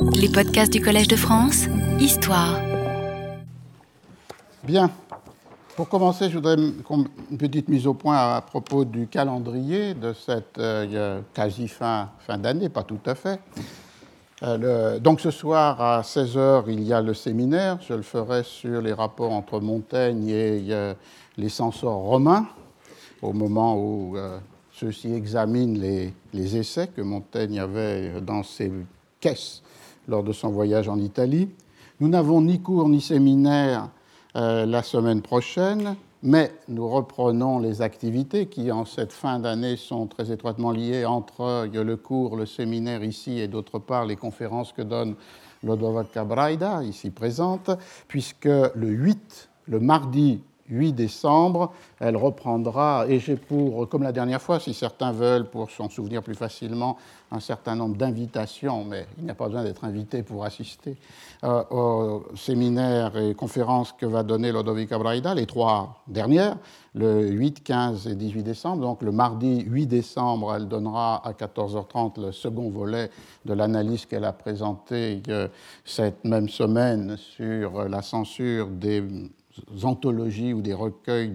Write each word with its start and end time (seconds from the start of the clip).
Les 0.00 0.28
podcasts 0.28 0.72
du 0.72 0.80
Collège 0.80 1.08
de 1.08 1.16
France, 1.16 1.66
Histoire. 1.98 2.60
Bien. 4.62 4.90
Pour 5.76 5.88
commencer, 5.88 6.28
je 6.28 6.34
voudrais 6.34 6.56
une 6.56 7.38
petite 7.38 7.68
mise 7.68 7.86
au 7.86 7.94
point 7.94 8.16
à 8.16 8.40
propos 8.40 8.84
du 8.84 9.06
calendrier 9.06 9.94
de 9.94 10.12
cette 10.12 10.58
euh, 10.58 11.20
quasi 11.34 11.68
fin, 11.68 12.10
fin 12.26 12.38
d'année, 12.38 12.68
pas 12.68 12.82
tout 12.82 13.00
à 13.06 13.14
fait. 13.14 13.40
Euh, 14.42 14.98
donc 14.98 15.20
ce 15.20 15.30
soir 15.30 15.80
à 15.80 16.02
16h, 16.02 16.64
il 16.68 16.82
y 16.82 16.92
a 16.92 17.00
le 17.00 17.14
séminaire. 17.14 17.78
Je 17.80 17.94
le 17.94 18.02
ferai 18.02 18.42
sur 18.44 18.80
les 18.80 18.92
rapports 18.92 19.32
entre 19.32 19.60
Montaigne 19.60 20.28
et 20.28 20.66
euh, 20.70 20.94
les 21.36 21.48
censeurs 21.48 21.96
romains, 21.96 22.46
au 23.22 23.32
moment 23.32 23.76
où 23.76 24.16
ceux-ci 24.72 25.12
examinent 25.12 25.78
les, 26.32 26.56
essais 26.56 26.86
que 26.86 27.02
Montaigne 27.02 27.58
avait 27.58 28.20
dans 28.20 28.44
ses 28.44 28.72
caisses 29.20 29.62
lors 30.08 30.24
de 30.24 30.32
son 30.32 30.48
voyage 30.50 30.88
en 30.88 30.98
Italie. 30.98 31.48
Nous 32.00 32.08
n'avons 32.08 32.40
ni 32.40 32.60
cours 32.60 32.88
ni 32.88 33.00
séminaire 33.00 33.90
euh, 34.36 34.66
la 34.66 34.82
semaine 34.82 35.22
prochaine, 35.22 35.96
mais 36.22 36.52
nous 36.68 36.88
reprenons 36.88 37.60
les 37.60 37.82
activités 37.82 38.46
qui, 38.46 38.72
en 38.72 38.84
cette 38.84 39.12
fin 39.12 39.38
d'année, 39.38 39.76
sont 39.76 40.06
très 40.06 40.32
étroitement 40.32 40.72
liées 40.72 41.04
entre 41.04 41.68
le 41.72 41.96
cours, 41.96 42.36
le 42.36 42.46
séminaire 42.46 43.04
ici 43.04 43.38
et 43.38 43.46
d'autre 43.46 43.78
part 43.78 44.06
les 44.06 44.16
conférences 44.16 44.72
que 44.72 44.82
donne 44.82 45.14
Lodovaca 45.62 46.24
Braida, 46.24 46.82
ici 46.82 47.10
présente, 47.10 47.70
puisque 48.06 48.46
le 48.46 48.88
8, 48.88 49.48
le 49.66 49.80
mardi 49.80 50.40
8 50.68 50.92
décembre, 50.92 51.72
elle 52.00 52.16
reprendra, 52.16 53.06
et 53.08 53.18
j'ai 53.18 53.36
pour, 53.36 53.88
comme 53.88 54.02
la 54.02 54.12
dernière 54.12 54.42
fois, 54.42 54.60
si 54.60 54.74
certains 54.74 55.12
veulent, 55.12 55.48
pour 55.48 55.70
s'en 55.70 55.88
souvenir 55.88 56.22
plus 56.22 56.34
facilement, 56.34 56.96
un 57.30 57.40
certain 57.40 57.74
nombre 57.74 57.96
d'invitations, 57.96 58.84
mais 58.84 59.06
il 59.18 59.24
n'y 59.24 59.30
a 59.30 59.34
pas 59.34 59.46
besoin 59.46 59.62
d'être 59.62 59.84
invité 59.84 60.22
pour 60.22 60.44
assister 60.44 60.96
euh, 61.44 61.62
aux 61.70 62.36
séminaires 62.36 63.16
et 63.18 63.34
conférences 63.34 63.92
que 63.92 64.06
va 64.06 64.22
donner 64.22 64.50
Lodovica 64.50 64.98
Braida, 64.98 65.34
les 65.34 65.46
trois 65.46 66.02
dernières, 66.06 66.56
le 66.94 67.28
8, 67.28 67.62
15 67.62 68.08
et 68.08 68.14
18 68.14 68.42
décembre. 68.42 68.82
Donc 68.82 69.02
le 69.02 69.12
mardi 69.12 69.60
8 69.60 69.86
décembre, 69.86 70.54
elle 70.54 70.68
donnera 70.68 71.26
à 71.26 71.32
14h30 71.32 72.20
le 72.20 72.32
second 72.32 72.70
volet 72.70 73.10
de 73.44 73.52
l'analyse 73.52 74.06
qu'elle 74.06 74.24
a 74.24 74.32
présentée 74.32 75.22
euh, 75.28 75.48
cette 75.84 76.24
même 76.24 76.48
semaine 76.48 77.16
sur 77.18 77.88
la 77.88 78.00
censure 78.00 78.68
des 78.68 79.02
anthologies 79.82 80.52
ou 80.52 80.62
des 80.62 80.74
recueils 80.74 81.32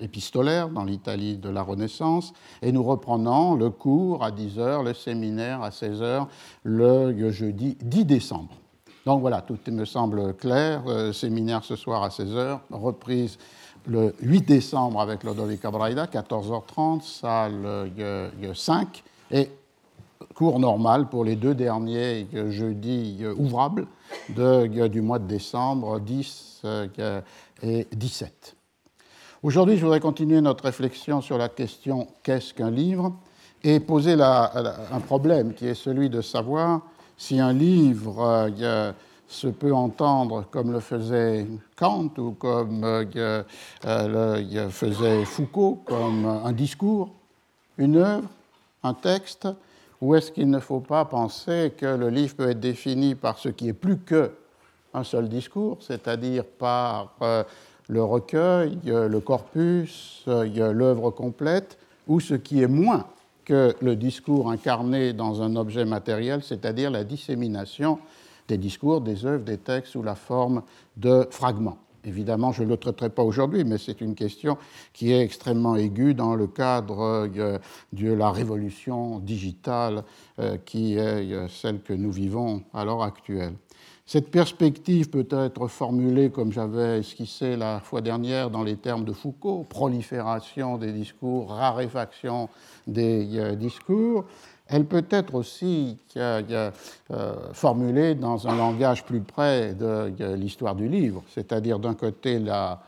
épistolaires 0.00 0.68
dans 0.68 0.84
l'Italie 0.84 1.36
de 1.36 1.48
la 1.48 1.62
Renaissance, 1.62 2.32
et 2.62 2.72
nous 2.72 2.82
reprenons 2.82 3.54
le 3.54 3.70
cours 3.70 4.24
à 4.24 4.30
10h, 4.30 4.84
le 4.84 4.94
séminaire 4.94 5.62
à 5.62 5.70
16h, 5.70 6.26
le 6.64 7.30
jeudi 7.30 7.76
10 7.82 8.04
décembre. 8.04 8.54
Donc 9.06 9.20
voilà, 9.20 9.40
tout 9.40 9.58
me 9.68 9.84
semble 9.84 10.34
clair. 10.34 10.82
Euh, 10.86 11.12
séminaire 11.12 11.64
ce 11.64 11.74
soir 11.74 12.02
à 12.02 12.08
16h, 12.08 12.60
reprise 12.70 13.38
le 13.86 14.14
8 14.20 14.42
décembre 14.42 15.00
avec 15.00 15.24
Lodovica 15.24 15.70
Braida, 15.70 16.06
14h30, 16.06 17.02
salle 17.02 17.90
5, 18.54 19.02
et 19.30 19.50
cours 20.34 20.58
normal 20.58 21.08
pour 21.08 21.24
les 21.24 21.36
deux 21.36 21.54
derniers 21.54 22.26
jeudis 22.50 23.24
ouvrables 23.36 23.86
de, 24.30 24.86
du 24.86 25.00
mois 25.00 25.18
de 25.18 25.26
décembre, 25.26 25.98
10 25.98 26.62
et 27.62 27.86
17. 27.92 28.56
Aujourd'hui, 29.42 29.76
je 29.76 29.82
voudrais 29.82 30.00
continuer 30.00 30.40
notre 30.40 30.64
réflexion 30.64 31.20
sur 31.20 31.38
la 31.38 31.48
question 31.48 32.08
qu'est-ce 32.22 32.52
qu'un 32.52 32.70
livre? 32.70 33.14
et 33.62 33.80
poser 33.80 34.16
un 34.20 35.00
problème 35.00 35.54
qui 35.54 35.66
est 35.66 35.74
celui 35.74 36.08
de 36.08 36.20
savoir 36.20 36.82
si 37.16 37.38
un 37.38 37.52
livre 37.52 38.52
euh, 38.58 38.92
se 39.28 39.48
peut 39.48 39.74
entendre 39.74 40.44
comme 40.50 40.72
le 40.72 40.80
faisait 40.80 41.46
Kant 41.76 42.10
ou 42.18 42.32
comme 42.32 42.82
euh, 42.84 43.42
le 43.84 44.68
faisait 44.70 45.24
Foucault, 45.24 45.82
comme 45.84 46.26
un 46.26 46.52
discours, 46.52 47.10
une 47.76 47.96
œuvre, 47.96 48.28
un 48.82 48.94
texte, 48.94 49.46
ou 50.00 50.14
est-ce 50.14 50.32
qu'il 50.32 50.48
ne 50.48 50.60
faut 50.60 50.80
pas 50.80 51.04
penser 51.04 51.74
que 51.76 51.84
le 51.84 52.08
livre 52.08 52.36
peut 52.36 52.50
être 52.50 52.60
défini 52.60 53.14
par 53.14 53.38
ce 53.38 53.50
qui 53.50 53.68
est 53.68 53.74
plus 53.74 53.98
que 53.98 54.32
un 54.94 55.04
seul 55.04 55.28
discours, 55.28 55.78
c'est-à-dire 55.80 56.44
par 56.44 57.14
euh, 57.22 57.44
le 57.88 58.02
recueil, 58.02 58.78
le 58.84 59.18
corpus, 59.20 60.22
l'œuvre 60.26 61.10
complète, 61.10 61.78
ou 62.06 62.20
ce 62.20 62.34
qui 62.34 62.62
est 62.62 62.68
moins 62.68 63.06
que 63.44 63.74
le 63.80 63.96
discours 63.96 64.50
incarné 64.50 65.12
dans 65.12 65.42
un 65.42 65.56
objet 65.56 65.84
matériel, 65.84 66.42
c'est-à-dire 66.42 66.90
la 66.90 67.02
dissémination 67.02 67.98
des 68.46 68.58
discours, 68.58 69.00
des 69.00 69.26
œuvres, 69.26 69.44
des 69.44 69.58
textes 69.58 69.92
sous 69.92 70.02
la 70.02 70.14
forme 70.14 70.62
de 70.96 71.26
fragments. 71.30 71.78
Évidemment, 72.04 72.50
je 72.52 72.62
ne 72.62 72.68
le 72.68 72.76
traiterai 72.76 73.10
pas 73.10 73.22
aujourd'hui, 73.22 73.64
mais 73.64 73.76
c'est 73.76 74.00
une 74.00 74.14
question 74.14 74.56
qui 74.92 75.12
est 75.12 75.20
extrêmement 75.20 75.76
aiguë 75.76 76.14
dans 76.14 76.34
le 76.34 76.46
cadre 76.46 77.28
euh, 77.36 77.58
de 77.92 78.12
la 78.12 78.30
révolution 78.30 79.18
digitale 79.18 80.04
euh, 80.38 80.56
qui 80.64 80.94
est 80.94 80.98
euh, 81.32 81.46
celle 81.48 81.80
que 81.82 81.92
nous 81.92 82.10
vivons 82.10 82.62
à 82.72 82.84
l'heure 82.84 83.02
actuelle. 83.02 83.52
Cette 84.12 84.32
perspective 84.32 85.08
peut 85.08 85.28
être 85.30 85.68
formulée 85.68 86.30
comme 86.30 86.50
j'avais 86.50 86.98
esquissé 86.98 87.54
la 87.54 87.78
fois 87.78 88.00
dernière 88.00 88.50
dans 88.50 88.64
les 88.64 88.74
termes 88.74 89.04
de 89.04 89.12
Foucault, 89.12 89.64
prolifération 89.68 90.78
des 90.78 90.90
discours, 90.90 91.50
raréfaction 91.50 92.48
des 92.88 93.38
euh, 93.38 93.54
discours. 93.54 94.24
Elle 94.66 94.86
peut 94.86 95.06
être 95.10 95.36
aussi 95.36 95.96
euh, 96.16 96.72
formulée 97.52 98.16
dans 98.16 98.48
un 98.48 98.56
langage 98.56 99.04
plus 99.04 99.20
près 99.20 99.74
de 99.74 100.12
l'histoire 100.34 100.74
du 100.74 100.88
livre, 100.88 101.22
c'est-à-dire 101.32 101.78
d'un 101.78 101.94
côté 101.94 102.40
la 102.40 102.82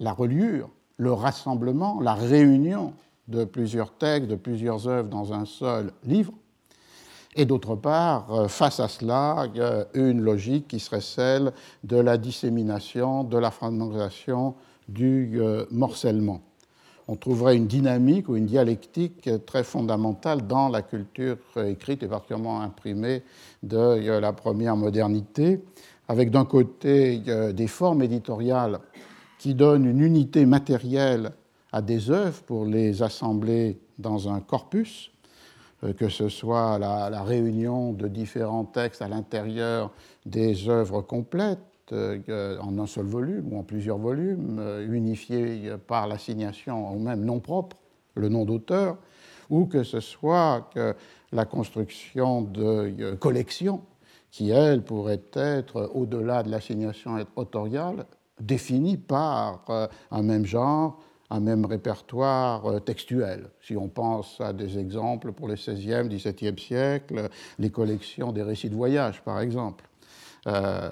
reliure, 0.00 0.70
le 0.96 1.12
rassemblement, 1.12 2.00
la 2.00 2.14
réunion 2.14 2.94
de 3.28 3.44
plusieurs 3.44 3.92
textes, 3.92 4.30
de 4.30 4.36
plusieurs 4.36 4.88
œuvres 4.88 5.10
dans 5.10 5.34
un 5.34 5.44
seul 5.44 5.92
livre, 6.02 6.32
et 7.34 7.46
d'autre 7.46 7.76
part, 7.76 8.32
euh, 8.32 8.48
face 8.48 8.80
à 8.80 8.88
cela, 8.88 9.46
une 9.94 10.20
logique 10.20 10.68
qui 10.68 10.80
serait 10.80 11.00
celle 11.00 11.52
de 11.84 11.96
la 11.96 12.18
dissémination, 12.18 13.24
de 13.24 13.38
la 13.38 13.50
fragmentation, 13.50 14.54
du 14.88 15.40
euh, 15.40 15.64
morcellement. 15.70 16.42
On 17.08 17.16
trouverait 17.16 17.56
une 17.56 17.66
dynamique 17.66 18.28
ou 18.28 18.36
une 18.36 18.46
dialectique 18.46 19.28
très 19.46 19.64
fondamentale 19.64 20.46
dans 20.46 20.68
la 20.68 20.82
culture 20.82 21.36
écrite 21.56 22.02
et 22.02 22.06
particulièrement 22.06 22.60
imprimée 22.60 23.22
de 23.62 23.76
euh, 23.76 24.20
la 24.20 24.32
première 24.32 24.76
modernité, 24.76 25.62
avec 26.08 26.30
d'un 26.30 26.44
côté 26.44 27.22
des 27.54 27.66
formes 27.68 28.02
éditoriales 28.02 28.80
qui 29.38 29.54
donnent 29.54 29.86
une 29.86 30.00
unité 30.00 30.44
matérielle 30.44 31.32
à 31.70 31.80
des 31.80 32.10
œuvres 32.10 32.42
pour 32.42 32.66
les 32.66 33.02
assembler 33.02 33.80
dans 33.98 34.28
un 34.28 34.40
corpus, 34.40 35.11
que 35.96 36.08
ce 36.08 36.28
soit 36.28 36.78
la, 36.78 37.22
réunion 37.22 37.92
de 37.92 38.08
différents 38.08 38.64
textes 38.64 39.02
à 39.02 39.08
l'intérieur 39.08 39.90
des 40.24 40.68
œuvres 40.68 41.02
complètes 41.02 41.58
euh, 41.92 42.58
en 42.60 42.78
un 42.78 42.86
seul 42.86 43.06
volume 43.06 43.52
ou 43.52 43.58
en 43.58 43.64
plusieurs 43.64 43.98
volumes, 43.98 44.58
euh, 44.60 44.86
unifiés 44.92 45.72
par 45.86 46.06
l'assignation 46.06 46.92
au 46.92 46.98
même 46.98 47.24
nom 47.24 47.40
propre, 47.40 47.76
le 48.14 48.28
nom 48.28 48.44
d'auteur, 48.44 48.96
ou 49.50 49.66
que 49.66 49.82
ce 49.82 50.00
soit 50.00 50.70
la 51.32 51.44
construction 51.44 52.42
de 52.42 53.14
collections 53.14 53.82
qui, 54.30 54.50
elles, 54.50 54.82
pourraient 54.82 55.22
être, 55.34 55.90
au-delà 55.94 56.42
de 56.42 56.50
l'assignation 56.50 57.16
autoriale, 57.36 58.06
définies 58.40 58.96
par 58.96 59.64
un 60.10 60.22
même 60.22 60.46
genre, 60.46 60.98
un 61.32 61.40
même 61.40 61.64
répertoire 61.64 62.66
euh, 62.66 62.78
textuel. 62.78 63.48
Si 63.62 63.76
on 63.76 63.88
pense 63.88 64.40
à 64.40 64.52
des 64.52 64.78
exemples 64.78 65.32
pour 65.32 65.48
les 65.48 65.56
16e, 65.56 66.08
17e 66.08 66.58
siècles, 66.58 67.28
les 67.58 67.70
collections 67.70 68.32
des 68.32 68.42
récits 68.42 68.68
de 68.68 68.74
voyage, 68.74 69.22
par 69.22 69.40
exemple. 69.40 69.84
Euh, 70.46 70.90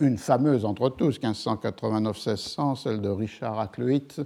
une 0.00 0.18
fameuse 0.18 0.64
entre 0.64 0.88
tous, 0.88 1.20
1589-1600, 1.20 2.82
celle 2.82 3.00
de 3.00 3.08
Richard 3.08 3.60
Hakluyt 3.60 4.20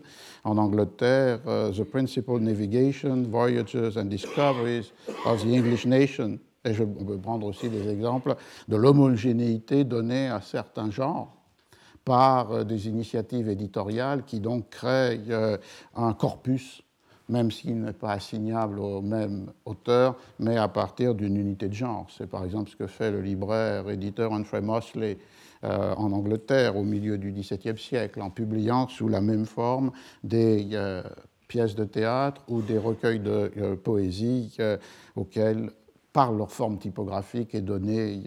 en 0.45 0.57
Angleterre, 0.57 1.41
euh, 1.47 1.73
The 1.73 1.85
Principal 1.85 2.39
Navigation, 2.39 3.23
Voyages 3.25 3.99
and 3.99 4.07
Discoveries 4.07 4.93
of 5.27 5.43
the 5.43 5.49
English 5.49 5.87
Nation. 5.87 6.39
Et 6.65 6.73
je 6.73 6.85
peux 6.85 7.19
prendre 7.19 7.47
aussi 7.47 7.69
des 7.69 7.89
exemples 7.89 8.37
de 8.69 8.77
l'homogénéité 8.77 9.85
donnée 9.85 10.29
à 10.29 10.41
certains 10.41 10.91
genres 10.91 11.44
par 12.05 12.53
euh, 12.53 12.65
des 12.65 12.89
initiatives 12.89 13.49
éditoriales 13.49 14.25
qui 14.25 14.41
donc 14.41 14.71
créent 14.71 15.21
euh, 15.31 15.57
un 15.95 16.13
corpus, 16.13 16.83
même 17.29 17.51
s'il 17.51 17.81
n'est 17.81 17.93
pas 17.93 18.13
assignable 18.13 18.79
au 18.79 19.01
même 19.01 19.51
auteur, 19.65 20.17
mais 20.39 20.57
à 20.57 20.69
partir 20.69 21.15
d'une 21.15 21.37
unité 21.37 21.69
de 21.69 21.75
genre. 21.75 22.07
C'est 22.11 22.29
par 22.29 22.45
exemple 22.45 22.71
ce 22.71 22.77
que 22.77 22.87
fait 22.87 23.11
le 23.11 23.23
libraire 23.23 23.89
éditeur 23.89 24.33
Humphrey 24.33 24.61
Mosley 24.61 25.19
euh, 25.65 25.95
en 25.95 26.13
Angleterre 26.13 26.77
au 26.77 26.83
milieu 26.83 27.17
du 27.17 27.33
XVIIe 27.33 27.79
siècle, 27.79 28.21
en 28.21 28.31
publiant 28.31 28.89
sous 28.89 29.09
la 29.09 29.23
même 29.23 29.47
forme 29.47 29.91
des 30.23 30.79
pièces 31.49 31.75
de 31.75 31.85
théâtre 31.85 32.43
ou 32.49 32.61
des 32.61 32.77
recueils 32.77 33.21
de 33.21 33.75
poésie 33.83 34.57
auxquels, 35.17 35.71
par 36.13 36.33
leur 36.33 36.53
forme 36.53 36.79
typographique, 36.79 37.55
est 37.55 37.63
donnée 37.63 38.23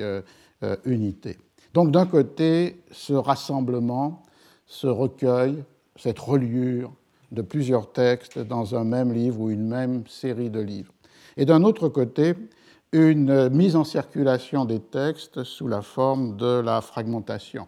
unité. 0.85 1.37
Donc 1.73 1.91
d'un 1.91 2.05
côté, 2.05 2.81
ce 2.91 3.13
rassemblement, 3.13 4.23
ce 4.65 4.87
recueil, 4.87 5.63
cette 5.95 6.19
reliure 6.19 6.91
de 7.31 7.41
plusieurs 7.41 7.91
textes 7.91 8.39
dans 8.39 8.75
un 8.75 8.83
même 8.83 9.11
livre 9.11 9.41
ou 9.41 9.49
une 9.49 9.67
même 9.67 10.03
série 10.07 10.49
de 10.49 10.59
livres. 10.59 10.93
Et 11.35 11.45
d'un 11.45 11.63
autre 11.63 11.89
côté, 11.89 12.35
une 12.93 13.49
mise 13.49 13.75
en 13.75 13.83
circulation 13.83 14.65
des 14.65 14.79
textes 14.79 15.43
sous 15.43 15.67
la 15.67 15.81
forme 15.81 16.37
de 16.37 16.59
la 16.59 16.81
fragmentation. 16.81 17.67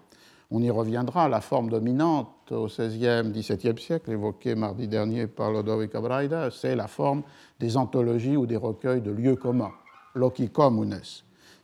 On 0.51 0.62
y 0.63 0.72
reviendra, 0.72 1.30
la 1.30 1.42
forme 1.42 1.69
dominante 1.69 2.51
au 2.51 2.66
XVIe, 2.66 3.31
XVIIe 3.31 3.78
siècle, 3.78 4.12
évoquée 4.12 4.56
mardi 4.56 4.88
dernier 4.88 5.28
par 5.28 5.51
Lodovico 5.51 6.01
Braida, 6.01 6.50
c'est 6.50 6.75
la 6.75 6.88
forme 6.88 7.22
des 7.60 7.78
anthologies 7.78 8.36
ou 8.36 8.48
des 8.48 8.56
recueils 8.56 9.01
de 9.01 9.12
lieux 9.12 9.36
communs, 9.36 9.74
loci 10.16 10.50
communes, 10.50 11.01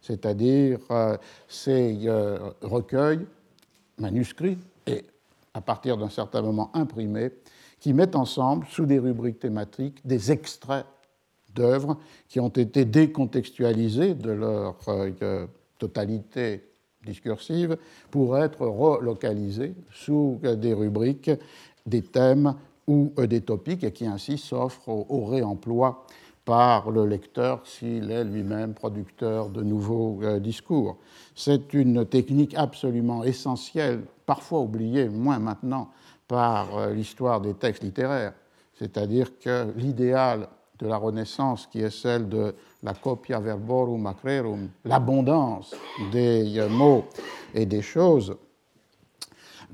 c'est-à-dire 0.05 0.79
euh, 0.91 1.17
ces 1.47 1.97
euh, 2.05 2.37
recueils 2.61 3.25
manuscrits 3.97 4.57
et 4.85 5.03
à 5.53 5.61
partir 5.61 5.97
d'un 5.97 6.09
certain 6.09 6.41
moment 6.41 6.69
imprimés 6.73 7.31
qui 7.79 7.93
mettent 7.93 8.15
ensemble, 8.15 8.65
sous 8.69 8.85
des 8.85 8.99
rubriques 8.99 9.39
thématiques, 9.39 10.05
des 10.05 10.31
extraits 10.31 10.85
d'œuvres 11.53 11.97
qui 12.27 12.39
ont 12.39 12.49
été 12.49 12.85
décontextualisées 12.85 14.13
de 14.13 14.31
leur 14.31 14.75
euh, 14.87 15.47
totalité 15.79 16.63
discursive 17.03 17.77
pour 18.11 18.37
être 18.37 18.65
relocalisées 18.65 19.73
sous 19.93 20.39
des 20.41 20.73
rubriques, 20.73 21.31
des 21.85 22.01
thèmes 22.01 22.55
ou 22.87 23.11
des 23.17 23.41
topiques 23.41 23.83
et 23.83 23.91
qui 23.91 24.05
ainsi 24.05 24.37
s'offrent 24.37 24.89
au, 24.89 25.25
réemploi 25.25 26.05
par 26.45 26.91
le 26.91 27.05
lecteur 27.07 27.65
s'il 27.65 28.11
est 28.11 28.23
lui-même 28.23 28.75
producteur 28.75 29.49
de 29.49 29.63
nouveaux 29.63 30.19
euh, 30.21 30.39
discours. 30.39 30.97
C'est 31.33 31.73
une 31.73 32.05
technique 32.05 32.53
absolument 32.55 33.23
essentielle, 33.23 34.03
parfois 34.25 34.61
oubliée, 34.61 35.09
moins 35.09 35.39
maintenant, 35.39 35.89
par 36.27 36.77
euh, 36.77 36.93
l'histoire 36.93 37.41
des 37.41 37.55
textes 37.55 37.83
littéraires, 37.83 38.33
c'est-à-dire 38.75 39.39
que 39.39 39.71
l'idéal 39.75 40.47
de 40.79 40.87
la 40.87 40.97
Renaissance, 40.97 41.67
qui 41.67 41.81
est 41.81 41.89
celle 41.89 42.29
de 42.29 42.53
la 42.83 42.93
copia 42.93 43.39
verborum 43.39 44.05
acrerum, 44.05 44.69
l'abondance 44.83 45.73
des 46.11 46.59
euh, 46.59 46.69
mots 46.69 47.05
et 47.53 47.65
des 47.65 47.81
choses, 47.81 48.35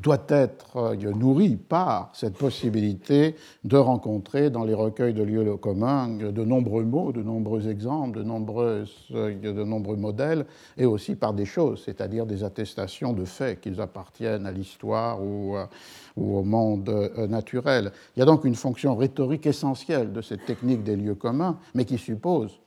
doit 0.01 0.25
être 0.30 0.77
euh, 0.77 1.13
nourri 1.13 1.56
par 1.56 2.09
cette 2.13 2.36
possibilité 2.36 3.36
de 3.63 3.77
rencontrer 3.77 4.50
dans 4.50 4.63
les 4.63 4.74
recueils 4.74 5.13
de 5.13 5.24
lieux 5.24 5.57
communs 5.57 6.09
de 6.09 6.44
nombreux 6.44 6.83
mots, 6.83 7.12
de 7.12 7.21
nombreux 7.21 7.69
exemples, 7.69 8.24
de, 8.24 8.25
euh, 8.25 9.36
de 9.36 9.63
nombreux 9.63 9.98
modèles, 9.98 10.45
et 10.77 10.86
aussi 10.86 11.15
par 11.15 11.33
des 11.33 11.45
choses, 11.45 11.83
c'est-à-dire 11.86 12.25
des 12.25 12.44
attestations 12.44 13.13
de 13.13 13.25
faits 13.25 13.62
qu'ils 13.62 13.80
appartiennent 13.80 14.45
à 14.45 14.51
l'histoire 14.51 15.19
euh, 15.21 15.65
ou, 16.18 16.38
au 16.38 16.44
monde 16.44 16.89
naturel. 17.30 17.92
Il 18.15 18.19
y 18.19 18.24
a 18.24 18.25
donc 18.25 18.45
une 18.45 18.56
fonction 18.56 18.95
rhétorique 18.95 19.45
essentielle 19.45 20.12
de 20.12 20.21
cette 20.21 20.45
technique 20.45 20.83
des 20.83 20.95
lieux 20.95 21.15
communs, 21.15 21.57
mais 21.75 21.86
qui 21.86 21.98
suppose 21.98 22.61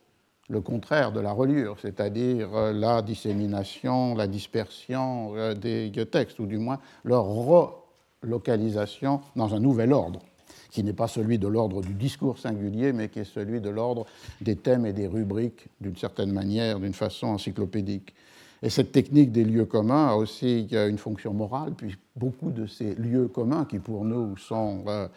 le 0.49 0.61
contraire 0.61 1.11
de 1.11 1.19
la 1.19 1.31
reliure, 1.31 1.77
c'est-à-dire 1.81 2.55
euh, 2.55 2.73
la 2.73 3.01
dissémination, 3.01 4.15
la 4.15 4.27
dispersion 4.27 5.35
euh, 5.35 5.53
des 5.55 5.91
textes, 6.11 6.39
ou 6.39 6.45
du 6.45 6.57
moins 6.57 6.79
leur 7.03 7.25
relocalisation 7.25 9.21
dans 9.35 9.55
un 9.55 9.59
nouvel 9.59 9.91
ordre, 9.91 10.21
qui 10.69 10.83
n'est 10.83 10.93
pas 10.93 11.07
celui 11.07 11.39
de 11.39 11.47
l'ordre 11.47 11.81
du 11.81 11.93
discours 11.93 12.37
singulier, 12.37 12.93
mais 12.93 13.09
qui 13.09 13.19
est 13.19 13.23
celui 13.23 13.59
de 13.59 13.69
l'ordre 13.69 14.05
des 14.41 14.55
thèmes 14.55 14.85
et 14.85 14.93
des 14.93 15.07
rubriques, 15.07 15.67
d'une 15.81 15.97
certaine 15.97 16.31
manière, 16.31 16.79
d'une 16.79 16.93
façon 16.93 17.27
encyclopédique. 17.27 18.13
Et 18.61 18.69
cette 18.69 18.91
technique 18.91 19.31
des 19.31 19.43
lieux 19.43 19.65
communs 19.65 20.07
a 20.07 20.15
aussi 20.15 20.67
une 20.71 20.97
fonction 20.97 21.33
morale, 21.33 21.73
puis 21.75 21.95
beaucoup 22.15 22.51
de 22.51 22.67
ces 22.67 22.95
lieux 22.95 23.27
communs, 23.27 23.65
qui 23.65 23.79
pour 23.79 24.05
nous 24.05 24.37
sont 24.37 24.83
euh, 24.87 25.07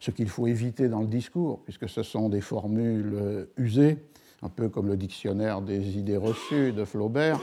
ce 0.00 0.10
qu'il 0.10 0.28
faut 0.28 0.46
éviter 0.48 0.88
dans 0.88 1.00
le 1.00 1.06
discours, 1.06 1.60
puisque 1.64 1.88
ce 1.88 2.02
sont 2.02 2.28
des 2.28 2.40
formules 2.40 3.46
usées, 3.56 3.98
un 4.44 4.48
peu 4.50 4.68
comme 4.68 4.88
le 4.88 4.96
dictionnaire 4.96 5.62
des 5.62 5.98
idées 5.98 6.18
reçues 6.18 6.72
de 6.72 6.84
Flaubert, 6.84 7.40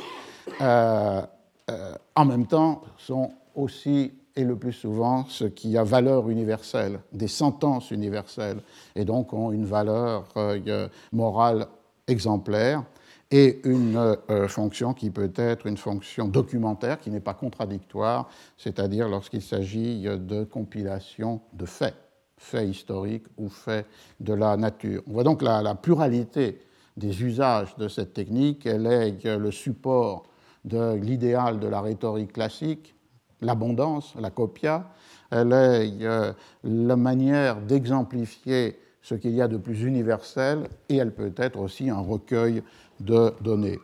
euh, 0.61 1.21
euh, 1.69 1.93
en 2.15 2.25
même 2.25 2.45
temps 2.45 2.83
sont 2.97 3.31
aussi 3.55 4.13
et 4.35 4.43
le 4.43 4.55
plus 4.55 4.71
souvent 4.71 5.25
ce 5.27 5.43
qui 5.45 5.77
a 5.77 5.83
valeur 5.83 6.29
universelle, 6.29 6.99
des 7.11 7.27
sentences 7.27 7.91
universelles, 7.91 8.61
et 8.95 9.03
donc 9.03 9.33
ont 9.33 9.51
une 9.51 9.65
valeur 9.65 10.25
euh, 10.37 10.87
morale 11.11 11.67
exemplaire 12.07 12.83
et 13.29 13.61
une 13.63 14.17
fonction 14.47 14.93
qui 14.93 15.09
peut 15.09 15.31
être 15.35 15.65
une 15.65 15.77
fonction 15.77 16.27
documentaire 16.27 16.99
qui 16.99 17.09
n'est 17.09 17.21
pas 17.21 17.33
contradictoire, 17.33 18.29
c'est-à-dire 18.57 19.07
lorsqu'il 19.07 19.41
s'agit 19.41 20.03
de 20.03 20.43
compilation 20.43 21.39
de 21.53 21.65
faits, 21.65 21.95
faits 22.35 22.67
historiques 22.67 23.27
ou 23.37 23.47
faits 23.47 23.85
de 24.19 24.33
la 24.33 24.57
nature. 24.57 25.01
On 25.07 25.13
voit 25.13 25.23
donc 25.23 25.41
la, 25.41 25.61
la 25.61 25.75
pluralité 25.75 26.59
des 26.97 27.23
usages 27.23 27.75
de 27.77 27.87
cette 27.87 28.13
technique. 28.13 28.65
Elle 28.65 28.87
est 28.87 29.37
le 29.37 29.51
support 29.51 30.23
de 30.65 30.95
l'idéal 30.95 31.59
de 31.59 31.67
la 31.67 31.81
rhétorique 31.81 32.33
classique, 32.33 32.95
l'abondance, 33.41 34.13
la 34.19 34.29
copia. 34.29 34.89
Elle 35.31 35.53
est 35.53 36.03
euh, 36.03 36.33
la 36.63 36.95
manière 36.95 37.61
d'exemplifier 37.61 38.77
ce 39.01 39.15
qu'il 39.15 39.31
y 39.31 39.41
a 39.41 39.47
de 39.47 39.57
plus 39.57 39.83
universel 39.83 40.67
et 40.89 40.97
elle 40.97 41.13
peut 41.13 41.33
être 41.37 41.59
aussi 41.59 41.89
un 41.89 41.99
recueil 41.99 42.61
de 42.99 43.33
données. 43.41 43.79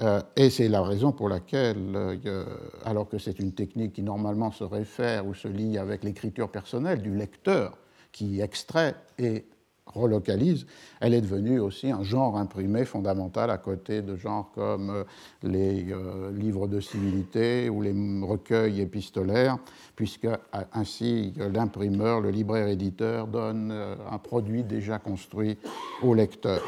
Euh, 0.00 0.20
et 0.36 0.50
c'est 0.50 0.68
la 0.68 0.82
raison 0.82 1.12
pour 1.12 1.28
laquelle, 1.28 1.92
euh, 1.94 2.44
alors 2.84 3.08
que 3.08 3.18
c'est 3.18 3.38
une 3.38 3.52
technique 3.52 3.92
qui 3.94 4.02
normalement 4.02 4.50
se 4.50 4.64
réfère 4.64 5.26
ou 5.26 5.34
se 5.34 5.48
lie 5.48 5.78
avec 5.78 6.04
l'écriture 6.04 6.50
personnelle 6.50 7.02
du 7.02 7.14
lecteur 7.14 7.76
qui 8.10 8.40
extrait 8.40 8.94
et 9.18 9.46
relocalise, 9.86 10.66
elle 11.00 11.14
est 11.14 11.20
devenue 11.20 11.58
aussi 11.58 11.90
un 11.90 12.02
genre 12.02 12.36
imprimé 12.36 12.84
fondamental 12.84 13.50
à 13.50 13.58
côté 13.58 14.02
de 14.02 14.16
genres 14.16 14.50
comme 14.54 14.90
euh, 14.90 15.04
les 15.42 15.92
euh, 15.92 16.30
livres 16.32 16.68
de 16.68 16.80
civilité 16.80 17.68
ou 17.68 17.82
les 17.82 17.94
recueils 18.22 18.80
épistolaires, 18.80 19.58
puisque 19.96 20.24
euh, 20.24 20.36
ainsi 20.72 21.34
l'imprimeur, 21.36 22.20
le 22.20 22.30
libraire-éditeur 22.30 23.26
donne 23.26 23.72
un 24.10 24.18
produit 24.18 24.62
déjà 24.62 24.98
construit 24.98 25.58
au 26.02 26.14
lecteur. 26.14 26.62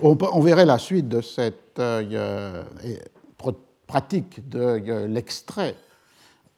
On, 0.00 0.40
verrait 0.40 0.66
la 0.66 0.78
suite 0.78 1.08
de 1.08 1.20
cette 1.20 1.80
pratique 3.92 4.48
de 4.48 5.06
l'extrait 5.06 5.74
euh, 5.74 5.91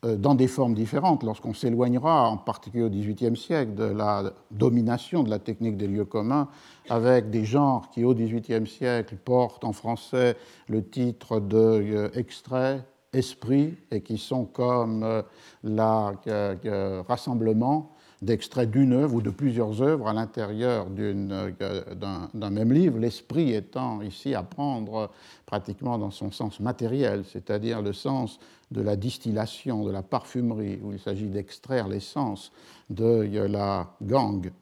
dans 0.05 0.35
des 0.35 0.49
formes 0.49 0.75
différentes, 0.75 1.23
lorsqu'on 1.23 1.55
s'éloignera, 1.55 2.29
en 2.29 2.37
particulier 2.37 2.85
au 2.85 2.91
XVIIIe 2.91 3.37
siècle, 3.37 3.75
de 3.75 3.85
la 3.85 4.33
domination 4.51 5.23
de 5.23 5.31
la 5.31 5.39
technique 5.39 5.77
des 5.77 5.87
lieux 5.87 6.05
communs, 6.05 6.49
avec 6.89 7.31
des 7.31 7.45
genres 7.45 7.89
qui, 7.91 8.05
au 8.05 8.15
XVIIIe 8.15 8.67
siècle, 8.67 9.17
portent 9.17 9.65
en 9.65 9.73
français 9.73 10.37
le 10.69 10.87
titre 10.87 11.41
de 11.41 11.57
euh, 11.57 12.11
extrait, 12.15 12.85
esprit, 13.13 13.75
et 13.91 14.03
qui 14.03 14.19
sont 14.19 14.45
comme 14.45 15.03
euh, 15.03 15.23
le 15.63 17.01
rassemblement 17.03 17.94
d'extraits 18.25 18.71
d'une 18.71 18.93
œuvre 18.93 19.15
ou 19.15 19.23
de 19.23 19.31
plusieurs 19.31 19.83
œuvres 19.83 20.09
à 20.09 20.13
l'intérieur 20.13 20.87
d'un 20.91 22.51
même 22.51 22.73
livre, 22.73 22.99
l'esprit 22.99 23.55
étant 23.55 24.01
ici 24.03 24.35
à 24.35 24.43
prendre 24.43 25.11
pratiquement 25.47 25.99
dans 25.99 26.11
son 26.11 26.31
sens 26.31 26.61
matériel, 26.61 27.25
c'est-à-dire 27.31 27.83
le 27.83 27.93
sens 27.93 28.39
de 28.71 28.81
la 28.81 28.97
distillation, 28.97 29.85
de 29.85 29.91
la 29.91 30.03
parfumerie, 30.03 30.81
où 30.83 30.93
il 30.93 30.99
s'agit 30.99 31.29
d'extraire 31.29 31.87
l'essence 31.87 32.51
de 32.91 33.47
la 33.47 33.95
gangue. 34.03 34.53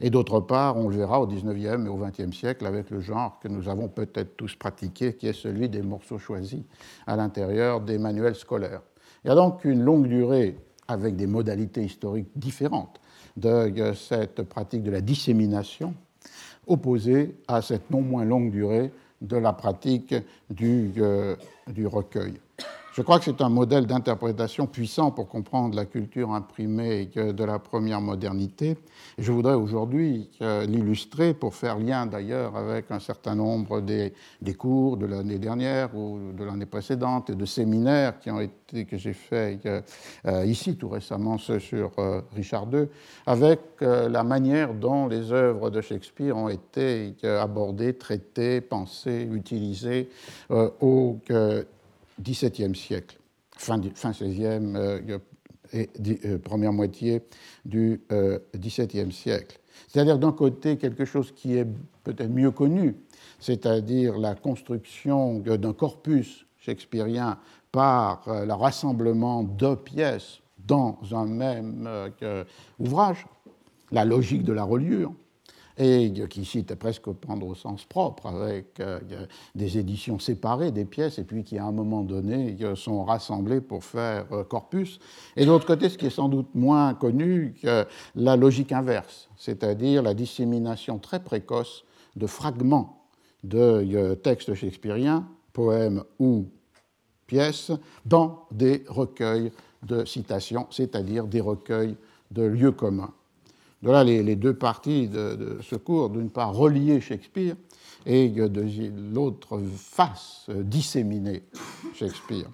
Et 0.00 0.10
d'autre 0.10 0.40
part, 0.40 0.78
on 0.78 0.88
le 0.88 0.96
verra 0.96 1.20
au 1.20 1.28
XIXe 1.28 1.86
et 1.86 1.88
au 1.88 1.96
XXe 1.96 2.36
siècle 2.36 2.66
avec 2.66 2.90
le 2.90 3.00
genre 3.00 3.38
que 3.40 3.46
nous 3.46 3.68
avons 3.68 3.88
peut-être 3.88 4.36
tous 4.36 4.56
pratiqué, 4.56 5.14
qui 5.14 5.28
est 5.28 5.32
celui 5.32 5.68
des 5.68 5.82
morceaux 5.82 6.18
choisis 6.18 6.62
à 7.06 7.14
l'intérieur 7.14 7.80
des 7.80 7.98
manuels 7.98 8.34
scolaires. 8.34 8.82
Il 9.24 9.28
y 9.28 9.30
a 9.30 9.36
donc 9.36 9.64
une 9.64 9.82
longue 9.82 10.08
durée 10.08 10.56
avec 10.88 11.14
des 11.14 11.28
modalités 11.28 11.84
historiques 11.84 12.30
différentes 12.34 12.98
de 13.36 13.92
cette 13.94 14.42
pratique 14.42 14.82
de 14.82 14.90
la 14.90 15.00
dissémination, 15.00 15.94
opposée 16.66 17.34
à 17.48 17.62
cette 17.62 17.90
non 17.90 18.02
moins 18.02 18.24
longue 18.24 18.50
durée 18.50 18.92
de 19.20 19.36
la 19.36 19.52
pratique 19.52 20.14
du, 20.50 20.92
euh, 20.98 21.36
recueil. 21.86 22.34
Je 22.94 23.00
crois 23.00 23.18
que 23.18 23.24
c'est 23.24 23.40
un 23.40 23.48
modèle 23.48 23.86
d'interprétation 23.86 24.66
puissant 24.66 25.12
pour 25.12 25.26
comprendre 25.26 25.74
la 25.74 25.86
culture 25.86 26.34
imprimée 26.34 27.06
de 27.06 27.44
la 27.44 27.58
première 27.58 28.02
modernité. 28.02 28.76
Je 29.16 29.32
voudrais 29.32 29.54
aujourd'hui 29.54 30.28
euh, 30.42 30.66
l'illustrer 30.66 31.32
pour 31.32 31.54
faire 31.54 31.78
lien 31.78 32.04
d'ailleurs 32.04 32.54
avec 32.54 32.90
un 32.90 33.00
certain 33.00 33.34
nombre 33.34 33.80
des, 33.80 34.12
cours 34.58 34.98
de 34.98 35.06
l'année 35.06 35.38
dernière 35.38 35.96
ou 35.96 36.32
de 36.36 36.44
l'année 36.44 36.66
précédente 36.66 37.30
et 37.30 37.34
de 37.34 37.46
séminaires 37.46 38.18
qui 38.18 38.30
ont 38.30 38.40
été, 38.40 38.84
que 38.84 38.98
j'ai 38.98 39.14
faits 39.14 39.64
euh, 39.64 40.44
ici 40.44 40.76
tout 40.76 40.90
récemment, 40.90 41.38
ceux 41.38 41.60
sur 41.60 41.92
euh, 41.98 42.20
Richard 42.34 42.66
II, 42.70 42.88
avec 43.24 43.60
la 43.80 44.22
manière 44.22 44.74
dont 44.74 45.08
les 45.08 45.32
œuvres 45.32 45.70
de 45.70 45.80
Shakespeare 45.80 46.36
ont 46.36 46.48
été 46.48 47.14
abordées, 47.24 47.94
traitées, 47.94 48.60
pensées, 48.60 49.28
utilisées 49.32 50.08
au 50.50 51.18
XVIIe 52.22 52.74
siècle, 52.74 53.18
fin, 53.56 53.80
fin 53.94 54.12
16e 54.12 54.76
euh, 54.76 55.18
et 55.72 55.88
euh, 56.24 56.38
première 56.38 56.72
moitié 56.72 57.22
du 57.64 58.00
XVIIe 58.56 59.08
euh, 59.08 59.10
siècle. 59.10 59.58
C'est-à-dire 59.88 60.18
d'un 60.18 60.32
côté 60.32 60.76
quelque 60.76 61.04
chose 61.04 61.32
qui 61.32 61.56
est 61.56 61.66
peut-être 62.04 62.30
mieux 62.30 62.50
connu, 62.50 62.96
c'est-à-dire 63.38 64.18
la 64.18 64.34
construction 64.34 65.38
d'un 65.38 65.72
corpus 65.72 66.46
shakespearien 66.58 67.38
par 67.72 68.22
le 68.26 68.52
rassemblement 68.52 69.42
de 69.42 69.74
pièces 69.74 70.40
dans 70.66 70.98
un 71.12 71.26
même 71.26 71.88
ouvrage, 72.78 73.26
la 73.90 74.04
logique 74.04 74.44
de 74.44 74.52
la 74.52 74.62
reliure, 74.62 75.12
et 75.78 76.12
qui 76.28 76.42
ici 76.42 76.58
était 76.60 76.76
presque 76.76 77.10
prendre 77.12 77.46
au 77.46 77.54
sens 77.54 77.84
propre, 77.84 78.26
avec 78.26 78.80
euh, 78.80 78.98
des 79.54 79.78
éditions 79.78 80.18
séparées 80.18 80.70
des 80.70 80.84
pièces, 80.84 81.18
et 81.18 81.24
puis 81.24 81.44
qui 81.44 81.58
à 81.58 81.64
un 81.64 81.72
moment 81.72 82.02
donné 82.02 82.56
sont 82.74 83.04
rassemblées 83.04 83.60
pour 83.60 83.84
faire 83.84 84.26
euh, 84.32 84.44
corpus. 84.44 84.98
Et 85.36 85.44
de 85.44 85.50
l'autre 85.50 85.66
côté, 85.66 85.88
ce 85.88 85.98
qui 85.98 86.06
est 86.06 86.10
sans 86.10 86.28
doute 86.28 86.54
moins 86.54 86.94
connu, 86.94 87.54
que 87.62 87.86
la 88.14 88.36
logique 88.36 88.72
inverse, 88.72 89.28
c'est-à-dire 89.36 90.02
la 90.02 90.14
dissémination 90.14 90.98
très 90.98 91.22
précoce 91.22 91.84
de 92.16 92.26
fragments 92.26 93.08
de 93.44 93.58
euh, 93.58 94.14
textes 94.14 94.54
shakespeariens, 94.54 95.28
poèmes 95.52 96.04
ou 96.18 96.46
pièces, 97.26 97.72
dans 98.04 98.46
des 98.50 98.84
recueils 98.88 99.52
de 99.82 100.04
citations, 100.04 100.66
c'est-à-dire 100.70 101.26
des 101.26 101.40
recueils 101.40 101.96
de 102.30 102.42
lieux 102.42 102.72
communs. 102.72 103.12
De 103.82 103.90
là 103.90 104.04
les, 104.04 104.36
deux 104.36 104.54
parties 104.54 105.08
de, 105.08 105.58
ce 105.62 105.76
cours, 105.76 106.10
d'une 106.10 106.30
part 106.30 106.54
relier 106.54 107.00
Shakespeare 107.00 107.56
et 108.06 108.28
de 108.28 108.64
l'autre 109.12 109.60
face 109.76 110.46
disséminer 110.48 111.42
Shakespeare. 111.94 112.46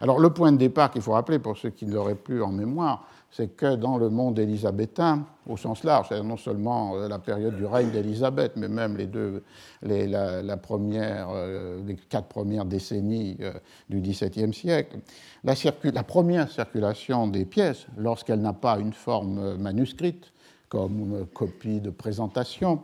Alors 0.00 0.18
le 0.20 0.30
point 0.30 0.52
de 0.52 0.58
départ 0.58 0.90
qu'il 0.90 1.02
faut 1.02 1.12
rappeler 1.12 1.38
pour 1.38 1.56
ceux 1.56 1.70
qui 1.70 1.86
ne 1.86 1.92
l'auraient 1.92 2.14
plus 2.14 2.42
en 2.42 2.52
mémoire, 2.52 3.06
c'est 3.30 3.56
que 3.56 3.74
dans 3.74 3.98
le 3.98 4.08
monde 4.08 4.38
élisabétain, 4.38 5.26
au 5.46 5.56
sens 5.56 5.84
large, 5.84 6.06
c'est 6.08 6.22
non 6.22 6.36
seulement 6.36 6.96
la 6.96 7.18
période 7.18 7.56
du 7.56 7.66
règne 7.66 7.90
d'Élisabeth, 7.90 8.52
mais 8.56 8.68
même 8.68 8.96
les 8.96 9.06
deux, 9.06 9.42
la, 9.82 10.56
première, 10.56 11.28
euh, 11.30 11.80
les 11.86 11.96
quatre 11.96 12.28
premières 12.28 12.64
décennies 12.64 13.36
euh, 13.40 13.52
du 13.90 14.00
XVIIe 14.00 14.54
siècle, 14.54 14.98
la, 15.44 16.02
première 16.04 16.50
circulation 16.50 17.26
des 17.26 17.44
pièces, 17.44 17.86
lorsqu'elle 17.96 18.40
n'a 18.40 18.54
pas 18.54 18.78
une 18.78 18.94
forme 18.94 19.56
manuscrite, 19.56 20.32
comme 20.68 21.26
copie 21.32 21.80
de 21.80 21.90
présentation 21.90 22.82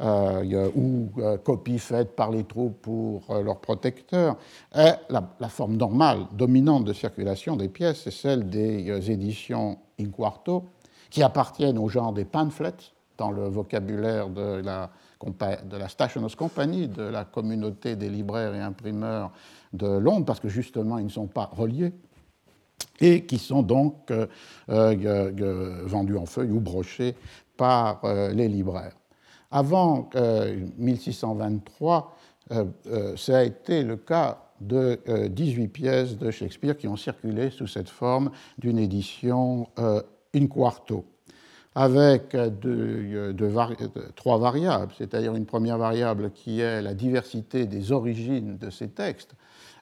euh, 0.00 0.70
ou 0.76 1.08
euh, 1.18 1.38
copie 1.38 1.78
faite 1.78 2.14
par 2.14 2.30
les 2.30 2.44
troupes 2.44 2.80
pour 2.82 3.22
euh, 3.30 3.42
leurs 3.42 3.60
protecteurs. 3.60 4.36
La, 4.74 5.48
forme 5.48 5.76
normale, 5.76 6.26
dominante 6.32 6.84
de 6.84 6.92
circulation 6.92 7.56
des 7.56 7.68
pièces, 7.68 8.02
c'est 8.04 8.10
celle 8.10 8.50
des 8.50 9.10
éditions 9.10 9.78
in 9.98 10.10
quarto, 10.10 10.64
qui 11.08 11.22
appartiennent 11.22 11.78
au 11.78 11.88
genre 11.88 12.12
des 12.12 12.26
pamphlets 12.26 12.92
dans 13.16 13.30
le 13.30 13.48
vocabulaire 13.48 14.28
de 14.28 14.60
la, 14.60 14.90
de 15.24 15.76
la 15.78 15.88
Stationers 15.88 16.34
Company, 16.36 16.88
de 16.88 17.04
la 17.04 17.24
communauté 17.24 17.96
des 17.96 18.10
libraires 18.10 18.54
et 18.54 18.60
imprimeurs 18.60 19.30
de 19.72 19.86
Londres, 19.86 20.26
parce 20.26 20.40
que 20.40 20.48
justement, 20.48 20.98
ils 20.98 21.06
ne 21.06 21.10
sont 21.10 21.26
pas 21.26 21.50
reliés 21.56 21.94
et 23.00 23.24
qui 23.24 23.38
sont 23.38 23.62
donc 23.62 24.10
euh, 24.10 24.26
euh, 24.68 25.82
vendus 25.84 26.16
en 26.16 26.26
feuilles 26.26 26.50
ou 26.50 26.60
brochés 26.60 27.14
par 27.56 28.04
euh, 28.04 28.32
les 28.32 28.48
libraires. 28.48 28.96
Avant 29.50 30.10
1623, 30.76 32.16
ça 33.16 33.38
a 33.38 33.42
été 33.44 33.84
le 33.84 33.96
cas 33.96 34.42
de 34.60 34.98
18 35.28 35.68
pièces 35.68 36.18
de 36.18 36.32
Shakespeare 36.32 36.76
qui 36.76 36.88
ont 36.88 36.96
circulé 36.96 37.50
sous 37.50 37.68
cette 37.68 37.88
forme 37.88 38.32
d'une 38.58 38.76
édition 38.76 39.68
in 40.34 40.46
quarto, 40.48 41.04
avec 41.76 42.36
trois 44.16 44.38
variables, 44.38 44.92
c'est-à-dire 44.98 45.34
une 45.36 45.46
première 45.46 45.78
variable 45.78 46.32
qui 46.32 46.60
est 46.60 46.82
la 46.82 46.92
diversité 46.92 47.66
des 47.66 47.92
origines 47.92 48.58
de 48.58 48.68
ces 48.68 48.88
textes, 48.88 49.36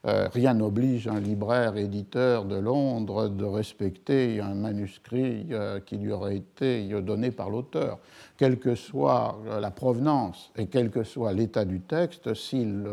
euh, 0.07 0.29
rien 0.33 0.55
n'oblige 0.55 1.09
un 1.09 1.21
libraire 1.21 1.77
éditeur 1.77 2.45
de 2.45 2.57
Londres 2.57 3.29
de 3.29 3.45
respecter 3.45 4.41
un 4.41 4.55
manuscrit 4.55 5.47
euh, 5.51 5.81
qui 5.81 5.97
lui 5.97 6.13
aurait 6.13 6.37
été 6.37 6.87
donné 7.03 7.31
par 7.31 7.51
l'auteur. 7.51 7.99
Quelle 8.37 8.59
que 8.59 8.75
soit 8.75 9.39
la 9.61 9.71
provenance 9.71 10.51
et 10.57 10.67
quel 10.67 10.91
que 10.91 11.05
soit 11.05 11.33
l'état 11.33 11.65
du 11.65 11.81
texte, 11.81 12.35
s'il 12.35 12.85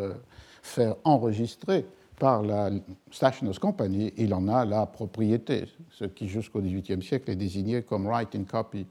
fait 0.62 0.94
enregistrer 1.04 1.86
par 2.22 2.44
la 2.44 2.70
Stationers 3.10 3.58
Company, 3.60 4.14
il 4.16 4.32
en 4.36 4.48
a 4.48 4.64
la 4.64 4.86
propriété, 4.86 5.66
ce 5.90 6.06
qui 6.06 6.28
jusqu'au 6.28 6.62
XVIIIe 6.62 7.02
siècle 7.02 7.32
est 7.32 7.36
désigné 7.36 7.82
comme 7.82 8.08
in 8.08 8.44
copy. 8.44 8.86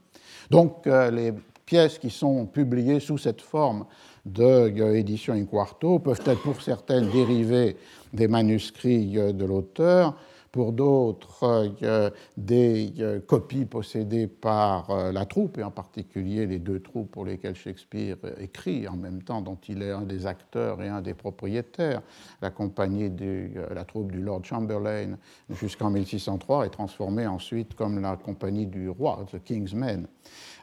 Donc 0.49 0.85
euh, 0.85 1.09
les 1.09 1.33
pièces 1.71 1.99
qui 1.99 2.09
sont 2.09 2.47
publiées 2.47 2.99
sous 2.99 3.17
cette 3.17 3.39
forme 3.39 3.85
d'édition 4.25 5.33
in 5.33 5.45
quarto 5.45 5.99
peuvent 5.99 6.21
être 6.25 6.41
pour 6.41 6.61
certaines 6.61 7.09
dérivées 7.09 7.77
des 8.11 8.27
manuscrits 8.27 9.17
euh, 9.17 9.31
de 9.31 9.45
l'auteur, 9.45 10.17
pour 10.51 10.73
d'autres 10.73 11.71
euh, 11.81 12.09
des 12.35 12.91
euh, 12.99 13.21
copies 13.21 13.63
possédées 13.63 14.27
par 14.27 15.13
la 15.13 15.25
troupe, 15.25 15.59
et 15.59 15.63
en 15.63 15.71
particulier 15.71 16.45
les 16.45 16.59
deux 16.59 16.81
troupes 16.81 17.09
pour 17.09 17.23
lesquelles 17.23 17.55
Shakespeare 17.55 18.17
écrit 18.41 18.85
en 18.89 18.97
même 18.97 19.23
temps, 19.23 19.41
dont 19.41 19.57
il 19.69 19.81
est 19.81 19.91
un 19.91 20.01
des 20.01 20.27
acteurs 20.27 20.81
et 20.81 20.89
un 20.89 21.01
des 21.01 21.13
propriétaires. 21.13 22.01
La 22.41 22.49
compagnie 22.49 23.09
de 23.09 23.47
la 23.73 23.85
troupe 23.85 24.11
du 24.11 24.19
Lord 24.19 24.43
Chamberlain 24.43 25.17
jusqu'en 25.49 25.89
1603 25.89 26.65
est 26.65 26.69
transformée 26.69 27.27
ensuite 27.27 27.75
comme 27.75 28.01
la 28.01 28.17
compagnie 28.17 28.65
du 28.65 28.89
roi, 28.89 29.25
The 29.31 29.41
King's 29.41 29.73
Men. 29.73 30.05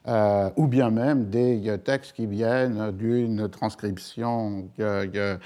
Euh, 0.07 0.51
ou 0.57 0.67
bien 0.67 0.91
même 0.91 1.29
des 1.29 1.77
textes 1.85 2.13
qui 2.13 2.27
viennent 2.27 2.93
d'une 2.93 3.49
transcription 3.49 4.69
euh, 4.79 5.39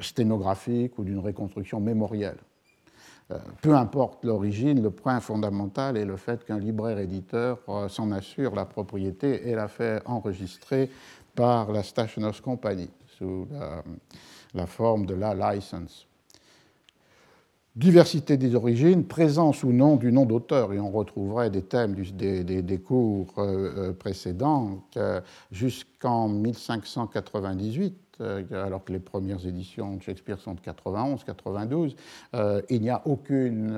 sténographique 0.00 0.98
ou 0.98 1.04
d'une 1.04 1.18
reconstruction 1.18 1.80
mémorielle. 1.80 2.36
Euh, 3.30 3.38
peu 3.60 3.74
importe 3.74 4.24
l'origine, 4.24 4.82
le 4.82 4.90
point 4.90 5.20
fondamental 5.20 5.96
est 5.96 6.04
le 6.04 6.16
fait 6.16 6.44
qu'un 6.44 6.58
libraire-éditeur 6.58 7.58
s'en 7.88 8.12
assure 8.12 8.54
la 8.54 8.64
propriété 8.64 9.48
et 9.48 9.54
la 9.54 9.68
fait 9.68 10.02
enregistrer 10.04 10.90
par 11.34 11.72
la 11.72 11.82
Stationers 11.82 12.40
Company 12.42 12.90
sous 13.18 13.48
la 14.54 14.66
forme 14.66 15.06
de 15.06 15.14
la 15.14 15.34
license 15.34 16.07
diversité 17.78 18.36
des 18.36 18.56
origines, 18.56 19.04
présence 19.04 19.62
ou 19.62 19.70
non 19.70 19.94
du 19.94 20.10
nom 20.10 20.26
d'auteur, 20.26 20.72
et 20.72 20.80
on 20.80 20.90
retrouverait 20.90 21.48
des 21.48 21.62
thèmes 21.62 21.94
des, 21.94 22.78
cours 22.78 23.34
euh, 23.38 23.90
euh, 23.90 23.92
précédents 23.92 24.82
jusqu'en 25.52 26.28
1598, 26.28 27.96
euh, 28.20 28.42
alors 28.66 28.84
que 28.84 28.92
les 28.92 28.98
premières 28.98 29.46
éditions 29.46 29.94
de 29.94 30.02
Shakespeare 30.02 30.40
sont 30.40 30.54
de 30.54 30.60
91, 30.60 31.22
92, 31.22 31.94
il 32.68 32.80
n'y 32.82 32.90
a 32.90 33.00
aucune 33.06 33.76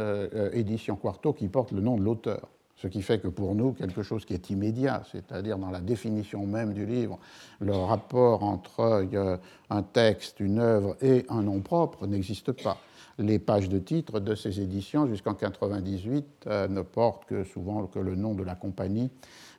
édition 0.55 0.97
quarto 0.97 1.35
qui 1.35 1.49
porte 1.49 1.73
le 1.73 1.83
nom 1.83 1.99
de 1.99 2.03
l'auteur. 2.03 2.49
Ce 2.77 2.89
qui 2.89 3.03
fait 3.03 3.21
que 3.21 3.29
pour 3.29 3.55
nous, 3.55 3.73
quelque 3.73 4.03
chose 4.03 4.25
qui 4.25 4.33
est 4.33 4.49
immédiat, 4.49 5.03
c'est-à-dire 5.13 5.59
dans 5.59 5.71
la 5.71 5.81
définition 5.81 6.47
même 6.47 6.73
du 6.73 6.87
livre, 6.87 7.19
le 7.59 7.75
rapport 7.75 8.43
entre 8.43 9.07
un 9.69 9.83
texte, 9.83 10.41
une 10.41 10.59
œuvre 10.59 10.97
et 11.03 11.27
un 11.29 11.43
nom 11.43 11.61
propre 11.61 12.07
n'existe 12.07 12.53
pas 12.53 12.79
les 13.21 13.39
pages 13.39 13.69
de 13.69 13.79
titre 13.79 14.19
de 14.19 14.35
ces 14.35 14.61
éditions 14.61 15.07
jusqu'en 15.07 15.35
98 15.35 16.25
euh, 16.47 16.69
ne 16.69 16.83
portent 16.83 17.27
que 17.27 17.45
souvent 17.45 17.87
que 17.87 17.99
le 17.99 18.17
nom 18.17 18.35
de 18.35 18.43
la 18.43 18.55
compagnie 18.55 19.11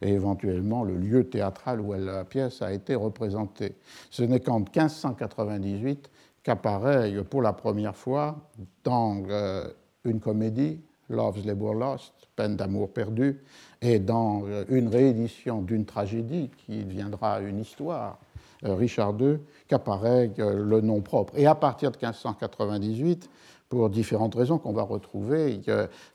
et 0.01 0.09
éventuellement 0.09 0.83
le 0.83 0.95
lieu 0.95 1.29
théâtral 1.29 1.79
où 1.79 1.93
la 1.93 2.25
pièce 2.25 2.61
a 2.61 2.73
été 2.73 2.95
représentée. 2.95 3.75
Ce 4.09 4.23
n'est 4.23 4.39
qu'en 4.39 4.59
1598 4.59 6.09
qu'apparaît 6.43 7.13
pour 7.29 7.41
la 7.41 7.53
première 7.53 7.95
fois 7.95 8.49
dans 8.83 9.23
euh, 9.29 9.67
une 10.05 10.19
comédie, 10.19 10.79
Love's 11.09 11.45
Labour 11.45 11.75
Lost, 11.75 12.13
Peine 12.35 12.55
d'amour 12.55 12.91
perdu, 12.91 13.41
et 13.81 13.99
dans 13.99 14.43
euh, 14.47 14.65
une 14.69 14.87
réédition 14.87 15.61
d'une 15.61 15.85
tragédie 15.85 16.49
qui 16.65 16.83
deviendra 16.83 17.41
une 17.41 17.59
histoire 17.59 18.17
Richard 18.63 19.15
II 19.19 19.39
qu'apparaît 19.67 20.31
le 20.37 20.81
nom 20.81 21.01
propre. 21.01 21.33
Et 21.35 21.45
à 21.45 21.55
partir 21.55 21.91
de 21.91 21.97
1598, 21.97 23.29
pour 23.69 23.89
différentes 23.89 24.35
raisons 24.35 24.57
qu'on 24.57 24.73
va 24.73 24.83
retrouver, 24.83 25.61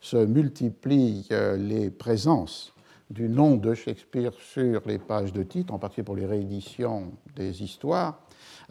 se 0.00 0.16
multiplient 0.16 1.28
les 1.56 1.90
présences 1.90 2.72
du 3.10 3.28
nom 3.28 3.56
de 3.56 3.74
Shakespeare 3.74 4.32
sur 4.34 4.82
les 4.86 4.98
pages 4.98 5.32
de 5.32 5.42
titre, 5.42 5.72
en 5.72 5.78
particulier 5.78 6.04
pour 6.04 6.16
les 6.16 6.26
rééditions 6.26 7.12
des 7.36 7.62
histoires, 7.62 8.20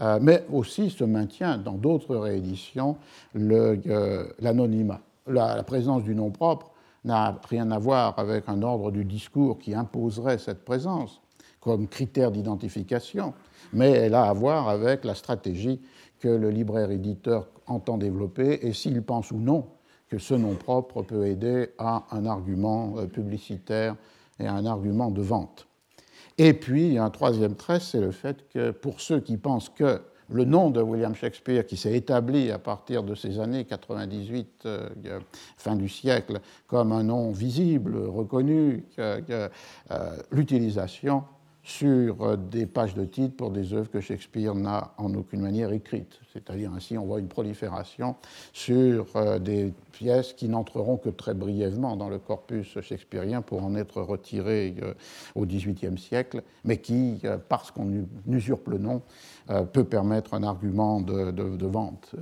euh, 0.01 0.20
mais 0.22 0.46
aussi 0.51 0.89
se 0.89 1.03
maintient 1.03 1.58
dans 1.58 1.75
d'autres 1.75 2.15
rééditions 2.15 2.98
euh, 3.36 4.27
l'anonymat. 4.39 5.01
La, 5.27 5.63
présence 5.63 6.03
du 6.03 6.13
nom 6.13 6.32
propre 6.32 6.72
n'a 7.05 7.39
rien 7.50 7.72
à 7.72 7.79
voir 7.79 8.20
avec 8.20 8.50
un 8.50 8.62
ordre 8.62 8.91
du 8.91 9.05
discours 9.05 9.58
qui 9.58 9.74
imposerait 9.74 10.38
cette 10.38 10.65
présence 10.65 11.22
comme 11.65 11.88
critère 11.88 12.29
d'identification, 12.29 13.34
mais 13.74 13.89
elle 13.89 14.13
a 14.13 14.25
à 14.25 14.34
voir 14.34 14.69
avec 14.69 15.03
la 15.03 15.15
stratégie 15.15 15.81
que 16.19 16.27
le 16.27 16.51
libraire-éditeur 16.51 17.48
entend 17.65 17.98
développer 17.98 18.60
et 18.62 18.72
s'il 18.72 19.01
pense 19.01 19.31
ou 19.31 19.38
non 19.38 19.65
que 20.07 20.19
ce 20.19 20.36
nom 20.36 20.53
propre 20.53 21.01
peut 21.01 21.25
aider 21.25 21.69
à 21.79 22.05
un 22.12 22.27
argument 22.27 22.93
euh, 22.98 23.07
publicitaire 23.07 23.95
et 24.39 24.45
un 24.45 24.67
argument 24.67 25.10
de 25.10 25.24
vente. 25.24 25.67
Et 26.38 26.53
puis, 26.53 27.00
un 27.00 27.10
troisième 27.10 27.55
trait, 27.55 27.79
c'est 27.79 28.00
le 28.00 28.12
fait 28.12 28.48
que 28.50 28.69
pour 28.69 29.01
ceux 29.01 29.19
qui 29.19 29.38
pensent 29.38 29.69
que 29.69 30.01
le 30.29 30.43
nom 30.45 30.69
de 30.69 30.84
William 30.84 31.15
Shakespeare, 31.15 31.65
qui 31.65 31.77
s'est 31.77 31.95
établi 31.95 32.51
à 32.51 32.60
partir 32.60 33.01
de 33.01 33.15
ces 33.15 33.39
années 33.39 33.65
98, 33.65 34.63
euh, 34.67 34.89
fin 35.57 35.75
du 35.75 35.89
siècle, 35.89 36.41
comme 36.67 36.91
un 36.91 37.03
nom 37.03 37.31
visible, 37.31 37.98
reconnu, 37.98 38.86
euh, 39.00 39.50
l'utilisation 40.31 41.24
sur 41.65 42.22
euh, 42.22 42.38
des 42.38 42.67
pages 42.67 42.93
de 42.93 43.05
titres 43.05 43.36
pour 43.36 43.50
des 43.50 43.74
œuvres 43.74 43.89
que 43.89 44.00
Shakespeare 44.00 44.53
n'a 44.53 44.93
en 44.98 45.13
aucune 45.15 45.41
manière 45.41 45.74
écrites. 45.74 46.19
C'est-à-dire 46.31 46.72
ainsi, 46.72 46.95
on 46.95 47.05
voit 47.05 47.19
une 47.19 47.27
prolifération 47.27 48.15
sur 48.53 49.07
euh, 49.15 49.39
des 49.39 49.74
pièces 49.91 50.34
qui 50.34 50.48
n'entreront 50.48 50.98
que 50.98 51.10
très 51.10 51.34
brièvement 51.34 51.95
dans 51.95 52.07
le 52.07 52.19
corpus 52.19 52.79
shakespearien 52.81 53.41
pour 53.41 53.63
en 53.63 53.74
être 53.74 54.00
retirées 54.03 54.75
euh, 54.84 54.93
au 55.34 55.48
XVIIIe 55.48 55.98
siècle, 55.98 56.43
mais 56.65 56.77
qui, 56.77 57.19
parce 57.50 57.72
qu'on 57.72 58.05
usurpe 58.27 58.67
le 58.67 58.77
nom, 58.77 59.01
peut 59.72 59.84
permettre 59.84 60.34
un 60.34 60.44
argument 60.44 61.02
de, 61.02 61.66
vente. 61.68 62.16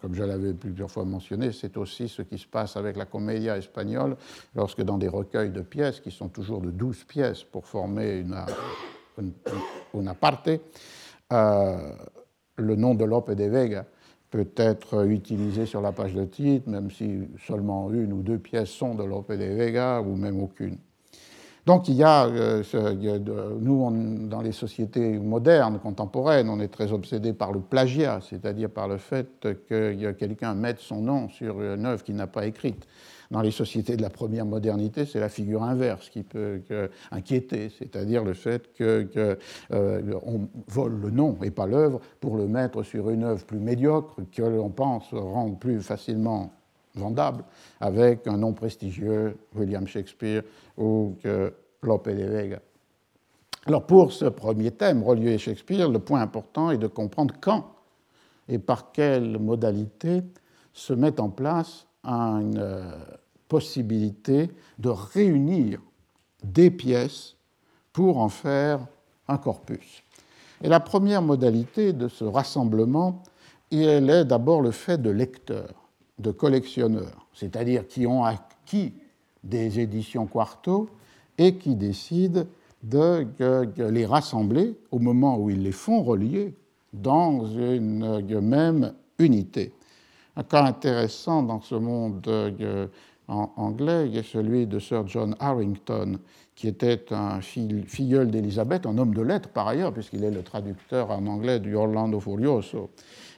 Comme 0.00 0.14
je 0.14 0.22
l'avais 0.22 0.52
plusieurs 0.52 0.90
fois 0.90 1.04
mentionné, 1.04 1.52
c'est 1.52 1.76
aussi 1.76 2.08
ce 2.08 2.22
qui 2.22 2.36
se 2.38 2.46
passe 2.46 2.76
avec 2.76 2.96
la 2.96 3.06
comédia 3.06 3.56
espagnole, 3.56 4.16
lorsque 4.54 4.82
dans 4.82 4.98
des 4.98 5.08
recueils 5.08 5.50
de 5.50 5.62
pièces, 5.62 6.00
qui 6.00 6.10
sont 6.10 6.28
toujours 6.28 6.60
de 6.60 6.70
douze 6.70 7.04
pièces 7.04 7.44
pour 7.44 7.66
former 7.66 8.18
une 8.18 8.36
una 9.94 10.14
parte, 10.14 10.50
euh, 11.32 11.92
le 12.56 12.76
nom 12.76 12.94
de 12.94 13.04
Lope 13.04 13.32
de 13.32 13.44
Vega 13.44 13.86
peut 14.30 14.48
être 14.56 15.06
utilisé 15.06 15.66
sur 15.66 15.80
la 15.80 15.92
page 15.92 16.14
de 16.14 16.24
titre, 16.24 16.68
même 16.68 16.90
si 16.90 17.28
seulement 17.46 17.90
une 17.92 18.12
ou 18.12 18.22
deux 18.22 18.38
pièces 18.38 18.70
sont 18.70 18.94
de 18.94 19.04
Lope 19.04 19.30
de 19.30 19.44
Vega, 19.44 20.00
ou 20.00 20.16
même 20.16 20.42
aucune. 20.42 20.78
Donc 21.66 21.88
il 21.88 21.94
y 21.94 22.02
a, 22.02 22.26
euh, 22.26 22.62
nous, 23.60 24.28
dans 24.28 24.42
les 24.42 24.52
sociétés 24.52 25.18
modernes, 25.18 25.78
contemporaines, 25.78 26.50
on 26.50 26.60
est 26.60 26.68
très 26.68 26.92
obsédé 26.92 27.32
par 27.32 27.52
le 27.52 27.60
plagiat, 27.60 28.20
c'est-à-dire 28.20 28.68
par 28.68 28.86
le 28.86 28.98
fait 28.98 29.28
que 29.40 30.12
quelqu'un 30.12 30.54
mette 30.54 30.80
son 30.80 31.00
nom 31.00 31.28
sur 31.30 31.62
une 31.62 31.86
œuvre 31.86 32.02
qu'il 32.02 32.16
n'a 32.16 32.26
pas 32.26 32.46
écrite. 32.46 32.86
Dans 33.30 33.40
les 33.40 33.50
sociétés 33.50 33.96
de 33.96 34.02
la 34.02 34.10
première 34.10 34.44
modernité, 34.44 35.06
c'est 35.06 35.20
la 35.20 35.30
figure 35.30 35.62
inverse 35.62 36.10
qui 36.10 36.22
peut 36.22 36.60
inquiéter, 37.10 37.70
c'est-à-dire 37.70 38.22
le 38.22 38.34
fait 38.34 38.68
qu'on 38.76 39.08
euh, 39.72 40.12
vole 40.68 41.00
le 41.00 41.10
nom 41.10 41.38
et 41.42 41.50
pas 41.50 41.66
l'œuvre 41.66 42.00
pour 42.20 42.36
le 42.36 42.46
mettre 42.46 42.82
sur 42.82 43.08
une 43.08 43.24
œuvre 43.24 43.44
plus 43.44 43.58
médiocre 43.58 44.16
que 44.30 44.42
l'on 44.42 44.68
pense 44.68 45.12
rendre 45.12 45.58
plus 45.58 45.80
facilement 45.80 46.52
vendable 46.94 47.44
avec 47.80 48.26
un 48.26 48.36
nom 48.36 48.52
prestigieux, 48.52 49.36
William 49.54 49.86
Shakespeare 49.86 50.42
ou 50.76 51.16
Lope 51.82 52.08
de 52.08 52.24
Vega. 52.24 52.60
Alors 53.66 53.86
pour 53.86 54.12
ce 54.12 54.26
premier 54.26 54.70
thème, 54.70 55.02
relié 55.02 55.34
à 55.34 55.38
Shakespeare, 55.38 55.88
le 55.88 55.98
point 55.98 56.20
important 56.20 56.70
est 56.70 56.78
de 56.78 56.86
comprendre 56.86 57.34
quand 57.40 57.70
et 58.48 58.58
par 58.58 58.92
quelle 58.92 59.38
modalité 59.38 60.22
se 60.72 60.92
met 60.92 61.18
en 61.18 61.30
place 61.30 61.86
une 62.04 62.58
euh, 62.58 62.90
possibilité 63.48 64.50
de 64.78 64.90
réunir 64.90 65.80
des 66.42 66.70
pièces 66.70 67.36
pour 67.92 68.18
en 68.18 68.28
faire 68.28 68.86
un 69.28 69.38
corpus. 69.38 70.02
Et 70.62 70.68
la 70.68 70.80
première 70.80 71.22
modalité 71.22 71.92
de 71.92 72.08
ce 72.08 72.24
rassemblement, 72.24 73.22
elle 73.70 74.10
est 74.10 74.24
d'abord 74.24 74.60
le 74.60 74.72
fait 74.72 75.00
de 75.00 75.10
lecteurs, 75.10 75.83
de 76.18 76.30
collectionneurs, 76.30 77.26
c'est-à-dire 77.32 77.86
qui 77.86 78.06
ont 78.06 78.24
acquis 78.24 78.92
des 79.42 79.80
éditions 79.80 80.26
quarto 80.26 80.88
et 81.38 81.56
qui 81.56 81.74
décident 81.74 82.44
de 82.82 83.26
les 83.88 84.06
rassembler 84.06 84.76
au 84.90 84.98
moment 84.98 85.38
où 85.38 85.50
ils 85.50 85.62
les 85.62 85.72
font 85.72 86.02
relier 86.02 86.54
dans 86.92 87.44
une 87.46 88.40
même 88.40 88.94
unité. 89.18 89.72
Un 90.36 90.42
cas 90.42 90.64
intéressant 90.64 91.42
dans 91.42 91.60
ce 91.60 91.74
monde 91.74 92.22
euh, 92.28 92.86
anglais 93.28 94.10
est 94.12 94.22
celui 94.22 94.66
de 94.66 94.78
Sir 94.78 95.06
John 95.06 95.36
Harrington, 95.38 96.18
qui 96.54 96.68
était 96.68 97.12
un 97.12 97.40
filleul 97.40 98.30
d'Élisabeth, 98.30 98.86
un 98.86 98.98
homme 98.98 99.14
de 99.14 99.22
lettres 99.22 99.48
par 99.48 99.68
ailleurs, 99.68 99.92
puisqu'il 99.92 100.24
est 100.24 100.30
le 100.30 100.42
traducteur 100.42 101.10
en 101.10 101.26
anglais 101.26 101.58
du 101.58 101.74
Orlando 101.74 102.20
Furioso, 102.20 102.90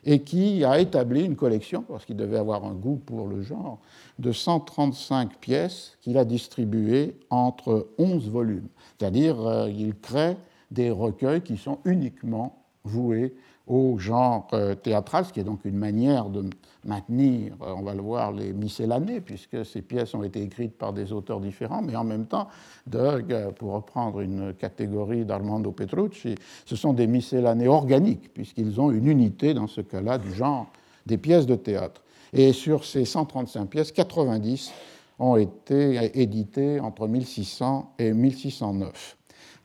et 0.07 0.21
qui 0.21 0.65
a 0.65 0.79
établi 0.79 1.25
une 1.25 1.35
collection, 1.35 1.83
parce 1.83 2.05
qu'il 2.05 2.17
devait 2.17 2.39
avoir 2.39 2.65
un 2.65 2.75
goût 2.75 3.03
pour 3.05 3.27
le 3.27 3.43
genre, 3.43 3.81
de 4.21 4.31
135 4.31 5.37
pièces 5.39 5.99
qu'il 6.01 6.17
a 6.17 6.25
distribuées 6.25 7.17
entre 7.29 7.89
11 7.99 8.31
volumes. 8.31 8.69
C'est-à-dire, 8.97 9.41
euh, 9.41 9.69
il 9.69 9.95
crée 9.97 10.37
des 10.71 10.91
recueils 10.91 11.43
qui 11.43 11.57
sont 11.57 11.79
uniquement 11.85 12.63
voués 12.85 13.35
au 13.67 13.99
genre 13.99 14.47
euh, 14.53 14.75
théâtral, 14.75 15.25
ce 15.25 15.33
qui 15.33 15.41
est 15.41 15.45
donc 15.45 15.65
une 15.65 15.77
manière 15.77 16.29
de 16.29 16.45
maintenir, 16.85 17.55
euh, 17.63 17.75
on 17.77 17.83
va 17.83 17.95
le 17.95 18.01
voir, 18.01 18.31
les 18.33 18.53
miscellanées, 18.53 19.21
puisque 19.21 19.65
ces 19.65 19.83
pièces 19.83 20.15
ont 20.15 20.23
été 20.23 20.41
écrites 20.41 20.79
par 20.79 20.93
des 20.93 21.13
auteurs 21.13 21.41
différents, 21.41 21.83
mais 21.83 21.97
en 21.97 22.05
même 22.05 22.27
temps, 22.27 22.47
euh, 22.95 23.51
pour 23.51 23.73
reprendre 23.73 24.21
une 24.21 24.55
catégorie 24.55 25.25
d'Armando 25.25 25.73
Petrucci, 25.73 26.37
ce 26.65 26.77
sont 26.77 26.93
des 26.93 27.09
miscellanées 27.09 27.67
organiques, 27.67 28.33
puisqu'ils 28.33 28.81
ont 28.81 28.93
une 28.93 29.09
unité, 29.09 29.53
dans 29.53 29.67
ce 29.67 29.81
cas-là, 29.81 30.19
du 30.19 30.33
genre 30.33 30.67
des 31.05 31.19
pièces 31.19 31.47
de 31.47 31.57
théâtre. 31.57 32.03
Et 32.33 32.53
sur 32.53 32.85
ces 32.85 33.05
135 33.05 33.67
pièces, 33.67 33.91
90 33.93 34.73
ont 35.19 35.37
été 35.37 36.11
éditées 36.21 36.79
entre 36.79 37.09
1600 37.09 37.95
et 37.99 38.13
1609. 38.13 39.17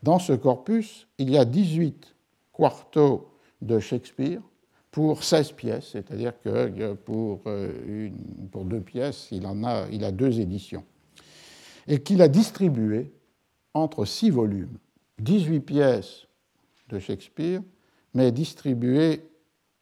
Dans 0.02 0.18
ce 0.18 0.32
corpus, 0.32 1.06
il 1.18 1.30
y 1.30 1.36
a 1.36 1.44
18 1.44 2.16
quartos 2.52 3.31
de 3.62 3.78
Shakespeare 3.78 4.40
pour 4.90 5.24
16 5.24 5.52
pièces, 5.52 5.88
c'est-à-dire 5.92 6.34
que 6.42 6.92
pour, 6.92 7.40
euh, 7.46 8.10
pour, 8.50 8.64
deux 8.64 8.80
pièces, 8.80 9.28
il, 9.32 9.46
en 9.46 9.64
a, 9.64 9.86
il 9.90 10.04
a 10.04 10.12
deux 10.12 10.38
éditions, 10.38 10.84
et 11.86 12.02
qu'il 12.02 12.20
a 12.20 12.28
distribué 12.28 13.10
entre 13.72 14.04
six 14.04 14.28
volumes, 14.28 14.76
18 15.18 15.60
pièces 15.60 16.26
de 16.90 16.98
Shakespeare, 16.98 17.62
mais 18.12 18.32
distribuées 18.32 19.22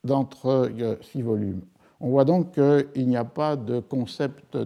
d'entre 0.05 0.71
euh, 0.81 0.97
six 1.03 1.23
volumes. 1.23 1.63
On 1.99 2.11
voit 2.11 2.25
donc 2.25 2.55
qu'il 2.55 3.09
n'y 3.09 3.17
a 3.17 3.25
pas 3.25 3.57
de 3.57 3.81
concept 3.81 4.57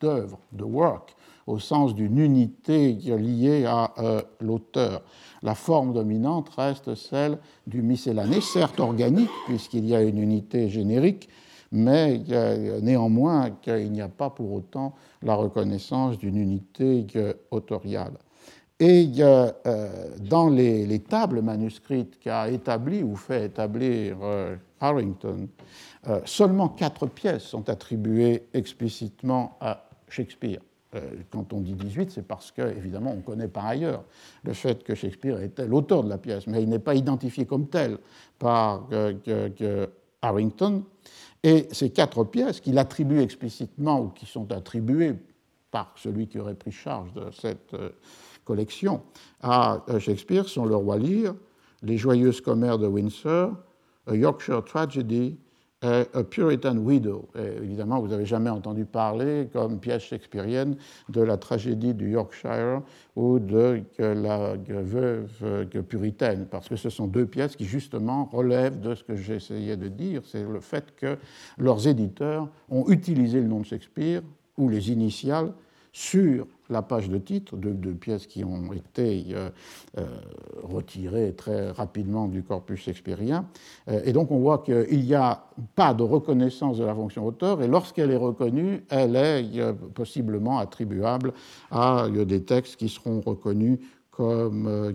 d'œuvre, 0.00 0.38
de, 0.52 0.64
work, 0.64 1.14
au 1.46 1.58
sens 1.58 1.94
d'une 1.94 2.18
unité 2.18 2.92
liée 2.92 3.64
à 3.66 3.92
euh, 3.98 4.22
l'auteur. 4.40 5.02
La 5.42 5.54
forme 5.54 5.92
dominante 5.92 6.48
reste 6.50 6.94
celle 6.94 7.38
du 7.66 7.82
miscellané, 7.82 8.40
certes 8.40 8.80
organique, 8.80 9.30
puisqu'il 9.46 9.86
y 9.86 9.94
a 9.94 10.02
une 10.02 10.18
unité 10.18 10.68
générique, 10.68 11.28
mais 11.70 12.22
néanmoins 12.82 13.50
qu'il 13.50 13.90
n'y 13.90 14.00
a 14.00 14.08
pas 14.08 14.30
pour 14.30 14.52
autant 14.52 14.94
la 15.22 15.34
reconnaissance 15.34 16.18
d'une 16.18 16.36
unité 16.36 17.06
autoriale. 17.50 18.14
Et 18.80 19.08
euh, 19.20 19.52
dans 20.20 20.48
les, 20.48 20.98
tables 20.98 21.42
manuscrites 21.42 22.18
qu'a 22.18 22.50
établies 22.50 23.04
ou 23.04 23.14
fait 23.14 23.46
établir 23.46 24.16
euh, 24.22 24.56
Harrington, 24.80 25.48
euh, 26.06 26.20
seulement 26.26 26.68
quatre 26.68 27.06
pièces 27.06 27.44
sont 27.44 27.70
attribuées 27.70 28.46
explicitement 28.52 29.56
à 29.60 29.88
Shakespeare. 30.08 30.60
Euh, 30.94 31.00
quand 31.30 31.52
on 31.54 31.60
dit 31.60 31.72
18, 31.72 32.10
c'est 32.10 32.26
parce 32.26 32.52
que, 32.52 32.62
évidemment, 32.76 33.14
on 33.16 33.22
connaît 33.22 33.48
par 33.48 33.64
ailleurs 33.66 34.04
le 34.42 34.52
fait 34.52 34.84
que 34.84 34.94
Shakespeare 34.94 35.40
était 35.40 35.66
l'auteur 35.66 36.04
de 36.04 36.10
la 36.10 36.18
pièce, 36.18 36.46
mais 36.46 36.62
il 36.62 36.68
n'est 36.68 36.78
pas 36.78 36.94
identifié 36.94 37.46
comme 37.46 37.68
tel 37.68 37.98
par 38.38 38.86
euh, 38.92 39.86
Harrington. 40.20 40.84
Et 41.42 41.68
ces 41.72 41.90
quatre 41.90 42.24
pièces 42.24 42.60
qu'il 42.60 42.78
attribue 42.78 43.20
explicitement 43.20 44.00
ou 44.00 44.08
qui 44.08 44.26
sont 44.26 44.52
attribuées 44.52 45.14
par 45.70 45.94
celui 45.96 46.28
qui 46.28 46.38
aurait 46.38 46.54
pris 46.54 46.70
charge 46.70 47.12
de 47.14 47.30
cette 47.32 47.74
collection 48.44 49.02
à 49.42 49.82
Shakespeare 49.98 50.48
sont 50.48 50.64
Le 50.64 50.76
Roi 50.76 50.98
Lear, 50.98 51.34
Les 51.82 51.98
joyeuses 51.98 52.40
commères 52.40 52.78
de 52.78 52.86
Windsor, 52.86 53.52
A 54.06 54.14
Yorkshire 54.14 54.64
Tragedy 54.64 55.36
A 55.84 56.24
Puritan 56.24 56.76
Widow. 56.78 57.28
évidemment, 57.62 58.00
vous 58.00 58.08
n'avez 58.08 58.24
jamais 58.24 58.50
entendu 58.50 58.84
parler, 58.86 59.48
comme 59.52 59.78
pièce 59.78 60.02
shakespearienne, 60.02 60.76
de 61.10 61.20
la 61.20 61.36
tragédie 61.36 61.92
du 61.92 62.10
Yorkshire 62.10 62.80
ou 63.16 63.38
de 63.38 63.82
la 63.98 64.54
veuve 64.68 65.66
puritaine, 65.88 66.46
parce 66.50 66.68
que 66.68 66.76
ce 66.76 66.88
sont 66.88 67.06
deux 67.06 67.26
pièces 67.26 67.56
qui, 67.56 67.66
justement, 67.66 68.30
relèvent 68.32 68.80
de 68.80 68.94
ce 68.94 69.04
que 69.04 69.14
j'essayais 69.14 69.76
de 69.76 69.88
dire, 69.88 70.22
c'est 70.24 70.44
le 70.44 70.60
fait 70.60 70.94
que 70.96 71.18
leurs 71.58 71.86
éditeurs 71.86 72.48
ont 72.70 72.88
utilisé 72.88 73.40
le 73.40 73.46
nom 73.46 73.60
de 73.60 73.66
Shakespeare 73.66 74.22
ou 74.56 74.68
les 74.68 74.90
initiales 74.90 75.52
sur 75.92 76.46
la 76.70 76.82
page 76.82 77.08
de 77.08 77.18
titre 77.18 77.56
de, 77.56 77.92
pièces 77.92 78.26
qui 78.26 78.44
ont 78.44 78.72
été 78.72 79.26
euh, 79.30 79.50
euh, 79.98 80.06
retirées 80.62 81.34
très 81.34 81.70
rapidement 81.70 82.26
du 82.26 82.42
corpus 82.42 82.80
shakespearien. 82.80 83.46
Euh, 83.88 84.00
et 84.04 84.12
donc 84.12 84.30
on 84.30 84.38
voit 84.38 84.58
qu'il 84.58 85.04
n'y 85.04 85.14
a 85.14 85.44
pas 85.74 85.94
de 85.94 86.02
reconnaissance 86.02 86.78
de 86.78 86.84
la 86.84 86.94
fonction 86.94 87.26
auteur, 87.26 87.62
et 87.62 87.68
lorsqu'elle 87.68 88.10
est 88.10 88.16
reconnue, 88.16 88.84
elle 88.88 89.16
est 89.16 89.72
possiblement 89.94 90.58
attribuable 90.58 91.32
à 91.70 92.08
des 92.08 92.42
textes 92.42 92.76
qui 92.76 92.88
seront 92.88 93.20
reconnus 93.20 93.78
comme 94.10 94.94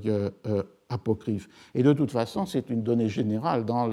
apocryphes. 0.90 1.50
Et 1.76 1.84
de 1.84 1.94
toute 1.94 2.12
façon, 2.12 2.46
c'est 2.46 2.70
une 2.70 2.84
donnée 2.84 3.10
générale 3.10 3.66
dans 3.66 3.88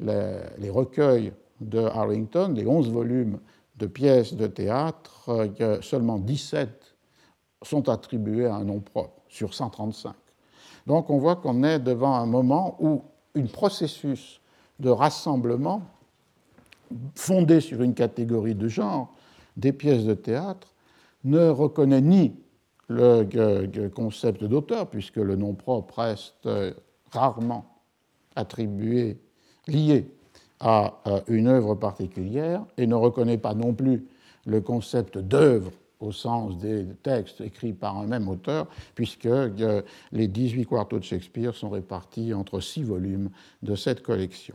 les 0.00 0.70
recueils 0.70 1.32
de 1.60 1.80
Harrington, 1.80 2.52
les 2.54 2.66
11 2.66 2.90
volumes 2.90 3.38
de 3.76 3.86
pièces 3.86 4.34
de 4.34 4.46
théâtre, 4.46 5.30
seulement 5.82 6.18
17 6.18 6.85
sont 7.62 7.88
attribués 7.88 8.46
à 8.46 8.56
un 8.56 8.64
nom 8.64 8.80
propre 8.80 9.22
sur 9.28 9.54
135. 9.54 10.14
Donc 10.86 11.10
on 11.10 11.18
voit 11.18 11.36
qu'on 11.36 11.62
est 11.62 11.78
devant 11.78 12.14
un 12.14 12.26
moment 12.26 12.76
où 12.80 13.02
un 13.34 13.46
processus 13.46 14.40
de 14.78 14.90
rassemblement 14.90 15.82
fondé 17.14 17.60
sur 17.60 17.82
une 17.82 17.94
catégorie 17.94 18.54
de 18.54 18.68
genre 18.68 19.12
des 19.56 19.72
pièces 19.72 20.04
de 20.04 20.14
théâtre 20.14 20.74
ne 21.24 21.48
reconnaît 21.48 22.00
ni 22.00 22.34
le 22.88 23.88
concept 23.88 24.44
d'auteur, 24.44 24.88
puisque 24.88 25.16
le 25.16 25.34
nom 25.34 25.54
propre 25.54 25.98
reste 25.98 26.48
rarement 27.10 27.66
attribué, 28.36 29.18
lié 29.66 30.08
à 30.60 30.94
une 31.26 31.48
œuvre 31.48 31.74
particulière, 31.74 32.64
et 32.76 32.86
ne 32.86 32.94
reconnaît 32.94 33.38
pas 33.38 33.54
non 33.54 33.74
plus 33.74 34.06
le 34.44 34.60
concept 34.60 35.18
d'œuvre 35.18 35.72
au 36.00 36.12
sens 36.12 36.58
des 36.58 36.86
textes 37.02 37.40
écrits 37.40 37.72
par 37.72 37.96
un 37.96 38.06
même 38.06 38.28
auteur, 38.28 38.66
puisque 38.94 39.26
euh, 39.26 39.82
les 40.12 40.28
18 40.28 40.66
quartos 40.66 40.98
de 40.98 41.04
Shakespeare 41.04 41.54
sont 41.54 41.70
répartis 41.70 42.34
entre 42.34 42.60
six 42.60 42.82
volumes 42.82 43.30
de 43.62 43.74
cette 43.74 44.02
collection. 44.02 44.54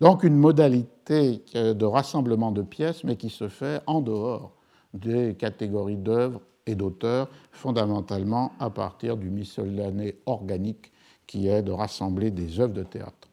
Donc 0.00 0.24
une 0.24 0.36
modalité 0.36 1.42
euh, 1.54 1.74
de 1.74 1.84
rassemblement 1.84 2.52
de 2.52 2.62
pièces, 2.62 3.04
mais 3.04 3.16
qui 3.16 3.28
se 3.28 3.48
fait 3.48 3.82
en 3.86 4.00
dehors 4.00 4.52
des 4.94 5.34
catégories 5.34 5.96
d'œuvres 5.96 6.40
et 6.66 6.74
d'auteurs, 6.74 7.28
fondamentalement 7.52 8.52
à 8.58 8.70
partir 8.70 9.16
du 9.16 9.30
miscellané 9.30 10.16
organique 10.26 10.92
qui 11.26 11.48
est 11.48 11.62
de 11.62 11.72
rassembler 11.72 12.30
des 12.30 12.58
œuvres 12.58 12.74
de 12.74 12.82
théâtre. 12.82 13.28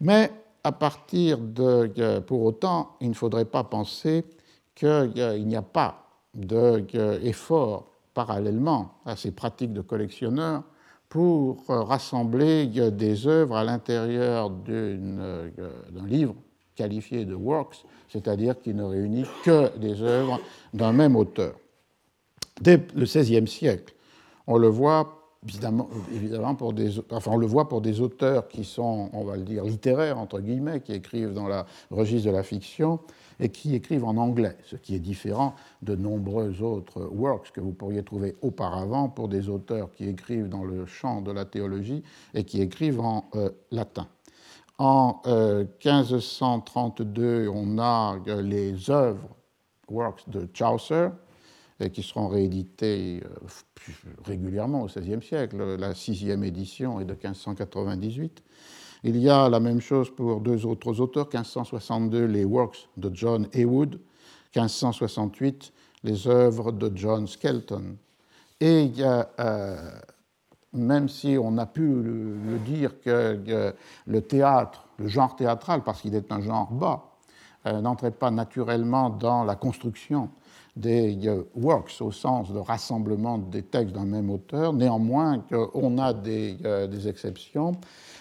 Mais 0.00 0.32
à 0.64 0.72
partir 0.72 1.38
de, 1.38 1.92
euh, 1.98 2.20
pour 2.20 2.42
autant, 2.42 2.96
il 3.00 3.10
ne 3.10 3.14
faudrait 3.14 3.44
pas 3.44 3.62
penser 3.62 4.24
qu'il 4.74 5.12
n'y 5.46 5.56
a 5.56 5.62
pas 5.62 6.05
d'efforts 6.36 7.90
parallèlement 8.14 8.92
à 9.04 9.16
ces 9.16 9.30
pratiques 9.30 9.72
de 9.72 9.80
collectionneurs 9.80 10.62
pour 11.08 11.64
rassembler 11.66 12.66
des 12.66 13.26
œuvres 13.26 13.56
à 13.56 13.64
l'intérieur 13.64 14.50
d'un 14.50 16.06
livre 16.06 16.34
qualifié 16.74 17.24
de 17.24 17.34
works, 17.34 17.84
c'est-à-dire 18.08 18.60
qui 18.60 18.74
ne 18.74 18.84
réunit 18.84 19.24
que 19.44 19.76
des 19.78 20.02
œuvres 20.02 20.40
d'un 20.74 20.92
même 20.92 21.16
auteur. 21.16 21.54
Dès 22.60 22.82
le 22.94 23.04
XVIe 23.04 23.46
siècle, 23.46 23.94
on 24.46 24.58
le 24.58 24.68
voit 24.68 25.16
évidemment, 26.12 26.54
pour 26.54 26.72
des, 26.72 26.98
on 27.26 27.36
le 27.36 27.46
voit 27.46 27.68
pour 27.68 27.80
des 27.80 28.00
auteurs 28.00 28.48
qui 28.48 28.64
sont, 28.64 29.10
on 29.12 29.24
va 29.24 29.36
le 29.36 29.42
dire, 29.42 29.64
littéraires, 29.64 30.18
entre 30.18 30.40
guillemets, 30.40 30.80
qui 30.80 30.92
écrivent 30.92 31.32
dans 31.32 31.46
le 31.46 31.62
registre 31.90 32.28
de 32.28 32.36
la 32.36 32.42
fiction, 32.42 32.98
et 33.40 33.48
qui 33.50 33.74
écrivent 33.74 34.04
en 34.04 34.16
anglais, 34.16 34.56
ce 34.64 34.76
qui 34.76 34.94
est 34.94 35.00
différent 35.00 35.54
de 35.82 35.94
nombreux 35.94 36.62
autres 36.62 37.02
works 37.12 37.52
que 37.52 37.60
vous 37.60 37.72
pourriez 37.72 38.02
trouver 38.02 38.34
auparavant 38.42 39.08
pour 39.08 39.28
des 39.28 39.48
auteurs 39.48 39.90
qui 39.92 40.08
écrivent 40.08 40.48
dans 40.48 40.64
le 40.64 40.86
champ 40.86 41.20
de 41.20 41.32
la 41.32 41.44
théologie 41.44 42.02
et 42.34 42.44
qui 42.44 42.60
écrivent 42.60 43.00
en 43.00 43.28
euh, 43.34 43.50
latin. 43.70 44.08
En 44.78 45.22
1532, 45.24 47.22
euh, 47.22 47.50
on 47.52 47.78
a 47.78 48.18
euh, 48.26 48.42
les 48.42 48.90
œuvres, 48.90 49.28
works 49.88 50.28
de 50.28 50.48
Chaucer, 50.52 51.08
et 51.78 51.90
qui 51.90 52.02
seront 52.02 52.28
réédités 52.28 53.22
régulièrement 54.24 54.82
au 54.82 54.86
XVIe 54.86 55.22
siècle. 55.22 55.76
La 55.78 55.94
sixième 55.94 56.42
édition 56.42 57.00
est 57.00 57.04
de 57.04 57.12
1598. 57.12 58.42
Il 59.04 59.16
y 59.18 59.28
a 59.28 59.48
la 59.48 59.60
même 59.60 59.80
chose 59.80 60.10
pour 60.10 60.40
deux 60.40 60.66
autres 60.66 61.00
auteurs, 61.00 61.26
1562 61.26 62.24
les 62.24 62.44
works 62.44 62.88
de 62.96 63.10
John 63.12 63.46
Heywood, 63.52 64.00
1568 64.54 65.72
les 66.04 66.26
œuvres 66.28 66.72
de 66.72 66.90
John 66.94 67.26
Skelton. 67.26 67.96
Et 68.60 68.90
euh, 69.00 69.90
même 70.72 71.08
si 71.08 71.36
on 71.40 71.58
a 71.58 71.66
pu 71.66 71.82
le, 71.82 72.58
dire 72.64 73.00
que, 73.00 73.74
le 74.06 74.20
théâtre, 74.22 74.86
le 74.98 75.08
genre 75.08 75.36
théâtral, 75.36 75.82
parce 75.82 76.00
qu'il 76.00 76.14
est 76.14 76.32
un 76.32 76.40
genre 76.40 76.70
bas, 76.70 77.16
euh, 77.66 77.80
n'entrait 77.80 78.12
pas 78.12 78.30
naturellement 78.30 79.10
dans 79.10 79.44
la 79.44 79.56
construction 79.56 80.30
des 80.76 81.26
euh, 81.26 81.42
works 81.54 82.00
au 82.00 82.12
sens 82.12 82.52
de 82.52 82.58
rassemblement 82.58 83.38
des 83.38 83.62
textes 83.62 83.94
d'un 83.94 84.04
même 84.04 84.30
auteur, 84.30 84.72
néanmoins 84.72 85.42
on 85.74 85.98
a 85.98 86.12
des, 86.12 86.54
des 86.88 87.08
exceptions. 87.08 87.72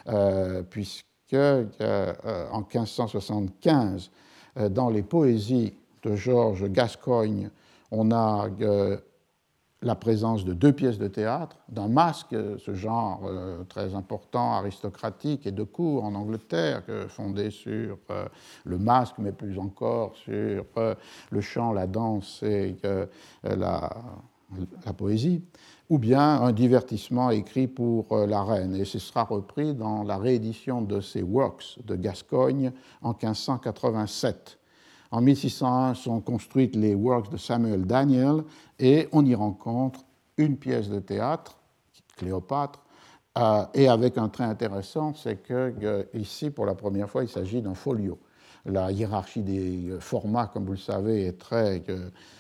Euh, 0.08 0.62
puisque 0.62 1.04
euh, 1.34 2.14
en 2.52 2.60
1575, 2.60 4.12
euh, 4.58 4.70
dans 4.70 4.90
les 4.90 5.02
poésies 5.02 5.74
de 6.04 6.16
Georges 6.16 6.70
Gascogne, 6.70 7.50
on 7.90 8.12
a 8.12 8.48
la 9.82 9.96
présence 9.96 10.46
de 10.46 10.54
deux 10.54 10.74
pièces 10.74 10.98
de 10.98 11.08
théâtre, 11.08 11.58
d'un 11.70 11.88
masque, 11.88 12.36
ce 12.58 12.74
genre 12.74 13.30
très 13.70 13.94
important, 13.94 14.54
aristocratique 14.54 15.46
et 15.46 15.52
de 15.52 15.64
cour 15.64 16.06
en 16.06 16.16
Angleterre, 16.16 16.82
fondé 17.10 17.52
sur 17.52 17.98
le 18.64 18.78
masque, 18.78 19.16
mais 19.20 19.32
plus 19.32 19.60
encore 19.60 20.16
sur 20.16 20.66
le 21.30 21.42
chant, 21.42 21.72
la 21.74 21.86
danse 21.86 22.42
et 22.42 22.78
la, 23.44 23.96
la 24.86 24.94
poésie 24.94 25.44
ou 25.90 26.00
bien 26.00 26.42
un 26.42 26.52
divertissement 26.52 27.30
écrit 27.30 27.68
pour 27.68 28.12
euh, 28.12 28.26
la 28.26 28.44
reine. 28.44 28.76
Et 28.76 28.86
ce 28.86 29.00
sera 29.00 29.24
repris 29.24 29.74
dans 29.74 30.04
la 30.04 30.18
réédition 30.18 30.82
de 30.82 31.02
ces 31.02 31.22
works 31.22 31.80
de 31.86 31.96
Gascogne 31.96 32.72
en 33.02 33.10
1587. 33.10 34.58
En 35.16 35.22
1601 35.22 35.94
sont 35.94 36.20
construites 36.20 36.76
les 36.76 36.94
works 36.94 37.32
de 37.32 37.38
Samuel 37.38 37.86
Daniel 37.86 38.44
et 38.78 39.08
on 39.14 39.26
y 39.26 39.34
rencontre 39.34 40.02
une 40.36 40.58
pièce 40.58 40.90
de 40.90 41.00
théâtre, 41.00 41.58
Cléopâtre, 42.18 42.82
euh, 43.38 43.64
et 43.74 43.88
avec 43.88 44.18
un 44.18 44.28
trait 44.28 44.44
intéressant, 44.44 45.14
c'est 45.14 45.38
que 45.38 45.74
euh, 45.82 46.04
ici, 46.14 46.50
pour 46.50 46.66
la 46.66 46.76
première 46.76 47.10
fois, 47.10 47.24
il 47.24 47.30
s'agit 47.30 47.62
d'un 47.62 47.76
folio. 47.76 48.20
La 48.66 48.92
hiérarchie 48.92 49.42
des 49.42 49.96
formats, 50.02 50.48
comme 50.48 50.66
vous 50.66 50.74
le 50.74 50.78
savez, 50.78 51.28
est 51.28 51.40
très 51.40 51.82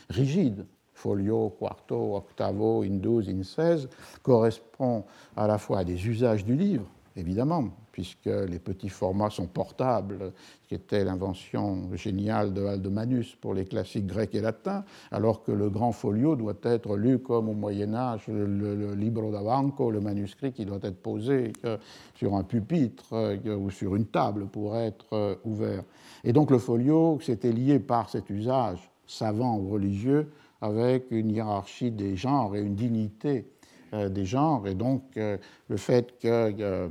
rigide 0.09 0.65
folio, 0.93 1.55
quarto, 1.57 2.17
octavo, 2.17 2.83
in 2.83 2.97
12, 2.97 3.29
in 3.29 3.43
16, 3.43 3.87
correspond 4.21 5.05
à 5.37 5.47
la 5.47 5.57
fois 5.57 5.79
à 5.79 5.83
des 5.85 6.05
usages 6.09 6.43
du 6.43 6.55
livre, 6.55 6.87
évidemment, 7.15 7.69
puisque 7.95 8.25
les 8.25 8.59
petits 8.59 8.89
formats 8.89 9.29
sont 9.29 9.47
portables, 9.47 10.33
ce 10.63 10.67
qui 10.67 10.75
était 10.75 11.05
l'invention 11.05 11.95
géniale 11.95 12.53
de 12.53 12.65
Aldemanus 12.65 13.37
pour 13.39 13.53
les 13.53 13.63
classiques 13.63 14.05
grecs 14.05 14.35
et 14.35 14.41
latins, 14.41 14.83
alors 15.11 15.43
que 15.43 15.53
le 15.53 15.69
grand 15.69 15.93
folio 15.93 16.35
doit 16.35 16.57
être 16.63 16.97
lu 16.97 17.19
comme 17.19 17.47
au 17.47 17.53
Moyen 17.53 17.93
Âge, 17.93 18.27
le, 18.27 18.95
libro 18.95 19.31
d'avanco, 19.31 19.91
le 19.91 20.01
manuscrit 20.01 20.51
qui 20.51 20.65
doit 20.65 20.81
être 20.83 21.01
posé 21.01 21.53
euh, 21.63 21.77
sur 22.15 22.35
un 22.35 22.43
pupitre 22.43 23.13
euh, 23.13 23.55
ou 23.55 23.71
sur 23.71 23.95
une 23.95 24.07
table 24.07 24.47
pour 24.47 24.75
être 24.75 25.05
euh, 25.13 25.35
ouvert. 25.45 25.83
Et 26.25 26.33
donc 26.33 26.51
le 26.51 26.57
folio, 26.57 27.17
c'était 27.21 27.53
lié 27.53 27.79
par 27.79 28.09
cet 28.09 28.29
usage 28.29 28.91
savant 29.07 29.57
ou 29.57 29.69
religieux 29.69 30.33
avec 30.59 31.11
une 31.11 31.31
hiérarchie 31.31 31.91
des 31.91 32.17
genres 32.17 32.57
et 32.57 32.59
une 32.59 32.75
dignité 32.75 33.45
des 33.93 34.25
genres. 34.25 34.67
Et 34.67 34.73
donc, 34.73 35.03
le 35.15 35.77
fait 35.77 36.19
que 36.19 36.89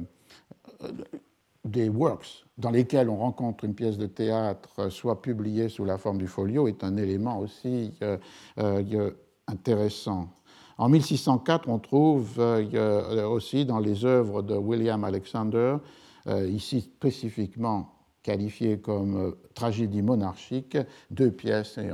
des 1.65 1.89
works 1.89 2.45
dans 2.59 2.71
lesquels 2.71 3.09
on 3.09 3.17
rencontre 3.17 3.65
une 3.65 3.75
pièce 3.75 3.99
de 3.99 4.07
théâtre 4.07 4.91
soient 4.91 5.23
publiées 5.23 5.69
sous 5.69 5.85
la 5.85 5.99
forme 5.99 6.19
du 6.19 6.27
folio 6.27 6.67
est 6.69 6.85
un 6.85 6.97
élément 6.97 7.39
aussi 7.39 7.93
intéressant. 9.47 10.29
En 10.77 10.89
1604, 10.89 11.69
on 11.69 11.79
trouve 11.79 12.39
aussi 12.39 13.65
dans 13.65 13.79
les 13.79 14.05
œuvres 14.05 14.43
de 14.43 14.57
William 14.57 15.05
Alexander, 15.05 15.77
ici 16.49 16.81
spécifiquement 16.81 17.93
qualifiées 18.23 18.81
comme 18.81 19.37
tragédie 19.55 20.03
monarchique, 20.03 20.77
deux 21.11 21.31
pièces, 21.31 21.79
et 21.79 21.93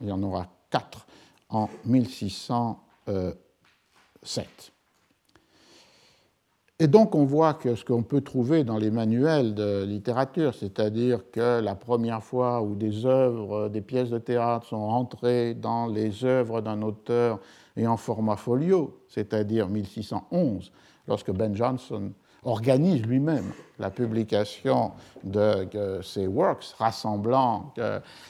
il 0.00 0.08
y 0.08 0.12
en 0.12 0.22
aura 0.22 0.48
quatre 0.70 1.06
en 1.48 1.70
1607. 1.86 4.73
Et 6.80 6.88
donc 6.88 7.14
on 7.14 7.24
voit 7.24 7.54
que 7.54 7.76
ce 7.76 7.84
qu'on 7.84 8.02
peut 8.02 8.20
trouver 8.20 8.64
dans 8.64 8.78
les 8.78 8.90
manuels 8.90 9.54
de 9.54 9.84
littérature, 9.84 10.52
c'est-à-dire 10.54 11.30
que 11.30 11.60
la 11.60 11.76
première 11.76 12.20
fois 12.20 12.62
où 12.62 12.74
des 12.74 13.06
œuvres, 13.06 13.68
des 13.68 13.80
pièces 13.80 14.10
de 14.10 14.18
théâtre 14.18 14.66
sont 14.66 14.76
entrées 14.76 15.54
dans 15.54 15.86
les 15.86 16.24
œuvres 16.24 16.60
d'un 16.60 16.82
auteur 16.82 17.38
et 17.76 17.86
en 17.86 17.96
format 17.96 18.34
folio, 18.34 18.98
c'est-à-dire 19.06 19.68
1611, 19.68 20.72
lorsque 21.06 21.30
Ben 21.30 21.54
Jonson 21.54 22.10
organise 22.42 23.06
lui-même 23.06 23.52
la 23.78 23.90
publication 23.90 24.90
de, 25.22 25.68
ses 26.02 26.26
works 26.26 26.74
rassemblant 26.76 27.72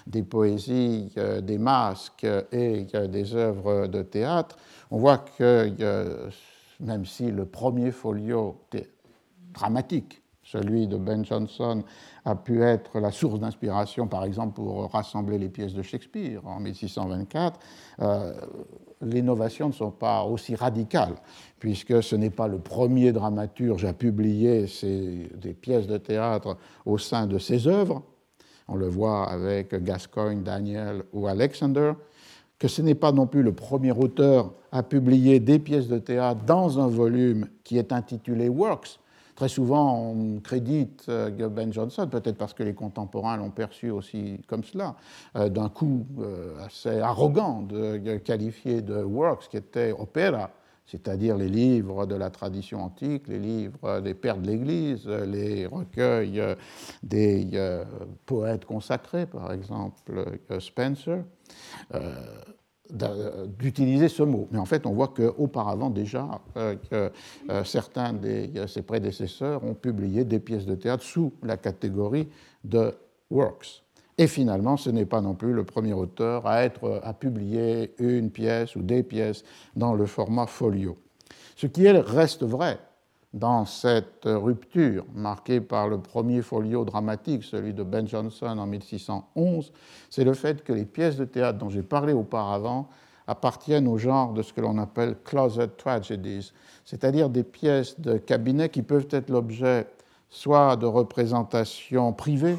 des 0.06 0.22
poésies, 0.22 1.14
des 1.42 1.58
masques 1.58 2.26
et 2.52 2.86
des 3.08 3.34
œuvres 3.34 3.86
de 3.86 4.02
théâtre, 4.02 4.58
on 4.90 4.98
voit 4.98 5.16
que 5.16 5.72
même 6.80 7.04
si 7.04 7.30
le 7.30 7.44
premier 7.44 7.90
folio 7.90 8.60
dramatique, 9.52 10.22
celui 10.42 10.86
de 10.86 10.96
Ben 10.96 11.24
Jonson, 11.24 11.82
a 12.24 12.34
pu 12.34 12.62
être 12.62 13.00
la 13.00 13.10
source 13.10 13.40
d'inspiration, 13.40 14.06
par 14.06 14.24
exemple, 14.24 14.54
pour 14.54 14.90
rassembler 14.90 15.38
les 15.38 15.48
pièces 15.48 15.72
de 15.72 15.82
Shakespeare 15.82 16.46
en 16.46 16.60
1624, 16.60 17.58
euh, 18.00 18.34
les 19.00 19.20
innovations 19.20 19.68
ne 19.68 19.72
sont 19.72 19.90
pas 19.90 20.22
aussi 20.24 20.54
radicales, 20.54 21.14
puisque 21.58 22.02
ce 22.02 22.16
n'est 22.16 22.30
pas 22.30 22.48
le 22.48 22.58
premier 22.58 23.12
dramaturge 23.12 23.84
à 23.84 23.92
publier 23.92 24.66
des 24.82 25.54
pièces 25.54 25.86
de 25.86 25.96
théâtre 25.96 26.56
au 26.84 26.98
sein 26.98 27.26
de 27.26 27.38
ses 27.38 27.66
œuvres. 27.66 28.02
On 28.68 28.76
le 28.76 28.88
voit 28.88 29.28
avec 29.30 29.74
Gascoigne, 29.82 30.42
Daniel 30.42 31.04
ou 31.12 31.26
Alexander 31.26 31.92
que 32.64 32.68
ce 32.68 32.80
n'est 32.80 32.94
pas 32.94 33.12
non 33.12 33.26
plus 33.26 33.42
le 33.42 33.52
premier 33.52 33.92
auteur 33.92 34.54
à 34.72 34.82
publier 34.82 35.38
des 35.38 35.58
pièces 35.58 35.86
de 35.86 35.98
théâtre 35.98 36.46
dans 36.46 36.80
un 36.80 36.86
volume 36.86 37.46
qui 37.62 37.76
est 37.76 37.92
intitulé 37.92 38.48
Works. 38.48 39.00
Très 39.36 39.50
souvent, 39.50 40.00
on 40.00 40.40
crédite 40.40 41.04
euh, 41.10 41.48
Ben 41.50 41.70
Jonson, 41.74 42.08
peut-être 42.08 42.38
parce 42.38 42.54
que 42.54 42.62
les 42.62 42.72
contemporains 42.72 43.36
l'ont 43.36 43.50
perçu 43.50 43.90
aussi 43.90 44.40
comme 44.46 44.64
cela, 44.64 44.96
euh, 45.36 45.50
d'un 45.50 45.68
coup 45.68 46.06
euh, 46.20 46.54
assez 46.64 47.00
arrogant 47.00 47.60
de 47.60 48.16
qualifier 48.16 48.80
de 48.80 48.96
Works, 48.96 49.48
qui 49.50 49.58
était 49.58 49.92
opéra, 49.92 50.48
c'est-à-dire 50.86 51.36
les 51.36 51.48
livres 51.48 52.06
de 52.06 52.14
la 52.14 52.30
tradition 52.30 52.82
antique, 52.82 53.28
les 53.28 53.38
livres 53.38 54.00
des 54.00 54.14
pères 54.14 54.38
de 54.38 54.46
l'Église, 54.46 55.06
les 55.06 55.66
recueils 55.66 56.42
des 57.02 57.48
poètes 58.26 58.64
consacrés, 58.64 59.26
par 59.26 59.52
exemple 59.52 60.38
Spencer. 60.60 61.24
Euh, 63.02 63.46
d'utiliser 63.46 64.08
ce 64.08 64.22
mot. 64.22 64.46
Mais 64.50 64.58
en 64.58 64.66
fait, 64.66 64.84
on 64.84 64.92
voit 64.92 65.08
qu'auparavant 65.08 65.88
déjà, 65.88 66.42
euh, 66.58 66.76
euh, 66.92 67.64
certains 67.64 68.12
de 68.12 68.66
ses 68.66 68.82
prédécesseurs 68.82 69.64
ont 69.64 69.72
publié 69.72 70.24
des 70.24 70.38
pièces 70.38 70.66
de 70.66 70.74
théâtre 70.74 71.02
sous 71.02 71.32
la 71.42 71.56
catégorie 71.56 72.28
de 72.62 72.94
works. 73.30 73.83
Et 74.16 74.28
finalement, 74.28 74.76
ce 74.76 74.90
n'est 74.90 75.06
pas 75.06 75.20
non 75.20 75.34
plus 75.34 75.52
le 75.52 75.64
premier 75.64 75.92
auteur 75.92 76.46
à, 76.46 76.68
publier 77.14 77.94
une 77.98 78.30
pièce 78.30 78.76
ou 78.76 78.82
des 78.82 79.02
pièces 79.02 79.44
dans 79.74 79.94
le 79.94 80.06
format 80.06 80.46
folio. 80.46 80.96
Ce 81.56 81.66
qui 81.66 81.88
reste 81.88 82.44
vrai 82.44 82.78
dans 83.32 83.64
cette 83.64 84.22
rupture 84.24 85.04
marquée 85.14 85.60
par 85.60 85.88
le 85.88 85.98
premier 85.98 86.42
folio 86.42 86.84
dramatique, 86.84 87.42
celui 87.42 87.74
de 87.74 87.82
Ben 87.82 88.06
Jonson 88.06 88.46
en 88.46 88.66
1611, 88.66 89.72
c'est 90.08 90.22
le 90.22 90.34
fait 90.34 90.62
que 90.62 90.72
les 90.72 90.84
pièces 90.84 91.16
de 91.16 91.24
théâtre 91.24 91.58
dont 91.58 91.68
j'ai 91.68 91.82
parlé 91.82 92.12
auparavant 92.12 92.88
appartiennent 93.26 93.88
au 93.88 93.98
genre 93.98 94.32
de 94.32 94.42
ce 94.42 94.52
que 94.52 94.60
l'on 94.60 94.78
appelle 94.78 95.16
closet 95.24 95.68
tragedies, 95.76 96.52
c'est-à-dire 96.84 97.28
des 97.28 97.42
pièces 97.42 97.98
de 97.98 98.18
cabinet 98.18 98.68
qui 98.68 98.82
peuvent 98.82 99.08
être 99.10 99.30
l'objet 99.30 99.88
soit 100.30 100.76
de 100.76 100.86
représentations 100.86 102.12
privées 102.12 102.58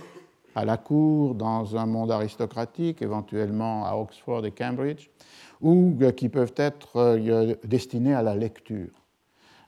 à 0.55 0.65
la 0.65 0.77
cour, 0.77 1.35
dans 1.35 1.75
un 1.75 1.85
monde 1.85 2.11
aristocratique, 2.11 3.01
éventuellement 3.01 3.85
à 3.85 3.95
Oxford 3.95 4.45
et 4.45 4.51
Cambridge, 4.51 5.09
ou 5.61 5.97
qui 6.15 6.29
peuvent 6.29 6.53
être 6.57 6.97
euh, 6.97 7.55
destinées 7.63 8.13
à 8.13 8.23
la 8.23 8.35
lecture 8.35 8.89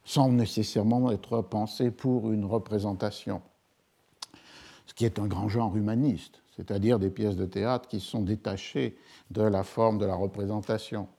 sans 0.07 0.31
nécessairement 0.31 1.11
être 1.11 1.41
pensé 1.41 1.91
pour 1.91 2.31
une 2.31 2.45
représentation. 2.45 3.41
Ce 4.85 4.93
qui 4.93 5.03
est 5.03 5.19
un 5.19 5.27
grand 5.27 5.49
genre 5.49 5.75
humaniste, 5.75 6.41
c'est-à-dire 6.55 6.97
des 6.97 7.09
pièces 7.09 7.35
de 7.35 7.45
théâtre 7.45 7.89
qui 7.89 7.99
sont 7.99 8.21
détachées 8.21 8.97
de 9.31 9.41
la 9.41 9.63
forme 9.63 9.97
de 9.97 10.05
la 10.05 10.15
représentation. 10.15 11.09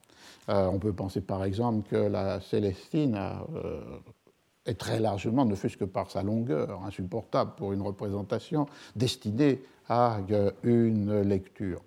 Euh, 0.49 0.71
on 0.73 0.79
peut 0.79 0.95
penser 0.95 1.21
par 1.21 1.45
exemple 1.45 1.87
que 1.87 1.97
la 1.97 2.41
Célestine 2.41 3.15
euh, 3.15 3.83
est 4.69 4.79
très 4.79 5.01
largement, 5.01 5.45
ne 5.45 5.55
fût-ce 5.55 5.77
que 5.77 5.85
par 5.85 6.11
sa 6.11 6.23
longueur 6.23 6.83
insupportable 6.85 7.53
pour 7.57 7.73
une 7.73 7.83
représentation, 7.83 8.67
destinée 8.97 9.63
à 9.89 10.19
euh, 10.31 10.51
une 10.63 11.23
lecture. 11.23 11.83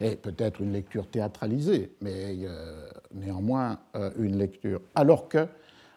Et 0.00 0.16
peut-être 0.16 0.60
une 0.60 0.72
lecture 0.72 1.06
théâtralisée, 1.08 1.96
mais 2.02 2.36
néanmoins 3.14 3.78
une 4.18 4.36
lecture. 4.36 4.82
Alors 4.94 5.26
que 5.26 5.48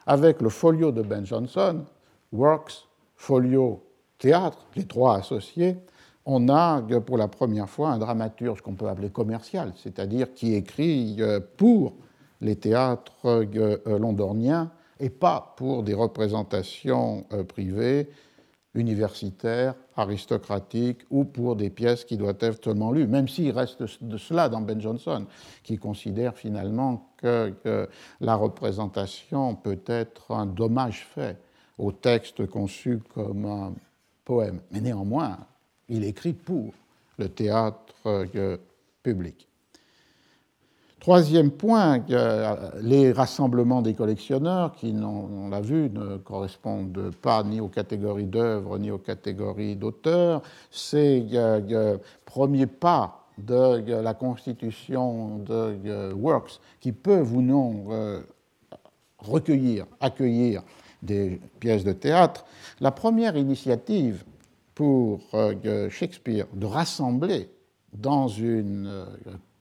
avec 0.05 0.41
le 0.41 0.47
folio 0.47 0.93
de 0.93 1.01
Ben 1.01 1.25
Jonson, 1.25 1.83
Works, 2.31 2.87
folio, 3.17 3.83
théâtre, 4.17 4.65
les 4.75 4.85
trois 4.85 5.17
associés, 5.17 5.77
on 6.25 6.47
a 6.49 6.81
pour 7.05 7.17
la 7.17 7.27
première 7.27 7.69
fois 7.69 7.89
un 7.89 7.97
dramaturge 7.97 8.61
qu'on 8.61 8.75
peut 8.75 8.87
appeler 8.87 9.09
commercial, 9.09 9.73
c'est-à-dire 9.75 10.33
qui 10.33 10.53
écrit 10.53 11.17
euh, 11.19 11.39
pour 11.57 11.93
les 12.41 12.55
théâtres 12.55 13.25
euh, 13.25 13.97
londoniens 13.97 14.71
et 14.99 15.09
pas 15.09 15.53
pour 15.57 15.83
des 15.83 15.93
représentations 15.93 17.25
euh, 17.33 17.43
privées, 17.43 18.09
universitaires, 18.75 19.75
aristocratiques 19.95 21.01
ou 21.09 21.25
pour 21.25 21.55
des 21.55 21.69
pièces 21.69 22.05
qui 22.05 22.17
doivent 22.17 22.37
être 22.39 22.63
seulement 22.63 22.91
lues, 22.91 23.07
même 23.07 23.27
s'il 23.27 23.51
reste 23.51 23.83
de 24.01 24.17
cela 24.17 24.47
dans 24.47 24.61
Ben 24.61 24.79
Jonson, 24.79 25.25
qui 25.63 25.77
considère 25.77 26.35
finalement 26.35 27.13
que, 27.17 27.89
la 28.21 28.35
représentation 28.35 29.55
peut 29.55 29.81
être 29.87 30.31
un 30.31 30.45
dommage 30.45 31.07
fait 31.13 31.37
au 31.77 31.91
texte 31.91 32.45
conçu 32.45 32.99
comme 33.13 33.45
un 33.45 33.73
poème. 34.23 34.61
Mais 34.71 34.81
néanmoins, 34.81 35.39
il 35.87 36.03
écrit 36.03 36.33
pour 36.33 36.73
le 37.17 37.27
théâtre 37.27 37.95
euh, 38.05 38.57
public. 39.01 39.48
Troisième 40.99 41.51
point, 41.51 42.03
les 42.81 43.13
rassemblements 43.13 43.81
des 43.81 43.93
collectionneurs, 43.93 44.73
qui, 44.73 44.93
on 45.01 45.49
l'a 45.49 45.61
vu, 45.61 45.89
ne 45.89 46.17
correspondent 46.17 47.11
pas 47.21 47.43
ni 47.43 47.61
aux 47.61 47.69
catégories 47.69 48.25
d'œuvres 48.25 48.77
ni 48.77 48.91
aux 48.91 48.97
catégories 48.97 49.77
d'auteurs. 49.77 50.41
C'est 50.69 51.25
le 51.31 51.99
premier 52.25 52.67
pas 52.67 53.19
de 53.37 53.91
la 54.01 54.13
constitution 54.13 55.37
de 55.39 56.11
Works 56.13 56.59
qui 56.79 56.91
peuvent 56.91 57.33
ou 57.33 57.41
non 57.41 57.85
euh, 57.89 58.21
recueillir, 59.19 59.85
accueillir 59.99 60.63
des 61.01 61.39
pièces 61.59 61.83
de 61.83 61.93
théâtre. 61.93 62.45
La 62.79 62.91
première 62.91 63.37
initiative 63.37 64.23
pour 64.75 65.21
euh, 65.33 65.89
Shakespeare 65.89 66.45
de 66.53 66.65
rassembler 66.65 67.49
dans 67.93 68.27
une 68.27 68.87
euh, 68.87 69.05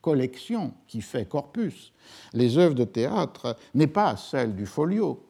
collection 0.08 0.72
qui 0.86 1.02
fait 1.02 1.28
corpus 1.28 1.92
les 2.32 2.56
œuvres 2.56 2.74
de 2.74 2.84
théâtre 2.84 3.58
n'est 3.74 3.86
pas 3.88 4.16
celle 4.16 4.56
du 4.56 4.64
folio 4.64 5.22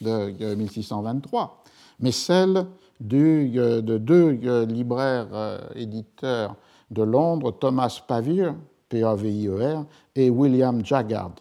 de 0.00 0.54
1623, 0.54 1.62
mais 2.00 2.12
celle 2.12 2.66
de 2.98 3.98
deux 3.98 4.40
euh, 4.44 4.64
libraires 4.64 5.28
euh, 5.32 5.58
éditeurs 5.74 6.56
de 6.90 7.02
Londres, 7.02 7.50
Thomas 7.52 8.02
Pavier, 8.08 8.52
P-A-V-I-E-R, 8.88 9.84
et 10.16 10.30
William 10.30 10.82
Jaggard, 10.82 11.34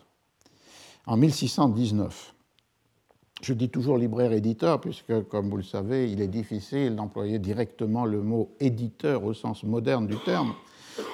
en 1.06 1.15
1619. 1.15 2.34
Je 3.41 3.54
dis 3.54 3.69
toujours 3.69 3.97
libraire-éditeur, 3.97 4.82
puisque, 4.82 5.27
comme 5.30 5.49
vous 5.49 5.58
le 5.58 5.63
savez, 5.63 6.12
il 6.12 6.21
est 6.21 6.27
difficile 6.27 6.97
d'employer 6.97 7.39
directement 7.39 8.04
le 8.04 8.21
mot 8.21 8.49
éditeur 8.60 9.23
au 9.23 9.34
sens 9.34 9.63
moderne 9.63 10.08
du 10.08 10.17
terme. 10.25 10.54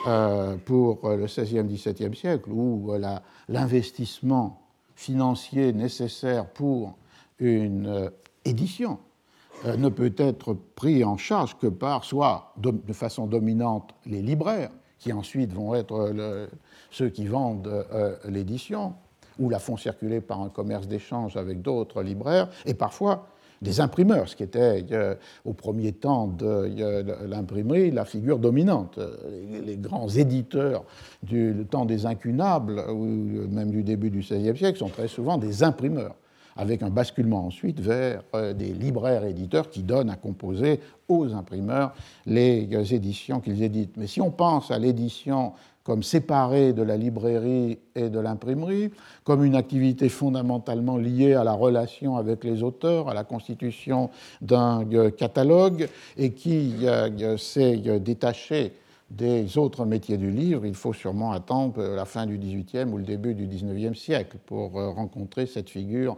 Euh, 0.08 0.56
pour 0.64 1.10
le 1.10 1.26
XVIe, 1.26 1.64
XVIIe 1.64 2.16
siècle, 2.16 2.50
où 2.50 2.94
euh, 2.94 3.18
l'investissement 3.50 4.62
financier 4.96 5.74
nécessaire 5.74 6.46
pour 6.46 6.96
une 7.40 7.88
euh, 7.88 8.10
édition 8.46 9.00
ne 9.66 9.90
peut 9.90 10.14
être 10.18 10.54
pris 10.54 11.04
en 11.04 11.18
charge 11.18 11.58
que 11.58 11.68
par 11.68 12.04
soit 12.04 12.54
de 12.58 12.94
façon 12.94 13.26
dominante 13.26 13.96
les 14.06 14.22
libraires, 14.22 14.70
qui 15.00 15.12
ensuite 15.12 15.52
vont 15.52 15.74
être 15.74 16.14
ceux 16.92 17.10
qui 17.10 17.26
vendent 17.26 17.84
l'édition, 18.26 18.94
ou 19.40 19.50
la 19.50 19.58
font 19.58 19.76
circuler 19.76 20.22
par 20.22 20.42
un 20.42 20.50
commerce 20.50 20.88
d'échange 20.88 21.38
avec 21.38 21.64
d'autres 21.64 22.04
libraires, 22.04 22.50
et 22.68 22.76
parfois 22.76 23.30
des 23.62 23.80
imprimeurs, 23.80 24.30
ce 24.30 24.36
qui 24.36 24.44
était 24.44 24.86
euh, 24.92 25.16
au 25.46 25.54
premier 25.54 25.92
temps 25.92 26.28
de 26.28 26.46
euh, 26.46 27.28
l'imprimerie 27.28 27.92
la 27.92 28.06
figure 28.06 28.40
dominante. 28.40 29.00
Les, 29.66 29.78
grands 29.78 30.10
éditeurs 30.10 30.84
du 31.24 31.66
temps 31.70 31.86
des 31.86 32.06
incunables, 32.06 32.84
ou 32.90 33.06
même 33.50 33.72
du 33.72 33.84
début 33.84 34.10
du 34.10 34.20
XVIe 34.20 34.58
siècle, 34.58 34.80
sont 34.80 34.90
très 34.90 35.08
souvent 35.08 35.38
des 35.38 35.64
imprimeurs 35.64 36.16
avec 36.58 36.82
un 36.82 36.90
basculement 36.90 37.46
ensuite 37.46 37.80
vers 37.80 38.24
euh, 38.36 38.54
des 38.54 38.74
libraires 38.74 39.24
éditeurs 39.24 39.70
qui 39.70 39.84
donnent 39.84 40.10
à 40.10 40.16
composer 40.16 40.80
aux 41.08 41.34
imprimeurs 41.34 41.94
les 42.26 42.68
éditions 42.94 43.40
qu'ils 43.40 43.64
éditent. 43.64 43.96
Mais 43.96 44.08
si 44.08 44.20
on 44.20 44.32
pense 44.32 44.72
à 44.72 44.80
l'édition 44.80 45.54
comme 45.88 46.04
séparée 46.04 46.74
de 46.74 46.82
la 46.84 46.98
librairie 46.98 47.80
et 47.96 48.10
de 48.10 48.20
l'imprimerie, 48.20 48.92
comme 49.24 49.46
une 49.46 49.56
activité 49.56 50.10
fondamentalement 50.10 50.98
liée 50.98 51.34
à 51.34 51.46
la 51.46 51.54
relation 51.54 52.18
avec 52.18 52.44
les 52.44 52.62
auteurs, 52.62 53.08
à 53.08 53.14
la 53.14 53.24
constitution 53.24 54.10
d'un 54.42 54.86
euh, 54.92 55.12
catalogue, 55.12 55.88
et 56.18 56.34
qui 56.34 56.76
euh, 56.84 57.38
s'est 57.38 57.78
détaché 58.02 58.74
des 59.10 59.58
autres 59.58 59.86
métiers 59.86 60.18
du 60.18 60.30
livre, 60.30 60.66
il 60.66 60.76
faut 60.76 60.92
sûrement 60.92 61.32
attendre 61.32 61.82
la 61.82 62.04
fin 62.04 62.26
du 62.26 62.38
XVIIIe 62.38 62.92
ou 62.92 62.98
le 62.98 63.06
début 63.06 63.34
du 63.34 63.48
XIXe 63.48 63.98
siècle 63.98 64.36
pour 64.46 64.74
rencontrer 64.74 65.46
cette 65.46 65.70
figure 65.70 66.18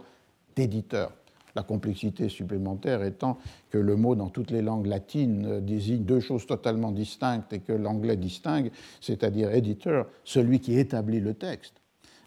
d'éditeur. 0.56 1.12
La 1.54 1.62
complexité 1.62 2.28
supplémentaire 2.28 3.02
étant 3.02 3.38
que 3.70 3.78
le 3.78 3.96
mot 3.96 4.14
dans 4.14 4.28
toutes 4.28 4.50
les 4.50 4.62
langues 4.62 4.86
latines 4.86 5.60
désigne 5.60 6.04
deux 6.04 6.20
choses 6.20 6.46
totalement 6.46 6.92
distinctes 6.92 7.52
et 7.52 7.60
que 7.60 7.72
l'anglais 7.72 8.16
distingue, 8.16 8.70
c'est-à-dire 9.00 9.52
éditeur, 9.52 10.06
celui 10.24 10.60
qui 10.60 10.78
établit 10.78 11.20
le 11.20 11.34
texte, 11.34 11.80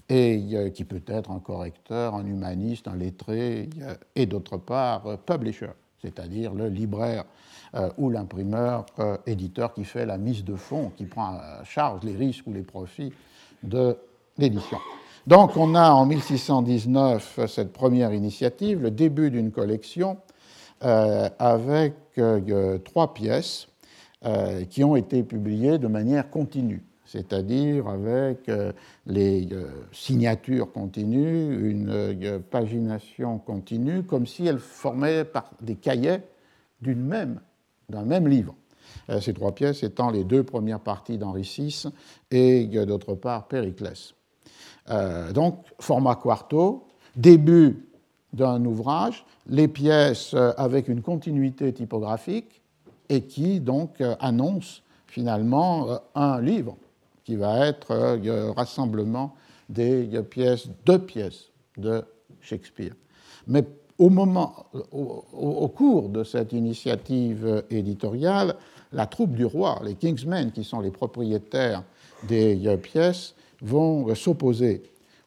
et 0.09 0.41
euh, 0.53 0.69
qui 0.69 0.83
peut 0.83 1.01
être 1.07 1.31
un 1.31 1.39
correcteur, 1.39 2.15
un 2.15 2.25
humaniste, 2.25 2.88
un 2.88 2.95
lettré, 2.95 3.69
et 4.15 4.25
d'autre 4.25 4.57
part 4.57 5.07
euh, 5.07 5.17
publisher, 5.17 5.71
c'est-à-dire 6.01 6.53
le 6.53 6.67
libraire 6.67 7.25
euh, 7.75 7.89
ou 7.97 8.09
l'imprimeur 8.09 8.86
éditeur 9.25 9.73
qui 9.73 9.86
fait 9.86 10.05
la 10.05 10.17
mise 10.17 10.43
de 10.43 10.55
fond, 10.55 10.91
qui 10.95 11.05
prend 11.05 11.38
à 11.38 11.63
charge 11.63 12.03
les 12.03 12.15
risques 12.15 12.45
ou 12.47 12.53
les 12.53 12.62
profits 12.62 13.13
de 13.63 13.97
l'édition. 14.38 14.77
Donc 15.25 15.55
on 15.55 15.73
a 15.73 15.91
en 15.91 16.05
1619 16.05 17.47
cette 17.47 17.71
première 17.71 18.13
initiative, 18.13 18.81
le 18.81 18.91
début 18.91 19.31
d'une 19.31 19.51
collection 19.51 20.17
euh, 20.83 21.29
avec 21.39 21.93
euh, 22.17 22.77
trois 22.79 23.13
pièces 23.13 23.69
euh, 24.25 24.65
qui 24.65 24.83
ont 24.83 24.97
été 24.97 25.23
publiées 25.23 25.77
de 25.77 25.88
manière 25.88 26.29
continue, 26.29 26.83
c'est-à-dire 27.05 27.88
avec 27.88 28.51
les 29.05 29.47
signatures 29.93 30.73
continues, 30.73 31.69
une 31.69 32.41
pagination 32.51 33.38
continue, 33.39 34.03
comme 34.03 34.27
si 34.27 34.45
elles 34.45 34.59
formaient 34.59 35.23
des 35.62 35.75
cahiers 35.75 36.19
d'un 36.81 38.03
même 38.03 38.27
livre. 38.27 38.55
Ces 39.21 39.33
trois 39.33 39.55
pièces 39.55 39.83
étant 39.83 40.12
les 40.12 40.25
deux 40.25 40.43
premières 40.43 40.81
parties 40.81 41.17
d'Henri 41.17 41.43
VI 41.43 41.86
et 42.31 42.65
d'autre 42.86 43.15
part 43.15 43.47
Périclès. 43.47 44.15
Euh, 44.89 45.31
donc, 45.31 45.63
format 45.79 46.15
quarto, 46.15 46.87
début 47.15 47.85
d'un 48.33 48.63
ouvrage, 48.65 49.25
les 49.47 49.67
pièces 49.67 50.33
euh, 50.33 50.51
avec 50.57 50.87
une 50.87 51.01
continuité 51.01 51.71
typographique 51.71 52.61
et 53.09 53.21
qui 53.21 53.59
donc 53.59 54.01
euh, 54.01 54.15
annonce 54.19 54.81
finalement 55.07 55.99
un 56.15 56.41
livre 56.41 56.75
qui 57.23 57.35
va 57.35 57.67
être 57.67 58.17
le 58.21 58.49
rassemblement 58.49 59.35
des 59.69 60.07
pièces, 60.27 60.67
deux 60.85 60.97
pièces 60.97 61.51
de 61.77 62.03
Shakespeare. 62.41 62.93
Mais 63.47 63.63
au, 63.99 64.09
moment, 64.09 64.65
au, 64.91 65.67
cours 65.67 66.09
de 66.09 66.23
cette 66.23 66.51
initiative 66.51 67.63
éditoriale, 67.69 68.55
la 68.91 69.05
troupe 69.05 69.33
du 69.33 69.45
roi, 69.45 69.79
les 69.83 69.93
Kingsmen, 69.93 70.51
qui 70.51 70.63
sont 70.63 70.81
les 70.81 70.89
propriétaires 70.89 71.83
des 72.27 72.75
pièces, 72.81 73.35
vont 73.63 74.13
s'opposer 74.13 74.84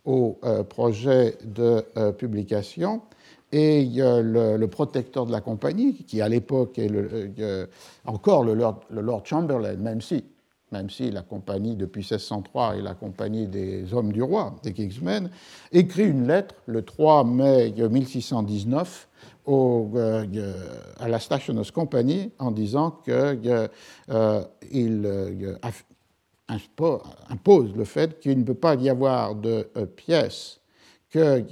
au 0.06 0.38
euh, 0.44 0.62
projet 0.62 1.36
de 1.44 1.84
euh, 1.96 2.12
publication. 2.12 3.02
Et 3.52 3.88
le, 3.94 4.66
protecteur 4.66 5.24
de 5.24 5.32
la 5.32 5.40
compagnie, 5.40 5.94
qui 5.94 6.20
à 6.20 6.28
l'époque 6.28 6.78
est 6.78 6.90
euh, 6.90 7.66
encore 8.04 8.44
le 8.44 8.54
Lord, 8.54 9.24
Chamberlain, 9.24 9.76
même 9.76 10.00
si, 10.00 10.24
même 10.72 10.90
si 10.90 11.10
la 11.10 11.22
compagnie 11.22 11.76
depuis 11.76 12.00
1603 12.00 12.76
est 12.76 12.82
la 12.82 12.94
compagnie 12.94 13.46
des 13.46 13.94
hommes 13.94 14.12
du 14.12 14.20
roi, 14.20 14.56
des 14.64 14.72
Kingsmen, 14.72 15.30
écrit 15.72 16.06
une 16.06 16.26
lettre 16.26 16.56
le 16.66 16.82
3 16.82 17.24
mai 17.24 17.72
1619 17.72 19.08
au, 19.46 19.92
à 20.98 21.08
la 21.08 21.20
Stationers 21.20 21.70
Company 21.72 22.32
en 22.40 22.50
disant 22.50 22.98
qu'il 23.04 23.70
il 24.72 25.58
impose 26.48 27.74
le 27.74 27.84
fait 27.84 28.20
qu'il 28.20 28.38
ne 28.38 28.44
peut 28.44 28.54
pas 28.54 28.74
y 28.76 28.88
avoir 28.88 29.34
de 29.34 29.68
euh, 29.76 29.86
pièces 29.86 30.60
que 31.10 31.44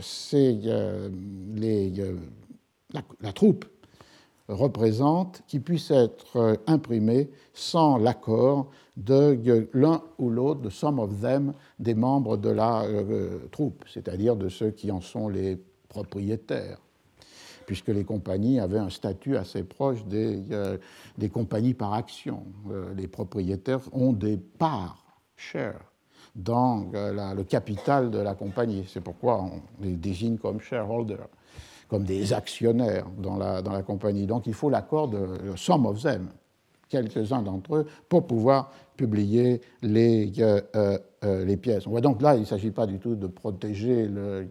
c'est 0.00 0.58
les, 1.54 1.92
la, 3.20 3.32
troupe 3.32 3.64
représente 4.48 5.42
qui 5.46 5.60
puisse 5.60 5.90
être 5.90 6.36
euh, 6.36 6.56
imprimée 6.66 7.30
sans 7.54 7.96
l'accord 7.96 8.70
de 8.96 9.68
l'un 9.72 10.02
ou 10.18 10.28
l'autre, 10.28 10.60
de 10.60 10.70
some 10.70 10.98
of 10.98 11.20
them, 11.20 11.54
des 11.78 11.94
membres 11.94 12.36
de 12.36 12.50
la 12.50 12.82
euh, 12.82 13.38
troupe, 13.50 13.84
c'est-à-dire 13.88 14.36
de 14.36 14.48
ceux 14.48 14.70
qui 14.70 14.90
en 14.90 15.00
sont 15.00 15.28
les 15.28 15.58
propriétaires 15.88 16.78
puisque 17.70 17.86
les 17.86 18.02
compagnies 18.02 18.58
avaient 18.58 18.80
un 18.80 18.90
statut 18.90 19.36
assez 19.36 19.62
proche 19.62 20.04
des, 20.04 20.42
euh, 20.50 20.76
des 21.16 21.28
compagnies 21.28 21.72
par 21.72 21.94
action. 21.94 22.42
Euh, 22.68 22.92
les 22.96 23.06
propriétaires 23.06 23.78
ont 23.92 24.12
des 24.12 24.38
parts, 24.38 25.04
shares, 25.36 25.92
dans 26.34 26.90
euh, 26.94 27.32
le 27.32 27.44
capital 27.44 28.10
de 28.10 28.18
la 28.18 28.34
compagnie. 28.34 28.86
C'est 28.88 29.00
pourquoi 29.00 29.40
on 29.40 29.62
les 29.80 29.94
désigne 29.94 30.36
comme 30.36 30.58
shareholders, 30.58 31.28
comme 31.86 32.02
des 32.02 32.32
actionnaires 32.32 33.06
dans 33.16 33.36
la, 33.36 33.62
dans 33.62 33.72
la 33.72 33.84
compagnie. 33.84 34.26
Donc 34.26 34.48
il 34.48 34.54
faut 34.54 34.68
l'accord 34.68 35.06
de 35.06 35.28
some 35.54 35.86
of 35.86 36.02
them, 36.02 36.26
quelques-uns 36.88 37.42
d'entre 37.42 37.76
eux, 37.76 37.86
pour 38.08 38.26
pouvoir 38.26 38.72
publier 39.00 39.62
les, 39.80 40.30
euh, 40.40 40.60
euh, 40.76 40.98
euh, 41.24 41.42
les 41.46 41.56
pièces. 41.56 41.86
On 41.86 41.90
voit 41.90 42.02
donc 42.02 42.20
là, 42.20 42.34
il 42.34 42.40
ne 42.40 42.44
s'agit 42.44 42.70
pas 42.70 42.86
du 42.86 42.98
tout 42.98 43.14
de 43.14 43.26
protéger 43.26 44.06
le 44.06 44.46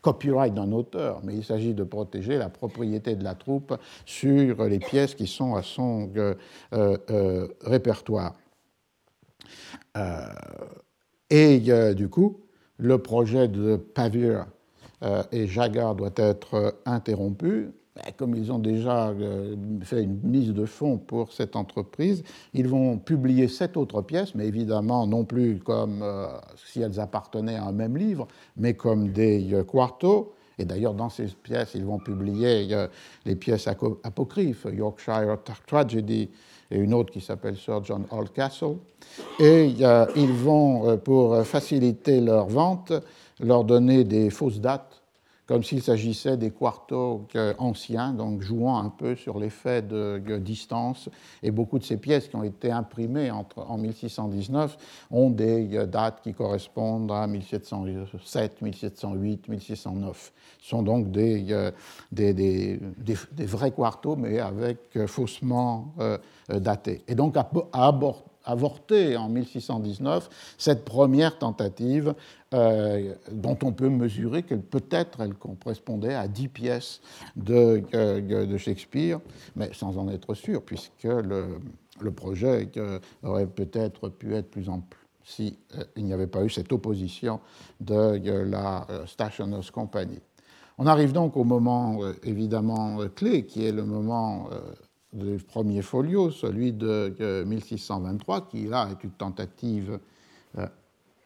copyright 0.00 0.54
d'un 0.54 0.70
auteur, 0.70 1.20
mais 1.24 1.34
il 1.34 1.44
s'agit 1.44 1.74
de 1.74 1.82
protéger 1.82 2.38
la 2.38 2.48
propriété 2.48 3.16
de 3.16 3.24
la 3.24 3.34
troupe 3.34 3.76
sur 4.06 4.64
les 4.64 4.78
pièces 4.78 5.16
qui 5.16 5.26
sont 5.26 5.56
à 5.56 5.62
son 5.62 6.08
répertoire. 7.64 8.34
et 11.30 11.94
du 11.94 12.08
coup, 12.08 12.42
le 12.76 12.98
projet 12.98 13.48
de 13.48 13.74
Pavir 13.74 14.46
et 15.32 15.48
Jagar 15.48 15.96
doit 15.96 16.14
être 16.16 16.76
interrompu 16.86 17.72
comme 18.16 18.34
ils 18.34 18.50
ont 18.52 18.58
déjà 18.58 19.08
euh, 19.08 19.56
fait 19.82 20.02
une 20.02 20.20
mise 20.22 20.52
de 20.52 20.66
fonds 20.66 20.98
pour 20.98 21.32
cette 21.32 21.56
entreprise, 21.56 22.22
ils 22.54 22.68
vont 22.68 22.98
publier 22.98 23.48
sept 23.48 23.76
autres 23.76 24.02
pièces, 24.02 24.34
mais 24.34 24.46
évidemment 24.46 25.06
non 25.06 25.24
plus 25.24 25.58
comme 25.58 26.02
euh, 26.02 26.26
si 26.56 26.80
elles 26.80 27.00
appartenaient 27.00 27.56
à 27.56 27.64
un 27.64 27.72
même 27.72 27.96
livre, 27.96 28.26
mais 28.56 28.74
comme 28.74 29.08
des 29.12 29.54
euh, 29.54 29.64
quartos. 29.64 30.34
Et 30.58 30.64
d'ailleurs, 30.64 30.92
dans 30.92 31.08
ces 31.08 31.26
pièces, 31.26 31.72
ils 31.74 31.86
vont 31.86 31.98
publier 31.98 32.68
les 33.24 33.34
pièces 33.34 33.66
apocryphes, 33.66 34.66
Yorkshire 34.70 35.38
Tragedy 35.66 36.28
et 36.70 36.76
une 36.76 36.92
autre 36.92 37.10
qui 37.10 37.22
s'appelle 37.22 37.56
Sir 37.56 37.82
John 37.82 38.04
Oldcastle. 38.10 38.76
Et 39.38 39.72
ils 40.16 40.32
vont, 40.32 40.98
pour 40.98 41.46
faciliter 41.46 42.20
leur 42.20 42.48
vente, 42.48 42.92
leur 43.40 43.64
donner 43.64 44.04
des 44.04 44.28
fausses 44.28 44.60
dates 44.60 44.99
comme 45.50 45.64
s'il 45.64 45.82
s'agissait 45.82 46.36
des 46.36 46.52
quartos 46.52 47.26
anciens, 47.58 48.12
donc 48.12 48.40
jouant 48.40 48.78
un 48.78 48.88
peu 48.88 49.16
sur 49.16 49.40
l'effet 49.40 49.82
de, 49.82 50.38
distance. 50.38 51.08
Et 51.42 51.50
beaucoup 51.50 51.80
de 51.80 51.82
ces 51.82 51.96
pièces 51.96 52.28
qui 52.28 52.36
ont 52.36 52.44
été 52.44 52.70
imprimées 52.70 53.32
entre, 53.32 53.68
en 53.68 53.76
1619 53.76 54.76
ont 55.10 55.28
des 55.28 55.76
euh, 55.76 55.86
dates 55.86 56.20
qui 56.22 56.34
correspondent 56.34 57.10
à 57.10 57.26
1707, 57.26 58.62
1708, 58.62 59.48
1609. 59.48 60.32
Ce 60.60 60.68
sont 60.68 60.84
donc 60.84 61.10
des, 61.10 61.44
euh, 61.50 61.72
des, 62.12 62.32
des, 62.32 62.78
des 63.32 63.46
vrais 63.46 63.72
quartos, 63.72 64.14
mais 64.14 64.38
avec 64.38 64.78
euh, 64.94 65.08
faussement 65.08 65.92
datés. 66.48 67.02
Et 67.08 67.16
donc 67.16 67.36
à, 67.36 67.50
à, 67.72 67.90
avorté 68.44 69.16
en 69.16 69.28
1619 69.28 70.28
cette 70.58 70.84
première 70.84 71.38
tentative 71.38 72.14
euh, 72.52 73.14
dont 73.30 73.58
on 73.62 73.72
peut 73.72 73.88
mesurer 73.88 74.42
qu'elle 74.42 74.62
peut-être 74.62 75.20
elle 75.20 75.34
correspondait 75.34 76.14
à 76.14 76.26
dix 76.26 76.48
pièces 76.48 77.00
de, 77.36 77.82
euh, 77.94 78.46
de, 78.46 78.56
Shakespeare, 78.56 79.20
mais 79.54 79.70
sans 79.72 79.98
en 79.98 80.08
être 80.08 80.34
sûr, 80.34 80.62
puisque 80.62 81.04
le, 81.04 81.60
le 82.00 82.10
projet 82.10 82.68
aurait 83.22 83.46
peut-être 83.46 84.08
pu 84.08 84.34
être 84.34 84.50
plus 84.50 84.68
ample. 84.68 84.96
s'il 85.22 85.54
n'y 85.96 86.12
avait 86.12 86.26
pas 86.26 86.42
eu 86.42 86.50
cette 86.50 86.72
opposition 86.72 87.40
de 87.80 88.20
la 88.44 88.86
Stationers 89.06 89.70
Company. 89.72 90.18
On 90.78 90.86
arrive 90.86 91.12
donc 91.12 91.36
au 91.36 91.44
moment 91.44 92.00
évidemment 92.24 92.98
clé, 93.14 93.44
qui 93.44 93.66
est 93.66 93.72
le 93.72 93.84
moment 93.84 94.48
du 95.12 95.38
premier 95.38 95.82
folio, 95.82 96.30
celui 96.30 96.72
de 96.72 97.44
1623, 97.46 98.48
qui 98.48 98.66
là 98.66 98.88
est 98.90 99.04
une 99.04 99.10
tentative 99.10 99.98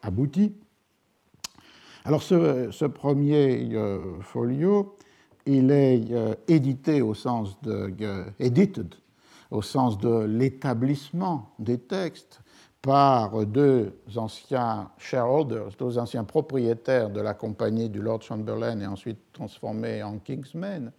aboutie. 0.03 0.55
Alors 2.07 2.23
ce, 2.23 2.85
premier 2.85 3.75
euh, 3.75 4.21
folio, 4.21 4.97
il 5.47 5.71
est 5.71 6.05
euh, 6.11 6.35
édité 6.49 7.01
au 7.01 7.15
sens 7.15 7.59
de 7.63 7.95
euh, 8.03 8.25
edited, 8.39 8.95
au 9.51 9.63
sens 9.63 9.99
de 9.99 10.25
l'établissement 10.25 11.55
des 11.59 11.79
textes 11.79 12.41
par 12.85 13.47
deux 13.47 13.93
anciens 14.15 14.91
shareholders, 14.99 15.71
deux 15.79 15.99
anciens 15.99 16.25
propriétaires 16.25 17.09
de 17.09 17.21
la 17.21 17.33
compagnie 17.33 17.89
du 17.89 18.03
Lord 18.03 18.23
Chamberlain 18.23 18.79
et 18.81 18.87
ensuite 18.87 19.19
transformés 19.33 20.03
en 20.03 20.19
Kingsmen, 20.19 20.93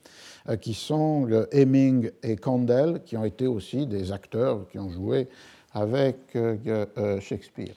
qui 0.62 0.74
sont 0.74 1.28
Hemming 1.52 2.10
et 2.24 2.36
Condell, 2.38 3.02
qui 3.06 3.16
ont 3.16 3.24
été 3.24 3.46
aussi 3.46 3.86
des 3.86 4.12
acteurs 4.12 4.68
qui 4.68 4.80
ont 4.80 4.90
joué 4.90 5.28
avec 5.74 6.36
Shakespeare. 7.20 7.76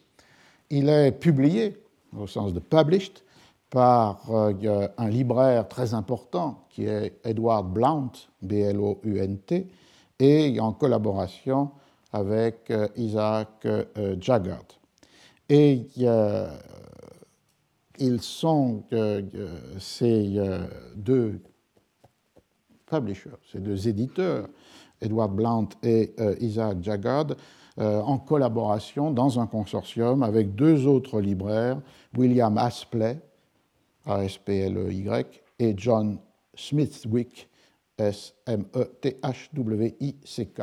Il 0.71 0.89
est 0.89 1.13
publié 1.13 1.77
au 2.17 2.27
sens 2.27 2.55
de 2.55 2.61
published, 2.61 3.23
par 3.71 4.23
euh, 4.31 4.89
un 4.97 5.09
libraire 5.09 5.69
très 5.69 5.95
important 5.95 6.65
qui 6.71 6.87
est 6.87 7.15
Edward 7.25 7.67
Blount, 7.71 8.13
B-L-O-U-N-T, 8.43 9.67
et 10.21 10.61
en 10.61 10.73
collaboration 10.73 11.71
avec 12.13 12.71
euh, 12.71 12.89
Isaac 12.97 13.67
euh, 13.67 14.17
Jaggard. 14.21 14.65
Et 15.49 15.87
ils 17.99 18.21
sont 18.21 18.85
ces 19.79 20.39
deux 20.95 21.41
publishers, 22.85 23.31
ces 23.51 23.59
deux 23.59 23.89
éditeurs, 23.89 24.47
Edward 25.01 25.35
Blount 25.35 25.71
et 25.83 26.15
Isaac 26.39 26.83
Jaggard, 26.83 27.29
euh, 27.81 28.01
en 28.01 28.19
collaboration 28.19 29.13
dans 29.13 29.39
un 29.39 29.47
consortium 29.47 30.25
avec 30.25 30.57
deux 30.57 30.89
autres 30.89 31.21
libraires, 31.21 31.81
William 32.17 32.59
Aspley, 32.59 33.21
A-S-P-L-E-Y, 34.05 35.41
et 35.61 35.75
John 35.77 36.19
Smithwick, 36.57 37.49
S-M-E-T-H-W-I-C-K. 37.97 40.63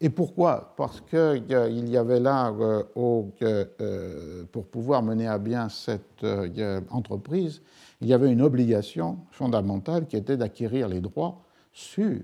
Et 0.00 0.10
pourquoi? 0.10 0.74
Parce 0.76 1.00
qu'il 1.00 1.44
y 1.48 1.96
avait 1.96 2.20
là, 2.20 2.50
euh, 2.50 2.82
euh, 3.42 4.44
pour 4.50 4.66
pouvoir 4.66 5.02
mener 5.02 5.26
à 5.26 5.38
bien 5.38 5.68
cette 5.68 6.26
entreprise, 6.90 7.62
il 8.00 8.08
y 8.08 8.12
avait 8.12 8.30
une 8.30 8.42
obligation 8.42 9.18
fondamentale 9.30 10.06
qui 10.06 10.16
était 10.16 10.36
d'acquérir 10.36 10.88
les 10.88 11.00
droits 11.00 11.42
sur 11.72 12.20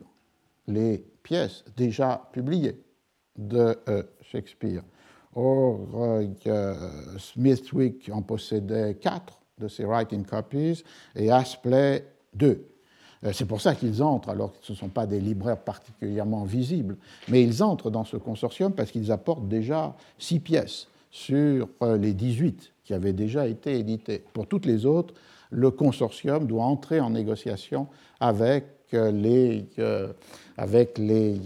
les 0.66 1.04
pièces 1.22 1.64
déjà 1.76 2.28
publiées 2.32 2.80
de 3.36 3.76
Shakespeare. 4.20 4.82
Or, 5.34 5.78
euh, 6.46 6.74
Smithwick 7.18 8.10
en 8.12 8.22
possédait 8.22 8.94
quatre 8.94 9.40
de 9.58 9.68
ces 9.68 9.84
writing 9.84 10.24
copies 10.24 10.82
et 11.14 11.30
Aspley 11.30 12.04
deux. 12.34 12.69
Euh, 13.24 13.32
c'est 13.32 13.44
pour 13.44 13.60
ça 13.60 13.74
qu'ils 13.74 14.02
entrent, 14.02 14.30
alors 14.30 14.52
que 14.52 14.58
ce 14.62 14.72
ne 14.72 14.78
sont 14.78 14.88
pas 14.88 15.06
des 15.06 15.20
libraires 15.20 15.58
particulièrement 15.58 16.44
visibles, 16.44 16.96
mais 17.28 17.42
ils 17.42 17.62
entrent 17.62 17.90
dans 17.90 18.04
ce 18.04 18.16
consortium 18.16 18.72
parce 18.72 18.90
qu'ils 18.90 19.12
apportent 19.12 19.48
déjà 19.48 19.94
six 20.18 20.40
pièces 20.40 20.88
sur 21.10 21.68
euh, 21.82 21.96
les 21.96 22.14
18 22.14 22.72
qui 22.84 22.94
avaient 22.94 23.12
déjà 23.12 23.46
été 23.46 23.78
éditées. 23.78 24.24
Pour 24.32 24.46
toutes 24.46 24.66
les 24.66 24.86
autres, 24.86 25.14
le 25.50 25.70
consortium 25.70 26.46
doit 26.46 26.64
entrer 26.64 27.00
en 27.00 27.10
négociation 27.10 27.88
avec 28.20 28.64
les, 28.92 29.66
euh, 29.78 30.12
avec 30.56 30.98
les, 30.98 31.40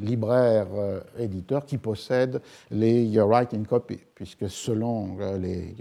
libraires 0.00 0.68
éditeurs 1.18 1.66
qui 1.66 1.76
possèdent 1.76 2.40
les 2.70 3.18
writing 3.20 3.66
copies, 3.66 4.00
puisque 4.14 4.48
selon 4.48 5.16
les, 5.38 5.74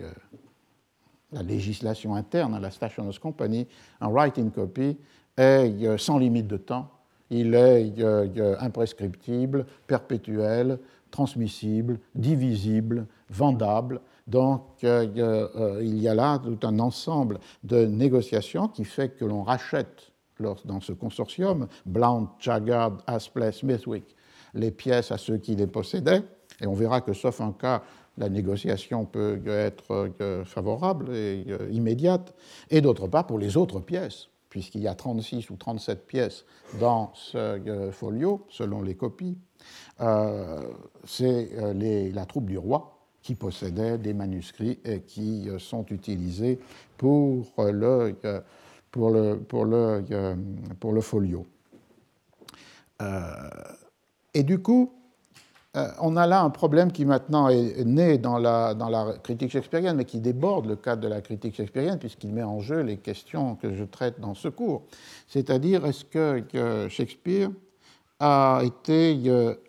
la 1.34 1.44
législation 1.44 2.16
interne 2.16 2.54
à 2.54 2.60
la 2.60 2.72
Stationers 2.72 3.18
Company, 3.22 3.68
un 4.02 4.10
writing 4.10 4.52
copy 4.52 4.98
est 5.38 5.98
sans 5.98 6.18
limite 6.18 6.48
de 6.48 6.58
temps, 6.58 6.90
il 7.30 7.56
est 7.56 7.94
imprescriptible, 8.60 9.66
perpétuel, 9.88 10.80
transmissible, 11.12 12.00
divisible, 12.16 13.08
vendable. 13.30 14.02
Donc 14.28 14.62
il 14.82 15.98
y 15.98 16.08
a 16.08 16.16
là 16.16 16.40
tout 16.40 16.68
un 16.68 16.80
ensemble 16.80 17.40
de 17.64 17.86
négociations 17.86 18.68
qui 18.68 18.86
fait 18.86 19.10
que 19.10 19.26
l'on 19.26 19.44
rachète 19.44 20.12
dans 20.66 20.82
ce 20.82 20.92
consortium, 20.92 21.68
Blount, 21.86 22.30
Jaggard, 22.40 22.98
Aspley, 23.08 23.52
Smithwick, 23.52 24.16
les 24.54 24.72
pièces 24.72 25.12
à 25.12 25.18
ceux 25.18 25.38
qui 25.38 25.56
les 25.56 25.68
possédaient. 25.68 26.24
Et 26.62 26.68
on 26.68 26.74
verra 26.74 27.02
que, 27.02 27.14
sauf 27.14 27.42
un 27.42 27.52
cas, 27.54 27.82
la 28.18 28.30
négociation 28.30 29.06
peut 29.06 29.42
être 29.48 30.14
euh, 30.22 30.46
favorable 30.46 31.16
et 31.16 31.46
euh, 31.50 31.70
immédiate. 31.72 32.36
Et 32.70 32.82
d'autre 32.82 33.08
part, 33.08 33.26
pour 33.26 33.40
les 33.40 33.58
autres 33.58 33.80
pièces, 33.80 34.30
puisqu'il 34.50 34.82
y 34.82 34.88
a 34.88 34.94
36 34.94 35.50
ou 35.50 35.56
37 35.56 36.06
pièces 36.06 36.46
dans 36.80 37.12
ce 37.16 37.38
euh, 37.38 37.92
folio, 37.92 38.46
selon 38.50 38.82
les 38.82 38.96
copies, 38.96 39.38
c'est 41.06 41.50
la 42.14 42.26
troupe 42.26 42.46
du 42.46 42.58
roi 42.58 42.98
qui 43.22 43.36
possédait 43.36 43.98
des 43.98 44.14
manuscrits 44.14 44.80
et 44.84 45.02
qui 45.02 45.48
sont 45.60 45.86
utilisés 45.86 46.60
pour 46.98 47.46
le 47.58 48.14
pour 48.92 49.12
le, 49.12 49.38
pour 49.40 49.64
le, 49.66 50.04
pour 50.80 50.92
le 50.92 51.02
folio. 51.02 51.46
Et 54.34 54.44
du 54.44 54.60
coup, 54.60 54.92
euh, 55.76 55.88
on 56.00 56.16
a 56.16 56.28
là 56.28 56.42
un 56.44 56.50
problème 56.50 56.92
qui 56.92 57.06
maintenant 57.06 57.50
est 57.50 57.84
né 57.86 58.18
dans 58.18 58.38
la, 58.38 58.76
critique 59.24 59.52
shakespearienne, 59.52 59.98
mais 59.98 60.06
qui 60.06 60.20
déborde 60.20 60.66
le 60.68 60.76
cadre 60.76 61.02
de 61.02 61.08
la 61.08 61.22
critique 61.22 61.56
shakespearienne, 61.56 62.00
puisqu'il 62.00 62.32
met 62.32 62.44
en 62.44 62.60
jeu 62.60 62.82
les 62.82 62.98
questions 62.98 63.56
que 63.56 63.74
je 63.74 63.84
traite 63.84 64.20
dans 64.20 64.36
ce 64.36 64.48
cours. 64.48 64.84
C'est-à-dire, 65.28 65.86
est-ce 65.86 66.06
que, 66.06 66.44
Shakespeare 66.90 67.50
a 68.20 68.62
été 68.64 69.20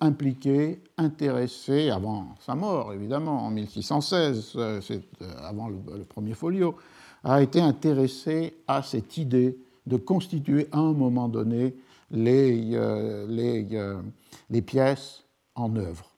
impliqué, 0.00 0.82
intéressé, 0.98 1.90
avant 1.90 2.34
sa 2.38 2.54
mort 2.54 2.92
évidemment, 2.92 3.46
en 3.46 3.50
1616, 3.50 4.58
c'est 4.82 5.02
avant 5.42 5.68
le 5.68 6.04
premier 6.04 6.34
folio, 6.34 6.76
a 7.24 7.42
été 7.42 7.60
intéressé 7.60 8.54
à 8.68 8.82
cette 8.82 9.16
idée 9.16 9.56
de 9.86 9.96
constituer 9.96 10.68
à 10.72 10.78
un 10.78 10.92
moment 10.92 11.28
donné 11.28 11.74
euh, 12.14 13.26
euh, 13.72 14.02
les 14.50 14.62
pièces 14.62 15.23
en 15.54 15.76
œuvre. 15.76 16.10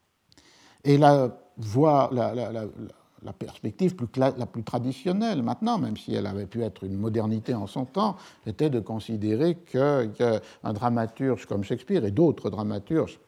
Et 0.85 0.99
la, 0.99 1.37
voie, 1.57 2.11
la, 2.13 3.33
perspective 3.33 3.97
la 4.17 4.47
plus 4.47 4.63
traditionnelle 4.63 5.43
maintenant, 5.43 5.79
même 5.79 5.97
si 5.97 6.15
elle 6.15 6.27
avait 6.27 6.47
pu 6.47 6.63
être 6.63 6.85
une 6.85 6.97
modernité 6.97 7.55
en 7.55 7.67
son 7.67 7.85
temps, 7.85 8.17
était 8.47 8.71
de 8.71 8.81
considérer 8.81 9.57
qu'un 9.57 10.73
dramaturge 10.73 11.47
comme 11.47 11.65
Shakespeare 11.65 12.05
et 12.05 12.13
d'autres 12.13 12.51
dramaturges 12.51 13.19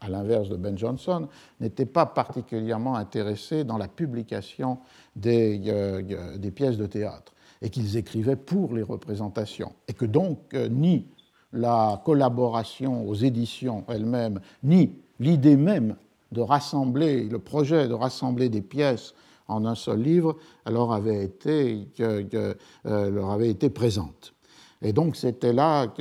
à 0.00 0.08
l'inverse 0.08 0.48
de 0.48 0.56
Ben 0.56 0.78
Jonson, 0.78 1.28
n'était 1.60 1.86
pas 1.86 2.06
particulièrement 2.06 2.96
intéressés 2.96 3.64
dans 3.64 3.78
la 3.78 3.88
publication 3.88 4.78
des, 5.16 5.60
euh, 5.66 6.36
des 6.36 6.50
pièces 6.50 6.76
de 6.76 6.86
théâtre 6.86 7.32
et 7.62 7.70
qu'ils 7.70 7.96
écrivaient 7.96 8.36
pour 8.36 8.74
les 8.74 8.82
représentations. 8.82 9.72
Et 9.88 9.92
que 9.92 10.04
donc 10.04 10.54
euh, 10.54 10.68
ni 10.68 11.06
la 11.52 12.00
collaboration 12.04 13.08
aux 13.08 13.14
éditions 13.14 13.84
elles-mêmes, 13.88 14.40
ni 14.62 14.92
l'idée 15.20 15.56
même 15.56 15.96
de 16.32 16.40
rassembler, 16.40 17.24
le 17.24 17.38
projet 17.38 17.88
de 17.88 17.94
rassembler 17.94 18.48
des 18.48 18.62
pièces 18.62 19.14
en 19.48 19.64
un 19.64 19.74
seul 19.74 20.02
livre, 20.02 20.36
leur 20.66 20.92
avait 20.92 21.24
été, 21.24 21.88
euh, 22.00 22.54
leur 22.84 23.30
avait 23.30 23.48
été 23.48 23.70
présente. 23.70 24.34
Et 24.80 24.92
donc 24.92 25.16
c'était 25.16 25.52
là 25.52 25.92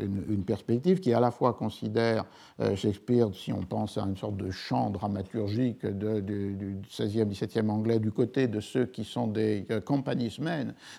une, 0.00 0.42
perspective 0.44 0.98
qui 0.98 1.12
à 1.12 1.20
la 1.20 1.30
fois 1.30 1.52
considère 1.52 2.24
euh, 2.60 2.74
Shakespeare, 2.74 3.28
si 3.32 3.52
on 3.52 3.62
pense 3.62 3.98
à 3.98 4.02
une 4.02 4.16
sorte 4.16 4.36
de 4.36 4.50
chant 4.50 4.90
dramaturgique 4.90 5.86
du 5.86 6.76
16e, 6.90 7.28
17e 7.28 7.68
anglais, 7.68 8.00
du 8.00 8.10
côté 8.10 8.48
de 8.48 8.58
ceux 8.58 8.86
qui 8.86 9.04
sont 9.04 9.28
des 9.28 9.64
euh, 9.70 9.80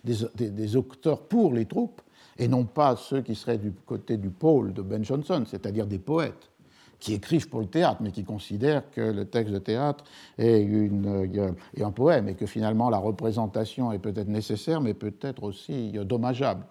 des, 0.05 0.15
des, 0.36 0.49
des, 0.51 0.76
auteurs 0.78 1.22
pour 1.24 1.53
les 1.53 1.65
troupes, 1.65 2.01
et 2.38 2.47
non 2.47 2.63
pas 2.63 2.95
ceux 2.95 3.22
qui 3.22 3.36
seraient 3.36 3.57
du 3.57 3.74
côté 3.86 4.15
du 4.15 4.30
pôle 4.30 4.72
de 4.72 4.82
Ben 4.82 5.03
Jonson, 5.03 5.43
c'est-à-dire 5.45 5.86
des 5.86 5.99
poètes 5.99 6.49
qui 7.00 7.14
écrivent 7.14 7.50
pour 7.50 7.62
le 7.62 7.68
théâtre, 7.68 8.02
mais 8.02 8.12
qui 8.12 8.24
considèrent 8.24 8.89
que 8.91 9.02
le 9.02 9.26
texte 9.26 9.54
de 9.54 9.60
théâtre 9.60 10.04
est, 10.38 10.62
une, 10.62 11.28
euh, 11.38 11.52
un 11.82 11.91
poème 11.91 12.28
et 12.28 12.36
que 12.36 12.45
finalement 12.45 12.89
la 12.89 12.97
représentation 12.97 13.91
est 13.91 14.00
peut-être 14.00 14.28
nécessaire, 14.28 14.82
mais 14.82 14.93
peut-être 14.93 15.43
aussi 15.43 15.97
euh, 15.97 16.04
dommageable. 16.04 16.66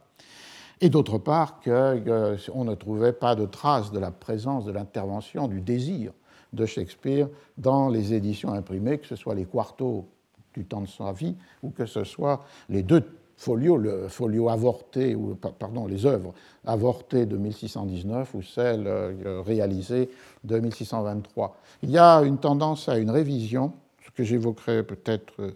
Et 0.81 0.91
d'autre 0.91 1.19
part, 1.19 1.61
qu'on 1.61 1.71
euh, 1.71 2.37
ne 2.55 2.75
trouvait 2.75 3.13
pas 3.13 3.35
de 3.35 3.47
trace 3.47 3.91
de 3.91 3.99
la 3.99 4.11
présence, 4.11 4.65
de 4.65 4.73
l'intervention, 4.73 5.49
du 5.49 5.61
désir 5.61 6.13
de 6.53 6.67
Shakespeare 6.67 7.29
dans 7.57 7.89
les 7.89 8.15
éditions 8.15 8.53
imprimées, 8.53 8.99
que 8.99 9.07
ce 9.07 9.17
soit 9.17 9.35
les 9.35 9.45
quartos 9.45 10.09
du 10.55 10.65
temps 10.65 10.81
de 10.81 10.89
sa 10.89 11.13
vie 11.13 11.37
ou 11.63 11.71
que 11.71 11.87
ce 11.87 12.05
soit 12.05 12.45
les 12.69 12.83
deux 12.83 13.05
folios, 13.39 13.77
le 13.77 14.09
folio 14.09 14.49
avorté, 14.49 15.15
ou 15.15 15.37
pardon, 15.37 15.87
les 15.87 16.05
œuvres 16.05 16.35
avortées 16.67 17.25
de 17.25 17.37
1619 17.37 18.35
ou 18.35 18.43
celles 18.43 18.87
euh, 18.87 19.43
réalisées 19.47 20.11
de 20.45 20.59
1623. 20.59 21.57
Il 21.83 21.91
y 21.91 21.99
a 21.99 22.19
une 22.23 22.39
tendance 22.39 22.89
à 22.89 22.99
une 22.99 23.11
révision, 23.11 23.73
ce 24.05 24.11
que 24.11 24.25
j'évoquerai 24.25 24.83
peut-être 24.83 25.33
euh, 25.39 25.53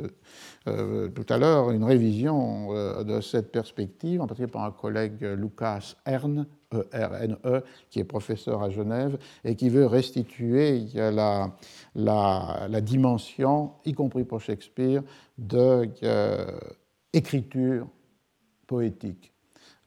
euh, 0.69 1.09
tout 1.09 1.27
à 1.29 1.39
l'heure, 1.39 1.73
une 1.73 1.83
révision 1.83 3.03
de 3.03 3.21
cette 3.21 3.51
perspective, 3.51 4.21
en 4.21 4.29
particulier 4.29 4.53
par 4.53 4.63
un 4.63 4.71
collègue 4.71 5.23
Lucas 5.23 5.97
Erne, 6.07 6.47
e 6.73 7.61
qui 7.91 7.99
est 7.99 8.05
professeur 8.05 8.63
à 8.63 8.71
Genève 8.71 9.19
et 9.45 9.57
qui 9.57 9.69
veut 9.69 9.87
restituer 9.87 10.87
la, 10.95 11.51
la 11.97 12.81
dimension, 12.81 13.73
y 13.85 13.93
compris 13.93 14.25
pour 14.25 14.41
Shakespeare, 14.41 15.03
de 15.37 15.91
écriture 17.13 17.87
poétique, 18.67 19.33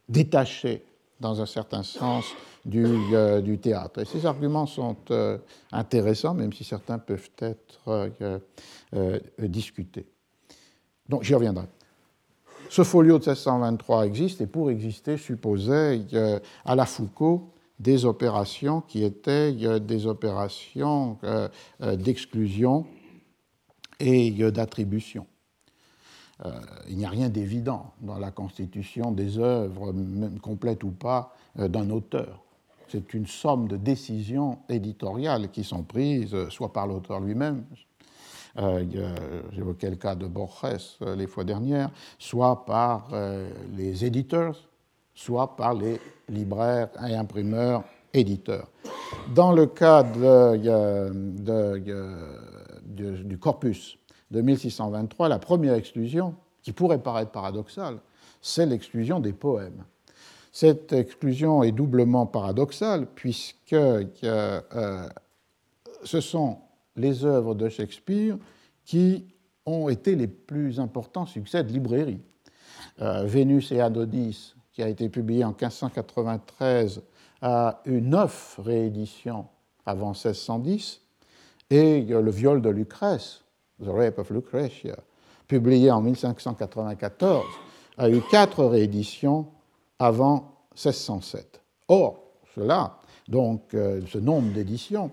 détachée 0.08 0.84
dans 1.20 1.40
un 1.40 1.46
certain 1.46 1.82
sens 1.82 2.26
du, 2.64 2.84
euh, 3.12 3.56
théâtre. 3.56 4.00
Et 4.00 4.04
ces 4.04 4.26
arguments 4.26 4.66
sont 4.66 4.96
euh, 5.10 5.38
intéressants, 5.72 6.34
même 6.34 6.52
si 6.52 6.64
certains 6.64 6.98
peuvent 6.98 7.30
être 7.38 8.10
euh, 8.94 9.18
discutés. 9.38 10.06
Donc 11.08 11.22
j'y 11.22 11.34
reviendrai. 11.34 11.66
Ce 12.68 12.82
folio 12.82 13.18
de 13.18 13.24
1623 13.24 14.06
existe 14.06 14.40
et 14.40 14.46
pour 14.46 14.70
exister 14.70 15.16
supposait 15.16 16.00
à 16.64 16.74
la 16.74 16.84
Foucault 16.84 17.52
des 17.78 18.04
opérations 18.04 18.80
qui 18.80 19.04
étaient 19.04 19.52
des 19.52 20.06
opérations 20.06 21.18
d'exclusion 21.80 22.86
et 24.00 24.32
d'attribution. 24.50 25.26
Euh, 26.44 26.50
il 26.88 26.98
n'y 26.98 27.04
a 27.04 27.08
rien 27.08 27.28
d'évident 27.30 27.92
dans 28.00 28.18
la 28.18 28.30
constitution 28.30 29.10
des 29.10 29.38
œuvres, 29.38 29.92
même 29.92 30.38
complètes 30.38 30.84
ou 30.84 30.90
pas, 30.90 31.32
euh, 31.58 31.68
d'un 31.68 31.88
auteur. 31.90 32.42
C'est 32.88 33.14
une 33.14 33.26
somme 33.26 33.68
de 33.68 33.76
décisions 33.76 34.58
éditoriales 34.68 35.50
qui 35.50 35.64
sont 35.64 35.82
prises 35.82 36.34
euh, 36.34 36.50
soit 36.50 36.72
par 36.72 36.86
l'auteur 36.86 37.20
lui-même, 37.20 37.64
j'évoquais 39.52 39.90
le 39.90 39.96
cas 39.96 40.14
de 40.14 40.26
Borges 40.26 40.98
les 41.14 41.26
fois 41.26 41.44
dernières, 41.44 41.90
soit 42.18 42.64
par 42.64 43.10
les 43.76 44.02
éditeurs, 44.06 44.56
soit 45.14 45.56
par 45.56 45.74
les 45.74 46.00
libraires 46.30 46.88
et 47.06 47.14
imprimeurs 47.14 47.84
éditeurs. 48.14 48.70
Dans 49.34 49.52
le 49.52 49.66
cas 49.66 50.04
du 52.86 53.36
corpus 53.36 53.98
de 54.30 54.40
1623, 54.40 55.28
la 55.28 55.38
première 55.38 55.74
exclusion, 55.74 56.34
qui 56.62 56.72
pourrait 56.72 56.98
paraître 56.98 57.30
paradoxale, 57.30 57.98
c'est 58.40 58.66
l'exclusion 58.66 59.20
des 59.20 59.32
poèmes. 59.32 59.84
Cette 60.52 60.92
exclusion 60.92 61.62
est 61.62 61.72
doublement 61.72 62.26
paradoxale 62.26 63.06
puisque 63.14 63.72
euh, 63.72 65.08
ce 66.02 66.20
sont 66.20 66.58
les 66.96 67.24
œuvres 67.24 67.54
de 67.54 67.68
Shakespeare 67.68 68.38
qui 68.84 69.26
ont 69.66 69.88
été 69.88 70.16
les 70.16 70.28
plus 70.28 70.80
importants 70.80 71.26
succès 71.26 71.62
de 71.62 71.72
librairie. 71.72 72.20
Euh, 73.02 73.24
Vénus 73.24 73.70
et 73.72 73.80
Adonis, 73.80 74.54
qui 74.72 74.82
a 74.82 74.88
été 74.88 75.08
publié 75.08 75.44
en 75.44 75.50
1593, 75.50 77.02
a 77.42 77.82
eu 77.84 78.00
neuf 78.00 78.58
rééditions 78.58 79.46
avant 79.84 80.10
1610, 80.10 81.02
et 81.70 82.02
le 82.02 82.30
viol 82.30 82.62
de 82.62 82.70
Lucrèce, 82.70 83.44
The 83.82 83.88
Rape 83.88 84.18
of 84.18 84.30
Lucretia, 84.30 84.96
publié 85.46 85.90
en 85.90 86.00
1594, 86.00 87.44
a 87.98 88.10
eu 88.10 88.20
quatre 88.30 88.64
rééditions 88.64 89.46
avant 89.98 90.56
1607. 90.74 91.60
Or, 91.88 92.20
cela, 92.54 92.98
donc 93.28 93.74
euh, 93.74 94.00
ce 94.08 94.18
nombre 94.18 94.52
d'éditions, 94.52 95.10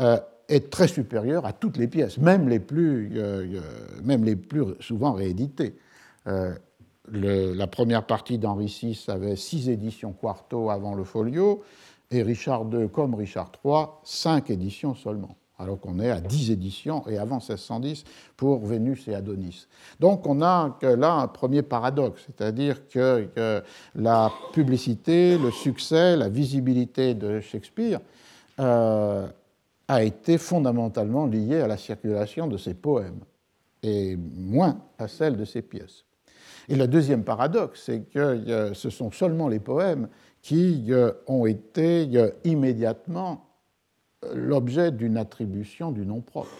euh, 0.00 0.18
est 0.48 0.70
très 0.70 0.88
supérieur 0.88 1.44
à 1.44 1.52
toutes 1.52 1.76
les 1.76 1.88
pièces, 1.88 2.18
même 2.18 2.48
les 2.48 2.60
plus, 2.60 3.12
euh, 3.16 3.60
même 4.02 4.24
les 4.24 4.36
plus 4.36 4.64
souvent 4.80 5.12
rééditées. 5.12 5.76
la 6.24 7.66
première 7.66 8.06
partie 8.06 8.38
d'Henri 8.38 8.66
VI 8.66 9.04
avait 9.08 9.36
six 9.36 9.68
éditions 9.68 10.12
quarto 10.12 10.70
avant 10.70 10.94
le 10.94 11.04
folio, 11.04 11.62
et 12.10 12.22
Richard 12.22 12.64
II, 12.72 12.88
comme 12.88 13.14
Richard 13.14 13.52
III, 13.62 13.86
cinq 14.04 14.50
éditions 14.50 14.94
seulement 14.94 15.36
alors 15.58 15.80
qu'on 15.80 15.98
est 15.98 16.10
à 16.10 16.20
10 16.20 16.50
éditions 16.52 17.06
et 17.08 17.18
avant 17.18 17.36
1610 17.36 18.04
pour 18.36 18.64
Vénus 18.64 19.08
et 19.08 19.14
Adonis. 19.14 19.66
Donc 19.98 20.26
on 20.26 20.40
a 20.40 20.78
là 20.82 21.14
un 21.14 21.28
premier 21.28 21.62
paradoxe, 21.62 22.26
c'est-à-dire 22.26 22.86
que, 22.88 23.28
la 23.94 24.30
publicité, 24.52 25.36
le 25.38 25.50
succès, 25.50 26.16
la 26.16 26.28
visibilité 26.28 27.14
de 27.14 27.40
Shakespeare 27.40 28.00
euh, 28.60 29.26
a 29.86 30.02
été 30.02 30.36
fondamentalement 30.36 31.26
liée 31.26 31.60
à 31.60 31.66
la 31.66 31.76
circulation 31.76 32.46
de 32.46 32.56
ses 32.56 32.74
poèmes 32.74 33.20
et 33.82 34.16
moins 34.16 34.78
à 34.98 35.08
celle 35.08 35.36
de 35.36 35.44
ses 35.44 35.62
pièces. 35.62 36.04
Et 36.68 36.76
le 36.76 36.86
deuxième 36.86 37.24
paradoxe, 37.24 37.84
c'est 37.86 38.02
que 38.02 38.18
euh, 38.18 38.74
ce 38.74 38.90
sont 38.90 39.10
seulement 39.10 39.48
les 39.48 39.60
poèmes 39.60 40.08
qui 40.42 40.86
euh, 40.90 41.12
ont 41.26 41.46
été 41.46 42.08
immédiatement 42.44 43.47
l'objet 44.34 44.90
d'une 44.90 45.16
attribution 45.16 45.92
du 45.92 46.04
nom 46.04 46.20
propre. 46.20 46.50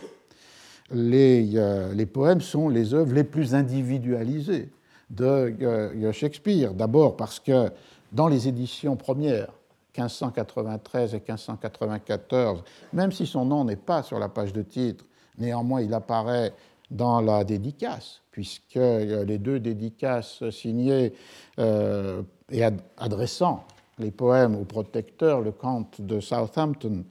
Les, 0.91 1.51
euh, 1.55 1.93
les, 1.93 2.07
poèmes 2.07 2.41
sont 2.41 2.69
les 2.69 2.95
œuvres 2.95 3.13
les 3.13 3.25
plus 3.25 3.55
individualisées 3.55 4.71
de 5.11 5.55
euh, 5.63 6.13
Shakespeare. 6.13 6.73
D'abord 6.73 7.17
parce 7.17 7.41
que 7.41 7.71
dans 8.13 8.29
les 8.29 8.49
éditions 8.49 8.97
premières, 8.97 9.53
1593 9.97 11.15
et 11.15 11.19
1594, 11.19 12.63
même 12.93 13.13
si 13.13 13.27
son 13.27 13.45
nom 13.45 13.65
n'est 13.65 13.77
pas 13.77 14.03
sur 14.03 14.19
la 14.19 14.29
page 14.29 14.53
de 14.53 14.63
titre, 14.63 15.05
néanmoins 15.39 15.83
il 15.83 15.93
apparaît 15.93 16.55
dans 16.91 17.21
la 17.21 17.45
dédicace, 17.45 18.23
puisque 18.31 18.77
euh, 18.77 19.25
les 19.25 19.39
deux 19.39 19.61
dédicaces 19.61 20.49
signées 20.51 21.13
et 21.59 22.63
adressant 22.97 23.65
les 23.99 24.11
poèmes 24.11 24.55
au 24.55 24.65
protecteur, 24.65 25.41
le 25.41 25.53
comte 25.53 26.01
de 26.01 26.21
Southampton, 26.21 27.05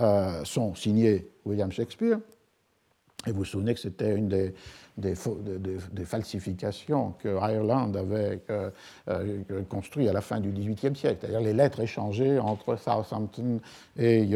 euh, 0.00 0.44
sont 0.44 0.74
signés 0.74 1.28
William 1.44 1.70
Shakespeare. 1.70 2.18
Et 3.26 3.32
vous 3.32 3.38
vous 3.38 3.44
souvenez 3.44 3.74
que 3.74 3.80
c'était 3.80 4.16
une 4.16 4.28
des, 4.28 4.54
des, 4.96 6.04
falsifications 6.06 7.12
que 7.18 7.28
Ireland 7.28 7.94
avait 7.94 8.40
euh, 8.48 8.70
euh, 9.08 9.42
construit 9.68 10.08
à 10.08 10.14
la 10.14 10.22
fin 10.22 10.40
du 10.40 10.50
XVIIIe 10.50 10.96
siècle, 10.96 11.18
c'est-à-dire 11.20 11.40
les 11.40 11.52
lettres 11.52 11.80
échangées 11.80 12.38
entre 12.38 12.76
Southampton 12.76 13.60
et, 13.98 14.30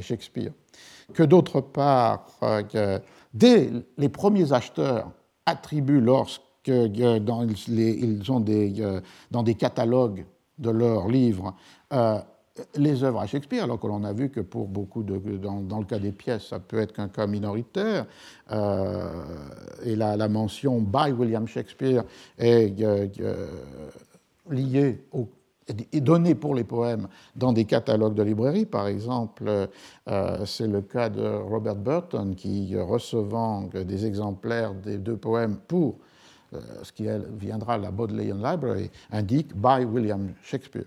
Shakespeare. 0.00 0.52
Que 1.12 1.22
d'autre 1.22 1.60
part, 1.60 2.26
dès 3.34 3.70
les 3.98 4.08
premiers 4.08 4.54
acheteurs 4.54 5.10
attribuent 5.44 6.00
lorsque 6.00 6.40
ils 6.66 8.32
ont 8.32 8.40
des, 8.40 9.00
dans 9.30 9.42
des 9.42 9.54
catalogues 9.54 10.24
de 10.58 10.70
leurs 10.70 11.08
livres 11.08 11.54
les 12.76 13.04
œuvres 13.04 13.20
à 13.20 13.26
Shakespeare, 13.26 13.64
alors 13.64 13.78
que 13.78 13.86
l'on 13.86 14.04
a 14.04 14.12
vu 14.12 14.28
que 14.30 14.40
pour 14.40 14.66
beaucoup 14.66 15.02
dans, 15.02 15.78
le 15.78 15.84
cas 15.84 15.98
des 15.98 16.12
pièces, 16.12 16.46
ça 16.48 16.58
peut 16.58 16.78
être 16.78 16.92
qu'un 16.92 17.08
cas 17.08 17.26
minoritaire, 17.26 18.06
euh, 18.50 19.08
et 19.84 19.96
la, 19.96 20.28
mention 20.28 20.80
by 20.80 21.12
William 21.12 21.46
Shakespeare 21.46 22.04
est 22.38 22.80
euh, 22.82 23.06
euh, 23.20 23.46
liée 24.50 25.04
est 25.92 26.00
donnée 26.00 26.34
pour 26.34 26.56
les 26.56 26.64
poèmes 26.64 27.06
dans 27.36 27.52
des 27.52 27.64
catalogues 27.64 28.14
de 28.14 28.24
librairie. 28.24 28.66
Par 28.66 28.88
exemple, 28.88 29.68
c'est 30.44 30.66
le 30.66 30.80
cas 30.80 31.08
de 31.08 31.22
Robert 31.22 31.76
Burton 31.76 32.34
qui, 32.34 32.76
recevant 32.76 33.68
des 33.72 34.04
exemplaires 34.04 34.74
des 34.74 34.98
deux 34.98 35.16
poèmes 35.16 35.58
pour 35.68 35.98
ce 36.82 36.90
qui 36.90 37.06
viendra 37.38 37.78
la 37.78 37.92
Bodleian 37.92 38.38
Library, 38.38 38.90
indique 39.12 39.54
by 39.54 39.84
William 39.84 40.32
Shakespeare. 40.42 40.86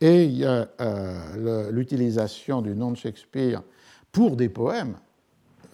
Et 0.00 0.40
euh, 0.42 1.70
l'utilisation 1.70 2.62
du 2.62 2.74
nom 2.74 2.92
de 2.92 2.96
Shakespeare 2.96 3.62
pour 4.10 4.36
des 4.36 4.48
poèmes 4.48 4.96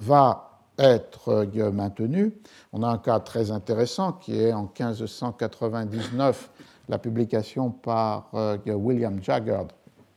va 0.01 0.61
être 0.79 1.29
euh, 1.29 1.71
maintenue. 1.71 2.33
On 2.73 2.83
a 2.83 2.89
un 2.89 2.99
cas 2.99 3.21
très 3.21 3.53
intéressant 3.53 4.13
qui 4.13 4.37
est 4.39 4.53
en 4.53 4.63
1599 4.63 6.51
la 6.89 6.99
publication 6.99 7.71
par 7.71 8.31
euh, 8.35 8.59
William 8.67 9.23
Jaggard, 9.23 9.69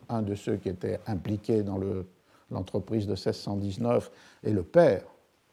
un 0.09 0.23
de 0.23 0.33
ceux 0.33 0.57
qui 0.57 0.69
étaient 0.69 0.99
impliqués 1.05 1.61
dans 1.61 1.79
l'entreprise 2.49 3.05
de 3.05 3.13
1619 3.13 4.11
et 4.43 4.51
le 4.51 4.63
père 4.63 5.03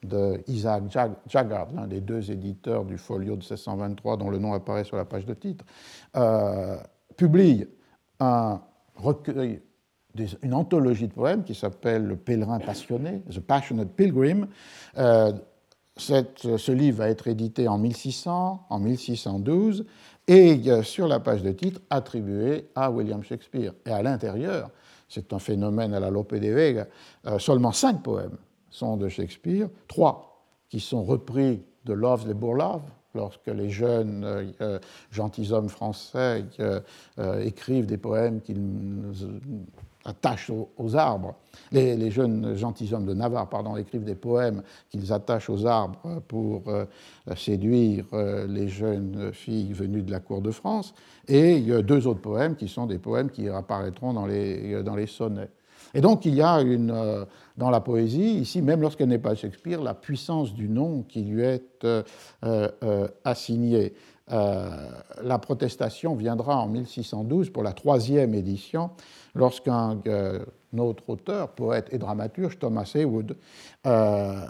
de 0.03 0.43
Isaac 0.47 0.85
Jaggard, 1.27 1.69
l'un 1.75 1.87
des 1.87 2.01
deux 2.01 2.31
éditeurs 2.31 2.85
du 2.85 2.97
folio 2.97 3.35
de 3.35 3.41
1623 3.41 4.17
dont 4.17 4.31
le 4.31 4.39
nom 4.39 4.55
apparaît 4.55 4.85
sur 4.85 4.97
la 4.97 5.05
page 5.05 5.27
de 5.27 5.35
titre, 5.35 5.65
publie 7.17 7.67
un 8.21 8.61
recueil 8.95 9.61
une 10.43 10.55
anthologie 10.55 11.09
de 11.09 11.13
poèmes 11.13 11.45
qui 11.45 11.55
s'appelle 11.55 12.07
Le 12.07 12.17
pèlerin 12.17 12.59
passionné, 12.59 13.23
The 13.31 13.41
Passionate 13.41 13.91
Pilgrim. 13.91 14.49
Euh, 14.97 15.33
ce 15.99 16.73
livre 16.73 16.99
va 16.99 17.09
être 17.09 17.27
édité 17.29 17.69
en 17.69 17.79
1600, 17.79 18.67
en 18.69 18.79
1612, 18.79 19.87
et 20.29 20.61
sur 20.83 21.09
la 21.09 21.21
page 21.21 21.43
de 21.43 21.53
titre 21.53 21.81
attribué 21.89 22.69
à 22.75 22.91
William 22.91 23.23
Shakespeare. 23.23 23.73
Et 23.87 23.91
à 23.91 24.03
l'intérieur, 24.03 24.71
c'est 25.09 25.33
un 25.33 25.39
phénomène 25.39 25.95
à 25.95 26.01
la 26.01 26.11
Lope 26.11 26.35
de 26.35 26.49
Vega, 26.49 26.87
euh, 27.27 27.39
seulement 27.39 27.73
cinq 27.73 28.03
poèmes 28.03 28.37
sont 28.71 28.97
de 28.97 29.09
Shakespeare, 29.09 29.69
trois 29.89 30.45
qui 30.69 30.81
sont 30.81 31.05
repris 31.05 31.63
de 31.85 31.93
Love's 31.93 32.27
Love, 32.27 32.83
lorsque 33.17 33.49
les 33.49 33.71
jeunes 33.71 34.25
euh, 34.25 34.45
euh, 34.61 34.79
gentilshommes 35.11 35.69
français 35.69 36.45
écrivent 37.43 37.87
des 37.87 37.99
poèmes 37.99 38.41
qu'ils 38.41 39.13
attachent 40.07 40.51
aux, 40.51 40.97
arbres. 40.97 41.35
Les, 41.73 42.11
jeunes 42.11 42.57
gentilshommes 42.57 43.07
de 43.07 43.15
Navarre 43.15 43.49
pardon, 43.49 43.77
écrivent 43.77 44.05
des 44.05 44.15
poèmes 44.15 44.63
qu'ils 44.89 45.13
attachent 45.13 45.51
aux 45.51 45.67
arbres 45.67 46.23
pour 46.29 46.63
euh, 46.69 46.85
séduire 47.37 48.05
euh, 48.13 48.47
les 48.47 48.69
jeunes 48.69 49.33
filles 49.33 49.73
venues 49.73 50.03
de 50.03 50.13
la 50.13 50.21
cour 50.21 50.41
de 50.41 50.51
France. 50.51 50.95
Et 51.29 51.61
deux 51.83 52.07
autres 52.07 52.21
poèmes 52.21 52.55
qui 52.55 52.69
sont 52.69 52.87
des 52.87 52.99
poèmes 52.99 53.31
qui 53.31 53.49
apparaîtront 53.49 54.13
dans 54.13 54.27
les, 54.27 54.83
dans 54.85 54.95
les 54.95 55.09
sonnets. 55.09 55.51
Et 55.97 56.01
donc 56.01 56.25
il 56.27 56.35
y 56.35 56.43
a 56.43 56.61
une, 56.61 56.93
euh, 56.93 57.25
dans 57.57 57.71
la 57.71 57.81
poésie, 57.81 58.35
ici, 58.39 58.63
même 58.63 58.81
lorsqu'elle 58.81 59.09
n'est 59.09 59.19
pas 59.19 59.35
Shakespeare, 59.35 59.83
la 59.83 59.95
puissance 59.95 60.55
du 60.55 60.69
nom 60.69 61.03
qui 61.03 61.23
lui 61.23 61.43
est 61.43 61.85
assigné. 63.25 63.95
la 64.29 65.39
protestation 65.41 66.15
viendra 66.15 66.59
en 66.59 66.69
1612 66.69 67.51
pour 67.51 67.63
la 67.63 67.73
troisième 67.73 68.35
édition 68.35 68.91
lorsqu'un 69.37 69.99
euh, 70.07 70.45
autre 70.77 71.05
auteur, 71.09 71.51
poète 71.51 71.89
et 71.93 71.99
dramaturge, 71.99 72.59
Thomas 72.59 72.91
Heywood, 72.95 73.37
euh, 73.87 74.47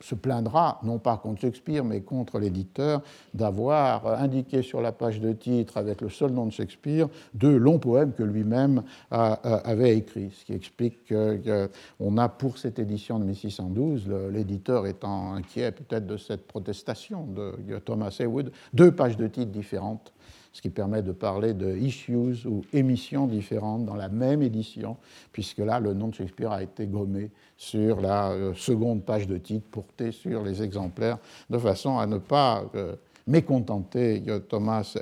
se 0.00 0.14
plaindra, 0.14 0.80
non 0.82 0.98
pas 0.98 1.16
contre 1.16 1.40
Shakespeare, 1.42 1.84
mais 1.84 2.00
contre 2.00 2.38
l'éditeur, 2.38 3.02
d'avoir 3.34 4.20
indiqué 4.20 4.62
sur 4.62 4.80
la 4.80 4.92
page 4.92 5.20
de 5.20 5.32
titre, 5.32 5.76
avec 5.76 6.00
le 6.00 6.08
seul 6.08 6.32
nom 6.32 6.46
de 6.46 6.52
Shakespeare, 6.52 7.08
deux 7.34 7.56
longs 7.56 7.78
poèmes 7.78 8.12
que 8.12 8.22
lui-même 8.22 8.82
avait 9.10 9.96
écrits. 9.96 10.30
Ce 10.32 10.44
qui 10.44 10.52
explique 10.52 10.98
qu'on 11.08 12.18
a, 12.18 12.28
pour 12.28 12.58
cette 12.58 12.78
édition 12.78 13.18
de 13.18 13.24
1612, 13.24 14.08
l'éditeur 14.30 14.86
étant 14.86 15.34
inquiet 15.34 15.72
peut-être 15.72 16.06
de 16.06 16.16
cette 16.16 16.46
protestation 16.46 17.26
de 17.26 17.78
Thomas 17.78 18.16
Heywood, 18.18 18.52
deux 18.72 18.92
pages 18.92 19.16
de 19.16 19.26
titre 19.26 19.50
différentes 19.50 20.12
ce 20.52 20.60
qui 20.62 20.70
permet 20.70 21.02
de 21.02 21.12
parler 21.12 21.54
de 21.54 21.76
issues 21.76 22.46
ou 22.46 22.62
émissions 22.72 23.26
différentes 23.26 23.84
dans 23.84 23.94
la 23.94 24.08
même 24.08 24.42
édition, 24.42 24.96
puisque 25.32 25.58
là, 25.58 25.78
le 25.78 25.94
nom 25.94 26.08
de 26.08 26.14
Shakespeare 26.14 26.50
a 26.50 26.62
été 26.62 26.86
gommé 26.86 27.30
sur 27.56 28.00
la 28.00 28.30
euh, 28.30 28.54
seconde 28.54 29.04
page 29.04 29.26
de 29.26 29.38
titre 29.38 29.66
portée 29.70 30.12
sur 30.12 30.42
les 30.42 30.62
exemplaires, 30.62 31.18
de 31.48 31.58
façon 31.58 31.98
à 31.98 32.06
ne 32.06 32.18
pas 32.18 32.64
euh, 32.74 32.96
mécontenter 33.26 34.22
Thomas 34.48 34.96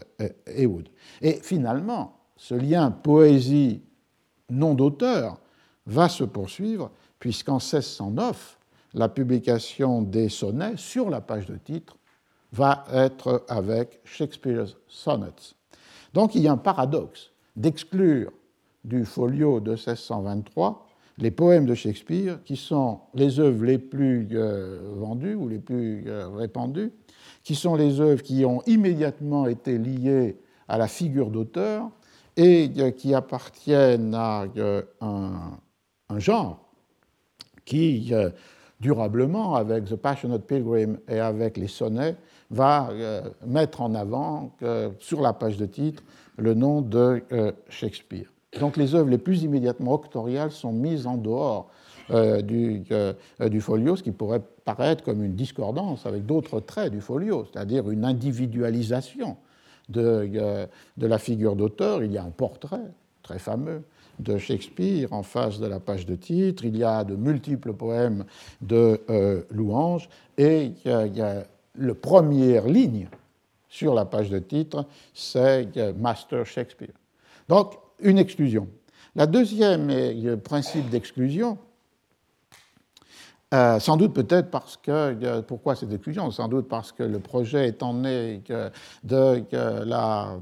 Heywood. 0.47 0.89
Et 1.23 1.35
finalement, 1.35 2.19
ce 2.37 2.55
lien 2.55 2.91
poésie 2.91 3.83
nom 4.51 4.75
d'auteur 4.75 5.39
va 5.87 6.09
se 6.09 6.25
poursuivre, 6.25 6.91
puisqu'en 7.19 7.59
1609, 7.59 8.59
la 8.95 9.09
publication 9.09 10.03
des 10.03 10.29
sonnets 10.29 10.77
sur 10.77 11.11
la 11.11 11.21
page 11.21 11.47
de 11.47 11.57
titre 11.57 11.97
va 12.53 12.85
être 12.93 13.45
avec 13.49 14.01
Shakespeare's 14.05 14.77
Sonnets. 14.87 15.55
Donc 16.15 16.35
il 16.35 16.43
y 16.43 16.49
a 16.49 16.53
un 16.53 16.57
paradoxe 16.57 17.31
d'exclure 17.57 18.33
du 18.85 19.05
folio 19.05 19.61
de 19.61 19.73
1623 19.73 20.89
les 21.19 21.31
poèmes 21.31 21.67
de 21.67 21.75
Shakespeare, 21.75 22.39
qui 22.45 22.57
sont 22.57 23.01
les 23.15 23.41
œuvres 23.41 23.65
les 23.65 23.79
plus 23.79 24.29
euh, 24.33 24.79
vendues 24.95 25.35
ou 25.35 25.49
les 25.49 25.59
plus 25.59 26.05
euh, 26.07 26.29
répandues, 26.29 26.93
qui 27.43 27.55
sont 27.55 27.75
les 27.75 28.01
œuvres 28.01 28.23
qui 28.23 28.45
ont 28.45 28.63
immédiatement 28.67 29.47
été 29.47 29.79
liées 29.79 30.37
à 30.69 30.79
la 30.79 30.87
figure 30.87 31.31
d'auteur 31.31 31.91
et 32.37 32.71
euh, 32.79 32.91
qui 32.93 33.15
appartiennent 33.15 34.15
à 34.15 34.45
un, 35.01 35.59
un, 36.09 36.19
genre 36.19 36.65
qui, 37.65 38.15
durablement, 38.81 39.57
avec 39.57 39.85
The 39.85 39.97
Passionate 39.97 40.47
Pilgrim 40.47 40.99
et 41.07 41.19
avec 41.19 41.59
les 41.59 41.69
sonnets, 41.69 42.17
va 42.51 42.91
euh, 42.91 43.23
mettre 43.47 43.81
en 43.81 43.95
avant 43.95 44.53
euh, 44.63 44.91
sur 44.99 45.21
la 45.21 45.33
page 45.33 45.57
de 45.57 45.67
titre 45.67 46.03
le 46.37 46.55
nom 46.55 46.81
de 46.81 47.23
euh, 47.33 47.53
Shakespeare. 47.69 48.33
Donc 48.59 48.77
les 48.77 48.95
œuvres 48.95 49.11
les 49.11 49.19
plus 49.19 49.43
immédiatement 49.43 49.93
octoriales 49.93 50.53
sont 50.53 50.73
mises 50.73 51.07
en 51.07 51.17
dehors 51.17 51.71
du, 52.11 52.83
du, 53.51 53.61
folio, 53.61 53.95
ce 53.95 54.03
qui 54.03 54.13
pourrait 54.13 54.41
paraître 54.65 55.05
comme 55.05 55.23
une 55.23 55.35
discordance 55.35 56.07
avec 56.07 56.25
d'autres 56.25 56.59
traits 56.59 56.91
du 56.91 57.03
folio, 57.03 57.45
c'est-à-dire 57.45 57.91
une 57.91 58.07
individualisation 58.07 59.37
de, 59.91 60.67
de 60.97 61.07
la 61.07 61.19
figure 61.19 61.55
d'auteur. 61.55 62.03
Il 62.03 62.11
y 62.11 62.17
a 62.17 62.23
un 62.23 62.31
portrait 62.31 62.81
très 63.23 63.39
fameux 63.39 63.83
de 64.21 64.39
Shakespeare 64.39 65.13
en 65.13 65.23
face 65.23 65.61
de 65.61 65.67
la 65.67 65.81
page 65.81 66.07
de 66.07 66.15
titre, 66.15 66.65
il 66.65 66.79
y 66.79 66.83
a 66.83 67.05
de 67.05 67.15
multiples 67.15 67.75
poèmes 67.75 68.25
de 68.63 69.03
louanges, 69.51 70.09
et 70.39 70.73
il 70.87 71.15
y 71.15 71.21
a 71.21 71.45
la 71.79 71.95
première 71.95 72.67
ligne 72.67 73.09
sur 73.69 73.95
la 73.95 74.05
page 74.05 74.31
de 74.31 74.39
titre, 74.39 74.87
c'est 75.15 75.69
Master 75.97 76.47
Shakespeare. 76.47 76.95
Donc, 77.49 77.75
une 78.01 78.19
exclusion. 78.19 78.69
La 79.15 79.27
deuxième 79.27 79.91
principe 80.41 80.89
d'exclusion, 80.91 81.59
euh, 83.55 83.81
sans 83.81 83.97
doute 83.97 84.13
peut-être 84.13 84.51
parce 84.51 84.77
que, 84.77 85.41
pourquoi 85.41 85.75
cette 85.75 85.93
exclusion? 85.93 86.31
Sans 86.31 86.49
doute 86.49 86.69
parce 86.69 86.93
que 86.93 87.03
le 87.03 87.19
projet 87.19 87.69
étant 87.69 87.95
né 87.95 88.43
de, 89.05 89.43
la, 89.85 90.37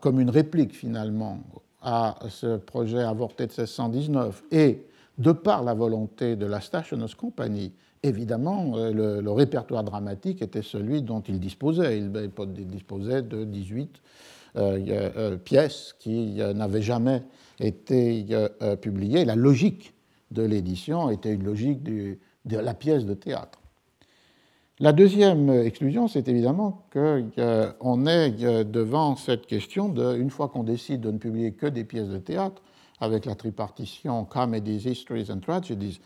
comme 0.00 0.20
une 0.20 0.30
réplique 0.30 0.74
finalement 0.74 1.40
à 1.82 2.16
ce 2.28 2.56
projet 2.56 3.02
avorté 3.02 3.46
de 3.46 3.52
1619 3.52 4.44
et 4.52 4.86
de 5.18 5.32
par 5.32 5.64
la 5.64 5.74
volonté 5.74 6.36
de 6.36 6.46
la 6.46 6.60
Stationers 6.60 7.14
Company 7.16 7.72
évidemment, 8.02 8.72
euh, 8.76 9.20
le, 9.20 9.30
répertoire 9.30 9.84
dramatique 9.84 10.42
était 10.42 10.62
celui 10.62 11.02
dont 11.02 11.20
il 11.20 11.40
disposait. 11.40 11.98
Il, 11.98 12.12
disposait 12.66 13.22
de 13.22 13.44
18 13.44 14.02
euh, 14.56 15.10
euh, 15.16 15.36
pièces 15.36 15.94
qui 15.98 16.34
n'avaient 16.54 16.82
jamais 16.82 17.22
été 17.60 18.24
publiées. 18.80 19.24
La 19.24 19.36
logique 19.36 19.94
de 20.30 20.42
l'édition 20.42 21.10
était 21.10 21.32
une 21.34 21.44
logique 21.44 21.82
de 21.82 22.16
la 22.44 22.74
pièce 22.74 23.04
de 23.04 23.14
théâtre. 23.14 23.58
La 24.80 24.92
deuxième 24.92 25.50
exclusion, 25.50 26.06
c'est 26.06 26.28
évidemment 26.28 26.86
qu'on 26.92 28.06
est 28.06 28.64
devant 28.64 29.16
cette 29.16 29.46
question 29.46 29.88
de, 29.88 30.16
une 30.16 30.30
fois 30.30 30.48
qu'on 30.48 30.62
décide 30.62 31.00
de 31.00 31.10
ne 31.10 31.18
publier 31.18 31.50
que 31.52 31.66
des 31.66 31.82
pièces 31.82 32.08
de 32.08 32.18
théâtre, 32.18 32.62
avec 33.00 33.24
la 33.24 33.34
tripartition 33.34 34.24
Comedies, 34.24 34.88
Histories 34.88 35.32
and 35.32 35.40
Tragedies, 35.40 36.00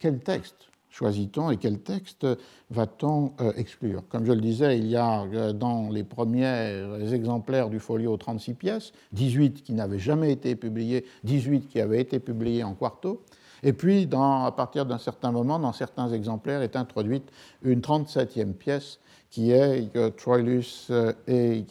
quel 0.00 0.18
texte 0.18 0.67
choisit-on 0.90 1.50
et 1.50 1.56
quel 1.56 1.78
texte 1.78 2.26
va-t-on 2.70 3.32
euh, 3.40 3.52
exclure? 3.56 4.02
Comme 4.08 4.24
je 4.24 4.32
le 4.32 4.40
disais, 4.40 4.78
il 4.78 4.86
y 4.86 4.96
a 4.96 5.22
euh, 5.22 5.52
dans 5.52 5.90
les 5.90 6.04
premiers 6.04 6.82
exemplaires 7.12 7.68
du 7.68 7.78
folio 7.78 8.16
36 8.16 8.54
pièces, 8.54 8.92
18 9.12 9.62
qui 9.62 9.72
n'avaient 9.72 9.98
jamais 9.98 10.32
été 10.32 10.56
publiées, 10.56 11.04
18 11.24 11.68
qui 11.68 11.80
avaient 11.80 12.00
été 12.00 12.18
publiées 12.18 12.64
en 12.64 12.74
quarto. 12.74 13.22
Et 13.62 13.72
puis, 13.72 14.08
à 14.12 14.52
partir 14.56 14.86
d'un 14.86 14.98
certain 14.98 15.32
moment, 15.32 15.58
dans 15.58 15.72
certains 15.72 16.08
exemplaires, 16.10 16.62
est 16.62 16.76
introduite 16.76 17.24
une 17.62 17.80
37e 17.80 18.52
pièce 18.52 19.00
qui 19.30 19.50
est 19.50 19.94
euh, 19.96 20.10
Troilus 20.10 20.90
et, 21.26 21.64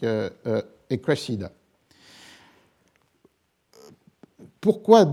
Cressida 1.01 1.51
pourquoi 4.59 5.05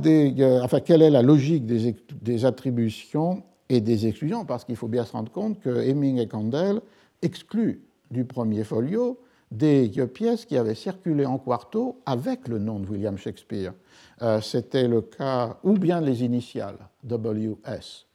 enfin, 0.63 0.81
quelle 0.81 1.03
est 1.03 1.11
la 1.11 1.23
logique 1.23 1.65
des 1.67 2.45
attributions? 2.45 3.45
Et 3.69 3.81
des 3.81 4.07
exclusions, 4.07 4.45
parce 4.45 4.65
qu'il 4.65 4.77
faut 4.77 4.89
bien 4.89 5.05
se 5.05 5.13
rendre 5.13 5.33
compte 5.33 5.61
que 5.61 5.71
Heming 5.71 6.19
et 6.19 6.29
Candel 6.29 6.81
excluent 7.23 7.81
du 8.11 8.25
premier 8.25 8.65
folio 8.65 9.19
des 9.51 9.89
pièces 10.13 10.45
qui 10.45 10.57
avaient 10.57 10.75
circulé 10.75 11.25
en 11.25 11.39
quarto 11.39 12.01
avec 12.07 12.49
le 12.49 12.59
nom 12.59 12.81
de 12.81 12.89
William 12.89 13.17
Shakespeare. 13.17 13.73
Euh, 14.23 14.41
c'était 14.41 14.89
le 14.89 15.01
cas, 15.01 15.59
ou 15.63 15.75
bien 15.75 16.01
les 16.01 16.25
initiales, 16.25 16.79
WS. 17.09 18.07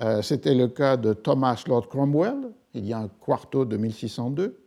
Euh, 0.00 0.22
c'était 0.22 0.54
le 0.54 0.68
cas 0.68 0.96
de 0.96 1.12
Thomas 1.12 1.62
Lord 1.66 1.88
Cromwell, 1.88 2.52
il 2.74 2.86
y 2.86 2.92
a 2.92 2.98
un 2.98 3.08
quarto 3.08 3.64
de 3.64 3.76
1602, 3.76 4.60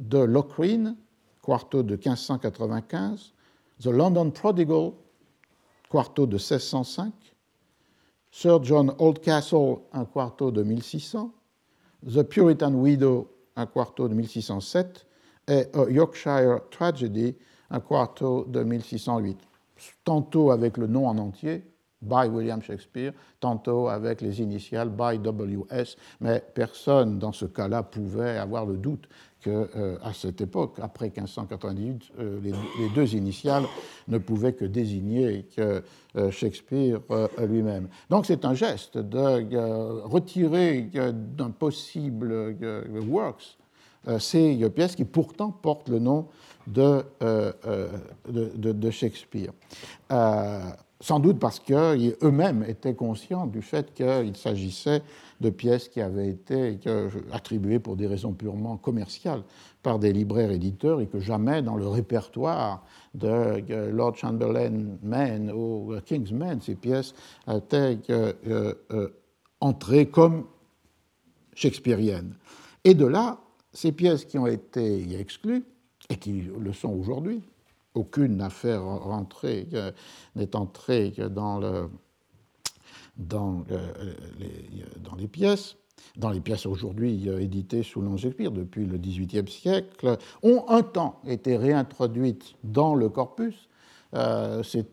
de 0.00 0.18
Locrine, 0.18 0.96
quarto 1.42 1.82
de 1.82 1.94
1595, 1.94 3.32
The 3.80 3.86
London 3.86 4.30
Prodigal, 4.30 4.92
quarto 5.88 6.26
de 6.26 6.36
1605, 6.36 7.12
Sir 8.30 8.62
John 8.62 8.94
Oldcastle, 8.98 9.78
un 9.92 10.04
quarto 10.04 10.50
de 10.50 10.62
1600, 10.62 11.32
The 12.06 12.22
Puritan 12.22 12.74
Widow, 12.74 13.28
un 13.56 13.66
quarto 13.66 14.08
de 14.08 14.14
1607, 14.14 15.06
et 15.48 15.66
Yorkshire 15.88 16.60
Tragedy, 16.70 17.34
un 17.70 17.80
quarto 17.80 18.44
de 18.44 18.62
1608. 18.62 19.38
tantôt 20.04 20.50
avec 20.50 20.76
le 20.76 20.86
nom 20.86 21.06
en 21.06 21.18
entier, 21.18 21.64
by 22.02 22.28
William 22.28 22.62
Shakespeare, 22.62 23.12
tantôt 23.40 23.88
avec 23.88 24.20
les 24.20 24.40
initiales 24.40 24.88
by 24.88 25.18
WS, 25.18 25.96
mais 26.20 26.42
personne 26.54 27.18
dans 27.18 27.32
ce 27.32 27.44
cas-là 27.46 27.82
pouvait 27.82 28.38
avoir 28.38 28.66
le 28.66 28.76
doute 28.76 29.08
que, 29.40 29.68
euh, 29.76 29.96
à 30.02 30.12
cette 30.12 30.40
époque, 30.40 30.78
après 30.80 31.06
1598, 31.06 32.02
euh, 32.18 32.40
les, 32.42 32.52
deux 32.94 33.14
initiales 33.14 33.64
ne 34.08 34.18
pouvaient 34.18 34.52
que 34.52 34.64
désigner 34.64 35.46
que 35.56 35.82
euh, 36.16 36.30
Shakespeare 36.30 37.00
lui-même. 37.38 37.88
Donc 38.10 38.26
c'est 38.26 38.44
un 38.44 38.54
geste 38.54 38.98
de 38.98 40.04
retirer 40.04 40.90
d'un 41.12 41.50
possible 41.50 42.56
works 43.08 43.58
ces 44.18 44.70
pièces 44.70 44.96
qui 44.96 45.04
pourtant 45.04 45.50
portent 45.50 45.88
le 45.88 45.98
nom 45.98 46.26
de, 46.66 47.02
de 48.30 48.90
Shakespeare 48.90 49.52
sans 51.00 51.20
doute 51.20 51.38
parce 51.38 51.60
qu'eux-mêmes 51.60 52.64
étaient 52.66 52.94
conscients 52.94 53.46
du 53.46 53.62
fait 53.62 53.94
qu'il 53.94 54.36
s'agissait 54.36 55.02
de 55.40 55.50
pièces 55.50 55.88
qui 55.88 56.00
avaient 56.00 56.28
été 56.28 56.78
attribuées 57.32 57.78
pour 57.78 57.96
des 57.96 58.06
raisons 58.06 58.32
purement 58.32 58.76
commerciales 58.76 59.42
par 59.82 59.98
des 59.98 60.12
libraires 60.12 60.50
éditeurs 60.50 61.00
et 61.00 61.06
que 61.06 61.20
jamais 61.20 61.62
dans 61.62 61.76
le 61.76 61.86
répertoire 61.86 62.84
de 63.14 63.90
Lord 63.90 64.16
Chamberlain 64.16 64.96
Men 65.02 65.50
ou 65.52 65.94
King's 66.04 66.32
Men, 66.32 66.60
ces 66.60 66.74
pièces 66.74 67.14
étaient 67.50 67.98
euh, 68.10 68.32
euh, 68.90 69.08
entrées 69.60 70.06
comme 70.06 70.46
shakespeariennes. 71.54 72.34
Et 72.84 72.94
de 72.94 73.06
là, 73.06 73.38
ces 73.72 73.92
pièces 73.92 74.24
qui 74.24 74.38
ont 74.38 74.46
été 74.46 75.18
exclues, 75.18 75.64
et 76.08 76.16
qui 76.16 76.48
le 76.58 76.72
sont 76.72 76.90
aujourd'hui, 76.90 77.42
aucune 77.94 78.40
affaire 78.40 78.82
rentrée 78.82 79.68
n'est 80.36 80.56
entrée 80.56 81.12
dans, 81.30 81.58
le, 81.58 81.90
dans, 83.18 83.64
les, 84.38 84.84
dans 85.02 85.16
les 85.16 85.28
pièces 85.28 85.76
dans 86.16 86.30
les 86.30 86.40
pièces 86.40 86.66
aujourd'hui 86.66 87.28
éditées 87.28 87.82
sous 87.82 88.02
Shakespeare 88.16 88.50
depuis 88.50 88.86
le 88.86 88.98
XVIIIe 88.98 89.48
siècle, 89.48 90.16
ont 90.42 90.64
un 90.68 90.82
temps 90.82 91.20
été 91.26 91.56
réintroduites 91.56 92.54
dans 92.64 92.94
le 92.94 93.08
corpus. 93.08 93.68
Euh, 94.14 94.62
C'est 94.62 94.86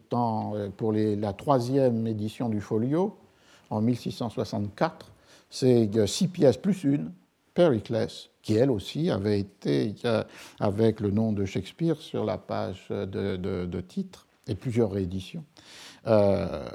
pour 0.77 0.93
la 0.93 1.33
troisième 1.33 2.05
édition 2.07 2.49
du 2.49 2.61
Folio, 2.61 3.17
en 3.69 3.81
1664. 3.81 5.11
C'est 5.49 5.89
six 6.07 6.27
pièces 6.27 6.57
plus 6.57 6.83
une, 6.83 7.11
Pericles, 7.53 8.07
qui 8.41 8.55
elle 8.55 8.69
aussi 8.69 9.09
avait 9.09 9.39
été 9.39 9.95
avec 10.59 10.99
le 10.99 11.09
nom 11.09 11.31
de 11.31 11.45
Shakespeare 11.45 11.95
sur 12.01 12.25
la 12.25 12.37
page 12.37 12.87
de, 12.89 13.81
titre 13.81 14.27
et 14.47 14.55
plusieurs 14.55 14.91
rééditions. 14.91 15.45
Euh, 16.05 16.67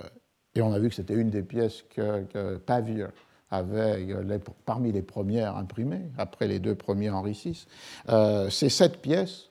et 0.54 0.62
on 0.62 0.72
a 0.72 0.78
vu 0.78 0.88
que 0.88 0.94
c'était 0.94 1.14
une 1.14 1.30
des 1.30 1.42
pièces 1.42 1.84
que, 1.94 2.24
que 2.24 2.56
Pavier 2.56 3.06
avait 3.50 4.06
parmi 4.64 4.92
les 4.92 5.02
premières 5.02 5.56
imprimées, 5.56 6.02
après 6.18 6.46
les 6.46 6.58
deux 6.58 6.74
premiers 6.74 7.10
Henri 7.10 7.32
VI. 7.32 7.66
Euh, 8.08 8.48
ces 8.48 8.68
sept 8.68 9.00
pièces, 9.02 9.50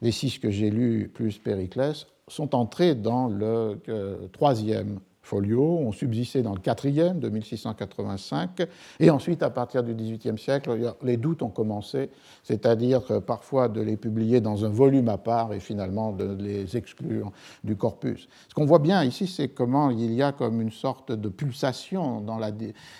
les 0.00 0.12
six 0.12 0.38
que 0.38 0.50
j'ai 0.50 0.70
lues 0.70 1.08
plus 1.12 1.38
Périclès, 1.38 2.06
sont 2.28 2.54
entrées 2.54 2.94
dans 2.94 3.28
le 3.28 3.80
euh, 3.88 4.28
troisième 4.32 5.00
folio, 5.30 5.62
ont 5.62 5.92
subsisté 5.92 6.42
dans 6.42 6.54
le 6.54 6.60
quatrième 6.60 7.20
de 7.20 7.28
1685, 7.28 8.66
et 8.98 9.10
ensuite, 9.10 9.44
à 9.44 9.50
partir 9.50 9.84
du 9.84 9.94
XVIIIe 9.94 10.36
siècle, 10.36 10.94
les 11.02 11.16
doutes 11.16 11.42
ont 11.42 11.50
commencé, 11.50 12.10
c'est-à-dire 12.42 13.22
parfois 13.22 13.68
de 13.68 13.80
les 13.80 13.96
publier 13.96 14.40
dans 14.40 14.64
un 14.64 14.68
volume 14.68 15.08
à 15.08 15.18
part 15.18 15.52
et 15.52 15.60
finalement 15.60 16.10
de 16.12 16.36
les 16.38 16.76
exclure 16.76 17.30
du 17.62 17.76
corpus. 17.76 18.28
Ce 18.48 18.54
qu'on 18.54 18.66
voit 18.66 18.80
bien 18.80 19.04
ici, 19.04 19.28
c'est 19.28 19.48
comment 19.48 19.90
il 19.90 20.12
y 20.12 20.22
a 20.22 20.32
comme 20.32 20.60
une 20.60 20.72
sorte 20.72 21.12
de 21.12 21.28
pulsation 21.28 22.24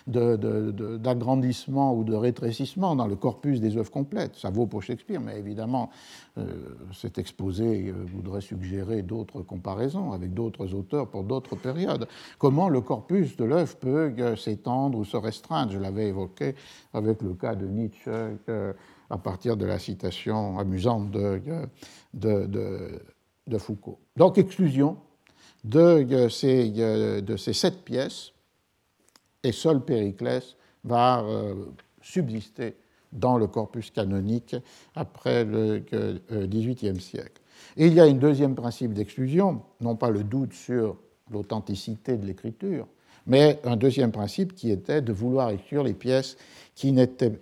d'agrandissement 0.06 1.94
ou 1.94 2.04
de 2.04 2.14
rétrécissement 2.14 2.94
dans 2.94 3.08
le 3.08 3.16
corpus 3.16 3.60
des 3.60 3.76
œuvres 3.76 3.90
complètes. 3.90 4.36
Ça 4.36 4.50
vaut 4.50 4.66
pour 4.66 4.82
Shakespeare, 4.84 5.20
mais 5.20 5.36
évidemment, 5.38 5.90
euh, 6.38 6.46
cet 6.92 7.18
exposé 7.18 7.88
euh, 7.88 7.94
voudrait 8.14 8.40
suggérer 8.40 9.02
d'autres 9.02 9.42
comparaisons 9.42 10.12
avec 10.12 10.32
d'autres 10.32 10.74
auteurs 10.74 11.08
pour 11.08 11.24
d'autres 11.24 11.56
périodes. 11.56 12.06
Comment 12.38 12.68
le 12.68 12.80
corpus 12.80 13.36
de 13.36 13.44
l'œuvre 13.44 13.76
peut 13.76 14.14
euh, 14.18 14.36
s'étendre 14.36 14.98
ou 14.98 15.04
se 15.04 15.16
restreindre? 15.16 15.72
Je 15.72 15.78
l'avais 15.78 16.08
évoqué 16.08 16.54
avec 16.92 17.22
le 17.22 17.34
cas 17.34 17.54
de 17.54 17.66
Nietzsche 17.66 18.10
à 19.10 19.18
partir 19.18 19.56
de 19.56 19.66
la 19.66 19.78
citation 19.78 20.58
amusante 20.58 21.10
de, 21.10 21.40
de, 22.14 23.58
Foucault. 23.58 23.98
Donc 24.16 24.38
exclusion 24.38 24.96
de 25.64 26.28
ces, 26.28 26.70
de 26.70 27.36
ces 27.36 27.52
sept 27.52 27.84
pièces, 27.84 28.32
et 29.42 29.52
seul 29.52 29.84
Périclès 29.84 30.56
va 30.84 31.24
subsister 32.00 32.76
dans 33.12 33.38
le 33.38 33.46
corpus 33.48 33.90
canonique 33.90 34.56
après 34.94 35.44
le 35.44 35.82
XVIIIe 36.30 37.00
siècle. 37.00 37.40
Et 37.76 37.86
il 37.86 37.94
y 37.94 38.00
a 38.00 38.04
un 38.04 38.14
deuxième 38.14 38.54
principe 38.54 38.92
d'exclusion, 38.92 39.62
non 39.80 39.96
pas 39.96 40.10
le 40.10 40.24
doute 40.24 40.52
sur 40.52 40.96
l'authenticité 41.30 42.16
de 42.16 42.26
l'écriture, 42.26 42.86
mais 43.26 43.60
un 43.64 43.76
deuxième 43.76 44.12
principe 44.12 44.54
qui 44.54 44.70
était 44.70 45.02
de 45.02 45.12
vouloir 45.12 45.50
exclure 45.50 45.84
les 45.84 45.94
pièces 45.94 46.36
qui, 46.74 46.94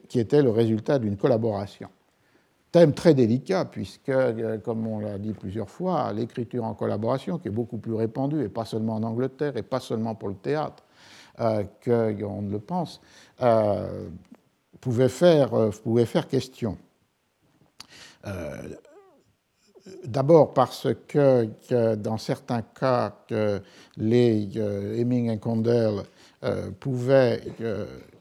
qui 0.08 0.20
étaient 0.20 0.42
le 0.42 0.50
résultat 0.50 0.98
d'une 0.98 1.16
collaboration. 1.16 1.88
Thème 2.70 2.92
très 2.92 3.14
délicat, 3.14 3.64
puisque, 3.64 4.10
euh, 4.10 4.58
comme 4.58 4.86
on 4.86 4.98
l'a 4.98 5.16
dit 5.16 5.32
plusieurs 5.32 5.70
fois, 5.70 6.12
l'écriture 6.12 6.64
en 6.64 6.74
collaboration, 6.74 7.38
qui 7.38 7.48
est 7.48 7.52
beaucoup 7.52 7.78
plus 7.78 7.94
répandue, 7.94 8.42
et 8.42 8.48
pas 8.50 8.66
seulement 8.66 8.96
en 8.96 9.02
Angleterre, 9.02 9.56
et 9.56 9.62
pas 9.62 9.80
seulement 9.80 10.14
pour 10.14 10.28
le 10.28 10.34
théâtre, 10.34 10.84
euh, 11.40 11.62
qu'on 11.84 12.42
ne 12.42 12.50
le 12.50 12.58
pense, 12.58 13.00
euh, 13.42 14.08
pouvait 14.80 15.08
faire, 15.08 15.54
euh, 15.54 15.70
pouvait 15.70 16.04
faire 16.04 16.26
question. 16.26 16.76
Euh, 19.88 19.92
d'abord 20.04 20.54
parce 20.54 20.88
que, 21.06 21.48
dans 21.94 22.18
certains 22.18 22.62
cas, 22.62 23.14
que 23.28 23.60
les 23.96 24.48
euh, 24.56 24.96
Heming 24.96 25.30
et 25.30 25.38
Condell 25.38 26.02
pouvaient 26.78 27.42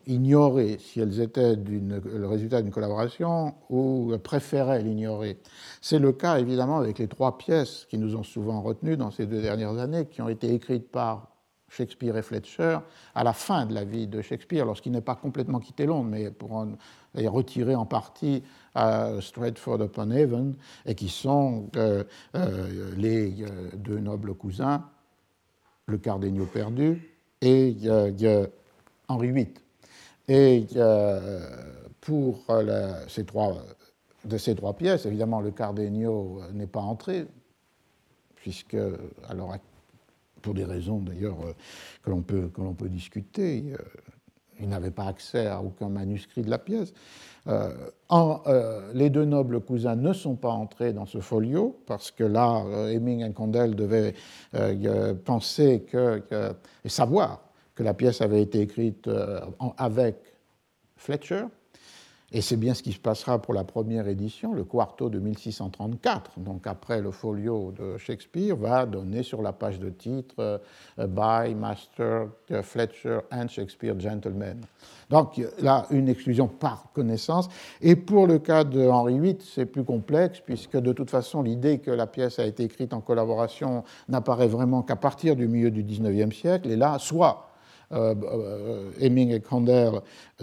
ignorer 0.08 0.80
si 0.80 1.00
elles 1.00 1.22
étaient 1.22 1.56
le 1.56 2.28
résultat 2.28 2.64
d'une 2.64 2.72
collaboration 2.72 3.54
ou 3.70 4.12
préféraient 4.24 4.82
l'ignorer. 4.82 5.38
C'est 5.82 6.00
le 6.00 6.14
cas 6.14 6.40
évidemment 6.40 6.80
avec 6.80 6.98
les 6.98 7.08
trois 7.08 7.38
pièces 7.38 7.86
qui 7.88 8.00
nous 8.00 8.16
ont 8.16 8.24
souvent 8.24 8.62
retenus 8.64 8.98
dans 8.98 9.12
ces 9.12 9.28
deux 9.28 9.44
dernières 9.44 9.78
années, 9.78 10.08
qui 10.08 10.24
ont 10.24 10.30
été 10.30 10.52
écrites 10.52 10.90
par 10.92 11.28
Shakespeare 11.70 12.16
et 12.16 12.22
Fletcher 12.22 12.80
à 13.14 13.24
la 13.24 13.34
fin 13.34 13.66
de 13.66 13.74
la 13.74 13.84
vie 13.84 14.08
de 14.08 14.22
Shakespeare, 14.22 14.66
lorsqu'il 14.66 14.92
n'est 14.92 15.02
pas 15.02 15.16
complètement 15.16 15.60
quitté 15.60 15.86
Londres, 15.86 16.10
mais 16.10 16.32
pour 16.32 16.54
en, 16.54 16.70
est 17.18 17.28
retiré 17.28 17.76
en 17.76 17.86
partie 17.86 18.44
à 18.76 19.10
Stratford 19.22 19.82
upon 19.82 20.12
Avon, 20.12 20.56
et 20.86 20.94
qui 20.94 21.10
sont 21.10 21.70
euh, 21.76 22.04
euh, 22.36 22.92
les 22.96 23.42
euh, 23.42 23.72
deux 23.76 24.00
nobles 24.00 24.36
cousins, 24.36 24.88
le 25.88 25.98
Cardenio 25.98 26.46
perdu 26.46 27.12
et 27.42 27.76
Henri 29.08 29.32
VIII. 29.32 29.54
Et 30.28 30.68
pour 32.02 32.46
ces 33.08 33.26
trois, 33.26 33.56
de 34.26 34.38
ces 34.38 34.56
trois 34.56 34.74
pièces, 34.74 35.06
évidemment, 35.06 35.40
le 35.40 35.52
Cardenio 35.52 36.42
n'est 36.54 36.68
pas 36.68 36.82
entré, 36.82 37.26
puisque 38.36 38.78
alors 39.30 39.56
pour 40.42 40.54
des 40.54 40.66
raisons 40.66 41.00
d'ailleurs 41.00 41.38
que 42.04 42.10
l'on 42.10 42.22
peut, 42.22 42.50
que 42.50 42.62
peut 42.74 42.90
discuter. 42.90 43.76
Euh, 44.60 44.64
il 44.64 44.70
n'avait 44.70 44.92
pas 44.92 45.06
accès 45.06 45.48
à 45.48 45.62
aucun 45.62 45.90
manuscrit 45.90 46.42
de 46.42 46.50
la 46.50 46.58
pièce. 46.58 46.94
Euh, 47.48 47.72
en, 48.10 48.42
les 48.94 49.10
deux 49.10 49.24
nobles 49.24 49.62
cousins 49.62 49.96
ne 49.96 50.12
sont 50.12 50.36
pas 50.36 50.50
entrés 50.50 50.92
dans 50.92 51.06
ce 51.06 51.20
folio 51.20 51.80
parce 51.86 52.12
que 52.12 52.26
là, 52.26 52.64
Heming 52.92 53.26
et 53.26 53.32
Condell 53.32 53.76
devaient 53.76 54.14
penser 55.24 55.86
que, 55.90 56.22
et 56.84 56.90
savoir 56.90 57.42
que 57.74 57.84
la 57.84 57.94
pièce 57.94 58.22
avait 58.22 58.42
été 58.42 58.60
écrite 58.62 59.10
avec 59.78 60.18
Fletcher. 60.98 61.46
Et 62.34 62.42
c'est 62.42 62.58
bien 62.58 62.74
ce 62.74 62.84
qui 62.84 62.92
se 62.92 63.00
passera 63.00 63.42
pour 63.42 63.54
la 63.54 63.64
première 63.64 64.08
édition, 64.10 64.54
le 64.54 64.66
quarto 64.66 65.10
de 65.10 65.18
1634, 65.18 66.40
donc 66.42 66.68
après 66.68 67.02
le 67.02 67.12
folio 67.12 67.72
de 67.72 67.98
Shakespeare, 67.98 68.54
va 68.58 68.86
donner 68.86 69.24
sur 69.24 69.42
la 69.42 69.54
page 69.54 69.80
de 69.80 69.90
titre 69.90 70.36
euh, 70.40 70.58
By 70.98 71.56
Master 71.56 72.28
Fletcher 72.64 73.20
and 73.32 73.48
Shakespeare 73.48 73.98
Gentlemen. 73.98 74.60
Donc 75.10 75.42
là, 75.62 75.86
une 75.90 76.10
exclusion 76.10 76.50
par 76.50 76.92
connaissance. 76.94 77.48
Et 77.82 77.96
pour 77.96 78.28
le 78.28 78.40
cas 78.40 78.66
de 78.66 78.86
Henri 78.86 79.20
VIII, 79.20 79.38
c'est 79.40 79.66
plus 79.66 79.86
complexe, 79.86 80.42
puisque 80.42 80.78
de 80.78 80.92
toute 80.92 81.10
façon, 81.10 81.42
l'idée 81.42 81.80
que 81.80 81.92
la 81.92 82.08
pièce 82.08 82.40
a 82.40 82.46
été 82.46 82.64
écrite 82.64 82.94
en 82.94 83.00
collaboration 83.00 83.86
n'apparaît 84.10 84.48
vraiment 84.48 84.82
qu'à 84.82 84.98
partir 84.98 85.38
du 85.38 85.48
milieu 85.48 85.72
du 85.72 85.84
XIXe 85.84 86.36
siècle. 86.36 86.70
Et 86.70 86.76
là, 86.76 86.98
soit 87.00 87.30
euh, 87.30 87.44
euh, 87.44 87.57
Heming 87.92 89.32
et 89.32 89.40
Kander 89.40 89.92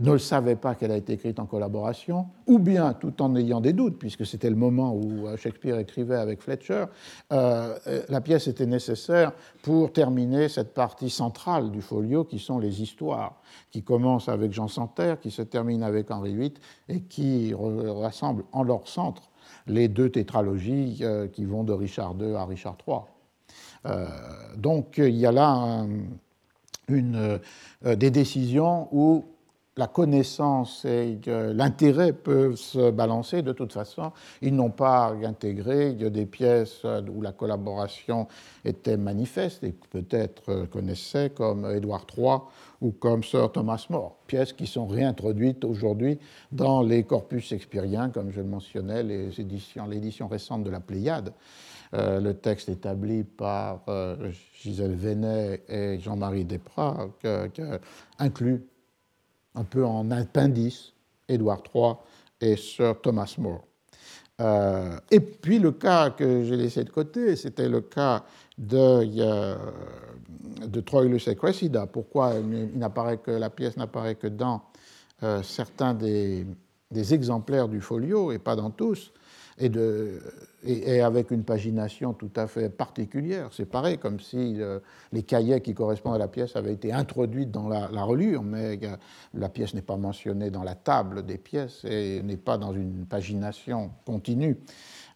ne 0.00 0.12
le 0.12 0.18
savaient 0.18 0.56
pas 0.56 0.74
qu'elle 0.74 0.92
a 0.92 0.96
été 0.96 1.12
écrite 1.12 1.38
en 1.38 1.46
collaboration, 1.46 2.26
ou 2.46 2.58
bien 2.58 2.94
tout 2.94 3.20
en 3.20 3.36
ayant 3.36 3.60
des 3.60 3.72
doutes, 3.72 3.98
puisque 3.98 4.24
c'était 4.24 4.50
le 4.50 4.56
moment 4.56 4.94
où 4.94 5.26
Shakespeare 5.36 5.78
écrivait 5.78 6.16
avec 6.16 6.42
Fletcher, 6.42 6.86
la 7.30 8.20
pièce 8.22 8.48
était 8.48 8.66
nécessaire 8.66 9.32
pour 9.62 9.92
terminer 9.92 10.48
cette 10.48 10.72
partie 10.72 11.10
centrale 11.10 11.70
du 11.70 11.82
folio 11.82 12.24
qui 12.24 12.38
sont 12.38 12.58
les 12.58 12.82
histoires, 12.82 13.40
qui 13.70 13.82
commencent 13.82 14.28
avec 14.28 14.52
Jean 14.52 14.68
Santerre, 14.68 15.20
qui 15.20 15.30
se 15.30 15.42
terminent 15.42 15.86
avec 15.86 16.10
Henri 16.10 16.34
VIII 16.34 16.54
et 16.88 17.02
qui 17.02 17.54
rassemblent 17.54 18.44
en 18.52 18.62
leur 18.62 18.88
centre 18.88 19.30
les 19.66 19.88
deux 19.88 20.10
tétralogies 20.10 21.02
qui 21.32 21.44
vont 21.44 21.64
de 21.64 21.72
Richard 21.72 22.14
II 22.20 22.34
à 22.34 22.44
Richard 22.44 22.76
III. 22.86 23.00
Euh, 23.86 24.06
donc 24.56 24.94
il 24.98 25.16
y 25.16 25.26
a 25.26 25.32
là 25.32 25.84
une, 26.88 27.38
euh, 27.84 27.96
des 27.96 28.10
décisions 28.10 28.88
où 28.92 29.24
la 29.76 29.86
connaissance 29.88 30.84
et 30.84 31.18
l'intérêt 31.26 32.12
peuvent 32.12 32.54
se 32.54 32.90
balancer. 32.90 33.42
De 33.42 33.52
toute 33.52 33.72
façon, 33.72 34.12
ils 34.40 34.54
n'ont 34.54 34.70
pas 34.70 35.14
intégré 35.24 35.92
des 35.94 36.26
pièces 36.26 36.84
où 36.84 37.20
la 37.20 37.32
collaboration 37.32 38.28
était 38.64 38.96
manifeste 38.96 39.64
et 39.64 39.72
peut-être 39.90 40.66
connaissaient, 40.70 41.30
comme 41.30 41.68
Édouard 41.68 42.06
III 42.16 42.38
ou 42.82 42.92
comme 42.92 43.24
Sir 43.24 43.50
Thomas 43.50 43.84
More, 43.90 44.16
pièces 44.26 44.52
qui 44.52 44.66
sont 44.66 44.86
réintroduites 44.86 45.64
aujourd'hui 45.64 46.18
dans 46.52 46.82
les 46.82 47.02
corpus 47.02 47.46
shakespeariens, 47.46 48.10
comme 48.10 48.30
je 48.30 48.40
le 48.40 48.46
mentionnais, 48.46 49.02
l'édition 49.02 50.28
récente 50.28 50.62
de 50.62 50.70
la 50.70 50.80
Pléiade. 50.80 51.32
Euh, 51.92 52.20
le 52.20 52.34
texte 52.34 52.68
établi 52.68 53.24
par 53.24 53.82
euh, 53.88 54.30
Gisèle 54.60 54.96
Venet 54.96 55.62
et 55.68 55.98
Jean-Marie 56.00 56.44
Desprats, 56.44 57.08
inclut 58.18 58.64
un 59.54 59.64
peu 59.64 59.84
en 59.84 60.10
appendice 60.10 60.92
Édouard 61.28 61.62
III 61.74 61.92
et 62.40 62.56
Sir 62.56 63.00
Thomas 63.00 63.34
More. 63.38 63.64
Euh, 64.40 64.98
et 65.12 65.20
puis 65.20 65.60
le 65.60 65.70
cas 65.72 66.10
que 66.10 66.42
j'ai 66.42 66.56
laissé 66.56 66.82
de 66.82 66.90
côté, 66.90 67.36
c'était 67.36 67.68
le 67.68 67.82
cas 67.82 68.24
de, 68.58 69.04
de 70.66 70.80
Troilus 70.80 71.28
et 71.28 71.36
Cressida. 71.36 71.86
Pourquoi 71.86 72.34
il 72.34 72.76
n'apparaît 72.76 73.18
que 73.18 73.30
la 73.30 73.50
pièce 73.50 73.76
n'apparaît 73.76 74.16
que 74.16 74.26
dans 74.26 74.62
certains 75.42 75.94
des, 75.94 76.44
exemplaires 77.12 77.68
du 77.68 77.80
folio 77.80 78.32
et 78.32 78.40
pas 78.40 78.56
dans 78.56 78.70
tous? 78.70 79.12
Et, 79.58 81.00
avec 81.00 81.30
une 81.30 81.44
pagination 81.44 82.12
tout 82.12 82.30
à 82.36 82.46
fait 82.46 82.68
particulière. 82.68 83.50
C'est 83.52 83.66
pareil, 83.66 83.98
comme 83.98 84.18
si 84.18 84.60
euh, 84.60 84.80
les 85.12 85.22
cahiers 85.22 85.60
qui 85.60 85.74
correspondent 85.74 86.16
à 86.16 86.18
la 86.18 86.28
pièce 86.28 86.56
avaient 86.56 86.72
été 86.72 86.92
introduits 86.92 87.46
dans 87.46 87.68
la, 87.68 87.88
la 87.92 88.04
relure, 88.04 88.42
mais 88.42 88.78
la 89.34 89.48
pièce 89.48 89.74
n'est 89.74 89.82
pas 89.82 89.96
mentionnée 89.96 90.50
dans 90.50 90.64
la 90.64 90.74
table 90.74 91.24
des 91.24 91.38
pièces 91.38 91.84
et 91.84 92.22
n'est 92.22 92.36
pas 92.36 92.58
dans 92.58 92.72
une 92.72 93.06
pagination 93.06 93.90
continue 94.04 94.56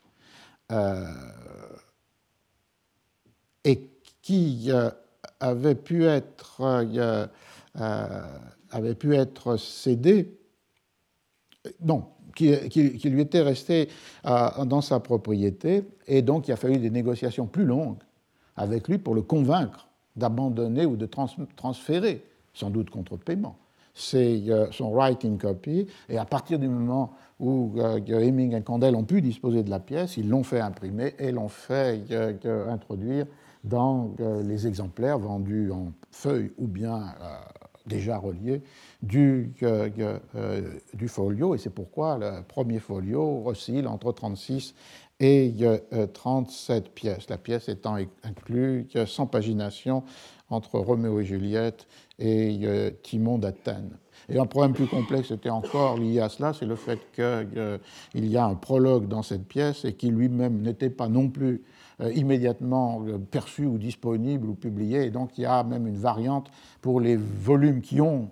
Euh, 0.71 1.05
et 3.63 3.89
qui 4.27 4.65
euh, 4.67 4.89
avait 5.39 5.73
pu 5.73 6.03
être, 6.03 6.57
euh, 6.59 7.25
euh, 7.79 8.21
avait 8.71 8.93
pu 8.93 9.15
être 9.15 9.55
cédé, 9.55 10.37
non, 11.79 12.03
qui, 12.35 12.51
lui 13.05 13.21
était 13.21 13.41
resté 13.41 13.87
dans 14.25 14.81
sa 14.81 14.99
propriété, 14.99 15.85
et 16.07 16.21
donc 16.21 16.49
il 16.49 16.51
a 16.51 16.57
fallu 16.57 16.77
des 16.77 16.89
négociations 16.89 17.47
plus 17.47 17.63
longues 17.63 18.03
avec 18.57 18.89
lui 18.89 18.97
pour 18.97 19.15
le 19.15 19.21
convaincre 19.21 19.87
d'abandonner 20.17 20.85
ou 20.85 20.97
de 20.97 21.05
transférer, 21.55 22.21
sans 22.53 22.69
doute 22.69 22.89
contre 22.89 23.15
paiement, 23.15 23.57
son 23.93 24.91
writing 24.91 25.37
copy, 25.37 25.87
et 26.09 26.17
à 26.17 26.25
partir 26.25 26.59
du 26.59 26.67
moment 26.67 27.13
où 27.39 27.75
Heming 27.79 28.55
et 28.55 28.61
Condell 28.61 28.95
ont 28.95 29.05
pu 29.05 29.21
disposer 29.21 29.63
de 29.63 29.69
la 29.69 29.79
pièce, 29.79 30.17
ils 30.17 30.27
l'ont 30.27 30.43
fait 30.43 30.59
imprimer 30.59 31.15
et 31.17 31.31
l'ont 31.31 31.47
fait 31.47 32.01
introduire 32.69 33.25
dans 33.67 34.13
euh, 34.19 34.41
les 34.43 34.67
exemplaires 34.67 35.19
vendus 35.19 35.71
en 35.71 35.91
feuilles 36.11 36.51
ou 36.57 36.67
bien 36.67 37.13
euh, 37.21 37.37
déjà 37.85 38.17
reliés 38.17 38.61
du, 39.01 39.53
euh, 39.63 40.61
du 40.93 41.07
folio. 41.07 41.55
Et 41.55 41.57
c'est 41.57 41.73
pourquoi 41.73 42.17
le 42.17 42.43
premier 42.47 42.79
folio 42.79 43.43
oscille 43.45 43.87
entre 43.87 44.11
36 44.11 44.73
et 45.19 45.51
37 46.13 46.93
pièces, 46.93 47.27
la 47.27 47.39
pièce 47.39 47.69
étant 47.69 47.95
inclue 48.23 48.87
sans 49.07 49.25
pagination 49.25 50.03
entre 50.51 50.77
Roméo 50.77 51.19
et 51.19 51.25
Juliette 51.25 51.87
et 52.19 52.93
Timon 53.01 53.39
d'Athènes. 53.39 53.97
Et 54.29 54.37
un 54.37 54.45
problème 54.45 54.73
plus 54.73 54.85
complexe 54.85 55.31
était 55.31 55.49
encore 55.49 55.97
lié 55.97 56.19
à 56.19 56.29
cela, 56.29 56.53
c'est 56.53 56.67
le 56.67 56.75
fait 56.75 56.99
qu'il 57.15 58.29
y 58.29 58.37
a 58.37 58.45
un 58.45 58.53
prologue 58.53 59.07
dans 59.07 59.23
cette 59.23 59.47
pièce 59.47 59.85
et 59.85 59.93
qui 59.93 60.11
lui-même 60.11 60.61
n'était 60.61 60.91
pas 60.91 61.07
non 61.07 61.29
plus 61.29 61.63
immédiatement 61.99 63.03
euh, 63.07 63.17
perçu 63.17 63.65
ou 63.65 63.77
disponible 63.77 64.49
ou 64.49 64.55
publié. 64.55 65.05
Et 65.05 65.09
donc 65.09 65.37
il 65.37 65.41
y 65.41 65.45
a 65.45 65.63
même 65.63 65.87
une 65.87 65.97
variante 65.97 66.49
pour 66.81 67.01
les 67.01 67.15
volumes 67.15 67.81
qui 67.81 68.01
ont 68.01 68.29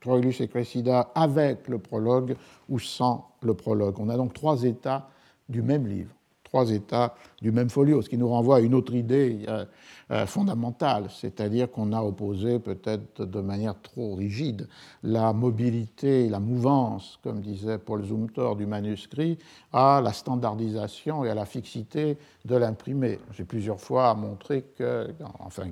Troilus 0.00 0.40
et 0.40 0.48
Cressida 0.48 1.10
avec 1.14 1.66
le 1.68 1.78
prologue 1.78 2.36
ou 2.68 2.78
sans 2.78 3.30
le 3.42 3.54
prologue. 3.54 3.98
On 3.98 4.08
a 4.10 4.16
donc 4.16 4.34
trois 4.34 4.64
états 4.64 5.08
du 5.48 5.62
même 5.62 5.86
livre 5.86 6.14
trois 6.54 6.70
états 6.70 7.16
du 7.42 7.50
même 7.50 7.68
folio, 7.68 8.00
ce 8.00 8.08
qui 8.08 8.16
nous 8.16 8.28
renvoie 8.28 8.58
à 8.58 8.60
une 8.60 8.74
autre 8.74 8.94
idée 8.94 9.44
euh, 9.48 9.64
euh, 10.12 10.24
fondamentale, 10.24 11.06
c'est-à-dire 11.10 11.68
qu'on 11.68 11.92
a 11.92 12.00
opposé 12.00 12.60
peut-être 12.60 13.24
de 13.24 13.40
manière 13.40 13.74
trop 13.82 14.14
rigide 14.14 14.68
la 15.02 15.32
mobilité, 15.32 16.28
la 16.28 16.38
mouvance, 16.38 17.18
comme 17.24 17.40
disait 17.40 17.78
Paul 17.78 18.04
Zumthor, 18.04 18.54
du 18.54 18.66
manuscrit, 18.66 19.36
à 19.72 20.00
la 20.00 20.12
standardisation 20.12 21.24
et 21.24 21.30
à 21.30 21.34
la 21.34 21.44
fixité 21.44 22.18
de 22.44 22.54
l'imprimé. 22.54 23.18
J'ai 23.32 23.44
plusieurs 23.44 23.80
fois 23.80 24.14
montré 24.14 24.62
que, 24.78 25.08
enfin, 25.40 25.64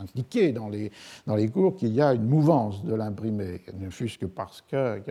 indiqué 0.00 0.52
dans 0.52 0.68
les, 0.68 0.90
dans 1.26 1.36
les 1.36 1.48
cours 1.48 1.76
qu'il 1.76 1.92
y 1.94 2.00
a 2.00 2.14
une 2.14 2.26
mouvance 2.26 2.84
de 2.84 2.94
l'imprimé, 2.94 3.62
ne 3.78 3.90
fût-ce 3.90 4.18
que 4.18 4.26
parce 4.26 4.62
que, 4.62 5.02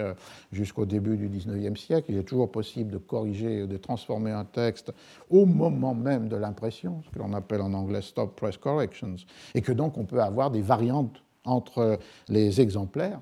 jusqu'au 0.51 0.85
début 0.85 1.17
du 1.17 1.27
XIXe 1.27 1.79
siècle, 1.79 2.11
il 2.11 2.17
est 2.17 2.23
toujours 2.23 2.51
possible 2.51 2.91
de 2.91 2.97
corriger, 2.97 3.67
de 3.67 3.77
transformer 3.77 4.31
un 4.31 4.45
texte 4.45 4.93
au 5.29 5.45
moment 5.45 5.93
même 5.93 6.27
de 6.27 6.35
l'impression, 6.35 7.01
ce 7.05 7.09
que 7.09 7.19
l'on 7.19 7.33
appelle 7.33 7.61
en 7.61 7.73
anglais 7.73 8.01
stop 8.01 8.35
press 8.35 8.57
corrections, 8.57 9.15
et 9.53 9.61
que 9.61 9.71
donc 9.71 9.97
on 9.97 10.05
peut 10.05 10.21
avoir 10.21 10.51
des 10.51 10.61
variantes 10.61 11.23
entre 11.45 11.99
les 12.27 12.61
exemplaires 12.61 13.19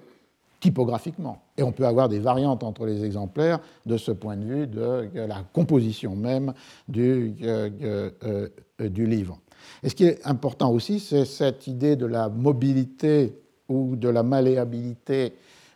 typographiquement. 0.60 1.42
Et 1.58 1.64
on 1.64 1.72
peut 1.72 1.86
avoir 1.86 2.10
des 2.10 2.20
variantes 2.20 2.64
entre 2.64 2.86
les 2.86 3.06
exemplaires 3.06 3.60
de 3.86 3.98
ce 3.98 4.12
point 4.12 4.36
de 4.36 4.44
vue 4.44 4.68
de 4.68 5.10
la 5.14 5.44
composition 5.54 6.16
même 6.16 6.54
du, 6.88 7.36
euh, 7.44 8.10
euh, 8.24 8.50
du 8.90 9.06
livre. 9.06 9.40
Et 9.84 9.90
ce 9.90 9.96
qui 9.96 10.06
est 10.06 10.26
important 10.26 10.72
aussi, 10.72 11.00
c'est 11.00 11.26
cette 11.26 11.68
idée 11.68 11.96
de 11.96 12.06
la 12.06 12.30
mobilité 12.30 13.40
ou 13.70 13.96
de 13.96 14.10
la 14.10 14.24
malléabilité, 14.24 15.34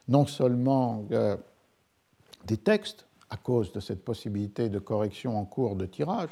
non 0.08 0.26
seulement 0.26 1.06
euh, 1.12 1.38
des 2.46 2.58
textes, 2.58 3.06
à 3.30 3.38
cause 3.38 3.72
de 3.72 3.80
cette 3.80 4.04
possibilité 4.04 4.70
de 4.70 4.80
correction 4.80 5.38
en 5.38 5.46
cours 5.46 5.76
de 5.76 5.86
tirage, 5.86 6.32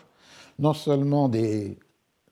non 0.58 0.74
seulement 0.74 1.30
des 1.30 1.78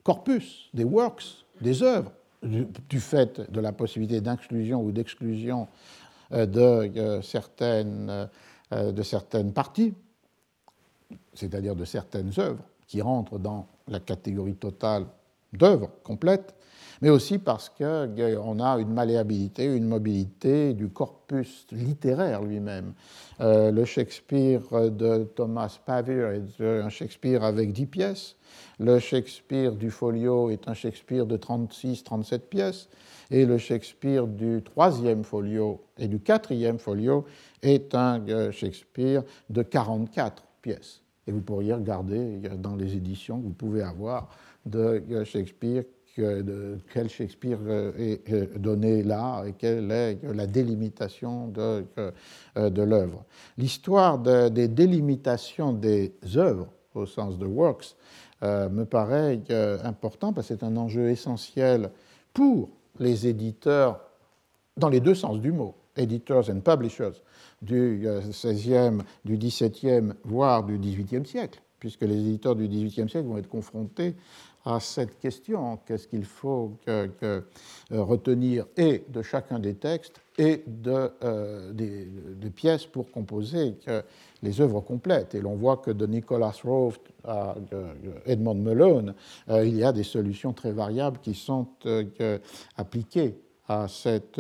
corpus, 0.04 0.70
des 0.74 0.84
works, 0.84 1.46
des 1.62 1.84
œuvres, 1.84 2.12
du, 2.44 3.00
fait 3.00 3.50
de 3.52 3.60
la 3.60 3.72
possibilité 3.72 4.22
d'inclusion 4.22 4.82
ou 4.82 4.92
d'exclusion 4.92 5.68
euh, 6.34 6.46
de, 6.46 6.60
euh, 6.60 7.22
certaines, 7.22 8.30
de 8.72 9.04
certaines 9.04 9.54
parties, 9.54 9.94
c'est-à-dire 11.34 11.76
de 11.76 11.86
certaines 11.86 12.32
œuvres 12.38 12.64
qui 12.88 13.02
rentrent 13.02 13.40
dans 13.40 13.68
la 13.88 14.00
catégorie 14.00 14.56
totale 14.56 15.06
d'œuvres 15.54 15.92
complètes, 16.04 16.54
mais 17.02 17.10
aussi 17.10 17.38
parce 17.38 17.70
qu'on 17.70 18.60
a 18.60 18.80
une 18.80 18.94
malléabilité, 18.94 19.66
une 19.66 19.88
mobilité 19.88 20.74
du 20.74 20.90
corpus 20.90 21.68
littéraire 21.72 22.42
lui-même. 22.42 22.94
le 23.40 23.86
Shakespeare 23.86 24.62
de 24.92 25.24
Thomas 25.36 25.80
Pavier 25.86 26.42
est 26.60 26.64
un 26.64 26.90
Shakespeare 26.90 27.44
avec 27.44 27.72
dix 27.72 27.86
pièces. 27.86 28.36
Le 28.80 29.00
Shakespeare 29.00 29.74
du 29.76 29.92
folio 29.92 30.50
est 30.50 30.68
un 30.68 30.74
Shakespeare 30.74 31.26
de 31.26 31.38
36-37 31.38 32.40
pièces 32.40 32.90
et 33.30 33.46
le 33.46 33.58
Shakespeare 33.58 34.28
du 34.28 34.62
troisième 34.64 35.24
folio 35.24 35.84
et 35.98 36.08
du 36.08 36.20
quatrième 36.20 36.80
folio 36.80 37.26
est 37.62 37.94
un 37.96 38.26
euh, 38.30 38.52
Shakespeare 38.52 39.24
de 39.50 39.64
44 39.64 40.44
pièces. 40.62 41.02
Et 41.28 41.32
vous 41.32 41.42
pourriez 41.42 41.74
regarder 41.74 42.40
dans 42.58 42.76
les 42.76 42.96
éditions 42.96 43.40
que 43.40 43.44
vous 43.44 43.54
pouvez 43.54 43.84
avoir 43.84 44.30
de 44.66 45.04
euh, 45.12 45.26
Shakespeare 45.26 45.84
de 46.20 46.80
quel 46.92 47.10
Shakespeare 47.10 47.60
euh, 47.68 47.92
est 48.26 48.58
donné 48.58 49.04
là 49.04 49.44
et 49.46 49.54
quelle 49.54 49.92
est 49.92 50.18
la 50.24 50.48
délimitation 50.48 51.50
de, 51.50 51.86
de 52.58 52.82
l'œuvre. 52.82 53.24
L'histoire 53.56 54.18
des 54.18 54.68
délimitations 54.68 55.74
des 55.74 56.16
œuvres, 56.36 56.70
au 56.96 57.06
sens 57.06 57.38
de 57.38 57.46
works, 57.46 57.96
me 58.42 58.84
paraît 58.86 59.40
important 59.84 60.34
parce 60.34 60.48
que 60.48 60.56
c'est 60.56 60.64
un 60.64 60.76
enjeu 60.76 61.10
essentiel 61.10 61.92
pour 62.34 62.70
les 63.00 63.28
éditeurs, 63.28 64.00
dans 64.76 64.90
les 64.90 65.00
deux 65.00 65.16
sens 65.16 65.40
du 65.40 65.52
mot, 65.52 65.76
editors 65.98 66.50
and 66.50 66.62
publishers, 66.62 67.22
du 67.62 68.08
XVIe, 68.30 68.74
euh, 68.74 69.02
du 69.26 69.38
XVIIe, 69.38 70.14
voire 70.24 70.64
du 70.64 70.78
XVIIIe 70.78 71.26
siècle, 71.26 71.62
puisque 71.80 72.02
les 72.02 72.16
éditeurs 72.16 72.56
du 72.56 72.68
XVIIIe 72.68 73.10
siècle 73.10 73.28
vont 73.28 73.38
être 73.38 73.50
confrontés 73.50 74.16
à 74.68 74.82
cette 74.82 75.18
question 75.20 75.80
qu'est-ce 75.86 76.10
qu'il 76.10 76.26
faut 76.26 76.74
euh, 76.90 77.08
retenir 77.90 78.66
et 78.76 79.06
de 79.08 79.22
chacun 79.22 79.60
des 79.60 79.76
textes 79.76 80.20
et 80.38 80.62
de, 80.68 81.10
euh, 81.24 81.72
des, 81.72 82.50
pièces 82.50 82.86
pour 82.86 83.10
composer 83.12 83.76
les 84.44 84.62
œuvres 84.62 84.82
complètes. 84.82 85.36
Et 85.36 85.42
l'on 85.42 85.56
voit 85.56 85.78
que 85.78 85.92
de 85.92 86.06
Nicholas 86.06 86.60
Roth 86.64 87.00
à 87.24 87.56
Edmond 88.26 88.56
Malone, 88.56 89.14
euh, 89.50 89.66
il 89.66 89.78
y 89.78 89.84
a 89.84 89.92
des 89.92 90.04
solutions 90.04 90.54
très 90.54 90.72
variables 90.72 91.20
qui 91.22 91.34
sont 91.34 91.68
appliquées 92.76 93.36
à 93.70 93.88
cette 93.88 94.40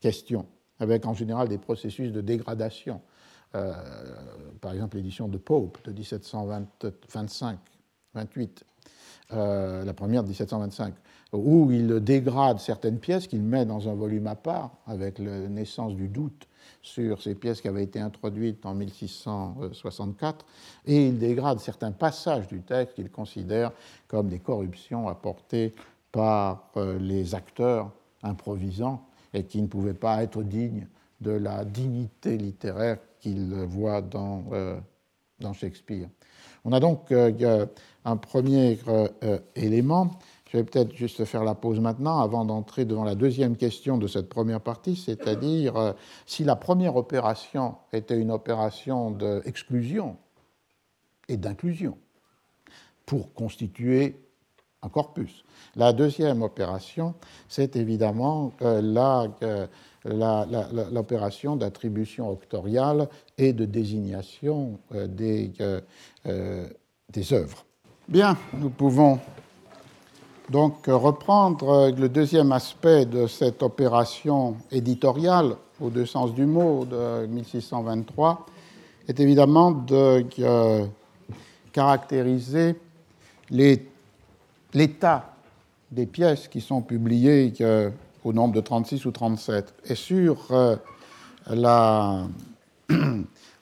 question, 0.00 0.46
avec 0.78 1.06
en 1.06 1.14
général 1.14 1.48
des 1.48 1.58
processus 1.58 2.12
de 2.12 2.20
dégradation. 2.20 3.00
par 3.52 4.72
exemple, 4.72 4.96
l'édition 4.96 5.28
de 5.28 5.38
Pope 5.38 5.78
de 5.84 5.92
1725-28 5.92 8.62
euh, 9.32 9.84
la 9.84 9.94
première 9.94 10.24
de 10.24 10.28
1725, 10.28 10.92
où 11.32 11.70
il 11.70 12.00
dégrade 12.00 12.58
certaines 12.58 12.98
pièces 12.98 13.28
qu'il 13.28 13.42
met 13.42 13.64
dans 13.64 13.88
un 13.88 13.94
volume 13.94 14.26
à 14.26 14.34
part, 14.34 14.72
avec 14.88 15.20
la 15.20 15.46
naissance 15.46 15.94
du 15.94 16.08
doute 16.08 16.48
sur 16.82 17.22
ces 17.22 17.36
pièces 17.36 17.60
qui 17.60 17.68
avaient 17.68 17.84
été 17.84 18.00
introduites 18.00 18.66
en 18.66 18.74
1664, 18.74 20.44
et 20.86 21.06
il 21.06 21.18
dégrade 21.18 21.60
certains 21.60 21.92
passages 21.92 22.48
du 22.48 22.60
texte 22.62 22.96
qu'il 22.96 23.08
considère 23.08 23.70
comme 24.08 24.28
des 24.28 24.40
corruptions 24.40 25.06
apportées 25.06 25.74
par 26.10 26.70
euh, 26.76 26.98
les 26.98 27.36
acteurs 27.36 27.92
improvisants 28.24 29.06
et 29.34 29.44
qui 29.44 29.62
ne 29.62 29.66
pouvaient 29.66 29.94
pas 29.94 30.22
être 30.22 30.42
dignes 30.42 30.86
de 31.20 31.32
la 31.32 31.64
dignité 31.64 32.36
littéraire 32.36 32.98
qu'il 33.20 33.52
voit 33.52 34.00
dans, 34.00 34.44
euh, 34.52 34.78
dans 35.40 35.52
Shakespeare. 35.52 36.08
On 36.64 36.72
a 36.72 36.80
donc 36.80 37.10
euh, 37.12 37.66
un 38.04 38.16
premier 38.16 38.78
euh, 38.88 39.08
euh, 39.24 39.38
élément. 39.56 40.10
Je 40.50 40.58
vais 40.58 40.64
peut-être 40.64 40.94
juste 40.94 41.24
faire 41.24 41.44
la 41.44 41.54
pause 41.54 41.78
maintenant 41.80 42.18
avant 42.18 42.44
d'entrer 42.44 42.84
devant 42.84 43.04
la 43.04 43.14
deuxième 43.14 43.56
question 43.56 43.98
de 43.98 44.08
cette 44.08 44.28
première 44.28 44.60
partie, 44.60 44.96
c'est-à-dire 44.96 45.94
si 46.26 46.42
la 46.42 46.56
première 46.56 46.96
opération 46.96 47.76
était 47.92 48.18
une 48.18 48.32
opération 48.32 49.12
d'exclusion 49.12 50.16
et 51.28 51.36
d'inclusion 51.36 51.96
pour 53.06 53.32
constituer 53.32 54.16
un 54.82 54.88
corpus. 54.88 55.44
La 55.76 55.92
deuxième 55.92 56.42
opération, 56.42 57.14
c'est 57.48 57.76
évidemment 57.76 58.52
l'opération 60.04 61.56
d'attribution 61.56 62.30
octoriale 62.30 63.08
et 63.38 63.52
de 63.52 63.64
désignation 63.64 64.78
des 64.92 65.52
des 67.12 67.32
œuvres. 67.32 67.64
Bien, 68.08 68.36
nous 68.54 68.70
pouvons 68.70 69.18
donc 70.48 70.86
reprendre 70.86 71.90
le 71.96 72.08
deuxième 72.08 72.52
aspect 72.52 73.04
de 73.04 73.26
cette 73.26 73.62
opération 73.62 74.56
éditoriale, 74.70 75.56
au 75.80 75.90
deux 75.90 76.06
sens 76.06 76.34
du 76.34 76.46
mot, 76.46 76.84
de 76.84 77.26
1623, 77.26 78.46
est 79.08 79.20
évidemment 79.20 79.70
de 79.70 80.24
euh, 80.40 80.86
caractériser 81.72 82.74
l'état 84.74 85.34
des 85.90 86.06
pièces 86.06 86.48
qui 86.48 86.60
sont 86.60 86.82
publiées 86.82 87.52
au 88.24 88.32
nombre 88.32 88.54
de 88.54 88.60
36 88.60 89.04
ou 89.06 89.10
37. 89.10 89.74
Et 89.86 89.94
sur 89.94 90.46
euh, 90.50 90.76
la, 91.48 92.26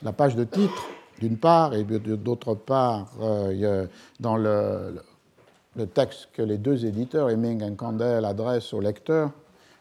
la 0.02 0.12
page 0.12 0.36
de 0.36 0.44
titre, 0.44 0.84
d'une 1.20 1.36
part, 1.36 1.74
et 1.74 1.84
d'autre 1.84 2.54
part, 2.54 3.10
euh, 3.20 3.86
dans 4.20 4.36
le, 4.36 5.02
texte 5.94 6.28
que 6.32 6.42
les 6.42 6.58
deux 6.58 6.86
éditeurs, 6.86 7.30
Heming 7.30 7.62
et 7.62 7.74
Candel, 7.76 8.24
adressent 8.24 8.72
aux 8.72 8.80
lecteurs, 8.80 9.30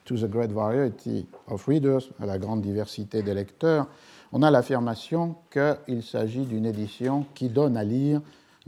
To 0.05 0.15
the 0.15 0.29
Great 0.29 0.51
Variety 0.51 1.27
of 1.47 1.65
Readers, 1.65 2.03
à 2.21 2.25
la 2.25 2.37
grande 2.37 2.61
diversité 2.61 3.23
des 3.23 3.33
lecteurs, 3.33 3.87
on 4.31 4.41
a 4.41 4.51
l'affirmation 4.51 5.35
qu'il 5.51 6.03
s'agit 6.03 6.45
d'une 6.45 6.65
édition 6.65 7.25
qui 7.33 7.49
donne 7.49 7.75
à 7.75 7.83
lire 7.83 8.21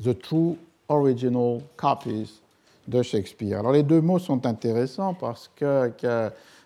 The 0.03 0.20
True 0.20 0.57
Original 0.89 1.62
Copies 1.78 2.41
de 2.89 3.03
Shakespeare. 3.03 3.59
Alors 3.59 3.71
les 3.71 3.83
deux 3.83 4.01
mots 4.01 4.19
sont 4.19 4.45
intéressants 4.45 5.13
parce 5.13 5.49
que, 5.55 5.93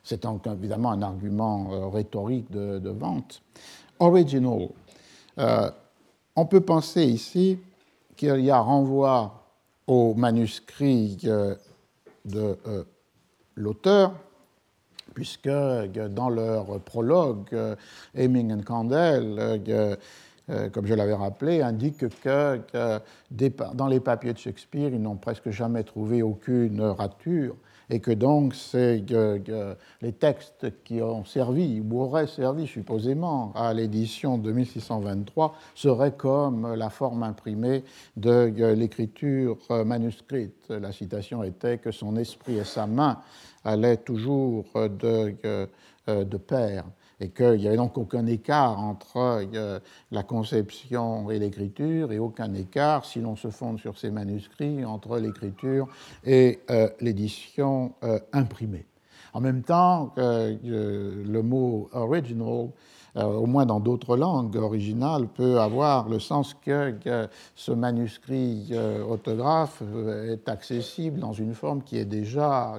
c'est 0.03 0.25
évidemment 0.45 0.91
un 0.91 1.01
argument 1.01 1.69
euh, 1.71 1.87
rhétorique 1.87 2.49
de, 2.51 2.89
vente. 2.89 3.41
Original, 3.99 4.69
euh, 5.37 5.69
on 6.35 6.45
peut 6.45 6.61
penser 6.61 7.03
ici 7.03 7.59
qu'il 8.15 8.41
y 8.41 8.51
a 8.51 8.59
renvoi 8.59 9.43
au 9.87 10.13
manuscrit 10.13 11.17
de 11.17 11.57
euh, 12.35 12.83
l'auteur, 13.55 14.13
puisque 15.13 15.49
dans 15.49 16.29
leur 16.29 16.79
prologue, 16.79 17.55
Heming 18.15 18.59
et 18.59 18.63
Candel, 18.63 19.61
euh, 20.49 20.69
comme 20.69 20.85
je 20.85 20.93
l'avais 20.93 21.13
rappelé, 21.13 21.61
indiquent 21.61 22.09
que, 22.19 22.59
dans 23.73 23.87
les 23.87 24.01
papiers 24.01 24.33
de 24.33 24.37
Shakespeare, 24.37 24.89
ils 24.89 25.01
n'ont 25.01 25.15
presque 25.15 25.49
jamais 25.51 25.83
trouvé 25.83 26.21
aucune 26.21 26.81
rature 26.81 27.55
et 27.89 27.99
que 27.99 28.11
donc 28.11 28.55
les 28.73 30.11
textes 30.13 30.67
qui 30.83 31.01
ont 31.01 31.25
servi 31.25 31.81
ou 31.81 32.01
auraient 32.01 32.27
servi 32.27 32.65
supposément 32.65 33.51
à 33.55 33.73
l'édition 33.73 34.37
de 34.37 34.51
1623 34.51 35.55
seraient 35.75 36.13
comme 36.13 36.73
la 36.75 36.89
forme 36.89 37.23
imprimée 37.23 37.83
de 38.17 38.51
l'écriture 38.73 39.57
manuscrite. 39.85 40.69
La 40.69 40.91
citation 40.91 41.43
était 41.43 41.77
que 41.77 41.91
son 41.91 42.15
esprit 42.15 42.57
et 42.57 42.63
sa 42.63 42.87
main 42.87 43.19
allaient 43.63 43.97
toujours 43.97 44.65
de, 44.75 45.35
de 46.07 46.37
pair 46.37 46.85
et 47.19 47.29
qu'il 47.29 47.57
n'y 47.57 47.67
avait 47.67 47.77
donc 47.77 47.97
aucun 47.97 48.25
écart 48.25 48.79
entre 48.79 49.17
euh, 49.53 49.79
la 50.11 50.23
conception 50.23 51.29
et 51.31 51.39
l'écriture, 51.39 52.11
et 52.11 52.19
aucun 52.19 52.53
écart, 52.53 53.05
si 53.05 53.19
l'on 53.19 53.35
se 53.35 53.49
fonde 53.49 53.79
sur 53.79 53.97
ces 53.97 54.11
manuscrits, 54.11 54.83
entre 54.85 55.19
l'écriture 55.19 55.87
et 56.23 56.59
euh, 56.69 56.89
l'édition 56.99 57.93
euh, 58.03 58.19
imprimée. 58.33 58.85
En 59.33 59.41
même 59.41 59.63
temps, 59.63 60.13
le 60.15 61.41
mot 61.41 61.89
original, 61.93 62.69
au 63.15 63.45
moins 63.47 63.65
dans 63.65 63.79
d'autres 63.79 64.15
langues 64.15 64.55
originales, 64.57 65.27
peut 65.27 65.59
avoir 65.59 66.07
le 66.07 66.19
sens 66.19 66.53
que, 66.53 67.27
ce 67.55 67.71
manuscrit 67.71 68.73
autographe 69.09 69.81
est 70.29 70.47
accessible 70.47 71.19
dans 71.19 71.33
une 71.33 71.55
forme 71.55 71.81
qui 71.81 71.97
est 71.97 72.05
déjà 72.05 72.75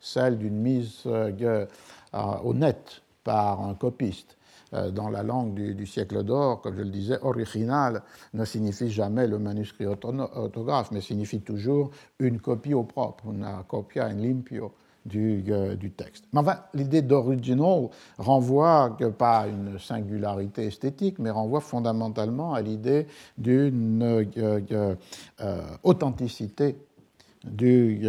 celle 0.00 0.38
d'une 0.38 0.56
mise 0.56 1.02
au 1.04 2.54
net 2.54 3.03
par 3.24 3.62
un 3.62 3.74
copiste. 3.74 4.36
Euh, 4.74 4.90
dans 4.90 5.08
la 5.08 5.22
langue 5.22 5.54
du, 5.54 5.86
siècle 5.86 6.24
d'or, 6.24 6.60
comme 6.60 6.76
je 6.76 6.82
le 6.82 6.90
disais, 6.90 7.18
original 7.22 8.02
ne 8.32 8.44
signifie 8.44 8.90
jamais 8.90 9.26
le 9.26 9.38
manuscrit 9.38 9.86
autographe, 9.86 10.90
mais 10.90 11.00
signifie 11.00 11.40
toujours 11.40 11.90
une 12.18 12.40
copie 12.40 12.74
au 12.74 12.82
propre, 12.82 13.26
una 13.26 13.64
copia 13.68 14.06
in 14.06 14.14
limpio 14.14 14.72
du, 15.04 15.44
euh, 15.48 15.76
du 15.76 15.92
texte. 15.92 16.24
Mais 16.32 16.40
enfin, 16.40 16.58
l'idée 16.72 17.02
d'original 17.02 17.88
renvoie 18.18 18.96
pas 19.16 19.40
à 19.40 19.46
une 19.46 19.78
singularité 19.78 20.66
esthétique, 20.66 21.18
mais 21.18 21.30
renvoie 21.30 21.60
fondamentalement 21.60 22.54
à 22.54 22.62
l'idée 22.62 23.06
d'une 23.38 24.02
euh, 24.02 24.94
authenticité 25.84 26.76
du, 27.44 28.08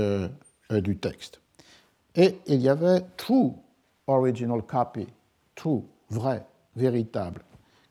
du 0.72 0.98
texte. 0.98 1.42
Et 2.16 2.40
il 2.48 2.62
y 2.62 2.70
avait 2.70 3.02
true 3.18 3.52
original 4.08 4.62
copy, 4.64 5.08
true, 5.56 5.84
vrai, 6.10 6.46
véritable, 6.76 7.42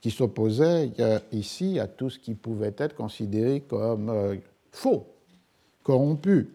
qui 0.00 0.10
s'opposait 0.10 0.92
ici 1.32 1.80
à 1.80 1.86
tout 1.86 2.10
ce 2.10 2.18
qui 2.18 2.34
pouvait 2.34 2.74
être 2.76 2.94
considéré 2.94 3.60
comme 3.60 4.38
faux, 4.70 5.06
corrompu. 5.82 6.54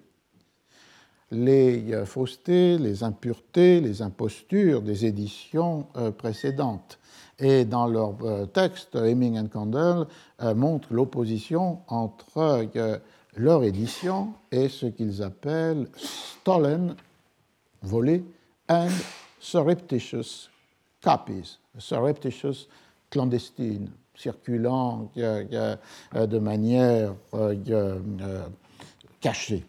Les 1.32 2.06
faussetés, 2.06 2.78
les 2.78 3.04
impuretés, 3.04 3.82
les 3.82 4.02
impostures 4.02 4.82
des 4.82 5.06
éditions 5.06 5.88
précédentes. 6.18 7.00
Et 7.40 7.64
dans 7.64 7.88
leur 7.88 8.16
euh, 8.24 8.46
texte, 8.46 8.96
Hemming 8.96 9.40
and 9.40 9.48
Condell 9.48 10.06
euh, 10.42 10.54
montrent 10.54 10.94
l'opposition 10.94 11.80
entre 11.88 12.70
euh, 12.76 12.98
leur 13.38 13.64
édition 13.64 14.34
et 14.52 14.68
ce 14.68 14.88
qu'ils 14.88 15.24
appellent 15.24 15.88
stolen, 15.96 16.96
volé, 17.82 18.26
and 18.68 18.90
surreptitious 19.40 20.50
copies, 21.02 21.58
surreptitious 21.78 22.68
clandestine, 23.10 23.90
circulant 24.16 25.10
de 25.16 26.40
manière 26.40 27.16
cachée. 29.22 29.66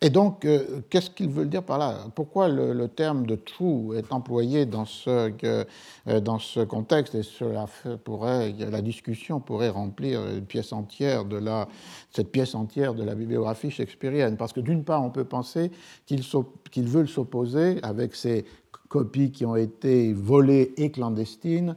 Et 0.00 0.10
donc, 0.10 0.44
euh, 0.44 0.82
qu'est-ce 0.90 1.08
qu'ils 1.08 1.30
veulent 1.30 1.48
dire 1.48 1.62
par 1.62 1.78
là? 1.78 2.06
Pourquoi 2.14 2.48
le, 2.48 2.88
terme 2.88 3.24
de 3.24 3.36
true 3.36 3.96
est 3.96 4.12
employé 4.12 4.66
dans 4.66 4.84
ce, 4.84 5.32
euh, 5.44 6.20
dans 6.20 6.38
ce 6.38 6.60
contexte? 6.60 7.14
Et 7.14 7.22
cela 7.22 7.66
pourrait, 8.04 8.52
la 8.52 8.82
discussion 8.82 9.40
pourrait 9.40 9.70
remplir 9.70 10.20
une 10.26 10.44
pièce 10.44 10.74
entière 10.74 11.24
de 11.24 11.38
la, 11.38 11.68
cette 12.10 12.30
pièce 12.30 12.54
entière 12.54 12.94
de 12.94 13.02
la 13.02 13.14
bibliographie 13.14 13.70
shakespearienne. 13.70 14.36
Parce 14.36 14.52
que 14.52 14.60
d'une 14.60 14.84
part, 14.84 15.02
on 15.02 15.10
peut 15.10 15.24
penser 15.24 15.70
qu'ils 16.04 16.88
veulent 16.88 17.08
s'opposer 17.08 17.78
avec 17.82 18.14
ces 18.14 18.44
copies 18.88 19.32
qui 19.32 19.46
ont 19.46 19.56
été 19.56 20.12
volées 20.12 20.74
et 20.76 20.90
clandestines 20.90 21.76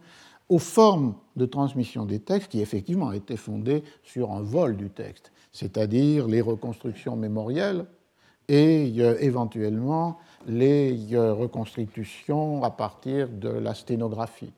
aux 0.50 0.60
formes 0.60 1.16
de 1.36 1.46
transmission 1.46 2.06
des 2.06 2.20
textes 2.20 2.52
qui 2.52 2.62
effectivement 2.62 3.12
été 3.12 3.38
fondées 3.38 3.84
sur 4.04 4.32
un 4.32 4.42
vol 4.42 4.76
du 4.76 4.90
texte, 4.90 5.32
c'est-à-dire 5.52 6.28
les 6.28 6.42
reconstructions 6.42 7.16
mémorielles 7.16 7.86
et 8.48 8.98
éventuellement 9.20 10.18
les 10.48 10.96
reconstitutions 11.14 12.64
à 12.64 12.72
partir 12.72 13.28
de 13.30 13.50
la 13.50 13.74
sténographie, 13.74 14.54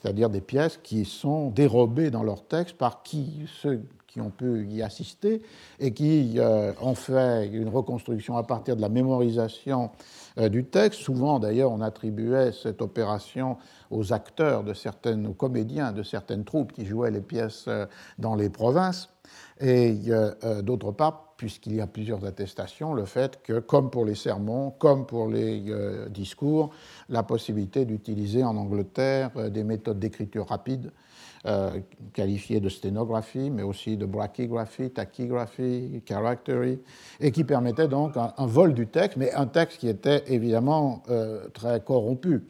c'est-à-dire 0.00 0.30
des 0.30 0.40
pièces 0.40 0.78
qui 0.82 1.04
sont 1.04 1.50
dérobées 1.50 2.10
dans 2.10 2.22
leur 2.22 2.46
texte 2.46 2.76
par 2.76 3.02
qui, 3.02 3.46
ceux 3.60 3.82
qui 4.16 4.22
ont 4.22 4.30
pu 4.30 4.66
y 4.70 4.82
assister 4.82 5.42
et 5.78 5.92
qui 5.92 6.36
euh, 6.38 6.72
ont 6.80 6.94
fait 6.94 7.48
une 7.48 7.68
reconstruction 7.68 8.38
à 8.38 8.44
partir 8.44 8.74
de 8.74 8.80
la 8.80 8.88
mémorisation 8.88 9.90
euh, 10.38 10.48
du 10.48 10.64
texte. 10.64 11.00
Souvent, 11.00 11.38
d'ailleurs, 11.38 11.70
on 11.70 11.82
attribuait 11.82 12.50
cette 12.52 12.80
opération 12.80 13.58
aux 13.90 14.14
acteurs 14.14 14.64
de 14.64 14.72
certaines, 14.72 15.26
aux 15.26 15.34
comédiens 15.34 15.92
de 15.92 16.02
certaines 16.02 16.44
troupes 16.44 16.72
qui 16.72 16.86
jouaient 16.86 17.10
les 17.10 17.20
pièces 17.20 17.66
euh, 17.68 17.84
dans 18.18 18.36
les 18.36 18.48
provinces. 18.48 19.10
Et 19.60 19.98
d'autre 20.62 20.92
part, 20.92 21.25
puisqu'il 21.36 21.74
y 21.74 21.80
a 21.80 21.86
plusieurs 21.86 22.24
attestations, 22.24 22.94
le 22.94 23.04
fait 23.04 23.42
que, 23.42 23.58
comme 23.58 23.90
pour 23.90 24.04
les 24.04 24.14
sermons, 24.14 24.70
comme 24.78 25.06
pour 25.06 25.28
les 25.28 25.64
euh, 25.68 26.08
discours, 26.08 26.70
la 27.08 27.22
possibilité 27.22 27.84
d'utiliser 27.84 28.42
en 28.42 28.56
Angleterre 28.56 29.30
euh, 29.36 29.50
des 29.50 29.64
méthodes 29.64 29.98
d'écriture 29.98 30.46
rapide, 30.48 30.92
euh, 31.44 31.78
qualifiées 32.12 32.58
de 32.58 32.68
sténographie, 32.68 33.50
mais 33.50 33.62
aussi 33.62 33.96
de 33.96 34.06
brachygraphie, 34.06 34.90
tachygraphie, 34.90 36.02
charactery, 36.06 36.80
et 37.20 37.30
qui 37.30 37.44
permettaient 37.44 37.86
donc 37.86 38.16
un, 38.16 38.46
vol 38.46 38.74
du 38.74 38.86
texte, 38.86 39.16
mais 39.16 39.32
un 39.32 39.46
texte 39.46 39.78
qui 39.78 39.88
était 39.88 40.24
évidemment 40.26 41.04
très 41.52 41.80
corrompu, 41.80 42.42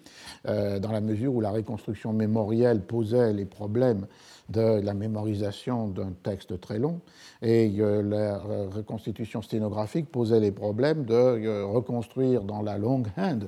dans 0.45 0.93
la 0.93 1.03
mesure 1.03 1.35
où 1.35 1.43
la 1.43 1.51
reconstruction 1.51 2.15
mémorielle 2.15 2.81
posait 2.81 3.35
les 3.35 3.45
problèmes 3.45 4.07
de 4.49 4.81
la 4.81 4.95
mémorisation 4.95 5.89
d'un 5.89 6.13
texte 6.23 6.61
très 6.61 6.79
long 6.79 7.01
et 7.43 7.75
euh, 7.79 8.03
la 8.03 8.39
reconstitution 8.69 9.43
sténographique 9.43 10.11
posait 10.11 10.41
les 10.41 10.53
problèmes 10.53 11.05
de 11.05 11.15
euh, 11.15 11.67
reconstruire 11.67 12.43
dans 12.43 12.63
la 12.63 12.79
longhand, 12.79 13.41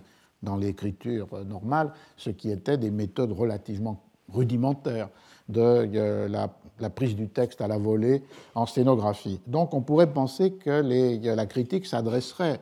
dans 0.42 0.56
l'écriture 0.56 1.28
normale, 1.46 1.92
ce 2.16 2.30
qui 2.30 2.50
était 2.50 2.78
des 2.78 2.90
méthodes 2.90 3.32
relativement 3.32 4.02
rudimentaires 4.32 5.08
de 5.48 5.60
euh, 5.94 6.28
la, 6.28 6.90
prise 6.90 7.14
du 7.16 7.28
texte 7.28 7.60
à 7.60 7.68
la 7.68 7.78
volée 7.78 8.22
en 8.54 8.66
sténographie. 8.66 9.40
Donc 9.46 9.74
on 9.74 9.82
pourrait 9.82 10.12
penser 10.12 10.52
que 10.52 10.82
la 11.34 11.46
critique 11.46 11.86
s'adresserait 11.86 12.60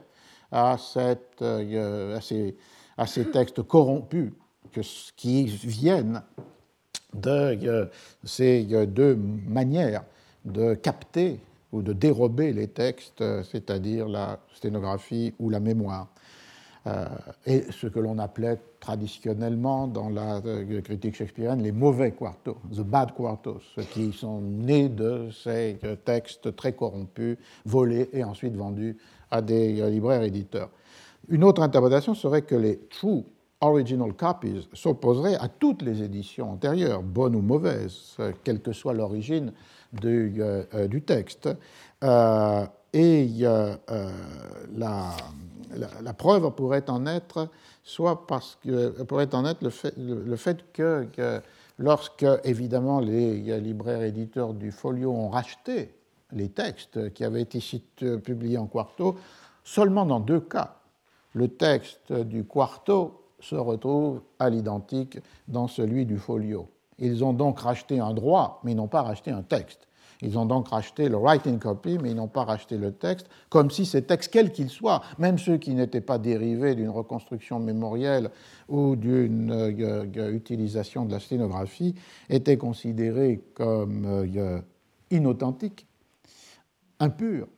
à, 0.53 0.77
ces, 0.79 1.17
textes 3.33 3.63
corrompus 3.63 4.33
qui 5.17 5.47
viennent 5.47 6.23
de 7.21 7.89
ces 8.25 8.65
deux 8.87 9.17
manières 9.47 10.05
de 10.45 10.75
capter 10.75 11.41
ou 11.73 11.83
de 11.83 11.93
dérober 11.93 12.53
les 12.53 12.69
textes, 12.69 13.25
c'est-à-dire 13.45 14.09
la 14.09 14.39
sténographie 14.55 15.35
ou 15.39 15.51
la 15.51 15.61
mémoire. 15.61 16.09
Euh, 16.87 17.05
et 17.47 17.65
ce 17.71 17.89
que 17.89 17.99
l'on 17.99 18.19
appelait 18.19 18.59
traditionnellement 18.79 19.89
dans 19.89 20.09
la 20.09 20.37
euh, 20.47 20.81
critique 20.83 21.17
shakespearienne 21.17 21.61
les 21.61 21.73
mauvais 21.73 22.13
quartos, 22.13 22.59
the 22.73 22.83
bad 22.83 23.13
quartos, 23.13 23.61
qui 23.93 24.13
sont 24.13 24.41
nés 24.41 24.89
de 24.89 25.29
ces 25.33 25.79
textes 26.05 26.55
très 26.55 26.75
corrompus, 26.75 27.39
volés 27.65 28.09
et 28.13 28.23
ensuite 28.23 28.55
vendus 28.55 28.97
à 29.33 29.43
des 29.43 29.81
euh, 29.81 29.91
libraires 29.91 30.23
éditeurs. 30.23 30.71
Une 31.29 31.43
autre 31.43 31.61
interprétation 31.61 32.15
serait 32.15 32.43
que 32.43 32.55
les 32.55 32.79
true 32.79 33.25
original 33.67 34.13
copies 34.15 34.69
s'opposerait 34.73 35.37
à 35.37 35.49
toutes 35.49 35.83
les 35.83 36.03
éditions 36.03 36.53
antérieures, 36.53 37.03
bonnes 37.03 37.37
ou 37.37 37.43
mauvaises, 37.43 38.17
quelle 38.45 38.61
que 38.61 38.73
soit 38.73 38.95
l'origine 38.95 39.53
du, 39.93 40.35
euh, 40.41 40.63
euh, 40.75 41.01
texte. 41.01 41.49
Euh, 42.05 42.67
et 42.93 43.29
la, 44.75 45.13
preuve 46.17 46.51
pourrait 46.55 46.89
en 46.89 47.07
être 47.07 47.49
soit 47.83 48.27
parce 48.27 48.59
que 48.63 49.03
pourrait 49.03 49.35
en 49.35 49.45
être 49.45 49.63
le 49.63 50.37
fait, 50.37 50.73
que, 50.73 51.07
lorsque 51.79 52.25
évidemment 52.45 53.01
les 53.01 53.61
libraires 53.61 54.03
éditeurs 54.03 54.55
du 54.55 54.73
Folio 54.73 55.13
ont 55.13 55.29
racheté 55.29 55.95
les 56.33 56.49
textes 56.49 57.13
qui 57.13 57.23
avaient 57.23 57.43
été 57.43 57.61
publiés 58.25 58.57
en 58.57 58.67
quarto, 58.67 59.17
seulement 59.63 60.07
dans 60.07 60.21
deux 60.21 60.41
cas, 60.41 60.77
le 61.35 61.49
texte 61.49 62.15
du 62.15 62.45
quarto 62.45 63.26
se 63.41 63.55
retrouve 63.55 64.23
à 64.39 64.51
l'identique 64.51 65.19
dans 65.49 65.69
celui 65.69 66.07
du 66.07 66.19
folio. 66.19 66.69
Ils 66.99 67.25
ont 67.25 67.33
donc 67.33 67.61
racheté 67.61 68.01
un 68.01 68.15
droit, 68.15 68.61
mais 68.65 68.73
ils 68.73 68.77
n'ont 68.77 68.89
pas 68.89 69.03
racheté 69.03 69.31
un 69.31 69.43
texte. 69.43 69.87
Ils 70.23 70.39
ont 70.39 70.47
donc 70.47 70.69
racheté 70.69 71.09
le 71.09 71.17
writing 71.17 71.59
copy, 71.59 71.99
mais 71.99 72.11
ils 72.11 72.17
n'ont 72.17 72.29
pas 72.29 72.45
racheté 72.45 72.79
le 72.79 72.93
texte, 72.93 73.29
comme 73.51 73.71
si 73.71 73.85
ces 73.85 74.03
textes, 74.03 74.33
quels 74.33 74.51
qu'ils 74.51 74.71
soient, 74.71 75.03
même 75.19 75.39
ceux 75.39 75.59
qui 75.59 75.75
n'étaient 75.75 76.01
pas 76.01 76.19
dérivés 76.19 76.75
d'une 76.75 76.89
reconstruction 76.89 77.59
mémorielle 77.59 78.31
ou 78.69 78.97
d'une 78.97 79.51
euh, 79.53 80.33
utilisation 80.33 81.05
de 81.05 81.13
la 81.13 81.21
sténographie, 81.21 81.95
étaient 82.31 82.57
considérés 82.57 83.43
comme 83.55 84.07
euh, 84.07 84.61
inauthentiques, 85.11 85.87
impurs. 86.99 87.49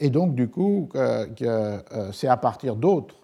Et 0.00 0.08
donc, 0.08 0.34
du 0.34 0.48
coup, 0.48 0.88
euh, 0.94 1.26
c'est 2.12 2.28
à 2.28 2.36
partir 2.38 2.74
d'autres 2.74 3.21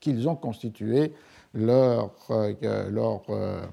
qu'ils 0.00 0.28
ont 0.28 0.36
constitué 0.36 1.12
leur, 1.54 2.12
euh, 2.30 2.54
euh, 2.62 3.66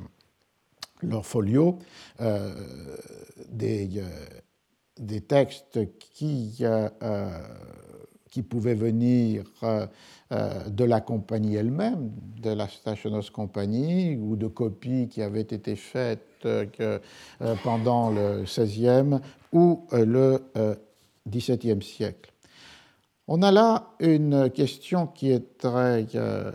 leur 1.01 1.25
folio 1.25 1.79
euh, 2.21 2.53
des, 3.49 3.89
des, 4.97 5.21
textes 5.21 5.79
qui, 5.99 6.63
qui 8.29 8.41
pouvaient 8.43 8.73
venir 8.73 9.43
de 10.31 10.83
la 10.83 11.01
compagnie 11.01 11.55
elle-même, 11.55 12.11
de 12.41 12.51
la 12.51 12.67
Stationers 12.67 13.29
Company, 13.33 14.15
ou 14.15 14.35
de 14.35 14.47
copies 14.47 15.09
qui 15.09 15.21
avaient 15.21 15.41
été 15.41 15.75
faites 15.75 16.47
pendant 17.63 18.09
le 18.09 18.43
XVIe 18.43 19.19
ou 19.51 19.85
le 19.91 20.39
XVIIe 21.27 21.81
siècle. 21.81 22.32
On 23.27 23.41
a 23.41 23.51
là 23.51 23.93
une 24.01 24.49
question 24.49 25.07
qui 25.07 25.31
est 25.31 25.57
très, 25.57 26.05
euh, 26.15 26.51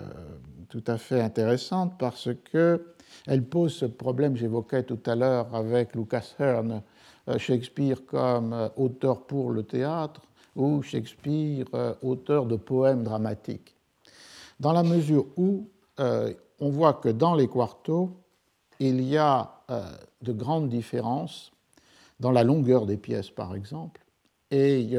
tout 0.69 0.85
à 0.87 0.99
fait 0.99 1.23
intéressante 1.23 1.95
parce 1.99 2.29
qu'elle 2.53 3.45
pose 3.45 3.73
ce 3.73 3.87
problème 3.87 4.35
que 4.35 4.41
j'évoquais 4.41 4.83
tout 4.83 5.01
à 5.07 5.15
l'heure 5.15 5.55
avec 5.55 5.95
Lucas 5.95 6.35
Hearn, 6.39 6.83
euh, 7.29 7.39
Shakespeare 7.39 8.05
comme 8.05 8.53
euh, 8.53 8.69
auteur 8.77 9.27
pour 9.27 9.51
le 9.51 9.63
théâtre 9.63 10.21
ou 10.57 10.83
Shakespeare 10.83 11.65
auteur 12.03 12.45
de 12.45 12.57
poèmes 12.57 13.05
dramatiques. 13.05 13.77
Dans 14.59 14.73
la 14.73 14.83
mesure 14.83 15.27
où 15.37 15.69
on 15.99 16.71
voit 16.71 16.95
que 16.95 17.11
dans 17.11 17.37
les 17.37 17.47
quartos, 17.47 18.11
il 18.81 19.01
y 19.03 19.17
a 19.17 19.53
de 20.21 20.33
grandes 20.33 20.69
différences 20.69 21.53
dans 22.19 22.33
la 22.33 22.43
longueur 22.43 22.87
des 22.87 22.97
pièces, 22.97 23.31
par 23.31 23.55
exemple, 23.55 24.05
et 24.51 24.97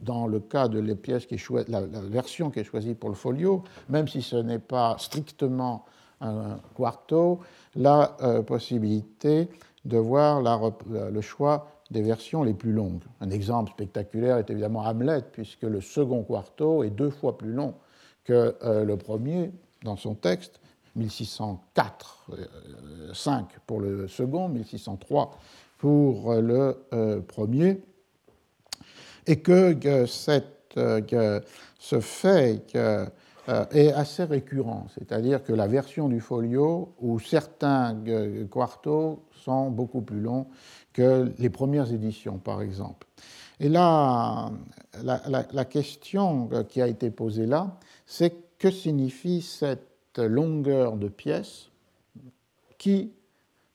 dans 0.00 0.26
le 0.26 0.40
cas 0.40 0.68
de 0.68 0.78
les 0.78 0.94
pièces 0.94 1.26
qui 1.26 1.40
la, 1.68 1.80
la, 1.80 2.00
version 2.00 2.50
qui 2.50 2.60
est 2.60 2.64
choisie 2.64 2.94
pour 2.94 3.10
le 3.10 3.14
folio, 3.14 3.62
même 3.88 4.08
si 4.08 4.22
ce 4.22 4.36
n'est 4.36 4.58
pas 4.58 4.96
strictement 4.98 5.84
un 6.20 6.58
quarto, 6.74 7.40
la 7.74 8.16
euh, 8.22 8.42
possibilité 8.42 9.48
de 9.84 9.96
voir 9.96 10.42
le 10.42 11.20
choix 11.20 11.68
des 11.90 12.02
versions 12.02 12.42
les 12.42 12.54
plus 12.54 12.72
longues. 12.72 13.02
Un 13.20 13.30
exemple 13.30 13.72
spectaculaire 13.72 14.36
est 14.36 14.50
évidemment 14.50 14.80
Hamlet, 14.80 15.22
puisque 15.32 15.62
le 15.62 15.80
second 15.80 16.22
quarto 16.22 16.84
est 16.84 16.90
deux 16.90 17.10
fois 17.10 17.38
plus 17.38 17.52
long 17.52 17.74
que 18.24 18.54
euh, 18.62 18.84
le 18.84 18.96
premier 18.96 19.50
dans 19.82 19.96
son 19.96 20.14
texte, 20.14 20.60
1604, 20.96 22.26
5 23.14 23.40
euh, 23.40 23.58
pour 23.66 23.80
le 23.80 24.06
second, 24.08 24.48
1603 24.48 25.38
pour 25.78 26.34
le 26.34 26.76
premier, 27.26 27.80
et 29.30 29.36
que, 29.36 30.06
cette, 30.06 30.74
que 30.74 31.42
ce 31.78 32.00
fait 32.00 32.62
euh, 32.74 33.06
est 33.70 33.92
assez 33.92 34.24
récurrent, 34.24 34.86
c'est-à-dire 34.94 35.42
que 35.42 35.52
la 35.52 35.66
version 35.66 36.08
du 36.08 36.20
folio 36.20 36.94
où 37.00 37.18
certains 37.18 37.96
euh, 38.06 38.44
quartos 38.46 39.22
sont 39.32 39.70
beaucoup 39.70 40.02
plus 40.02 40.20
longs 40.20 40.46
que 40.92 41.32
les 41.38 41.48
premières 41.48 41.92
éditions, 41.92 42.38
par 42.38 42.60
exemple. 42.60 43.06
Et 43.60 43.68
là, 43.68 44.50
la, 45.02 45.64
question 45.64 46.48
qui 46.68 46.82
a 46.82 46.88
été 46.88 47.10
posée 47.10 47.46
là, 47.46 47.78
c'est 48.06 48.34
que 48.58 48.70
signifie 48.70 49.42
cette 49.42 50.18
longueur 50.18 50.96
de 50.96 51.08
pièce 51.08 51.70
qui 52.78 53.12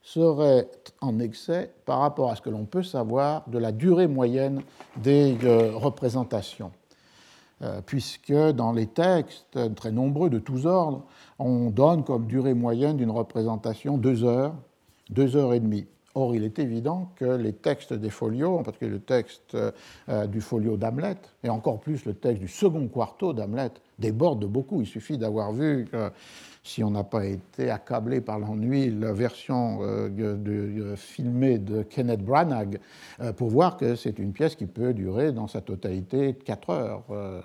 serait 0.05 0.69
en 1.01 1.19
excès 1.19 1.71
par 1.85 1.99
rapport 1.99 2.31
à 2.31 2.35
ce 2.35 2.41
que 2.41 2.51
l'on 2.51 2.65
peut 2.65 2.83
savoir 2.83 3.43
de 3.49 3.57
la 3.57 3.71
durée 3.71 4.07
moyenne 4.07 4.61
des 4.97 5.35
euh, 5.43 5.71
représentations. 5.73 6.71
Euh, 7.61 7.81
puisque 7.83 8.33
dans 8.33 8.71
les 8.71 8.85
textes 8.85 9.57
très 9.75 9.91
nombreux 9.91 10.29
de 10.29 10.39
tous 10.39 10.67
ordres, 10.67 11.03
on 11.39 11.71
donne 11.71 12.03
comme 12.03 12.27
durée 12.27 12.53
moyenne 12.53 12.97
d'une 12.97 13.09
représentation 13.09 13.97
deux 13.97 14.23
heures, 14.23 14.53
deux 15.09 15.35
heures 15.35 15.53
et 15.53 15.59
demie. 15.59 15.87
Or, 16.13 16.35
il 16.35 16.43
est 16.43 16.59
évident 16.59 17.11
que 17.15 17.25
les 17.25 17.53
textes 17.53 17.91
des 17.91 18.09
folios, 18.09 18.57
en 18.59 18.63
particulier 18.63 18.91
le 18.91 18.99
texte 18.99 19.55
euh, 19.55 20.27
du 20.27 20.39
folio 20.39 20.77
d'Hamlet, 20.77 21.17
et 21.43 21.49
encore 21.49 21.79
plus 21.79 22.05
le 22.05 22.13
texte 22.13 22.41
du 22.41 22.47
second 22.47 22.87
quarto 22.87 23.33
d'Hamlet, 23.33 23.71
débordent 23.97 24.41
de 24.41 24.47
beaucoup. 24.47 24.81
Il 24.81 24.87
suffit 24.87 25.17
d'avoir 25.17 25.51
vu 25.51 25.89
si 26.65 26.83
on 26.83 26.89
n'a 26.89 27.03
pas 27.03 27.25
été 27.25 27.69
accablé 27.69 28.21
par 28.21 28.39
l'ennui, 28.39 28.89
la 28.89 29.13
version 29.13 29.79
euh, 29.83 30.09
de, 30.09 30.95
filmée 30.95 31.59
de 31.59 31.83
Kenneth 31.83 32.23
Branagh, 32.25 32.79
euh, 33.21 33.31
pour 33.33 33.49
voir 33.49 33.77
que 33.77 33.95
c'est 33.95 34.17
une 34.17 34.33
pièce 34.33 34.55
qui 34.55 34.65
peut 34.65 34.93
durer 34.93 35.31
dans 35.31 35.47
sa 35.47 35.61
totalité 35.61 36.33
4 36.33 36.69
heures. 36.71 37.03
Euh. 37.11 37.41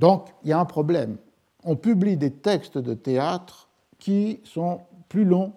Donc, 0.00 0.26
il 0.42 0.50
y 0.50 0.52
a 0.52 0.58
un 0.58 0.64
problème. 0.64 1.18
On 1.62 1.76
publie 1.76 2.16
des 2.16 2.32
textes 2.32 2.78
de 2.78 2.94
théâtre 2.94 3.68
qui 3.98 4.40
sont 4.42 4.80
plus 5.08 5.24
longs 5.24 5.52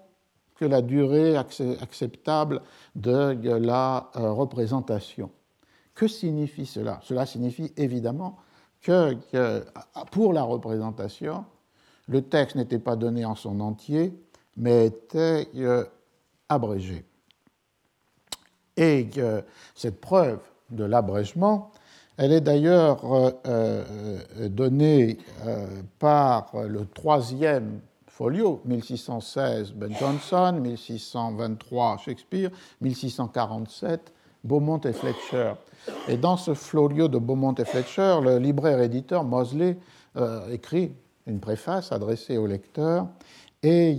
que 0.55 0.65
la 0.65 0.83
durée 0.83 1.37
acceptable 1.37 2.61
de 2.95 3.35
la 3.57 4.09
représentation. 4.13 5.31
Que 5.95 6.07
signifie 6.07 6.65
cela? 6.65 6.99
Cela 7.03 7.25
signifie 7.25 7.71
évidemment 7.77 8.37
que 8.81 9.15
pour 10.11 10.33
la 10.33 10.43
représentation, 10.43 11.45
le 12.10 12.23
texte 12.23 12.56
n'était 12.56 12.80
pas 12.80 12.95
donné 12.95 13.23
en 13.23 13.36
son 13.36 13.60
entier, 13.60 14.14
mais 14.57 14.88
était 14.88 15.48
euh, 15.56 15.86
abrégé. 16.49 17.06
Et 18.76 19.07
que 19.07 19.44
cette 19.76 20.02
preuve 20.02 20.40
de 20.72 20.84
l'abrégement, 20.84 21.72
elle 22.18 22.34
est 22.34 22.41
d'ailleurs 22.41 23.06
euh, 23.06 23.31
euh, 23.48 24.49
donnée 24.49 25.19
par 25.99 26.52
le 26.56 26.86
troisième 26.86 27.80
folio, 28.07 28.61
1616 28.65 29.73
Ben 29.73 29.94
Jonson, 29.95 30.53
1623 30.61 31.98
Shakespeare, 31.98 32.49
1647 32.81 34.11
Beaumont 34.44 34.80
et 34.80 34.94
Fletcher. 34.94 35.53
Et 36.07 36.18
dans 36.18 36.38
ce 36.38 36.53
folio 36.53 37.07
de 37.07 37.18
Beaumont 37.18 37.53
et 37.53 37.65
Fletcher, 37.65 38.19
le 38.23 38.38
libraire-éditeur 38.40 39.23
Mosley 39.23 39.77
écrit 40.52 40.94
une 41.27 41.39
préface 41.39 41.91
adressée 41.91 42.37
aux 42.37 42.47
lecteurs 42.47 43.07
et 43.61 43.91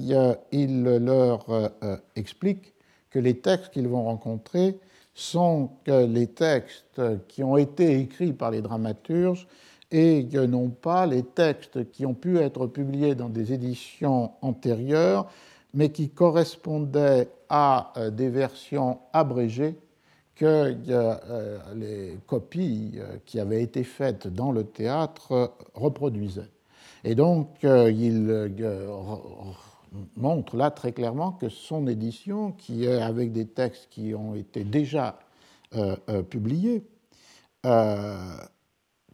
il 0.52 0.82
leur 0.82 1.51
euh, 1.51 1.97
explique 2.16 2.74
que 3.10 3.18
les 3.18 3.38
textes 3.38 3.72
qu'ils 3.72 3.88
vont 3.88 4.05
rencontrer 4.05 4.78
sont 5.14 5.70
les 5.86 6.28
textes 6.28 7.02
qui 7.28 7.42
ont 7.42 7.56
été 7.56 7.98
écrits 7.98 8.32
par 8.32 8.51
les 8.51 8.62
dramaturges 8.62 9.47
et 9.90 10.22
non 10.48 10.68
pas 10.68 11.05
les 11.05 11.24
textes 11.24 11.90
qui 11.90 12.06
ont 12.06 12.14
pu 12.14 12.38
être 12.38 12.66
publiés 12.68 13.16
dans 13.16 13.28
des 13.28 13.52
éditions 13.52 14.30
antérieures, 14.40 15.28
mais 15.74 15.90
qui 15.90 16.10
correspondaient 16.10 17.28
à 17.48 17.92
euh, 17.97 18.10
des 18.10 18.28
versions 18.28 19.01
abrégées 19.12 19.76
que 20.36 20.74
euh, 20.88 21.59
les 21.74 22.18
copies 22.26 22.98
qui 23.26 23.40
avaient 23.40 23.62
été 23.62 23.84
faites 23.84 24.26
dans 24.28 24.52
le 24.52 24.64
théâtre 24.64 25.52
reproduisaient. 25.74 26.48
Et 27.05 27.14
donc, 27.14 27.64
euh, 27.64 27.90
il 27.90 28.27
euh, 28.31 28.85
montre 30.16 30.56
là 30.56 30.70
très 30.70 30.93
clairement 30.93 31.32
que 31.32 31.48
son 31.48 31.86
édition, 31.86 32.52
qui 32.52 32.85
est 32.85 33.01
avec 33.01 33.32
des 33.32 33.47
textes 33.47 33.89
qui 33.90 34.14
ont 34.14 34.35
été 34.35 34.64
déjà 34.64 35.18
euh, 35.74 35.97
publiés, 36.22 36.85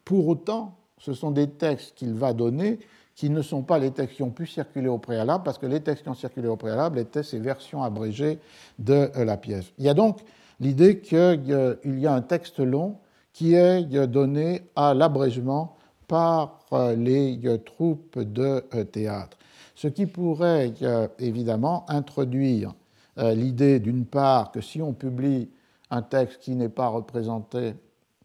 pour 0.04 0.28
autant, 0.28 0.78
ce 0.98 1.12
sont 1.12 1.30
des 1.30 1.50
textes 1.50 1.96
qu'il 1.96 2.14
va 2.14 2.32
donner 2.32 2.78
qui 3.16 3.30
ne 3.30 3.40
sont 3.40 3.62
pas 3.62 3.78
les 3.78 3.92
textes 3.92 4.16
qui 4.16 4.22
ont 4.22 4.30
pu 4.30 4.46
circuler 4.46 4.88
au 4.88 4.98
préalable, 4.98 5.42
parce 5.42 5.56
que 5.56 5.64
les 5.64 5.80
textes 5.80 6.02
qui 6.02 6.08
ont 6.10 6.14
circulé 6.14 6.48
au 6.48 6.56
préalable 6.56 6.98
étaient 6.98 7.22
ces 7.22 7.38
versions 7.38 7.82
abrégées 7.82 8.38
de 8.78 9.10
la 9.16 9.38
pièce. 9.38 9.72
Il 9.78 9.86
y 9.86 9.88
a 9.88 9.94
donc 9.94 10.20
l'idée 10.60 11.00
qu'il 11.00 11.42
y 11.84 12.06
a 12.06 12.12
un 12.12 12.20
texte 12.20 12.60
long 12.60 12.98
qui 13.32 13.54
est 13.54 13.84
donné 14.06 14.68
à 14.76 14.92
l'abrégement 14.92 15.76
par 16.08 16.55
les 16.72 17.40
euh, 17.44 17.59
troupes 17.59 18.18
de 18.18 18.64
euh, 18.74 18.84
théâtre. 18.84 19.36
Ce 19.74 19.88
qui 19.88 20.06
pourrait 20.06 20.72
évidemment 21.18 21.84
introduire 21.90 22.74
l'idée 23.18 23.78
d'une 23.78 24.06
part 24.06 24.51
que 24.51 24.62
si 24.62 24.80
on 24.80 24.94
publie 24.94 25.51
un 25.90 26.01
texte 26.01 26.40
qui 26.40 26.55
n'est 26.55 26.70
pas 26.70 26.88
représenté 26.88 27.74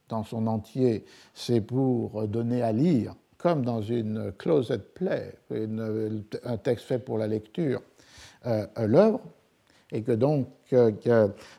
dans 0.07 0.23
son 0.23 0.47
entier, 0.47 1.03
c'est 1.33 1.59
pour 1.59 2.25
donner 2.29 2.61
à 2.61 2.71
lire, 2.71 3.15
comme 3.37 3.65
dans 3.65 3.81
une 3.81 4.31
closet 4.37 4.79
play, 4.79 5.33
un 5.49 6.57
texte 6.57 6.85
fait 6.85 6.99
pour 6.99 7.17
la 7.17 7.27
lecture, 7.27 7.81
l'œuvre, 8.77 9.19
et 9.91 10.03
que 10.03 10.11
donc, 10.11 10.47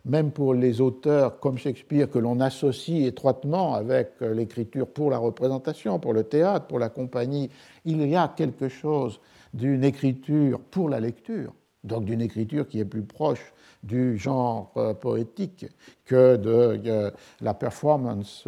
même 0.04 0.30
pour 0.30 0.54
les 0.54 0.80
auteurs 0.80 1.38
comme 1.38 1.59
Shakespeare, 1.59 2.09
que 2.09 2.18
l'on 2.18 2.40
associe 2.40 3.06
étroitement 3.06 3.74
avec 3.74 4.12
euh, 4.22 4.32
l'écriture 4.32 4.86
pour 4.86 5.10
la 5.10 5.18
représentation, 5.18 5.98
pour 5.98 6.14
le 6.14 6.24
théâtre, 6.24 6.66
pour 6.66 6.78
la 6.78 6.88
compagnie, 6.88 7.50
il 7.84 8.06
y 8.09 8.16
a 8.16 8.32
quelque 8.34 8.68
chose 8.68 9.20
d'une 9.52 9.84
écriture 9.84 10.60
pour 10.60 10.88
la 10.88 10.98
lecture, 10.98 11.52
donc 11.84 12.06
d'une 12.06 12.22
écriture 12.22 12.66
qui 12.66 12.80
est 12.80 12.86
plus 12.86 13.02
proche 13.02 13.52
du 13.82 14.16
genre 14.16 14.72
euh, 14.76 14.94
poétique 14.94 15.66
que 16.06 16.36
de 16.36 16.80
euh, 16.86 17.10
la 17.40 17.52
performance 17.52 18.46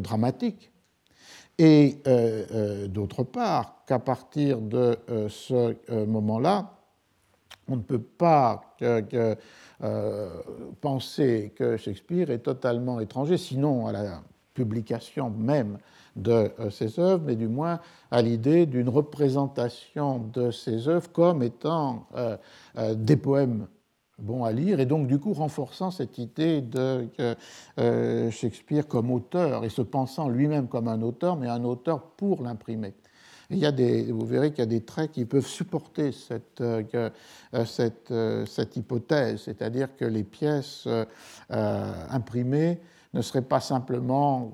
dramatique. 0.00 0.70
Et 1.60 1.96
d'autre 2.88 3.24
part, 3.24 3.82
qu'à 3.84 3.98
partir 3.98 4.60
de 4.60 4.96
ce 5.28 5.74
moment-là, 6.06 6.77
on 7.68 7.76
ne 7.76 7.82
peut 7.82 8.02
pas 8.02 8.76
euh, 9.84 10.30
penser 10.80 11.52
que 11.54 11.76
Shakespeare 11.76 12.30
est 12.30 12.40
totalement 12.40 12.98
étranger, 12.98 13.36
sinon 13.38 13.86
à 13.86 13.92
la 13.92 14.22
publication 14.54 15.30
même 15.30 15.78
de 16.16 16.50
euh, 16.58 16.70
ses 16.70 16.98
œuvres, 16.98 17.22
mais 17.24 17.36
du 17.36 17.46
moins 17.46 17.78
à 18.10 18.20
l'idée 18.20 18.66
d'une 18.66 18.88
représentation 18.88 20.18
de 20.32 20.50
ses 20.50 20.88
œuvres 20.88 21.12
comme 21.12 21.44
étant 21.44 22.06
euh, 22.16 22.36
des 22.96 23.16
poèmes 23.16 23.68
bons 24.18 24.42
à 24.42 24.50
lire, 24.50 24.80
et 24.80 24.86
donc 24.86 25.06
du 25.06 25.20
coup 25.20 25.32
renforçant 25.32 25.92
cette 25.92 26.18
idée 26.18 26.60
de 26.60 27.06
Shakespeare 28.32 28.88
comme 28.88 29.12
auteur, 29.12 29.64
et 29.64 29.68
se 29.68 29.82
pensant 29.82 30.28
lui-même 30.28 30.66
comme 30.66 30.88
un 30.88 31.02
auteur, 31.02 31.36
mais 31.36 31.46
un 31.46 31.62
auteur 31.62 32.02
pour 32.16 32.42
l'imprimer. 32.42 32.94
Il 33.50 33.58
y 33.58 33.64
a 33.64 33.72
des, 33.72 34.12
vous 34.12 34.26
verrez 34.26 34.50
qu'il 34.50 34.58
y 34.58 34.62
a 34.62 34.66
des 34.66 34.82
traits 34.82 35.12
qui 35.12 35.24
peuvent 35.24 35.46
supporter 35.46 36.12
cette, 36.12 36.60
euh, 36.60 36.82
euh, 37.54 37.64
cette, 37.64 38.10
euh, 38.10 38.44
cette 38.44 38.76
hypothèse, 38.76 39.42
c'est-à-dire 39.44 39.96
que 39.96 40.04
les 40.04 40.22
pièces 40.22 40.86
imprimées 41.48 42.78
ne 43.14 43.22
seraient 43.22 43.40
pas 43.40 43.60
simplement 43.60 44.52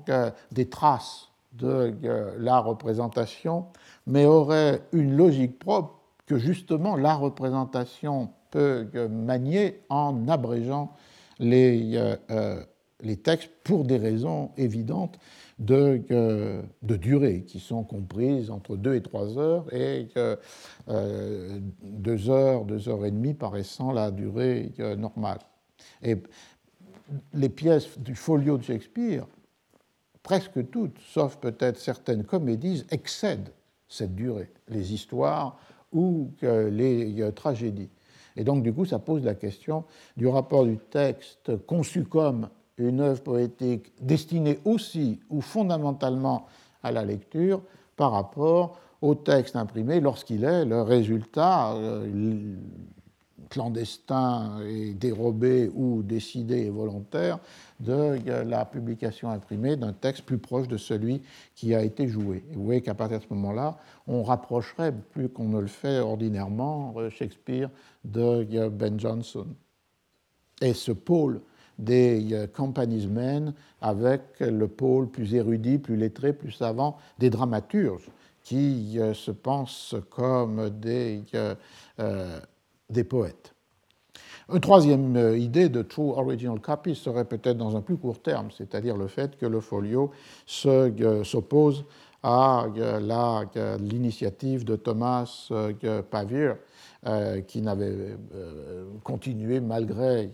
des 0.51 0.69
traces 0.69 1.29
de 1.53 1.93
la 2.37 2.59
représentation, 2.59 3.65
mais 4.07 4.25
auraient 4.25 4.81
une 4.93 5.17
logique 5.17 5.59
propre 5.59 5.99
que 6.25 6.37
justement 6.37 6.95
la 6.95 7.15
représentation 7.15 8.29
peut 8.49 8.87
manier 9.09 9.81
en 9.89 10.27
abrégeant 10.29 10.93
les, 11.39 12.17
les 13.01 13.17
textes 13.17 13.51
pour 13.63 13.83
des 13.83 13.97
raisons 13.97 14.51
évidentes 14.57 15.19
de, 15.59 16.01
de, 16.81 16.95
durée, 16.95 17.43
qui 17.43 17.59
sont 17.59 17.83
comprises 17.83 18.49
entre 18.51 18.75
2 18.75 18.95
et 18.95 19.01
3 19.01 19.37
heures, 19.37 19.73
et 19.73 20.07
euh, 20.17 21.59
2 21.83 22.29
heures, 22.29 22.65
2 22.65 22.89
heures 22.89 23.05
et 23.05 23.11
demie 23.11 23.33
paraissant 23.33 23.91
la 23.91 24.11
durée 24.11 24.73
normale. 24.97 25.39
Et 26.01 26.17
les 27.33 27.49
pièces 27.49 27.97
du 27.99 28.15
folio 28.15 28.57
de 28.57 28.63
Shakespeare, 28.63 29.25
presque 30.23 30.69
toutes, 30.69 30.99
sauf 30.99 31.37
peut-être 31.37 31.79
certaines 31.79 32.25
comédies, 32.25 32.83
excèdent 32.91 33.53
cette 33.87 34.15
durée, 34.15 34.51
les 34.67 34.93
histoires 34.93 35.57
ou 35.93 36.31
les 36.41 37.31
tragédies. 37.33 37.91
Et 38.35 38.43
donc, 38.43 38.63
du 38.63 38.73
coup, 38.73 38.85
ça 38.85 38.99
pose 38.99 39.23
la 39.23 39.35
question 39.35 39.85
du 40.17 40.27
rapport 40.27 40.65
du 40.65 40.77
texte 40.77 41.55
conçu 41.65 42.03
comme 42.03 42.49
une 42.77 42.99
œuvre 42.99 43.21
poétique 43.21 43.91
destinée 44.01 44.59
aussi 44.65 45.19
ou 45.29 45.41
fondamentalement 45.41 46.47
à 46.83 46.91
la 46.91 47.05
lecture 47.05 47.61
par 47.95 48.11
rapport 48.11 48.79
au 49.01 49.15
texte 49.15 49.55
imprimé 49.55 49.99
lorsqu'il 49.99 50.43
est 50.43 50.65
le 50.65 50.81
résultat 50.81 51.73
euh, 51.73 52.55
clandestin 53.49 54.59
et 54.67 54.93
dérobé 54.93 55.71
ou 55.73 56.01
décidé 56.01 56.65
et 56.65 56.69
volontaire 56.69 57.39
de 57.79 58.17
la 58.43 58.65
publication 58.65 59.29
imprimée 59.29 59.75
d'un 59.75 59.93
texte 59.93 60.23
plus 60.23 60.37
proche 60.37 60.67
de 60.67 60.77
celui 60.77 61.21
qui 61.53 61.75
a 61.75 61.83
été 61.83 62.07
joué. 62.07 62.43
vous 62.53 62.65
voyez 62.65 62.81
qu'à 62.81 62.93
partir 62.93 63.19
de 63.19 63.23
ce 63.23 63.33
moment-là, 63.33 63.77
on 64.07 64.23
rapprocherait 64.23 64.93
plus 65.11 65.29
qu'on 65.29 65.49
ne 65.49 65.59
le 65.59 65.67
fait 65.67 65.99
ordinairement 65.99 66.93
euh, 66.97 67.09
Shakespeare 67.09 67.69
de 68.03 68.67
Ben 68.69 68.99
Jonson. 68.99 69.47
Et 70.61 70.73
ce 70.73 70.91
pôle 70.91 71.41
des 71.77 72.33
euh, 72.33 72.47
companies 72.47 73.07
men 73.07 73.53
avec 73.81 74.39
le 74.39 74.67
pôle 74.67 75.09
plus 75.09 75.33
érudit, 75.35 75.77
plus 75.77 75.97
lettré, 75.97 76.33
plus 76.33 76.51
savant 76.51 76.97
des 77.19 77.29
dramaturges 77.29 78.09
qui 78.43 78.99
euh, 78.99 79.13
se 79.13 79.31
pensent 79.31 79.95
comme 80.09 80.69
des, 80.69 81.23
des 82.89 83.03
poètes. 83.03 83.55
Une 84.53 84.59
troisième 84.59 85.15
euh, 85.15 85.37
idée 85.37 85.69
de 85.69 85.81
True 85.81 86.11
Original 86.11 86.59
Copy 86.59 86.93
serait 86.93 87.25
peut-être 87.25 87.57
dans 87.57 87.75
un 87.75 87.81
plus 87.81 87.97
court 87.97 88.21
terme, 88.21 88.49
c'est-à-dire 88.55 88.95
le 88.95 89.07
fait 89.07 89.37
que 89.37 89.47
le 89.47 89.59
folio 89.59 90.11
euh, 90.65 91.23
s'oppose 91.23 91.85
à 92.21 92.67
euh, 92.77 93.77
l'initiative 93.79 94.63
de 94.63 94.75
Thomas 94.75 95.49
Pavier, 96.11 96.53
qui 97.47 97.61
n'avait 97.61 98.17
continué 99.03 99.59
malgré 99.59 100.31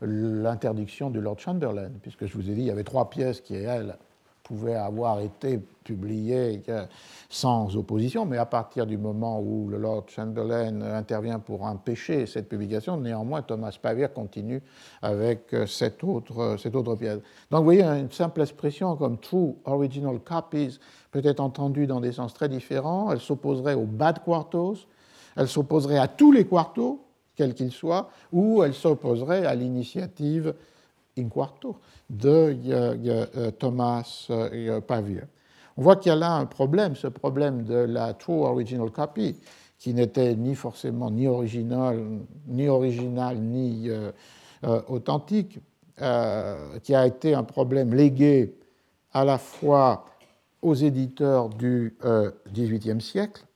l'interdiction 0.00 1.10
du 1.10 1.20
Lord 1.20 1.38
Chamberlain, 1.38 1.90
puisque 2.02 2.26
je 2.26 2.34
vous 2.34 2.50
ai 2.50 2.54
dit, 2.54 2.62
il 2.62 2.66
y 2.66 2.70
avait 2.70 2.84
trois 2.84 3.08
pièces 3.08 3.40
qui, 3.40 3.54
elles, 3.54 3.96
pouvait 4.48 4.76
avoir 4.76 5.20
été 5.20 5.60
publié 5.84 6.62
sans 7.28 7.76
opposition, 7.76 8.24
mais 8.24 8.38
à 8.38 8.46
partir 8.46 8.86
du 8.86 8.96
moment 8.96 9.40
où 9.40 9.68
le 9.68 9.76
Lord 9.76 10.04
Chamberlain 10.08 10.80
intervient 10.80 11.38
pour 11.38 11.64
empêcher 11.64 12.24
cette 12.24 12.48
publication, 12.48 12.96
néanmoins 12.96 13.42
Thomas 13.42 13.76
Pavier 13.80 14.08
continue 14.08 14.62
avec 15.02 15.54
cette 15.66 16.02
autre, 16.02 16.56
cette 16.58 16.74
autre 16.74 16.96
pièce. 16.96 17.18
Donc 17.50 17.58
vous 17.58 17.64
voyez, 17.64 17.82
une 17.82 18.10
simple 18.10 18.40
expression 18.40 18.96
comme 18.96 19.18
True 19.18 19.54
Original 19.66 20.18
Copies 20.18 20.78
peut 21.10 21.22
être 21.24 21.40
entendue 21.40 21.86
dans 21.86 22.00
des 22.00 22.12
sens 22.12 22.32
très 22.32 22.48
différents. 22.48 23.12
Elle 23.12 23.20
s'opposerait 23.20 23.74
aux 23.74 23.84
bad 23.84 24.24
quartos, 24.24 24.86
elle 25.38 25.48
s'opposerait 25.48 25.98
à 25.98 26.08
tous 26.08 26.32
les 26.32 26.44
quartos, 26.44 27.00
quels 27.36 27.54
qu'ils 27.54 27.70
soient, 27.70 28.10
ou 28.32 28.64
elle 28.64 28.74
s'opposerait 28.74 29.46
à 29.46 29.54
l'initiative 29.54 30.52
in 31.16 31.28
quarto 31.28 31.76
de 32.10 32.56
euh, 32.66 33.50
Thomas 33.52 34.26
euh, 34.30 34.80
Pavier. 34.80 35.22
On 35.76 35.82
voit 35.82 35.94
qu'il 35.94 36.10
y 36.10 36.12
a 36.12 36.18
là 36.18 36.32
un 36.32 36.46
problème, 36.46 36.96
ce 36.96 37.06
problème 37.06 37.62
de 37.62 37.76
la 37.76 38.14
true 38.14 38.42
original 38.42 38.90
copy, 38.90 39.36
qui 39.78 39.94
n'était 39.94 40.34
ni 40.34 40.56
forcément 40.56 41.08
ni 41.08 41.28
original, 41.28 42.04
ni, 42.48 42.68
original, 42.68 43.38
ni 43.38 43.88
euh, 43.88 44.10
authentique, 44.88 45.60
qui 45.96 46.94
a 46.94 47.06
été 47.06 47.34
un 47.34 47.42
problème 47.42 47.92
légué 47.92 48.54
à 49.12 49.24
la 49.24 49.36
fois 49.36 50.04
aux 50.62 50.74
éditeurs 50.74 51.48
du 51.48 51.96
XVIIIe 52.52 53.00
siècle 53.00 53.47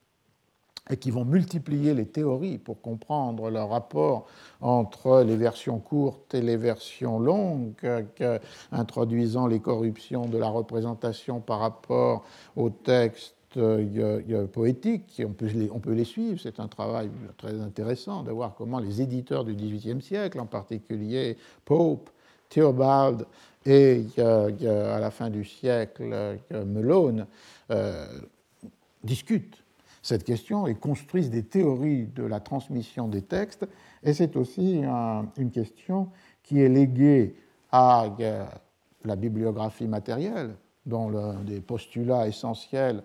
et 0.89 0.97
qui 0.97 1.11
vont 1.11 1.23
multiplier 1.23 1.93
les 1.93 2.05
théories 2.05 2.57
pour 2.57 2.81
comprendre 2.81 3.49
le 3.49 3.61
rapport 3.61 4.27
entre 4.59 5.21
les 5.21 5.37
versions 5.37 5.79
courtes 5.79 6.33
et 6.33 6.41
les 6.41 6.57
versions 6.57 7.19
longues, 7.19 7.73
introduisant 8.71 9.47
les 9.47 9.59
corruptions 9.59 10.25
de 10.27 10.37
la 10.37 10.49
représentation 10.49 11.39
par 11.39 11.59
rapport 11.59 12.25
au 12.57 12.69
texte 12.69 13.35
euh, 13.55 14.47
poétique. 14.47 15.21
On 15.25 15.31
peut, 15.31 15.45
les, 15.45 15.69
on 15.71 15.79
peut 15.79 15.93
les 15.93 16.03
suivre, 16.03 16.39
c'est 16.41 16.59
un 16.59 16.67
travail 16.67 17.09
très 17.37 17.61
intéressant 17.61 18.23
de 18.23 18.31
voir 18.31 18.53
comment 18.57 18.79
les 18.79 19.01
éditeurs 19.01 19.45
du 19.45 19.53
XVIIIe 19.53 20.01
siècle, 20.01 20.39
en 20.39 20.47
particulier 20.47 21.37
Pope, 21.63 22.09
Theobald 22.49 23.25
et 23.65 24.05
à 24.17 24.99
la 24.99 25.11
fin 25.11 25.29
du 25.29 25.45
siècle 25.45 26.37
Melone, 26.51 27.25
euh, 27.71 28.05
discutent 29.03 29.62
cette 30.03 30.25
question 30.25 30.67
et 30.67 30.75
construisent 30.75 31.29
des 31.29 31.43
théories 31.43 32.05
de 32.07 32.23
la 32.23 32.41
transmission 32.41 33.07
des 33.07 33.21
textes. 33.21 33.65
Et 34.03 34.13
c'est 34.13 34.35
aussi 34.35 34.83
une 35.37 35.49
question 35.51 36.09
qui 36.43 36.61
est 36.61 36.69
léguée 36.69 37.35
à 37.71 38.09
la 39.05 39.15
bibliographie 39.15 39.87
matérielle, 39.87 40.55
dont 40.85 41.09
l'un 41.09 41.35
des 41.43 41.61
postulats 41.61 42.27
essentiels 42.27 43.01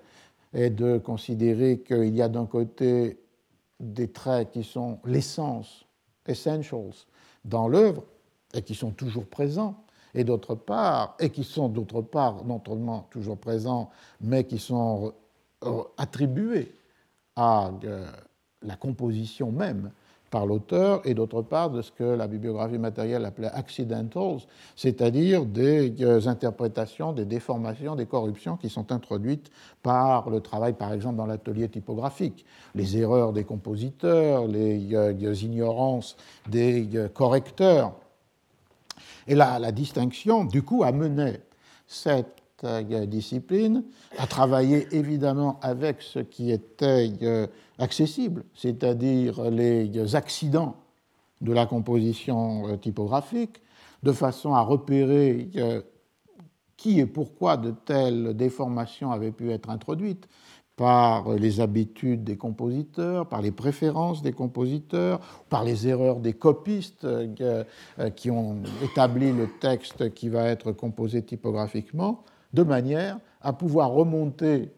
est 0.52 0.70
de 0.70 0.98
considérer 0.98 1.78
qu'il 1.78 2.14
y 2.14 2.20
a 2.20 2.28
d'un 2.28 2.46
côté 2.46 3.20
des 3.78 4.08
traits 4.08 4.50
qui 4.50 4.64
sont 4.64 4.98
l'essence, 5.04 5.86
essentials, 6.26 6.92
dans 7.44 7.68
l'œuvre, 7.68 8.02
et 8.54 8.62
qui 8.62 8.74
sont 8.74 8.90
toujours 8.90 9.26
présents, 9.26 9.84
et 10.14 10.24
d'autre 10.24 10.56
part, 10.56 11.16
et 11.20 11.30
qui 11.30 11.44
sont 11.44 11.68
d'autre 11.68 12.02
part 12.02 12.44
non 12.44 12.60
seulement 12.66 13.06
toujours 13.10 13.38
présents, 13.38 13.90
mais 14.20 14.44
qui 14.44 14.58
sont 14.58 15.12
attribués 15.96 16.72
à 17.38 17.70
la 18.62 18.76
composition 18.76 19.52
même 19.52 19.92
par 20.30 20.46
l'auteur 20.46 21.00
et 21.04 21.14
d'autre 21.14 21.42
part 21.42 21.70
de 21.70 21.82
ce 21.82 21.90
que 21.90 22.04
la 22.04 22.26
bibliographie 22.26 22.78
matérielle 22.78 23.24
appelait 23.24 23.48
accidentals, 23.48 24.40
c'est-à-dire 24.76 25.46
des 25.46 25.94
euh, 26.02 26.26
interprétations, 26.26 27.12
des 27.12 27.24
déformations, 27.24 27.96
des 27.96 28.06
corruptions 28.06 28.56
qui 28.56 28.68
sont 28.68 28.92
introduites 28.92 29.50
par 29.82 30.28
le 30.28 30.40
travail, 30.40 30.74
par 30.74 30.92
exemple, 30.92 31.16
dans 31.16 31.26
l'atelier 31.26 31.68
typographique, 31.68 32.44
les 32.74 32.98
erreurs 32.98 33.32
des 33.32 33.44
compositeurs, 33.44 34.46
les 34.46 34.94
euh, 34.94 35.34
ignorances 35.34 36.16
des 36.48 36.88
euh, 36.94 37.08
correcteurs. 37.08 37.94
Et 39.26 39.34
là, 39.34 39.58
la 39.58 39.72
distinction, 39.72 40.44
du 40.44 40.62
coup, 40.62 40.84
amenait 40.84 41.40
cette 41.86 42.37
discipline, 42.64 43.84
à 44.16 44.26
travailler 44.26 44.88
évidemment 44.90 45.60
avec 45.62 46.02
ce 46.02 46.18
qui 46.18 46.50
était 46.50 47.12
euh, 47.22 47.46
accessible, 47.78 48.44
c'est-à-dire 48.54 49.50
les 49.50 50.16
accidents 50.16 50.76
de 51.40 51.52
la 51.52 51.66
composition 51.66 52.68
euh, 52.68 52.76
typographique, 52.76 53.60
de 54.02 54.12
façon 54.12 54.54
à 54.54 54.62
repérer 54.62 55.50
euh, 55.56 55.82
qui 56.76 56.98
et 56.98 57.06
pourquoi 57.06 57.56
de 57.56 57.70
telles 57.70 58.36
déformations 58.36 59.12
avaient 59.12 59.32
pu 59.32 59.50
être 59.50 59.70
introduites 59.70 60.28
par 60.76 61.34
les 61.34 61.60
habitudes 61.60 62.22
des 62.22 62.36
compositeurs, 62.36 63.28
par 63.28 63.42
les 63.42 63.50
préférences 63.50 64.22
des 64.22 64.32
compositeurs, 64.32 65.18
par 65.48 65.64
les 65.64 65.88
erreurs 65.88 66.20
des 66.20 66.34
copistes 66.34 67.04
qui 68.14 68.30
ont 68.30 68.62
établi 68.84 69.32
le 69.32 69.48
texte 69.58 70.14
qui 70.14 70.28
va 70.28 70.44
être 70.44 70.70
composé 70.70 71.22
typographiquement, 71.22 72.22
de 72.52 72.62
manière 72.62 73.18
à 73.40 73.52
pouvoir 73.52 73.90
remonter 73.90 74.70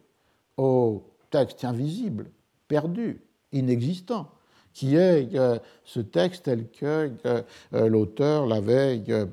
au 0.56 1.02
texte 1.30 1.64
invisible, 1.64 2.30
perdu, 2.68 3.22
inexistant, 3.52 4.28
qui 4.72 4.96
est 4.96 5.34
euh, 5.34 5.58
ce 5.84 6.00
texte 6.00 6.44
tel 6.44 6.68
que 6.70 7.12
euh, 7.26 7.42
l'auteur 7.88 8.46
l'avait 8.46 9.02
euh, 9.08 9.26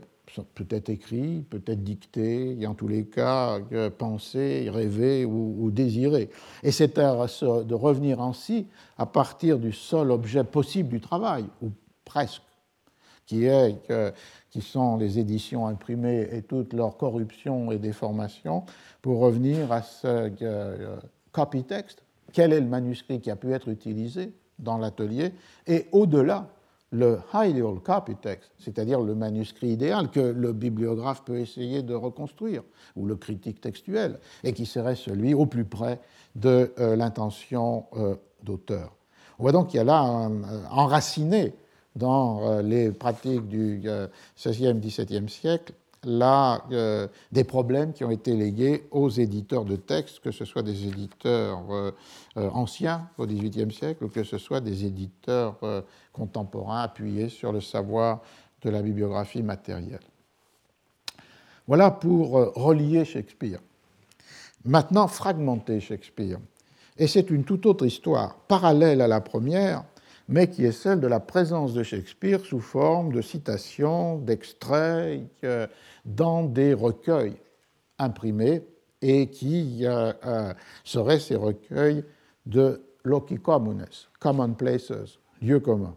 peut-être 0.56 0.90
écrit, 0.90 1.44
peut-être 1.50 1.84
dicté, 1.84 2.58
et 2.60 2.68
en 2.68 2.74
tous 2.74 2.88
les 2.88 3.06
cas 3.06 3.60
pensé, 3.98 4.70
rêvé 4.70 5.26
ou, 5.26 5.72
désiré. 5.72 6.30
Et 6.64 6.72
c'est 6.72 6.96
de 6.98 7.74
revenir 7.74 8.22
ainsi 8.22 8.68
à 8.98 9.06
partir 9.06 9.58
du 9.58 9.72
seul 9.72 10.12
objet 10.12 10.44
possible 10.44 10.90
du 10.90 11.02
travail, 11.02 11.46
ou 11.64 11.70
presque, 12.06 12.44
qui, 13.28 13.46
qui 14.50 14.62
sont 14.62 14.98
les 14.98 15.20
éditions 15.20 15.68
imprimées 15.68 16.28
et 16.32 16.42
toute 16.42 16.74
leur 16.74 16.98
corruption 16.98 17.72
et 17.72 17.78
déformation, 17.78 18.64
pour 19.02 19.20
revenir 19.20 19.72
à 19.72 19.84
ce 19.84 20.32
euh, 20.42 20.98
copy 21.32 21.64
text, 21.64 22.02
quel 22.34 22.54
est 22.54 22.62
le 22.62 22.68
manuscrit 22.68 23.20
qui 23.20 23.30
a 23.30 23.36
pu 23.36 23.54
être 23.54 23.68
utilisé 23.68 24.34
dans 24.58 24.78
l'atelier, 24.78 25.34
et 25.68 25.88
au-delà, 25.92 26.48
le 26.92 27.20
ideal 27.34 27.80
copy 27.84 28.16
text, 28.16 28.50
c'est-à-dire 28.58 29.02
le 29.02 29.14
manuscrit 29.14 29.68
idéal 29.68 30.10
que 30.10 30.22
le 30.22 30.54
bibliographe 30.54 31.24
peut 31.26 31.38
essayer 31.38 31.84
de 31.84 31.94
reconstruire, 31.94 32.64
ou 32.96 33.06
le 33.06 33.18
critique 33.18 33.60
textuel, 33.60 34.20
et 34.44 34.54
qui 34.54 34.66
serait 34.66 34.96
celui 34.96 35.34
au 35.34 35.46
plus 35.46 35.66
près 35.66 36.00
de 36.36 36.74
euh, 36.80 36.96
l'intention 36.96 37.86
euh, 37.98 38.16
d'auteur. 38.42 38.96
On 39.38 39.44
voit 39.44 39.52
donc 39.52 39.68
qu'il 39.68 39.78
y 39.78 39.82
a 39.82 39.84
là 39.84 40.00
un, 40.00 40.66
enraciné 40.72 41.54
dans 41.98 42.62
les 42.62 42.92
pratiques 42.92 43.48
du 43.48 43.82
XVIe, 44.38 44.80
XVIIe 44.80 45.30
siècle 45.30 45.74
là, 46.04 46.64
euh, 46.72 47.08
des 47.32 47.44
problèmes 47.44 47.94
qui 47.94 48.04
ont 48.04 48.12
été 48.12 48.36
légués 48.36 48.88
aux 48.92 49.10
éditeurs 49.10 49.66
de 49.66 49.76
textes, 49.76 50.20
que 50.20 50.32
ce 50.32 50.46
soit 50.46 50.64
des 50.64 50.88
éditeurs 50.88 51.64
euh, 51.70 51.92
euh, 52.38 52.50
anciens 52.52 53.10
au 53.18 53.26
XVIIIe 53.26 53.72
siècle 53.72 54.06
ou 54.06 54.10
que 54.10 54.24
ce 54.24 54.38
soit 54.38 54.62
des 54.62 54.86
éditeurs 54.86 55.58
contemporains 56.14 56.82
appuyés 56.82 57.30
sur 57.30 57.52
le 57.52 57.62
savoir 57.62 58.22
de 58.62 58.70
la 58.70 58.82
bibliographie 58.82 59.44
matérielle. 59.44 60.00
Voilà 61.68 61.92
pour 61.92 62.32
relier 62.56 63.04
Shakespeare. 63.04 63.60
Maintenant, 64.64 65.08
fragmenter 65.08 65.80
Shakespeare. 65.80 66.40
Et 66.98 67.08
c'est 67.08 67.30
une 67.30 67.44
toute 67.44 67.66
autre 67.66 67.86
histoire, 67.86 68.36
parallèle 68.48 69.02
à 69.02 69.08
la 69.08 69.22
première, 69.22 69.84
mais 70.28 70.50
qui 70.50 70.66
est 70.66 70.72
celle 70.72 71.00
de 71.00 71.08
la 71.08 71.20
présence 71.20 71.74
de 71.74 71.84
Shakespeare 71.84 72.42
sous 72.42 72.60
forme 72.60 73.14
de 73.14 73.22
citations, 73.22 74.18
d'extraits 74.18 75.22
euh, 75.44 75.68
dans 76.06 76.44
des 76.44 76.74
recueils 76.74 77.38
imprimés 77.98 78.64
et 79.02 79.28
qui 79.28 79.86
euh, 79.86 80.12
euh, 80.26 80.54
seraient 80.84 81.20
ces 81.20 81.36
recueils 81.36 82.04
de 82.46 82.82
loci 83.04 83.38
communes, 83.38 83.86
common 84.20 84.54
places, 84.54 84.92
lieux 85.42 85.60
communs. 85.60 85.96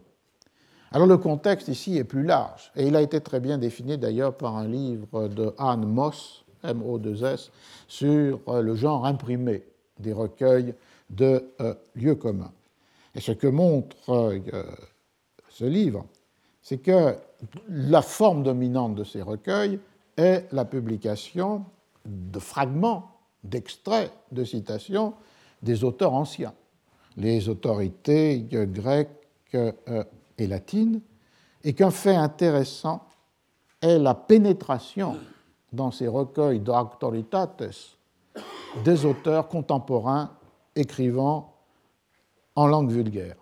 Alors 0.93 1.07
le 1.07 1.17
contexte 1.17 1.67
ici 1.67 1.97
est 1.97 2.03
plus 2.03 2.23
large 2.23 2.71
et 2.75 2.87
il 2.87 2.95
a 2.95 3.01
été 3.01 3.21
très 3.21 3.39
bien 3.39 3.57
défini 3.57 3.97
d'ailleurs 3.97 4.35
par 4.35 4.57
un 4.57 4.67
livre 4.67 5.27
de 5.27 5.53
Anne 5.57 5.85
Moss, 5.85 6.45
M-O-2-S, 6.63 7.49
sur 7.87 8.39
le 8.61 8.75
genre 8.75 9.05
imprimé 9.05 9.63
des 9.99 10.13
recueils 10.13 10.73
de 11.09 11.43
lieux 11.95 12.15
communs. 12.15 12.51
Et 13.15 13.21
ce 13.21 13.31
que 13.31 13.47
montre 13.47 13.97
euh, 14.09 14.39
ce 15.49 15.65
livre, 15.65 16.05
c'est 16.61 16.77
que 16.77 17.15
la 17.67 18.01
forme 18.01 18.43
dominante 18.43 18.95
de 18.95 19.03
ces 19.03 19.21
recueils 19.21 19.79
est 20.17 20.45
la 20.51 20.65
publication 20.65 21.65
de 22.05 22.39
fragments, 22.39 23.11
d'extraits, 23.43 24.11
de 24.31 24.43
citations 24.43 25.13
des 25.61 25.83
auteurs 25.83 26.13
anciens, 26.13 26.53
les 27.17 27.49
autorités 27.49 28.41
grecques 28.49 29.09
euh, 29.55 30.03
et 30.37 30.47
latines, 30.47 31.01
et 31.63 31.73
qu'un 31.73 31.91
fait 31.91 32.15
intéressant 32.15 33.03
est 33.81 33.99
la 33.99 34.13
pénétration 34.13 35.17
dans 35.73 35.91
ces 35.91 36.07
recueils 36.07 36.59
d'autoritates 36.59 37.63
des 38.83 39.05
auteurs 39.05 39.47
contemporains 39.47 40.31
écrivant 40.75 41.50
en 42.55 42.67
langue 42.67 42.91
vulgaire, 42.91 43.35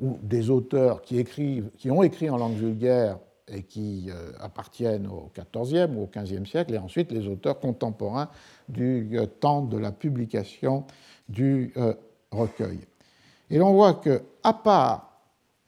ou 0.00 0.18
des 0.22 0.50
auteurs 0.50 1.02
qui, 1.02 1.18
écrivent, 1.18 1.70
qui 1.78 1.90
ont 1.90 2.02
écrit 2.02 2.28
en 2.28 2.36
langue 2.36 2.56
vulgaire 2.56 3.18
et 3.48 3.62
qui 3.62 4.06
euh, 4.08 4.32
appartiennent 4.40 5.06
au 5.06 5.30
XIVe 5.34 5.90
ou 5.96 6.02
au 6.02 6.06
XVe 6.06 6.46
siècle, 6.46 6.74
et 6.74 6.78
ensuite 6.78 7.12
les 7.12 7.26
auteurs 7.26 7.58
contemporains 7.60 8.28
du 8.68 9.10
euh, 9.14 9.26
temps 9.26 9.62
de 9.62 9.78
la 9.78 9.92
publication 9.92 10.84
du 11.28 11.72
euh, 11.76 11.94
recueil. 12.30 12.80
Et 13.50 13.58
l'on 13.58 13.72
voit 13.72 13.94
que, 13.94 14.22
à 14.42 14.54
part 14.54 15.20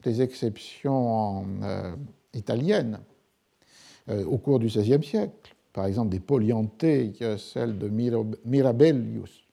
des 0.02 0.22
exceptions 0.22 1.46
italiennes 2.34 3.00
au 4.08 4.36
cours 4.36 4.58
du 4.58 4.66
XVIe 4.66 5.02
siècle, 5.02 5.54
par 5.72 5.86
exemple 5.86 6.10
des 6.10 6.20
Poliantes, 6.20 6.84
celle 7.38 7.78
de 7.78 7.88
Mirabellius, 8.44 9.43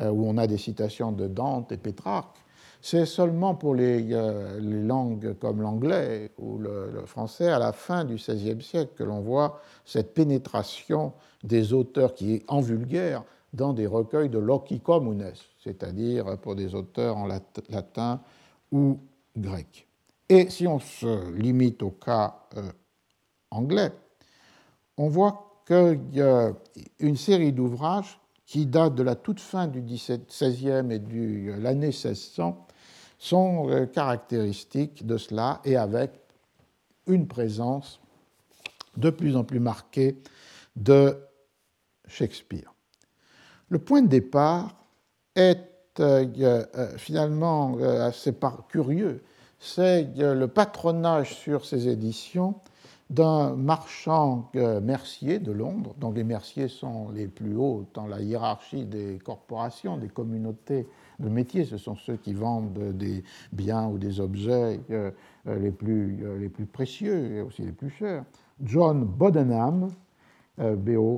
où 0.00 0.28
on 0.28 0.36
a 0.38 0.46
des 0.46 0.58
citations 0.58 1.12
de 1.12 1.26
Dante 1.26 1.72
et 1.72 1.76
Pétrarque, 1.76 2.36
c'est 2.80 3.06
seulement 3.06 3.54
pour 3.54 3.74
les, 3.74 4.12
euh, 4.12 4.60
langues 4.60 5.34
comme 5.40 5.62
l'anglais 5.62 6.30
ou 6.38 6.58
le, 6.58 7.02
français 7.06 7.48
à 7.48 7.58
la 7.58 7.72
fin 7.72 8.04
du 8.04 8.14
XVIe 8.14 8.62
siècle 8.62 8.92
que 8.96 9.04
l'on 9.04 9.20
voit 9.20 9.60
cette 9.84 10.14
pénétration 10.14 11.12
des 11.42 11.72
auteurs 11.72 12.14
qui 12.14 12.34
est 12.34 12.44
en 12.48 12.60
vulgaire 12.60 13.24
dans 13.52 13.72
des 13.72 13.86
recueils 13.86 14.28
de 14.28 14.38
loci 14.38 14.80
communes, 14.80 15.32
c'est-à-dire 15.62 16.38
pour 16.38 16.54
des 16.54 16.74
auteurs 16.74 17.16
en 17.16 17.26
latin 17.26 18.20
ou 18.70 18.98
grec. 19.36 19.88
Et 20.28 20.50
si 20.50 20.66
on 20.66 20.78
se 20.78 21.32
limite 21.32 21.82
au 21.82 21.90
cas 21.90 22.42
euh, 22.56 22.70
anglais, 23.50 23.90
on 24.98 25.08
voit 25.08 25.62
qu'il 25.66 26.00
y 26.12 26.20
a 26.20 26.52
une 26.98 27.16
série 27.16 27.52
d'ouvrages 27.52 28.20
qui 28.48 28.64
datent 28.64 28.94
de 28.94 29.02
la 29.02 29.14
toute 29.14 29.40
fin 29.40 29.68
du 29.68 29.82
XVIe 29.82 30.90
et 30.90 30.98
de 30.98 31.52
l'année 31.60 31.88
1600, 31.88 32.66
sont 33.18 33.68
euh, 33.68 33.84
caractéristiques 33.84 35.06
de 35.06 35.18
cela 35.18 35.60
et 35.66 35.76
avec 35.76 36.12
une 37.06 37.28
présence 37.28 38.00
de 38.96 39.10
plus 39.10 39.36
en 39.36 39.44
plus 39.44 39.60
marquée 39.60 40.16
de 40.76 41.18
Shakespeare. 42.06 42.72
Le 43.68 43.78
point 43.78 44.00
de 44.00 44.08
départ 44.08 44.76
est 45.34 45.68
euh, 46.00 46.26
euh, 46.40 46.96
finalement 46.96 47.76
assez 47.78 48.32
curieux. 48.70 49.22
C'est 49.58 50.08
le 50.16 50.46
patronage 50.46 51.34
sur 51.34 51.66
ces 51.66 51.88
éditions 51.88 52.54
d'un 53.10 53.54
marchand 53.56 54.50
euh, 54.54 54.80
mercier 54.80 55.38
de 55.38 55.50
Londres, 55.50 55.94
dont 55.98 56.12
les 56.12 56.24
merciers 56.24 56.68
sont 56.68 57.08
les 57.10 57.26
plus 57.26 57.56
hauts 57.56 57.86
dans 57.94 58.06
la 58.06 58.20
hiérarchie 58.20 58.84
des 58.84 59.18
corporations, 59.24 59.96
des 59.96 60.08
communautés 60.08 60.86
de 61.18 61.28
métiers. 61.30 61.64
Ce 61.64 61.78
sont 61.78 61.96
ceux 61.96 62.16
qui 62.16 62.34
vendent 62.34 62.96
des 62.96 63.24
biens 63.52 63.86
ou 63.88 63.96
des 63.96 64.20
objets 64.20 64.80
euh, 64.90 65.10
euh, 65.46 65.58
les, 65.58 65.70
plus, 65.70 66.22
les 66.38 66.50
plus 66.50 66.66
précieux 66.66 67.32
et 67.32 67.40
aussi 67.40 67.62
les 67.62 67.72
plus 67.72 67.90
chers. 67.90 68.24
John 68.62 69.04
Bodenham, 69.04 69.88
B-O-D-E-N-H-A-M, 70.58 71.12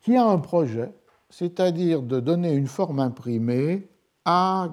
qui 0.00 0.16
a 0.16 0.26
un 0.26 0.38
projet, 0.38 0.90
c'est-à-dire 1.30 2.02
de 2.02 2.18
donner 2.18 2.52
une 2.52 2.66
forme 2.66 2.98
imprimée 2.98 3.86
à 4.24 4.70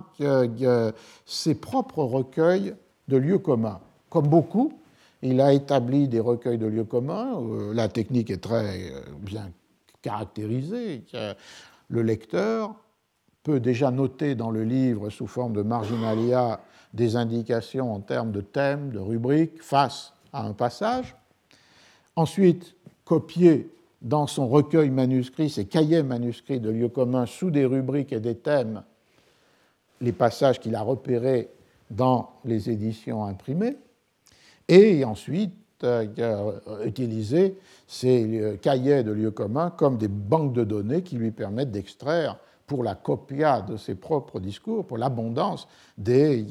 ses 1.28 1.54
propres 1.54 2.04
recueils 2.04 2.74
de 3.08 3.18
lieux 3.18 3.38
communs. 3.38 3.80
Comme 4.10 4.28
beaucoup, 4.28 4.74
il 5.26 5.42
a 5.42 5.54
établi 5.54 6.08
des 6.08 6.20
recueils 6.20 6.60
de 6.60 6.68
lieux 6.68 6.84
communs. 6.84 7.40
Euh, 7.42 7.74
la 7.74 7.88
technique 7.88 8.30
est 8.30 8.44
très 8.44 8.92
euh, 8.92 9.02
bien 9.20 9.52
caractérisée. 10.02 11.04
Le 11.90 12.02
lecteur 12.04 12.76
peut 13.42 13.60
déjà 13.60 13.90
noter 13.90 14.36
dans 14.36 14.52
le 14.52 14.64
livre, 14.64 15.10
sous 15.10 15.26
forme 15.26 15.54
de 15.54 15.64
marginalia, 15.64 16.60
des 16.94 17.16
indications 17.16 17.92
en 17.92 18.00
termes 18.02 18.32
de 18.32 18.42
thèmes, 18.42 18.92
de 18.92 19.00
rubriques, 19.00 19.62
face 19.64 20.14
à 20.32 20.46
un 20.46 20.54
passage. 20.54 21.16
Ensuite, 22.16 22.76
copier 23.04 23.72
dans 24.02 24.28
son 24.28 24.48
recueil 24.48 24.92
manuscrit, 24.92 25.50
ses 25.50 25.66
cahiers 25.66 26.04
manuscrits 26.04 26.60
de 26.60 26.70
lieux 26.70 26.90
communs, 26.90 27.26
sous 27.26 27.50
des 27.50 27.66
rubriques 27.66 28.14
et 28.14 28.20
des 28.20 28.36
thèmes, 28.36 28.84
les 30.02 30.12
passages 30.12 30.60
qu'il 30.60 30.76
a 30.76 30.82
repérés 30.82 31.50
dans 31.90 32.32
les 32.46 32.70
éditions 32.70 33.26
imprimées 33.26 33.78
et 34.68 35.06
ensuite 35.06 35.54
euh, 35.84 36.08
euh, 36.20 36.86
utiliser 36.86 37.58
ces 37.86 38.40
euh, 38.40 38.56
cahiers 38.56 39.04
de 39.04 39.12
lieux 39.12 39.32
communs 39.32 39.72
comme 39.72 39.98
des 39.98 40.08
banques 40.08 40.54
de 40.54 40.64
données 40.64 41.02
qui 41.04 41.18
lui 41.18 41.32
permettent 41.32 41.72
d'extraire 41.72 42.38
pour 42.66 42.84
la 42.84 42.96
copia 42.96 43.62
de 43.62 43.76
ses 43.76 43.96
propres 43.96 44.40
discours, 44.40 44.88
pour 44.88 44.98
l'abondance 44.98 45.68
des 45.98 46.48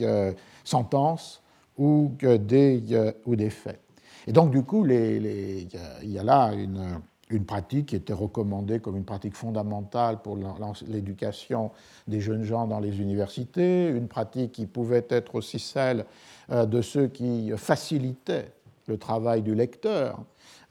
sentences 0.63 1.43
ou 1.77 2.13
des, 2.23 2.85
ou 3.27 3.35
des 3.35 3.51
faits. 3.51 3.81
Et 4.29 4.33
donc, 4.33 4.53
du 4.53 4.63
coup, 4.63 4.87
il 4.87 5.67
y 6.05 6.19
a 6.19 6.23
là 6.23 6.53
une, 6.53 7.01
une 7.31 7.45
pratique 7.45 7.87
qui 7.87 7.97
était 7.97 8.13
recommandée 8.13 8.81
comme 8.81 8.97
une 8.97 9.05
pratique 9.05 9.35
fondamentale 9.35 10.19
pour 10.23 10.39
l'éducation 10.87 11.71
des 12.07 12.21
jeunes 12.21 12.45
gens 12.45 12.67
dans 12.67 12.81
les 12.81 13.01
universités, 13.01 13.89
une 13.89 14.09
pratique 14.09 14.53
qui 14.53 14.67
pouvait 14.67 15.07
être 15.09 15.35
aussi 15.35 15.59
celle 15.59 16.05
euh, 16.51 16.67
de 16.67 16.83
ceux 16.83 17.07
qui 17.07 17.53
facilitaient 17.57 18.53
le 18.87 18.99
travail 18.99 19.41
du 19.41 19.55
lecteur, 19.55 20.21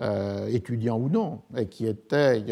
euh, 0.01 0.47
étudiant 0.47 0.99
ou 0.99 1.09
non, 1.09 1.41
et 1.57 1.65
qui 1.65 1.87
était 1.87 2.43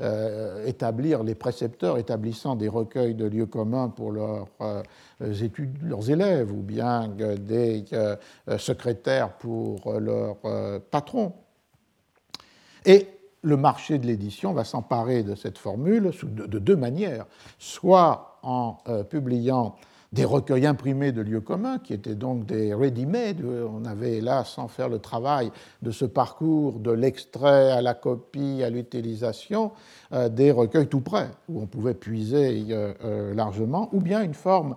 euh, 0.00 0.66
établir 0.66 1.22
les 1.22 1.34
précepteurs 1.34 1.98
établissant 1.98 2.56
des 2.56 2.68
recueils 2.68 3.14
de 3.14 3.26
lieux 3.26 3.44
communs 3.44 3.90
pour 3.90 4.10
leurs, 4.10 4.48
études, 5.42 5.76
leurs 5.82 6.10
élèves, 6.10 6.50
ou 6.50 6.62
bien 6.62 7.08
des 7.08 7.84
secrétaires 8.56 9.34
pour 9.34 9.92
leurs 10.00 10.38
patrons. 10.90 11.34
Et 12.86 13.06
le 13.42 13.56
marché 13.56 13.98
de 13.98 14.06
l'édition 14.06 14.52
va 14.52 14.64
s'emparer 14.64 15.22
de 15.22 15.34
cette 15.34 15.58
formule 15.58 16.12
de 16.22 16.58
deux 16.58 16.76
manières, 16.76 17.26
soit 17.58 18.38
en 18.42 18.78
publiant 19.10 19.76
des 20.12 20.24
recueils 20.26 20.66
imprimés 20.66 21.10
de 21.10 21.22
lieux 21.22 21.40
communs, 21.40 21.78
qui 21.78 21.94
étaient 21.94 22.14
donc 22.14 22.44
des 22.44 22.74
ready-made. 22.74 23.42
On 23.44 23.84
avait 23.86 24.20
là, 24.20 24.44
sans 24.44 24.68
faire 24.68 24.88
le 24.88 24.98
travail 24.98 25.50
de 25.80 25.90
ce 25.90 26.04
parcours 26.04 26.80
de 26.80 26.90
l'extrait 26.90 27.72
à 27.72 27.80
la 27.80 27.94
copie, 27.94 28.62
à 28.62 28.68
l'utilisation, 28.68 29.72
euh, 30.12 30.28
des 30.28 30.50
recueils 30.50 30.88
tout 30.88 31.00
près, 31.00 31.30
où 31.48 31.62
on 31.62 31.66
pouvait 31.66 31.94
puiser 31.94 32.66
euh, 32.70 32.92
euh, 33.04 33.34
largement, 33.34 33.88
ou 33.92 34.00
bien 34.00 34.22
une 34.22 34.34
forme 34.34 34.76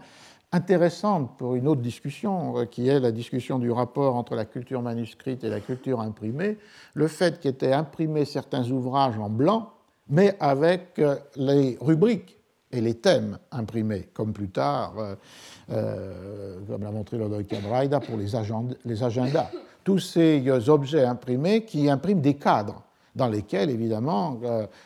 intéressante 0.52 1.38
pour 1.38 1.56
une 1.56 1.68
autre 1.68 1.82
discussion, 1.82 2.66
qui 2.68 2.88
est 2.88 3.00
la 3.00 3.12
discussion 3.12 3.60
du 3.60 3.72
rapport 3.72 4.16
entre 4.16 4.36
la 4.36 4.46
culture 4.46 4.82
manuscrite 4.82 5.44
et 5.44 5.50
la 5.50 5.60
culture 5.60 6.00
imprimée, 6.00 6.58
le 6.94 7.08
fait 7.08 7.40
qu'étaient 7.40 7.74
imprimés 7.74 8.26
certains 8.26 8.70
ouvrages 8.70 9.18
en 9.20 9.30
blanc, 9.30 9.74
mais 10.08 10.36
avec 10.40 11.02
les 11.36 11.78
rubriques 11.82 12.36
et 12.76 12.82
les 12.82 12.96
thèmes 12.96 13.38
imprimés, 13.52 14.10
comme 14.14 14.34
plus 14.34 14.50
tard, 14.50 14.94
euh, 14.98 15.16
euh, 15.72 16.60
comme 16.68 16.84
l'a 16.84 16.92
montré 16.92 17.18
Lodoïka 17.18 17.60
Braida 17.60 18.00
pour 18.00 18.18
les, 18.18 18.36
agendas. 18.36 19.50
Tous 19.84 20.00
ces 20.00 20.44
euh, 20.48 20.70
objets 20.70 21.06
imprimés 21.06 21.64
qui 21.66 21.90
impriment 21.90 22.22
des 22.22 22.36
cadres 22.36 22.84
dans 23.16 23.28
lesquels, 23.28 23.70
évidemment, 23.70 24.40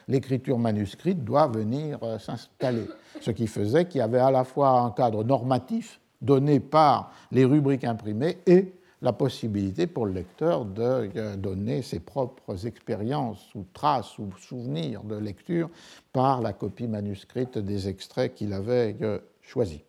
l'écriture 0.08 0.60
manuscrite 0.60 1.24
doit 1.24 1.48
venir 1.48 2.00
s'installer. 2.20 2.86
Ce 3.22 3.32
qui 3.32 3.48
faisait 3.48 3.86
qu'il 3.86 4.00
y 4.00 4.04
avait 4.04 4.20
à 4.20 4.32
la 4.32 4.44
fois 4.44 4.82
un 4.82 4.92
cadre 4.92 5.24
normatif 5.24 6.00
donné 6.22 6.60
par 6.60 7.12
les 7.32 7.46
rubriques 7.46 7.84
imprimées 7.84 8.38
et 8.46 8.74
la 9.02 9.14
possibilité 9.14 9.88
pour 9.88 10.06
le 10.06 10.14
lecteur 10.14 10.66
de 10.66 11.10
euh, 11.16 11.36
donner 11.38 11.82
ses 11.82 12.00
propres 12.00 12.66
expériences 12.68 13.54
ou 13.56 13.66
traces 13.74 14.20
ou 14.20 14.30
souvenirs 14.38 15.04
de 15.04 15.16
lecture 15.16 15.70
par 16.12 16.42
la 16.42 16.54
copie 16.54 16.88
manuscrite 16.88 17.58
des 17.58 17.88
extraits 17.88 18.36
qu'il 18.36 18.54
avait 18.54 18.98
euh, 19.02 19.20
choisis. 19.42 19.80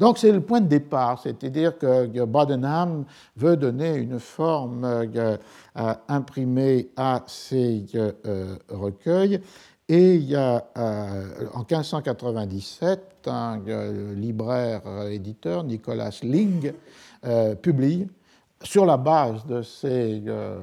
Donc 0.00 0.18
c'est 0.18 0.32
le 0.32 0.40
point 0.40 0.60
de 0.60 0.68
départ, 0.68 1.20
c'est-à-dire 1.22 1.78
que 1.78 2.24
Bodenham 2.24 3.04
veut 3.36 3.56
donner 3.56 3.96
une 3.96 4.18
forme 4.18 4.84
euh, 4.84 5.36
imprimée 6.08 6.90
à 6.96 7.22
ces 7.26 7.84
recueils. 8.68 9.40
Et 9.88 10.34
a, 10.34 10.64
en 11.54 11.58
1597, 11.58 13.26
un 13.26 13.60
libraire 14.14 14.82
éditeur, 15.10 15.64
Nicolas 15.64 16.18
Ling, 16.22 16.72
publie 17.60 18.08
sur 18.64 18.86
la 18.86 18.96
base 18.96 19.44
de 19.46 19.62
ces 19.62 20.22
euh, 20.26 20.58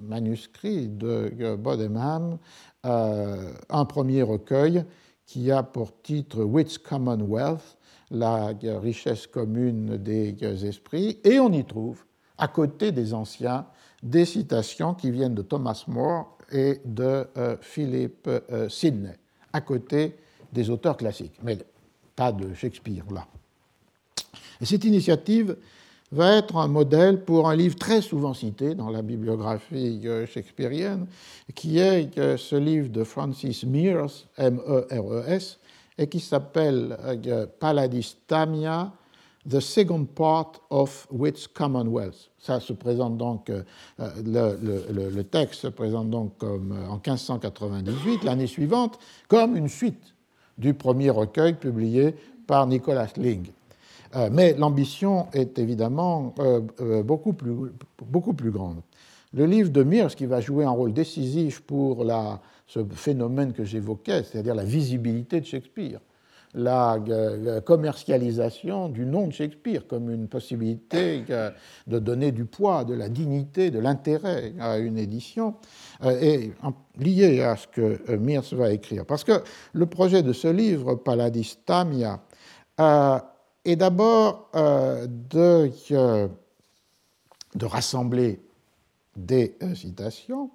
manuscrits 0.00 0.88
de 0.88 1.32
euh, 1.40 1.56
Bodenham, 1.56 2.38
euh, 2.84 3.52
un 3.68 3.84
premier 3.84 4.22
recueil 4.22 4.84
qui 5.26 5.50
a 5.50 5.62
pour 5.62 6.00
titre 6.02 6.42
Wits 6.42 6.78
Commonwealth, 6.78 7.78
la 8.12 8.52
richesse 8.80 9.26
commune 9.26 9.96
des 9.96 10.36
esprits, 10.64 11.18
et 11.24 11.40
on 11.40 11.50
y 11.50 11.64
trouve, 11.64 12.04
à 12.38 12.46
côté 12.46 12.92
des 12.92 13.14
anciens, 13.14 13.66
des 14.02 14.24
citations 14.24 14.94
qui 14.94 15.10
viennent 15.10 15.34
de 15.34 15.42
Thomas 15.42 15.84
More 15.88 16.38
et 16.52 16.80
de 16.84 17.26
Philip 17.60 18.28
Sidney, 18.68 19.16
à 19.52 19.60
côté 19.60 20.16
des 20.52 20.70
auteurs 20.70 20.96
classiques, 20.96 21.38
mais 21.42 21.58
pas 22.14 22.32
de 22.32 22.52
Shakespeare 22.54 23.04
là. 23.10 23.26
Et 24.60 24.66
cette 24.66 24.84
initiative 24.84 25.56
va 26.12 26.36
être 26.36 26.56
un 26.56 26.68
modèle 26.68 27.24
pour 27.24 27.48
un 27.48 27.56
livre 27.56 27.74
très 27.74 28.02
souvent 28.02 28.34
cité 28.34 28.74
dans 28.74 28.90
la 28.90 29.02
bibliographie 29.02 30.02
euh, 30.04 30.26
shakespearienne, 30.26 31.06
qui 31.54 31.78
est 31.78 32.16
euh, 32.18 32.36
ce 32.36 32.54
livre 32.54 32.90
de 32.90 33.02
Francis 33.02 33.64
Mears, 33.64 34.10
M-E-R-E-S, 34.36 35.58
et 35.98 36.08
qui 36.08 36.20
s'appelle 36.20 36.96
euh, 37.26 37.46
Paladistamia, 37.60 38.92
The 39.48 39.60
Second 39.60 40.04
Part 40.04 40.52
of 40.70 41.06
Wits 41.10 41.48
Commonwealth. 41.52 42.30
Ça 42.38 42.60
se 42.60 42.72
présente 42.72 43.16
donc, 43.16 43.50
le, 43.98 45.22
texte 45.22 45.62
se 45.62 45.66
présente 45.66 46.10
donc 46.10 46.38
comme 46.38 46.72
en 46.88 46.94
1598, 46.94 48.22
l'année 48.22 48.46
suivante, 48.46 49.00
comme 49.26 49.56
une 49.56 49.68
suite 49.68 50.14
du 50.58 50.74
premier 50.74 51.10
recueil 51.10 51.54
publié 51.54 52.14
par 52.46 52.68
Nicholas 52.68 53.12
Ling. 53.16 53.50
Euh, 54.14 54.28
mais 54.30 54.54
l'ambition 54.54 55.28
est 55.32 55.58
évidemment 55.58 56.34
euh, 56.38 56.60
euh, 56.80 57.02
beaucoup, 57.02 57.32
plus, 57.32 57.52
beaucoup 58.04 58.34
plus 58.34 58.50
grande. 58.50 58.80
Le 59.32 59.46
livre 59.46 59.70
de 59.70 59.82
Mears, 59.82 60.14
qui 60.14 60.26
va 60.26 60.40
jouer 60.40 60.64
un 60.64 60.70
rôle 60.70 60.92
décisif 60.92 61.60
pour 61.60 62.04
la, 62.04 62.40
ce 62.66 62.84
phénomène 62.84 63.52
que 63.52 63.64
j'évoquais, 63.64 64.22
c'est-à-dire 64.22 64.54
la 64.54 64.64
visibilité 64.64 65.40
de 65.40 65.46
Shakespeare, 65.46 66.00
la, 66.54 66.98
commercialisation 67.64 68.90
du 68.90 69.06
nom 69.06 69.26
de 69.26 69.32
Shakespeare 69.32 69.86
comme 69.86 70.10
une 70.10 70.28
possibilité 70.28 71.24
de 71.86 71.98
donner 71.98 72.30
du 72.30 72.44
poids, 72.44 72.84
de 72.84 72.92
la 72.92 73.08
dignité, 73.08 73.70
de 73.70 73.78
l'intérêt 73.78 74.52
à 74.60 74.76
une 74.76 74.98
édition, 74.98 75.54
est 76.04 76.52
lié 76.98 77.40
à 77.40 77.56
ce 77.56 77.68
que 77.68 78.16
Mears 78.16 78.54
va 78.54 78.70
écrire. 78.70 79.06
Parce 79.06 79.24
que 79.24 79.42
le 79.72 79.86
projet 79.86 80.22
de 80.22 80.34
ce 80.34 80.48
livre, 80.48 80.94
Paladistamia, 80.96 82.20
est 83.64 83.76
d'abord 83.76 84.48
euh, 84.54 85.06
de, 85.06 85.70
euh, 85.92 86.28
de, 87.54 87.66
rassembler 87.66 88.40
des 89.16 89.56
euh, 89.62 89.74
citations, 89.74 90.50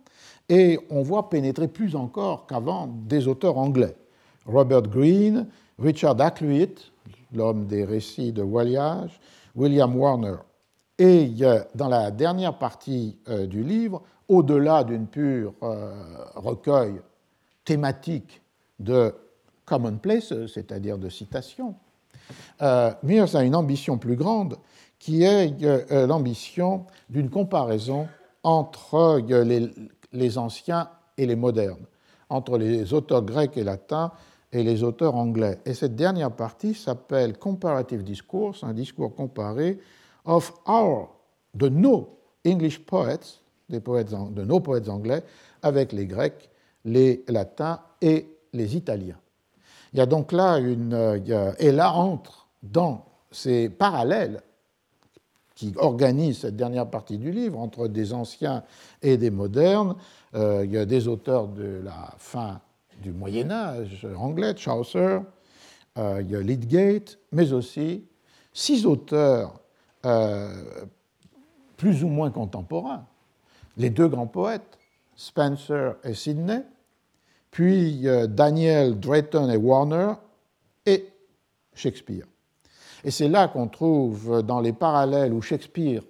et 0.50 0.80
on 0.90 1.02
voit 1.02 1.30
pénétrer 1.30 1.68
plus 1.68 1.96
encore 1.96 2.48
qu'avant 2.48 2.88
des 2.88 3.28
auteurs 3.28 3.58
anglais. 3.58 3.96
Robert 4.46 4.84
Greene, 4.84 5.48
Richard 5.80 6.20
Acklewitt, 6.22 6.92
l'homme 7.34 7.68
des 7.68 7.84
récits 7.84 8.32
de 8.32 8.42
voyage, 8.42 9.20
William 9.56 9.96
Warner. 9.96 10.38
Et 11.00 11.30
dans 11.76 11.90
la 11.90 12.10
dernière 12.12 12.58
partie 12.58 13.18
du 13.48 13.64
livre, 13.64 14.02
au-delà 14.28 14.84
d'une 14.84 15.06
pure 15.06 15.54
recueil 16.36 17.02
thématique 17.64 18.42
de 18.80 19.14
commonplace, 19.66 20.34
c'est-à-dire 20.48 20.98
de 20.98 21.10
citations, 21.10 21.76
euh, 22.62 22.92
Mears 23.04 23.36
a 23.36 23.44
une 23.44 23.56
ambition 23.56 23.98
plus 23.98 24.16
grande 24.16 24.58
qui 25.00 25.24
est 25.24 25.54
euh, 25.64 26.08
l'ambition 26.08 26.86
d'une 27.10 27.30
comparaison 27.30 28.08
entre 28.44 28.96
euh, 28.96 29.68
les, 30.14 30.38
anciens 30.38 30.90
et 31.18 31.26
les 31.26 31.36
modernes, 31.36 31.86
entre 32.30 32.58
les 32.58 32.94
auteurs 32.94 33.24
grecs 33.24 33.58
et 33.58 33.64
latins 33.64 34.12
et 34.52 34.64
les 34.64 34.84
auteurs 34.84 35.16
anglais. 35.16 35.60
Et 35.66 35.74
cette 35.74 35.96
dernière 35.96 36.32
partie 36.32 36.74
s'appelle 36.74 37.38
Comparative 37.38 38.04
Discourse, 38.04 38.64
un 38.64 38.74
discours 38.74 39.14
comparé 39.16 39.80
of 40.26 40.54
our, 40.68 41.10
de 41.54 41.70
nos 41.70 42.18
English 42.46 42.80
poets, 42.86 43.42
des 43.70 43.80
poètes, 43.80 44.12
de 44.12 44.44
nos 44.44 44.60
poètes 44.60 44.90
anglais, 44.90 45.24
avec 45.62 45.92
les 45.92 46.06
grecs, 46.06 46.50
les 46.86 47.24
latins 47.28 47.80
et 48.02 48.28
les 48.54 48.76
italiens. 48.76 49.20
Il 49.94 50.00
y 50.00 50.02
a 50.02 50.06
donc 50.06 50.32
là 50.32 50.58
une. 50.58 50.94
Euh, 50.94 51.54
et 51.60 51.72
là 51.72 51.94
entre 51.94 52.48
dans 52.64 53.06
ces 53.32 53.70
parallèles 53.70 54.42
qui 55.58 55.74
organisent 55.78 56.42
cette 56.42 56.56
dernière 56.56 56.88
partie 56.88 57.18
du 57.18 57.32
livre 57.32 57.58
entre 57.58 57.88
des 57.88 58.14
anciens 58.14 58.64
et 59.02 59.18
des 59.18 59.32
modernes. 59.32 59.96
Euh, 60.36 60.62
il 60.64 60.72
y 60.72 60.78
a 60.78 60.86
des 60.86 61.08
auteurs 61.08 61.48
de 61.48 61.82
la 61.84 62.14
fin 62.20 62.62
du 63.02 63.12
Moyen 63.12 63.50
Âge 63.50 64.06
anglais, 64.18 64.54
Chaucer, 64.56 65.18
euh, 65.98 66.22
il 66.22 66.30
y 66.30 66.36
a 66.36 66.42
Lydgate, 66.42 67.18
mais 67.32 67.54
aussi 67.54 68.06
six 68.54 68.86
auteurs 68.86 69.60
plus 71.76 72.04
ou 72.04 72.08
moins 72.08 72.32
contemporains, 72.32 73.06
les 73.76 73.90
deux 73.90 74.08
grands 74.08 74.28
poètes, 74.28 74.78
Spencer 75.16 75.96
et 76.04 76.14
Sidney, 76.14 76.64
puis 77.52 78.06
Daniel, 78.30 78.98
Drayton 78.98 79.50
et 79.50 79.58
Warner, 79.58 80.14
et 80.86 81.10
Shakespeare. 81.74 82.26
Et 83.08 83.12
c'est 83.12 83.30
là 83.30 83.48
qu'on 83.48 83.70
trouve 83.70 84.44
dans 84.44 84.60
les 84.60 84.74
parallèles 84.74 85.32
où 85.32 85.42
Shakespeare 85.42 86.04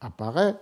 apparaît, 0.00 0.54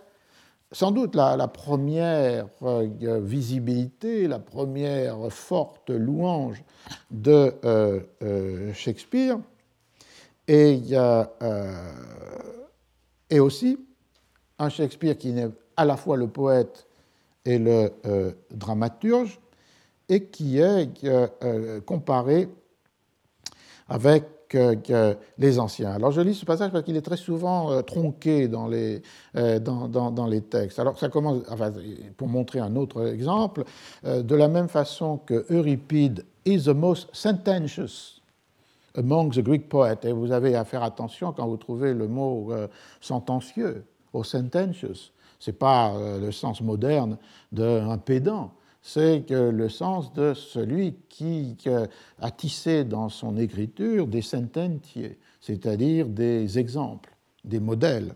sans 0.72 0.92
doute 0.92 1.14
la, 1.14 1.46
première 1.46 2.46
euh, 2.62 3.20
visibilité, 3.22 4.26
la 4.28 4.38
première 4.38 5.30
forte 5.30 5.90
louange 5.90 6.64
de 7.10 7.52
euh, 7.66 8.00
euh, 8.22 8.72
Shakespeare, 8.72 9.38
et, 10.46 10.80
et 13.28 13.38
aussi 13.38 13.78
un 14.58 14.70
Shakespeare 14.70 15.18
qui 15.18 15.32
n'est 15.32 15.50
à 15.76 15.84
la 15.84 15.98
fois 15.98 16.16
le 16.16 16.28
poète 16.28 16.86
et 17.44 17.58
le 17.58 17.92
dramaturge, 18.50 19.38
et 20.08 20.24
qui 20.24 20.60
est 20.60 20.88
comparé 21.84 22.48
avec 23.86 24.24
euh, 24.54 25.14
les 25.38 25.58
anciens. 25.58 25.92
Alors 25.92 26.10
je 26.10 26.20
lis 26.20 26.34
ce 26.34 26.44
passage 26.44 26.70
parce 26.70 26.84
qu'il 26.84 26.96
est 26.96 27.02
très 27.02 27.16
souvent 27.16 27.82
tronqué 27.82 28.48
dans 28.48 28.66
les, 28.66 29.02
dans, 29.34 29.88
dans, 29.88 30.26
les 30.26 30.42
textes. 30.42 30.78
Alors 30.78 30.98
ça 30.98 31.08
commence, 31.08 31.42
enfin, 31.50 31.72
pour 32.16 32.28
montrer 32.28 32.58
un 32.58 32.76
autre 32.76 33.06
exemple, 33.06 33.64
de 34.04 34.34
la 34.34 34.48
même 34.48 34.68
façon 34.68 35.18
que 35.18 35.46
Euripide 35.50 36.24
is 36.44 36.64
the 36.64 36.74
most 36.74 37.08
sententious 37.12 38.18
among 38.98 39.30
the 39.32 39.42
Greek 39.42 39.68
poets. 39.68 40.04
Et 40.04 40.12
vous 40.12 40.32
avez 40.32 40.54
à 40.56 40.64
faire 40.64 40.82
attention 40.82 41.32
quand 41.32 41.46
vous 41.46 41.56
trouvez 41.56 41.94
le 41.94 42.08
mot 42.08 42.52
euh, 42.52 42.68
sentencieux, 43.00 43.84
au 44.12 44.24
sententious. 44.24 45.12
Ce 45.38 45.50
n'est 45.50 45.56
pas 45.56 45.94
euh, 45.94 46.18
le 46.18 46.32
sens 46.32 46.60
moderne 46.60 47.16
d'un 47.52 47.96
pédant, 47.98 48.52
c'est 48.82 49.30
le 49.30 49.68
sens 49.68 50.12
de 50.12 50.34
celui 50.34 50.94
qui 51.08 51.56
a 52.20 52.30
tissé 52.30 52.84
dans 52.84 53.08
son 53.08 53.36
écriture 53.36 54.06
des 54.06 54.22
sententiae, 54.22 55.16
c'est-à-dire 55.40 56.06
des 56.06 56.58
exemples, 56.58 57.14
des 57.44 57.60
modèles, 57.60 58.14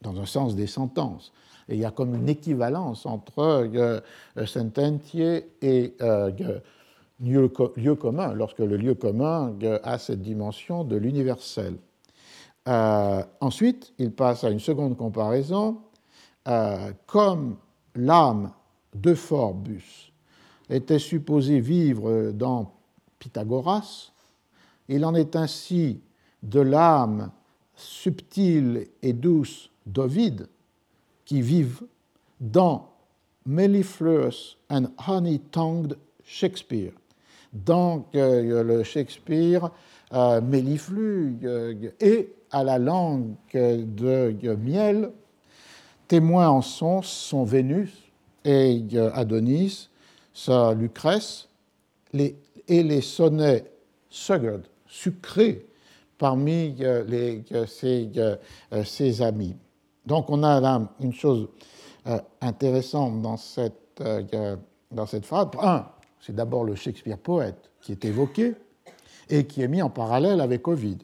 dans 0.00 0.20
un 0.20 0.26
sens 0.26 0.54
des 0.54 0.66
sentences. 0.66 1.32
Et 1.68 1.74
il 1.74 1.80
y 1.80 1.84
a 1.84 1.90
comme 1.90 2.14
une 2.14 2.28
équivalence 2.28 3.06
entre 3.06 3.38
euh, 3.38 4.00
sententiae 4.46 5.44
et 5.62 5.96
lieu, 7.20 7.94
commun, 7.96 8.34
lorsque 8.34 8.58
le 8.58 8.76
lieu 8.76 8.94
commun 8.94 9.56
a 9.82 9.98
cette 9.98 10.22
dimension 10.22 10.84
de 10.84 10.96
l'universel. 10.96 11.76
Euh, 12.68 13.22
ensuite, 13.40 13.92
il 13.98 14.12
passe 14.12 14.44
à 14.44 14.50
une 14.50 14.60
seconde 14.60 14.96
comparaison. 14.96 15.78
Euh, 16.46 16.92
comme 17.06 17.56
l'âme 17.94 18.52
de 18.94 19.14
Phorbus 19.14 20.12
était 20.70 20.98
supposée 20.98 21.60
vivre 21.60 22.30
dans 22.32 22.72
Pythagoras, 23.18 24.12
il 24.88 25.04
en 25.04 25.14
est 25.14 25.36
ainsi 25.36 26.00
de 26.42 26.60
l'âme 26.60 27.30
subtile 27.74 28.86
et 29.02 29.12
douce 29.12 29.70
d'Ovide 29.86 30.48
qui 31.24 31.40
vivent 31.40 31.82
dans 32.40 32.90
Mellifluous 33.46 34.56
and 34.70 34.86
Honey-Tongued 35.06 35.96
Shakespeare. 36.22 36.92
Donc 37.52 38.06
le 38.12 38.82
Shakespeare 38.82 39.70
euh, 40.12 40.40
méliflu 40.40 41.38
et 42.00 42.32
à 42.50 42.64
la 42.64 42.78
langue 42.78 43.34
de 43.52 44.54
miel, 44.54 45.10
témoins 46.08 46.48
en 46.48 46.62
sont 46.62 47.02
son 47.02 47.44
Vénus 47.44 48.03
et 48.44 48.82
Adonis, 49.14 49.88
sa 50.32 50.74
Lucrèce, 50.74 51.48
et 52.12 52.34
les 52.68 53.00
sonnets 53.00 53.64
sucrés 54.86 55.66
parmi 56.18 56.74
les, 57.08 57.44
ses, 57.66 58.10
ses, 58.84 59.22
amis. 59.22 59.56
Donc 60.06 60.30
on 60.30 60.42
a 60.42 60.60
là 60.60 60.80
une 61.00 61.12
chose 61.12 61.48
euh, 62.06 62.18
intéressante 62.40 63.22
dans 63.22 63.36
cette, 63.36 64.00
euh, 64.00 64.56
dans 64.90 65.06
cette 65.06 65.26
phrase. 65.26 65.48
Un, 65.60 65.86
c'est 66.20 66.34
d'abord 66.34 66.64
le 66.64 66.74
Shakespeare 66.74 67.18
poète 67.18 67.70
qui 67.80 67.92
est 67.92 68.04
évoqué 68.04 68.54
et 69.28 69.46
qui 69.46 69.62
est 69.62 69.68
mis 69.68 69.82
en 69.82 69.90
parallèle 69.90 70.40
avec 70.40 70.66
Ovid. 70.68 71.02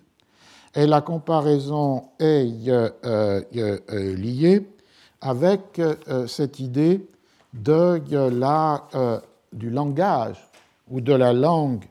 Et 0.74 0.86
la 0.86 1.00
comparaison 1.00 2.04
est 2.18 2.68
euh, 2.68 2.88
euh, 3.04 3.42
euh, 3.54 4.14
liée 4.14 4.66
avec 5.20 5.80
cette 6.26 6.60
idée 6.60 7.06
de 7.52 8.28
la, 8.28 9.22
du 9.52 9.70
langage 9.70 10.38
ou 10.88 11.00
de 11.00 11.12
la 11.12 11.32
langue 11.32 11.84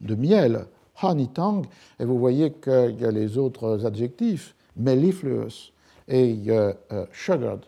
de 0.00 0.14
miel, 0.14 0.66
honey 1.02 1.28
tongue, 1.28 1.66
et 1.98 2.04
vous 2.04 2.18
voyez 2.18 2.52
a 2.66 3.10
les 3.10 3.38
autres 3.38 3.84
adjectifs, 3.86 4.54
mellifluous 4.76 5.72
et 6.08 6.36
sugared, 7.12 7.64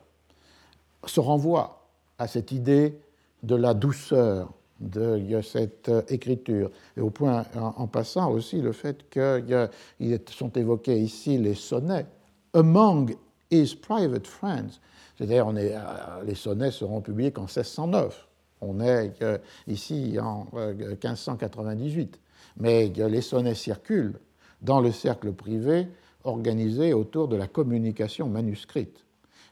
se 1.06 1.20
renvoient 1.20 1.86
à 2.18 2.26
cette 2.26 2.52
idée 2.52 2.98
de 3.42 3.54
la 3.54 3.74
douceur, 3.74 4.52
de 4.80 5.40
cette 5.42 5.88
euh, 5.88 6.02
écriture. 6.08 6.70
Et 6.96 7.00
au 7.00 7.10
point, 7.10 7.44
en, 7.56 7.86
passant 7.86 8.30
aussi, 8.30 8.60
le 8.60 8.72
fait 8.72 9.08
qu'ils 9.08 10.20
sont 10.30 10.50
évoqués 10.50 10.98
ici 10.98 11.38
les 11.38 11.54
sonnets. 11.54 12.06
Among 12.52 13.14
his 13.50 13.74
private 13.74 14.26
friends. 14.26 14.80
C'est-à-dire, 15.16 15.48
euh, 15.48 16.22
les 16.24 16.34
sonnets 16.34 16.70
seront 16.70 17.00
publiés 17.00 17.32
qu'en 17.32 17.42
1609. 17.42 18.26
On 18.60 18.80
est 18.80 19.22
euh, 19.22 19.38
ici 19.66 20.18
en 20.20 20.46
1598. 20.52 22.20
Mais 22.58 22.88
les 22.88 23.20
sonnets 23.20 23.54
circulent 23.54 24.18
dans 24.62 24.80
le 24.80 24.92
cercle 24.92 25.32
privé 25.32 25.88
organisé 26.24 26.92
autour 26.92 27.28
de 27.28 27.36
la 27.36 27.46
communication 27.46 28.28
manuscrite. 28.28 29.04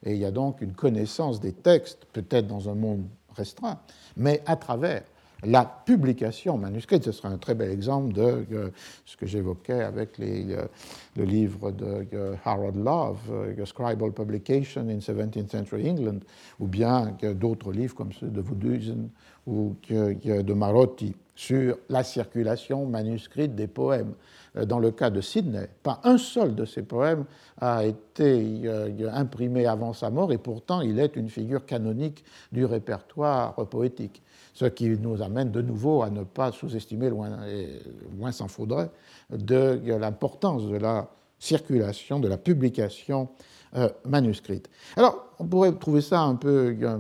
Et 0.05 0.13
il 0.13 0.19
y 0.19 0.25
a 0.25 0.31
donc 0.31 0.61
une 0.61 0.73
connaissance 0.73 1.41
des 1.41 1.53
textes, 1.53 2.07
peut-être 2.13 2.47
dans 2.47 2.69
un 2.69 2.75
monde 2.75 3.07
restreint, 3.35 3.79
mais 4.17 4.43
à 4.47 4.57
travers 4.57 5.03
la 5.45 5.65
publication 5.65 6.59
manuscrite. 6.59 7.05
Ce 7.05 7.13
sera 7.13 7.29
un 7.29 7.39
très 7.39 7.55
bel 7.55 7.71
exemple 7.71 8.13
de 8.13 8.45
euh, 8.53 8.71
ce 9.05 9.17
que 9.17 9.27
j'évoquais 9.27 9.83
avec 9.83 10.19
euh, 10.21 10.67
le 11.17 11.25
livre 11.25 11.71
de 11.71 12.07
euh, 12.13 12.35
Harold 12.45 12.77
Love, 12.77 13.19
Scribal 13.65 14.13
Publication 14.13 14.89
in 14.89 14.99
17th 14.99 15.51
Century 15.51 15.91
England, 15.91 16.21
ou 16.61 16.67
bien 16.67 17.17
d'autres 17.35 17.73
livres 17.73 17.95
comme 17.95 18.13
ceux 18.13 18.29
de 18.29 18.41
Woodusen 18.41 19.09
ou 19.47 19.77
de 19.91 20.53
Marotti 20.55 21.15
sur 21.35 21.77
la 21.89 22.03
circulation 22.03 22.87
manuscrite 22.87 23.55
des 23.55 23.67
poèmes. 23.67 24.15
Dans 24.55 24.79
le 24.79 24.93
cas 24.93 25.11
de 25.11 25.21
Sidney, 25.21 25.69
pas 25.83 26.01
un 26.05 26.17
seul 26.17 26.55
de 26.55 26.65
ces 26.65 26.83
poèmes 26.83 27.25
a 27.61 27.85
été 27.85 28.63
imprimé 29.13 29.67
avant 29.67 29.93
sa 29.93 30.11
mort 30.11 30.33
et 30.33 30.39
pourtant 30.39 30.81
il 30.81 31.01
est 31.01 31.17
une 31.17 31.29
figure 31.29 31.67
canonique 31.67 32.25
du 32.53 32.65
répertoire 32.65 33.55
poétique 33.69 34.23
ce 34.55 34.67
qui 34.67 34.89
nous 34.89 35.21
amène 35.21 35.51
de 35.51 35.61
nouveau 35.61 36.03
à 36.03 36.11
ne 36.11 36.23
pas 36.23 36.53
sous-estimer, 36.53 37.11
loin, 37.11 38.33
s'en 38.33 38.49
faudrait, 38.49 38.89
de 39.31 39.81
l'importance 39.85 40.67
de 40.67 40.77
la 40.77 41.11
circulation, 41.39 42.21
de 42.21 42.29
la 42.29 42.39
publication 42.39 43.29
euh, 43.77 43.89
manuscrite. 44.05 44.71
Alors, 44.97 45.27
on 45.41 45.47
pourrait 45.47 45.73
trouver 45.73 46.01
ça 46.01 46.23
un 46.23 46.37
peu, 46.37 46.77
euh, 46.81 46.99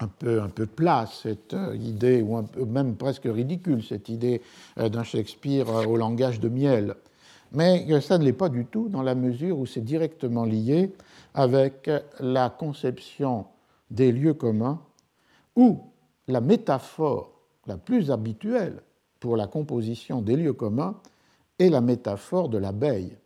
un 0.00 0.06
peu, 0.06 0.40
un 0.40 0.48
peu 0.48 0.66
plat, 0.66 1.06
cette 1.12 1.52
euh, 1.52 1.76
idée, 1.76 2.22
ou 2.22 2.40
même 2.64 2.94
presque 2.94 3.24
ridicule, 3.24 3.82
cette 3.82 4.08
idée 4.08 4.40
d'un 4.76 5.02
Shakespeare 5.02 5.68
au 5.88 5.96
langage 5.96 6.38
de 6.38 6.48
miel. 6.48 6.94
Mais 7.52 8.00
ça 8.00 8.16
ne 8.16 8.24
l'est 8.24 8.32
pas 8.32 8.48
du 8.48 8.64
tout, 8.64 8.88
dans 8.88 9.02
la 9.02 9.16
mesure 9.16 9.58
où 9.58 9.66
c'est 9.66 9.80
directement 9.80 10.44
lié 10.44 10.92
avec 11.34 11.90
la 12.20 12.48
conception 12.48 13.46
des 13.90 14.12
lieux 14.12 14.34
communs, 14.34 14.80
où 15.56 15.80
la 16.30 16.40
métaphore 16.40 17.32
la 17.66 17.76
plus 17.76 18.10
habituelle 18.10 18.82
pour 19.18 19.36
la 19.36 19.46
composition 19.46 20.22
des 20.22 20.36
lieux 20.36 20.52
communs 20.52 20.96
est 21.58 21.68
la 21.68 21.80
métaphore 21.80 22.48
de 22.48 22.58
l'abeille, 22.58 23.16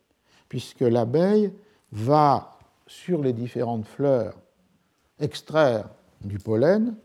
puisque 0.48 0.80
l'abeille 0.80 1.52
va, 1.92 2.58
sur 2.86 3.22
les 3.22 3.32
différentes 3.32 3.86
fleurs, 3.86 4.34
extraire 5.18 5.88
du 6.22 6.38
pollen, 6.38 6.96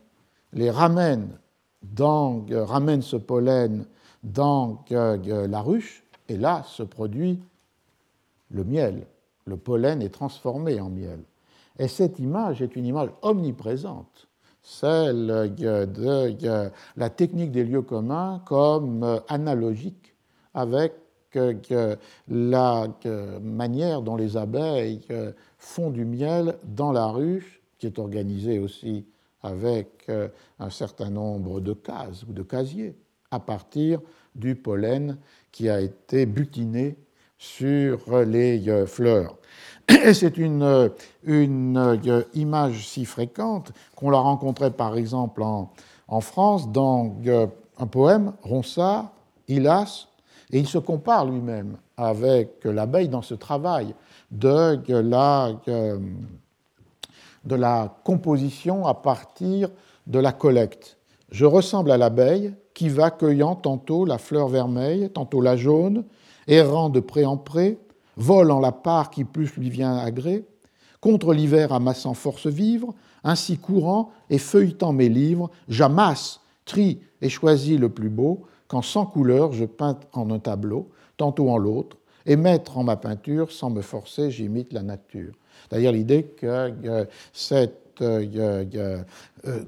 les 0.53 0.71
ramène, 0.71 1.37
dans, 1.83 2.45
ramène 2.49 3.01
ce 3.01 3.15
pollen 3.15 3.85
dans 4.23 4.83
la 4.89 5.61
ruche, 5.61 6.03
et 6.27 6.37
là 6.37 6.63
se 6.65 6.83
produit 6.83 7.39
le 8.51 8.63
miel. 8.63 9.05
Le 9.45 9.57
pollen 9.57 10.01
est 10.01 10.13
transformé 10.13 10.79
en 10.79 10.89
miel. 10.89 11.23
Et 11.77 11.87
cette 11.87 12.19
image 12.19 12.61
est 12.61 12.75
une 12.75 12.85
image 12.85 13.09
omniprésente 13.21 14.28
celle 14.61 15.53
de 15.57 16.71
la 16.97 17.09
technique 17.09 17.51
des 17.51 17.63
lieux 17.63 17.81
communs 17.81 18.41
comme 18.45 19.03
euh, 19.03 19.19
analogique 19.27 20.15
avec 20.53 20.93
euh, 21.35 21.95
la 22.27 22.87
manière 23.41 24.01
dont 24.01 24.15
les 24.15 24.35
abeilles 24.35 25.01
euh, 25.11 25.31
font 25.57 25.89
du 25.89 26.05
miel 26.05 26.57
dans 26.63 26.91
la 26.91 27.07
ruche, 27.07 27.61
qui 27.77 27.87
est 27.87 27.99
organisée 27.99 28.59
aussi 28.59 29.05
avec 29.41 30.11
un 30.59 30.69
certain 30.69 31.09
nombre 31.09 31.61
de 31.61 31.71
cases 31.71 32.23
ou 32.23 32.33
de 32.33 32.43
casiers, 32.43 32.93
à 33.31 33.39
partir 33.39 34.01
du 34.35 34.55
pollen 34.55 35.17
qui 35.53 35.69
a 35.69 35.79
été 35.79 36.25
butiné 36.25 36.97
sur 37.37 38.19
les 38.25 38.85
fleurs. 38.85 39.37
C'est 40.13 40.37
une, 40.37 40.63
euh, 40.63 42.23
image 42.35 42.87
si 42.87 43.05
fréquente 43.05 43.71
qu'on 43.95 44.09
l'a 44.09 44.19
rencontrée 44.19 44.69
par 44.71 44.95
exemple 44.97 45.41
en, 45.41 46.21
France 46.21 46.71
dans 46.71 47.15
euh, 47.25 47.47
un 47.79 47.87
poème, 47.87 48.33
Ronsard, 48.43 49.11
Hilas, 49.47 50.07
et 50.51 50.59
il 50.59 50.67
se 50.67 50.77
compare 50.77 51.25
lui-même 51.25 51.77
avec 51.97 52.63
l'abeille 52.65 53.09
dans 53.09 53.21
ce 53.21 53.33
travail 53.33 53.95
de 54.31 54.79
la, 54.87 55.51
euh, 55.67 55.97
de 57.45 57.55
la 57.55 57.95
composition 58.03 58.85
à 58.85 58.93
partir 58.93 59.69
de 60.07 60.19
la 60.19 60.31
collecte. 60.31 60.97
Je 61.31 61.45
ressemble 61.45 61.91
à 61.91 61.97
l'abeille 61.97 62.53
qui 62.73 62.89
va 62.89 63.11
cueillant 63.11 63.55
tantôt 63.55 64.05
la 64.05 64.17
fleur 64.17 64.47
vermeille, 64.49 65.09
tantôt 65.09 65.41
la 65.41 65.57
jaune, 65.57 66.05
errant 66.47 66.89
de 66.89 66.99
pré 66.99 67.25
en 67.25 67.37
pré, 67.37 67.77
vole 68.19 68.51
en 68.51 68.59
la 68.59 68.71
part 68.71 69.09
qui 69.09 69.23
plus 69.23 69.55
lui 69.57 69.69
vient 69.69 69.97
à 69.97 70.11
contre 71.01 71.33
l'hiver 71.33 71.71
amassant 71.71 72.13
force 72.13 72.47
vivre, 72.47 72.93
ainsi 73.23 73.57
courant 73.57 74.11
et 74.29 74.37
feuilletant 74.37 74.93
mes 74.93 75.09
livres, 75.09 75.49
j'amasse, 75.67 76.41
trie 76.65 76.99
et 77.21 77.29
choisis 77.29 77.79
le 77.79 77.89
plus 77.89 78.09
beau, 78.09 78.43
quand 78.67 78.81
sans 78.81 79.05
couleur 79.05 79.53
je 79.53 79.65
peins 79.65 79.97
en 80.13 80.29
un 80.29 80.39
tableau, 80.39 80.89
tantôt 81.17 81.49
en 81.49 81.57
l'autre, 81.57 81.97
et 82.25 82.35
mettre 82.35 82.77
en 82.77 82.83
ma 82.83 82.97
peinture, 82.97 83.51
sans 83.51 83.69
me 83.69 83.81
forcer, 83.81 84.29
j'imite 84.29 84.73
la 84.73 84.83
nature. 84.83 85.33
D'ailleurs, 85.71 85.93
l'idée 85.93 86.23
que 86.23 86.45
euh, 86.45 87.05
cet 87.33 87.71
euh, 87.71 87.88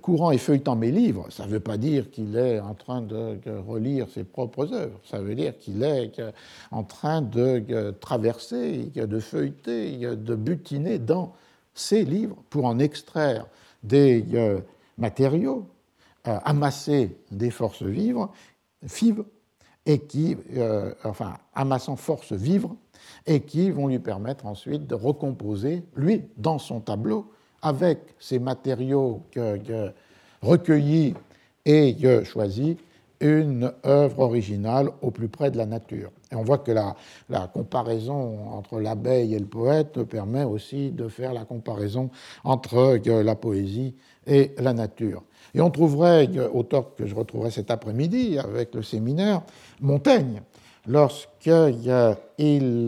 courant 0.02 0.32
et 0.32 0.38
feuilletant 0.38 0.76
mes 0.76 0.92
livres, 0.92 1.28
ça 1.30 1.46
ne 1.46 1.52
veut 1.52 1.60
pas 1.60 1.78
dire 1.78 2.10
qu'il 2.12 2.36
est 2.36 2.60
en 2.60 2.74
train 2.74 3.02
de 3.02 3.38
relire 3.68 4.08
ses 4.10 4.24
propres 4.24 4.74
œuvres, 4.74 5.00
ça 5.04 5.20
veut 5.20 5.36
dire 5.36 5.58
qu'il 5.58 5.84
est 5.84 6.22
en 6.72 6.84
train 6.84 7.22
de 7.22 7.92
traverser, 8.00 8.92
de 8.96 9.20
feuilleter, 9.20 9.98
de 9.98 10.36
butiner 10.36 11.00
dans 11.00 11.34
ses 11.74 12.04
livres 12.04 12.36
pour 12.50 12.66
en 12.66 12.80
extraire 12.80 13.48
des 13.84 14.26
matériaux, 14.98 15.68
amasser 16.24 17.18
des 17.32 17.50
forces 17.50 17.84
vives 17.84 18.28
et 19.86 20.00
qui, 20.00 20.38
enfin, 21.04 21.34
amassant 21.56 21.96
forces 21.96 22.34
vives 22.34 22.68
et 23.26 23.42
qui 23.42 23.72
vont 23.72 23.88
lui 23.88 24.00
permettre 24.00 24.46
ensuite 24.46 24.86
de 24.86 24.96
recomposer, 24.96 25.84
lui, 25.96 26.24
dans 26.38 26.60
son 26.60 26.80
tableau, 26.80 27.32
avec 27.62 28.00
ces 28.20 28.40
matériaux 28.40 29.22
recueillis 30.42 31.14
et 31.66 31.96
choisis, 32.24 32.76
une 33.20 33.72
œuvre 33.86 34.20
originale 34.20 34.90
au 35.02 35.12
plus 35.12 35.28
près 35.28 35.52
de 35.52 35.58
la 35.58 35.68
nature. 35.68 36.10
Et 36.32 36.36
on 36.36 36.44
voit 36.44 36.58
que 36.58 36.72
la, 36.72 36.96
la 37.30 37.48
comparaison 37.48 38.50
entre 38.52 38.80
l'abeille 38.80 39.36
et 39.36 39.40
le 39.40 39.46
poète 39.46 40.02
permet 40.04 40.44
aussi 40.44 40.90
de 40.90 41.08
faire 41.08 41.32
la 41.32 41.46
comparaison 41.46 42.10
entre 42.44 43.00
la 43.06 43.36
poésie 43.36 43.94
et 44.26 44.54
la 44.58 44.74
nature. 44.74 45.24
Et 45.54 45.62
on 45.62 45.70
trouverait, 45.70 46.30
auteur 46.52 46.96
que 46.96 47.06
je 47.06 47.14
retrouverai 47.14 47.52
cet 47.52 47.70
après-midi 47.70 48.40
avec 48.40 48.74
le 48.74 48.82
séminaire, 48.82 49.44
Montaigne, 49.82 50.42
lorsqu'il 50.88 52.16
il, 52.38 52.86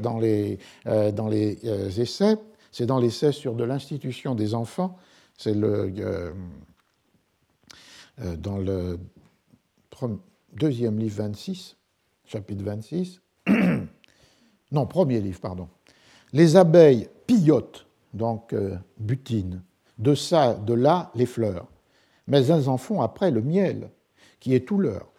dans 0.00 0.18
les, 0.18 0.58
euh, 0.86 1.12
dans 1.12 1.28
les 1.28 1.58
euh, 1.64 1.90
essais, 1.90 2.36
c'est 2.72 2.86
dans 2.86 2.98
l'essai 2.98 3.32
sur 3.32 3.54
de 3.54 3.64
l'institution 3.64 4.34
des 4.34 4.54
enfants, 4.54 4.96
c'est 5.36 5.54
le, 5.54 5.92
euh, 5.98 6.32
dans 8.36 8.58
le 8.58 8.98
deuxième 10.52 10.98
livre 10.98 11.16
26, 11.22 11.76
chapitre 12.24 12.64
26, 12.64 13.20
non, 14.72 14.86
premier 14.86 15.20
livre, 15.20 15.40
pardon. 15.40 15.68
Les 16.32 16.56
abeilles 16.56 17.08
pillotent, 17.26 17.86
donc 18.14 18.54
butinent, 18.98 19.62
de 19.98 20.14
ça, 20.14 20.54
de 20.54 20.74
là, 20.74 21.10
les 21.14 21.26
fleurs, 21.26 21.68
mais 22.26 22.46
elles 22.46 22.68
en 22.68 22.76
font 22.76 23.00
après 23.00 23.30
le 23.30 23.42
miel, 23.42 23.90
qui 24.40 24.54
est 24.54 24.66
tout 24.66 24.78
leur. 24.78 25.10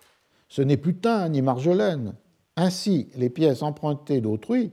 Ce 0.47 0.61
n'est 0.61 0.77
plus 0.77 0.95
thym 0.95 1.29
ni 1.29 1.41
marjolaine. 1.41 2.15
Ainsi, 2.55 3.09
les 3.15 3.29
pièces 3.29 3.61
empruntées 3.61 4.21
d'autrui, 4.21 4.71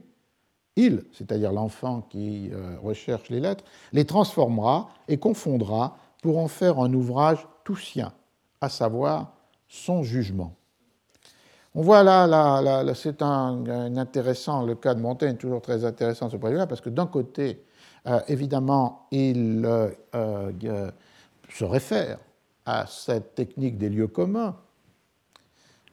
il, 0.77 1.03
c'est-à-dire 1.11 1.51
l'enfant 1.51 2.01
qui 2.09 2.49
euh, 2.53 2.77
recherche 2.81 3.29
les 3.29 3.39
lettres, 3.39 3.63
les 3.91 4.05
transformera 4.05 4.89
et 5.07 5.17
confondra 5.17 5.97
pour 6.21 6.37
en 6.37 6.47
faire 6.47 6.79
un 6.79 6.93
ouvrage 6.93 7.45
tout 7.63 7.75
sien, 7.75 8.13
à 8.61 8.69
savoir 8.69 9.33
son 9.67 10.03
jugement. 10.03 10.53
On 11.75 11.81
voit 11.81 12.03
là, 12.03 12.25
là, 12.27 12.93
c'est 12.95 13.21
un, 13.21 13.97
intéressant, 13.97 14.65
le 14.65 14.75
cas 14.75 14.93
de 14.93 15.01
Montaigne, 15.01 15.35
toujours 15.35 15.61
très 15.61 15.83
intéressant 15.83 16.29
ce 16.29 16.37
point 16.37 16.51
là 16.51 16.65
parce 16.65 16.81
que 16.81 16.89
d'un 16.89 17.05
côté, 17.05 17.63
euh, 18.07 18.19
évidemment, 18.27 19.07
il 19.11 19.63
euh, 19.65 20.91
se 21.49 21.65
réfère 21.65 22.19
à 22.65 22.85
cette 22.87 23.35
technique 23.35 23.77
des 23.77 23.89
lieux 23.89 24.07
communs, 24.07 24.55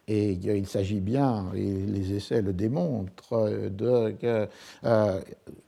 et 0.07 0.33
il 0.33 0.67
s'agit 0.67 1.01
bien, 1.01 1.47
et 1.55 1.73
les 1.73 2.13
essais 2.13 2.43
le 2.43 2.53
démontrent, 2.53 3.49
de 3.71 4.17
euh, 4.85 5.21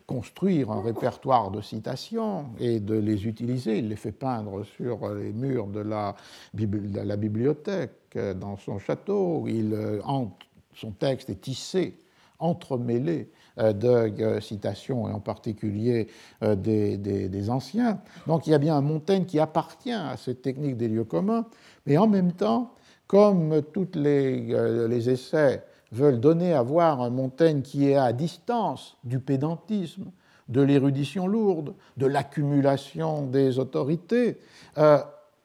construire 0.07 0.71
un 0.71 0.83
répertoire 0.83 1.51
de 1.51 1.63
citations 1.63 2.47
et 2.61 2.81
de 2.81 2.95
les 2.95 3.27
utiliser. 3.27 3.79
Il 3.79 3.89
les 3.89 3.97
fait 3.97 4.13
peindre 4.13 4.65
sur 4.65 5.09
les 5.15 5.33
murs 5.33 5.69
de 5.69 5.81
la, 5.81 6.15
bibliothèque 6.55 8.19
dans 8.39 8.59
son 8.59 8.79
château. 8.79 9.47
Il, 9.49 9.73
euh, 9.73 10.01
son 10.75 10.91
texte 10.91 11.31
est 11.31 11.41
tissé, 11.41 11.97
entremêlé 12.39 13.31
euh, 13.59 13.73
de 13.73 14.39
citations, 14.41 15.09
et 15.09 15.13
en 15.13 15.21
particulier 15.21 16.09
des, 16.43 16.99
des, 16.99 17.51
anciens. 17.51 18.01
Donc 18.27 18.47
il 18.47 18.51
y 18.51 18.55
a 18.55 18.59
bien 18.59 18.77
un 18.77 18.83
Montaigne 18.83 19.25
qui 19.25 19.39
appartient 19.39 19.93
à 19.93 20.19
cette 20.19 20.43
technique 20.43 20.77
des 20.77 20.89
lieux 20.89 21.05
communs, 21.05 21.47
mais 21.87 21.97
en 21.97 22.07
même 22.07 22.33
temps, 22.33 22.75
comme 23.07 23.63
tous 23.73 23.89
euh, 23.97 24.89
les, 24.89 25.11
essais 25.11 25.63
veulent 25.93 26.21
donner 26.21 26.55
à 26.55 26.63
voir 26.63 27.01
un 27.01 27.11
Montaigne 27.11 27.63
qui 27.63 27.89
est 27.89 27.97
à 27.97 28.13
distance 28.13 28.97
du 29.05 29.21
pédantisme, 29.21 30.11
de 30.49 30.61
l'érudition 30.61 31.27
lourde, 31.27 31.75
de 31.97 32.07
l'accumulation 32.07 33.23
des 33.23 33.59
autorités, 33.59 34.39
euh, 34.79 34.99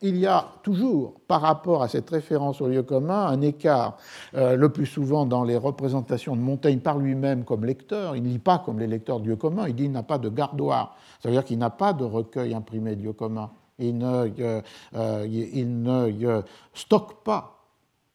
il 0.03 0.17
y 0.17 0.25
a 0.25 0.47
toujours, 0.63 1.13
par 1.27 1.41
rapport 1.41 1.83
à 1.83 1.87
cette 1.87 2.09
référence 2.09 2.59
au 2.59 2.67
lieu 2.67 2.81
commun, 2.81 3.27
un 3.27 3.41
écart. 3.41 3.97
Euh, 4.33 4.55
le 4.55 4.69
plus 4.69 4.87
souvent 4.87 5.27
dans 5.27 5.43
les 5.43 5.57
représentations 5.57 6.35
de 6.35 6.41
Montaigne 6.41 6.79
par 6.79 6.97
lui-même 6.97 7.43
comme 7.43 7.65
lecteur, 7.65 8.15
il 8.15 8.23
ne 8.23 8.29
lit 8.29 8.39
pas 8.39 8.57
comme 8.57 8.79
les 8.79 8.87
lecteurs 8.87 9.19
de 9.19 9.27
lieu 9.27 9.35
commun, 9.35 9.67
il 9.67 9.75
dit 9.75 9.83
qu'il 9.83 9.91
n'a 9.91 10.01
pas 10.01 10.17
de 10.17 10.29
gardoir, 10.29 10.95
ça 11.21 11.29
veut 11.29 11.35
dire 11.35 11.43
qu'il 11.43 11.59
n'a 11.59 11.69
pas 11.69 11.93
de 11.93 12.03
recueil 12.03 12.55
imprimé 12.55 12.95
de 12.95 13.03
lieu 13.03 13.13
commun 13.13 13.51
il 13.81 13.97
ne, 13.97 14.29
euh, 14.39 14.61
euh, 14.95 15.65
ne 15.65 16.41
stocke 16.73 17.23
pas 17.23 17.57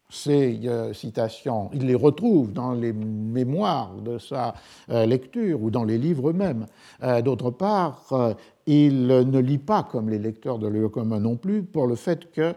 ces 0.08 0.60
euh, 0.64 0.94
citations, 0.94 1.68
il 1.74 1.86
les 1.86 1.96
retrouve 1.96 2.52
dans 2.52 2.72
les 2.72 2.92
mémoires 2.92 3.96
de 3.96 4.18
sa 4.18 4.54
lecture 4.88 5.60
ou 5.62 5.70
dans 5.70 5.82
les 5.82 5.98
livres 5.98 6.30
eux-mêmes. 6.30 6.66
D'autre 7.24 7.50
part, 7.50 8.04
il 8.66 9.08
ne 9.08 9.38
lit 9.40 9.58
pas 9.58 9.82
comme 9.82 10.08
les 10.08 10.20
lecteurs 10.20 10.60
de 10.60 10.68
lieu 10.68 10.88
commun 10.88 11.18
non 11.18 11.36
plus, 11.36 11.64
pour 11.64 11.88
le 11.88 11.96
fait 11.96 12.30
que 12.30 12.54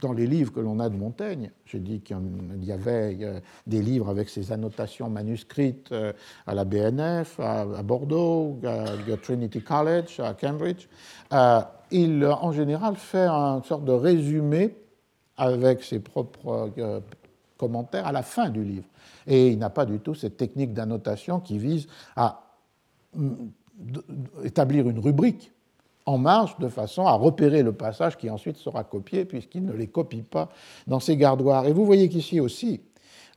dans 0.00 0.12
les 0.12 0.26
livres 0.26 0.52
que 0.52 0.60
l'on 0.60 0.78
a 0.78 0.88
de 0.88 0.96
Montaigne, 0.96 1.50
j'ai 1.66 1.80
dit 1.80 2.00
qu'il 2.00 2.16
y 2.62 2.72
avait 2.72 3.42
des 3.66 3.82
livres 3.82 4.08
avec 4.08 4.28
ses 4.28 4.52
annotations 4.52 5.10
manuscrites 5.10 5.92
à 6.46 6.54
la 6.54 6.64
BNF, 6.64 7.40
à 7.40 7.82
Bordeaux, 7.82 8.60
à 8.64 9.16
Trinity 9.16 9.60
College, 9.60 10.20
à 10.20 10.34
Cambridge, 10.34 10.86
il, 11.90 12.24
en 12.24 12.52
général, 12.52 12.96
fait 12.96 13.26
une 13.28 13.62
sorte 13.64 13.84
de 13.84 13.92
résumé 13.92 14.76
avec 15.36 15.82
ses 15.82 16.00
propres 16.00 16.70
euh, 16.78 17.00
commentaires 17.56 18.06
à 18.06 18.12
la 18.12 18.22
fin 18.22 18.50
du 18.50 18.62
livre. 18.62 18.86
Et 19.26 19.48
il 19.48 19.58
n'a 19.58 19.70
pas 19.70 19.86
du 19.86 19.98
tout 19.98 20.14
cette 20.14 20.36
technique 20.36 20.72
d'annotation 20.72 21.40
qui 21.40 21.58
vise 21.58 21.86
à 22.16 22.42
mm, 23.14 23.32
établir 24.44 24.88
une 24.88 24.98
rubrique 24.98 25.52
en 26.06 26.18
marge 26.18 26.58
de 26.58 26.68
façon 26.68 27.06
à 27.06 27.12
repérer 27.12 27.62
le 27.62 27.72
passage 27.72 28.16
qui 28.16 28.30
ensuite 28.30 28.56
sera 28.56 28.84
copié 28.84 29.24
puisqu'il 29.24 29.64
ne 29.64 29.72
les 29.72 29.86
copie 29.86 30.22
pas 30.22 30.48
dans 30.86 31.00
ses 31.00 31.16
gardoirs. 31.16 31.66
Et 31.66 31.72
vous 31.72 31.84
voyez 31.84 32.08
qu'ici 32.08 32.40
aussi, 32.40 32.80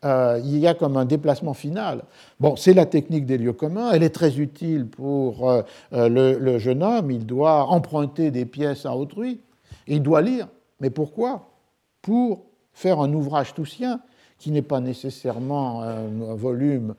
euh, 0.05 0.39
il 0.43 0.57
y 0.57 0.67
a 0.67 0.73
comme 0.73 0.97
un 0.97 1.05
déplacement 1.05 1.53
final. 1.53 2.03
Bon, 2.39 2.55
c'est 2.55 2.73
la 2.73 2.85
technique 2.85 3.25
des 3.25 3.37
lieux 3.37 3.53
communs, 3.53 3.91
elle 3.91 4.03
est 4.03 4.13
très 4.13 4.39
utile 4.39 4.87
pour 4.87 5.49
euh, 5.49 5.61
euh, 5.93 6.37
le, 6.39 6.59
jeune 6.59 6.83
homme, 6.83 7.11
il 7.11 7.25
doit 7.25 7.65
emprunter 7.65 8.31
des 8.31 8.45
pièces 8.45 8.85
à 8.85 8.95
autrui, 8.95 9.41
il 9.87 10.03
doit 10.03 10.21
lire. 10.21 10.47
Mais 10.81 10.89
pourquoi? 10.89 11.49
Pour 12.01 12.45
faire 12.73 12.99
un 12.99 13.13
ouvrage 13.13 13.53
tout 13.53 13.65
sien, 13.65 14.01
qui 14.37 14.51
n'est 14.51 14.61
pas 14.61 14.81
nécessairement 14.81 15.83
un 15.83 16.35
volume 16.35 16.95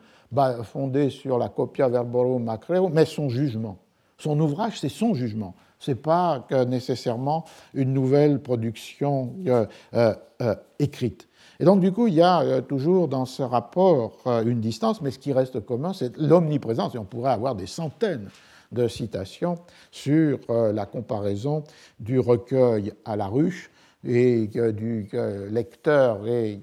fondé 0.62 1.10
sur 1.10 1.36
la 1.36 1.50
copia 1.50 1.88
verborum 1.88 2.44
macreo, 2.44 2.88
mais 2.88 3.04
son 3.04 3.28
jugement. 3.28 3.76
Son 4.16 4.40
ouvrage, 4.40 4.80
c'est 4.80 4.88
son 4.88 5.12
jugement. 5.12 5.54
Ce 5.78 5.90
n'est 5.90 5.96
pas 5.96 6.46
nécessairement 6.66 7.44
une 7.74 7.92
nouvelle 7.92 8.40
production 8.40 9.34
écrite. 10.78 11.28
Et 11.64 11.66
donc, 11.66 11.80
du 11.80 11.92
coup, 11.92 12.08
il 12.08 12.12
y 12.12 12.20
a 12.20 12.42
euh, 12.42 12.60
toujours 12.60 13.08
dans 13.08 13.24
ce 13.24 13.42
rapport 13.42 14.18
euh, 14.26 14.44
une 14.44 14.60
distance, 14.60 15.00
mais 15.00 15.10
ce 15.10 15.18
qui 15.18 15.32
reste 15.32 15.60
commun, 15.60 15.94
c'est 15.94 16.14
l'omniprésence. 16.18 16.94
Et 16.94 16.98
on 16.98 17.06
pourrait 17.06 17.30
avoir 17.30 17.54
des 17.54 17.64
centaines 17.64 18.28
de 18.70 18.86
citations 18.86 19.56
sur 19.90 20.40
euh, 20.50 20.74
la 20.74 20.84
comparaison 20.84 21.64
du 22.00 22.18
recueil 22.18 22.92
à 23.06 23.16
la 23.16 23.28
ruche 23.28 23.70
et 24.06 24.46
du 24.46 25.08
lecteur 25.50 26.28
et 26.28 26.60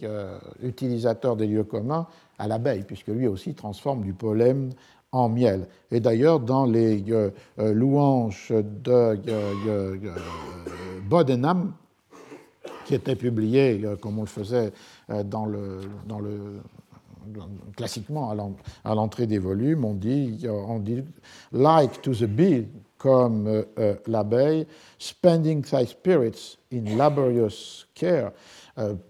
utilisateur 0.61 1.35
des 1.35 1.47
lieux 1.47 1.63
communs 1.63 2.05
à 2.37 2.47
l'abeille, 2.47 2.83
puisque 2.83 3.07
lui 3.07 3.25
aussi 3.25 3.55
transforme 3.55 4.03
du 4.03 4.13
pollen 4.13 4.71
en 5.11 5.29
miel. 5.29 5.65
Et 5.89 5.99
d'ailleurs, 5.99 6.39
dans 6.39 6.67
les 6.67 7.03
louanges 7.57 8.53
de 8.53 9.19
Bodenham, 11.09 11.73
qui 12.91 12.95
était 12.95 13.15
publié, 13.15 13.79
euh, 13.85 13.95
comme 13.95 14.19
on 14.19 14.23
le 14.23 14.27
faisait 14.27 14.73
euh, 15.09 15.23
dans 15.23 15.45
le, 15.45 15.79
dans 16.07 16.19
le, 16.19 16.59
classiquement 17.77 18.31
à 18.83 18.95
l'entrée 18.95 19.27
des 19.27 19.37
volumes, 19.37 19.85
on 19.85 19.93
dit, 19.93 20.45
on 20.49 20.79
dit 20.79 21.03
like 21.53 22.01
to 22.01 22.13
the 22.13 22.25
bee, 22.25 22.67
comme 22.97 23.47
euh, 23.47 23.95
l'abeille, 24.07 24.67
spending 24.99 25.63
thy 25.63 25.85
spirits 25.85 26.57
in 26.73 26.97
laborious 26.97 27.85
care, 27.93 28.31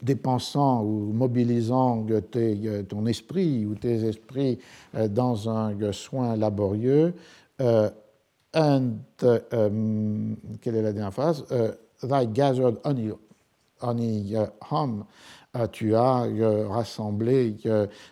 dépensant 0.01 0.83
ou 0.83 1.11
mobilisant 1.13 2.05
ton 2.89 3.05
esprit 3.05 3.65
ou 3.65 3.75
tes 3.75 4.03
esprits 4.05 4.59
dans 5.09 5.49
un 5.49 5.73
soin 5.91 6.35
laborieux. 6.35 7.13
and, 8.53 8.97
quelle 10.61 10.75
est 10.75 10.81
la 10.81 10.91
dernière 10.91 11.13
phrase? 11.13 11.45
Thy 12.03 12.25
gathered 12.27 12.77
honey, 12.83 13.11
home 13.81 15.05
tu 15.71 15.95
as 15.95 16.27
rassemblé 16.69 17.57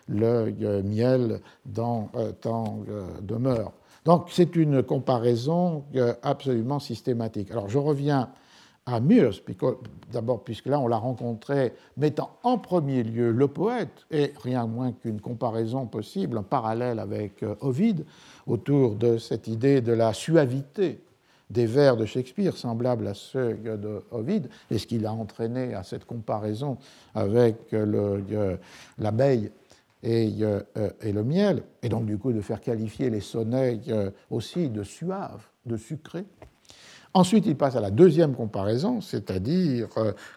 le 0.08 0.82
miel 0.82 1.40
dans 1.64 2.10
ton 2.40 2.84
demeure. 3.22 3.72
Donc 4.04 4.28
c'est 4.30 4.56
une 4.56 4.82
comparaison 4.82 5.84
absolument 6.22 6.78
systématique. 6.78 7.50
Alors 7.50 7.68
je 7.68 7.78
reviens 7.78 8.30
à 8.86 8.98
Mears, 8.98 9.34
d'abord 10.10 10.42
puisque 10.42 10.66
là 10.66 10.80
on 10.80 10.88
l'a 10.88 10.96
rencontré 10.96 11.74
mettant 11.96 12.30
en 12.42 12.58
premier 12.58 13.02
lieu 13.02 13.30
le 13.30 13.46
poète, 13.46 14.06
et 14.10 14.32
rien 14.42 14.66
moins 14.66 14.92
qu'une 14.92 15.20
comparaison 15.20 15.86
possible, 15.86 16.38
un 16.38 16.42
parallèle 16.42 16.98
avec 16.98 17.44
Ovide, 17.60 18.04
autour 18.46 18.96
de 18.96 19.18
cette 19.18 19.48
idée 19.48 19.80
de 19.80 19.92
la 19.92 20.12
suavité 20.12 21.00
des 21.50 21.66
vers 21.66 21.96
de 21.96 22.06
Shakespeare 22.06 22.56
semblables 22.56 23.06
à 23.06 23.14
ceux 23.14 23.54
de 23.54 24.02
Ovid, 24.10 24.48
et 24.70 24.78
ce 24.78 24.86
qui 24.86 24.98
l'a 24.98 25.12
entraîné 25.12 25.74
à 25.74 25.82
cette 25.82 26.04
comparaison 26.04 26.78
avec 27.14 27.74
l'abeille 28.98 29.50
et, 30.02 30.28
et, 31.02 31.12
le 31.12 31.24
miel, 31.24 31.62
et 31.82 31.88
donc 31.88 32.06
du 32.06 32.16
coup 32.16 32.32
de 32.32 32.40
faire 32.40 32.60
qualifier 32.60 33.10
les 33.10 33.20
sonnets 33.20 33.80
aussi 34.30 34.70
de 34.70 34.82
suaves, 34.82 35.44
de 35.66 35.76
sucrés. 35.76 36.24
Ensuite, 37.12 37.46
il 37.46 37.56
passe 37.56 37.74
à 37.74 37.80
la 37.80 37.90
deuxième 37.90 38.34
comparaison, 38.34 39.00
c'est-à-dire 39.00 39.88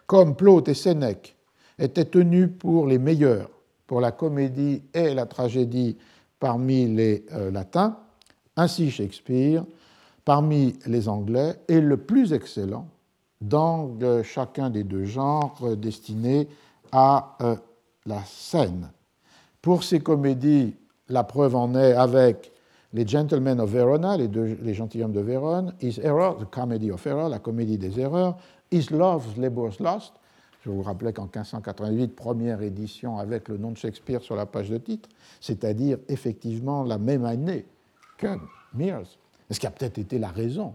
comme 0.06 0.34
Plaute 0.34 0.68
et 0.68 0.74
Sénèque 0.74 1.36
étaient 1.78 2.04
tenus 2.04 2.50
pour 2.58 2.86
les 2.86 2.98
meilleurs 2.98 3.48
pour 3.86 4.00
la 4.00 4.12
comédie 4.12 4.82
et 4.92 5.14
la 5.14 5.26
tragédie 5.26 5.96
parmi 6.38 6.86
les 6.86 7.24
euh, 7.32 7.50
latins, 7.50 7.98
ainsi 8.56 8.90
Shakespeare 8.90 9.64
parmi 10.24 10.74
les 10.86 11.08
Anglais 11.08 11.56
est 11.68 11.80
le 11.80 11.96
plus 11.96 12.32
excellent 12.32 12.88
dans 13.40 13.90
chacun 14.22 14.70
des 14.70 14.84
deux 14.84 15.04
genres 15.04 15.76
destinés 15.76 16.48
à 16.92 17.36
euh, 17.42 17.56
la 18.06 18.22
scène. 18.24 18.90
Pour 19.60 19.82
ces 19.82 20.00
comédies, 20.00 20.76
la 21.08 21.24
preuve 21.24 21.56
en 21.56 21.74
est 21.74 21.92
avec 21.92 22.52
les 22.92 23.06
Gentlemen 23.06 23.60
of 23.60 23.70
Verona, 23.70 24.16
les, 24.16 24.28
deux, 24.28 24.56
les 24.62 24.72
gentilshommes 24.72 25.12
de 25.12 25.20
Vérone, 25.20 25.74
Is 25.82 25.98
Error, 26.02 26.38
the 26.38 26.48
Comedy 26.48 26.92
of 26.92 27.04
Error, 27.06 27.28
la 27.28 27.40
comédie 27.40 27.76
des 27.76 27.98
erreurs, 27.98 28.36
Is 28.70 28.86
Love's 28.90 29.36
Labour's 29.36 29.80
Lost. 29.80 30.14
Je 30.62 30.70
vous 30.70 30.82
rappelais 30.82 31.12
qu'en 31.12 31.24
1588, 31.24 32.14
première 32.14 32.62
édition 32.62 33.18
avec 33.18 33.48
le 33.48 33.58
nom 33.58 33.72
de 33.72 33.76
Shakespeare 33.76 34.22
sur 34.22 34.36
la 34.36 34.46
page 34.46 34.70
de 34.70 34.78
titre, 34.78 35.08
c'est-à-dire 35.40 35.98
effectivement 36.08 36.84
la 36.84 36.96
même 36.96 37.24
année 37.24 37.66
que 38.16 38.28
Mears 38.72 39.18
ce 39.50 39.60
qui 39.60 39.66
a 39.66 39.70
peut-être 39.70 39.98
été 39.98 40.18
la 40.18 40.28
raison. 40.28 40.74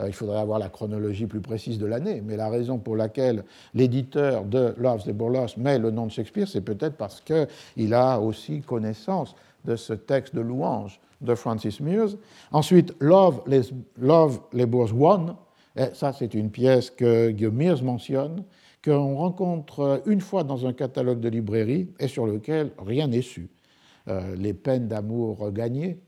Euh, 0.00 0.08
il 0.08 0.12
faudrait 0.12 0.38
avoir 0.38 0.58
la 0.58 0.68
chronologie 0.68 1.26
plus 1.26 1.40
précise 1.40 1.78
de 1.78 1.86
l'année, 1.86 2.22
mais 2.24 2.36
la 2.36 2.48
raison 2.48 2.78
pour 2.78 2.96
laquelle 2.96 3.44
l'éditeur 3.74 4.44
de 4.44 4.74
Love's 4.78 5.04
the 5.04 5.12
Burlesque 5.12 5.56
met 5.56 5.78
le 5.78 5.90
nom 5.90 6.06
de 6.06 6.12
Shakespeare, 6.12 6.48
c'est 6.48 6.60
peut-être 6.60 6.96
parce 6.96 7.20
qu'il 7.20 7.94
a 7.94 8.20
aussi 8.20 8.60
connaissance 8.60 9.34
de 9.64 9.76
ce 9.76 9.92
texte 9.92 10.34
de 10.34 10.40
louange 10.40 11.00
de 11.20 11.34
Francis 11.34 11.80
Mears. 11.80 12.10
Ensuite, 12.52 12.94
Love, 13.00 13.42
les, 13.46 13.62
Love 13.98 14.40
et 15.76 15.94
ça 15.94 16.12
c'est 16.12 16.34
une 16.34 16.50
pièce 16.50 16.90
que, 16.90 17.48
Mears 17.48 17.82
mentionne, 17.82 18.44
qu'on 18.84 19.16
rencontre 19.16 20.02
une 20.06 20.20
fois 20.20 20.44
dans 20.44 20.66
un 20.66 20.72
catalogue 20.72 21.20
de 21.20 21.28
librairie 21.28 21.88
et 21.98 22.08
sur 22.08 22.26
lequel 22.26 22.70
rien 22.78 23.08
n'est 23.08 23.22
su. 23.22 23.48
Euh, 24.06 24.34
les 24.36 24.54
peines 24.54 24.88
d'amour 24.88 25.50
gagnées, 25.50 25.98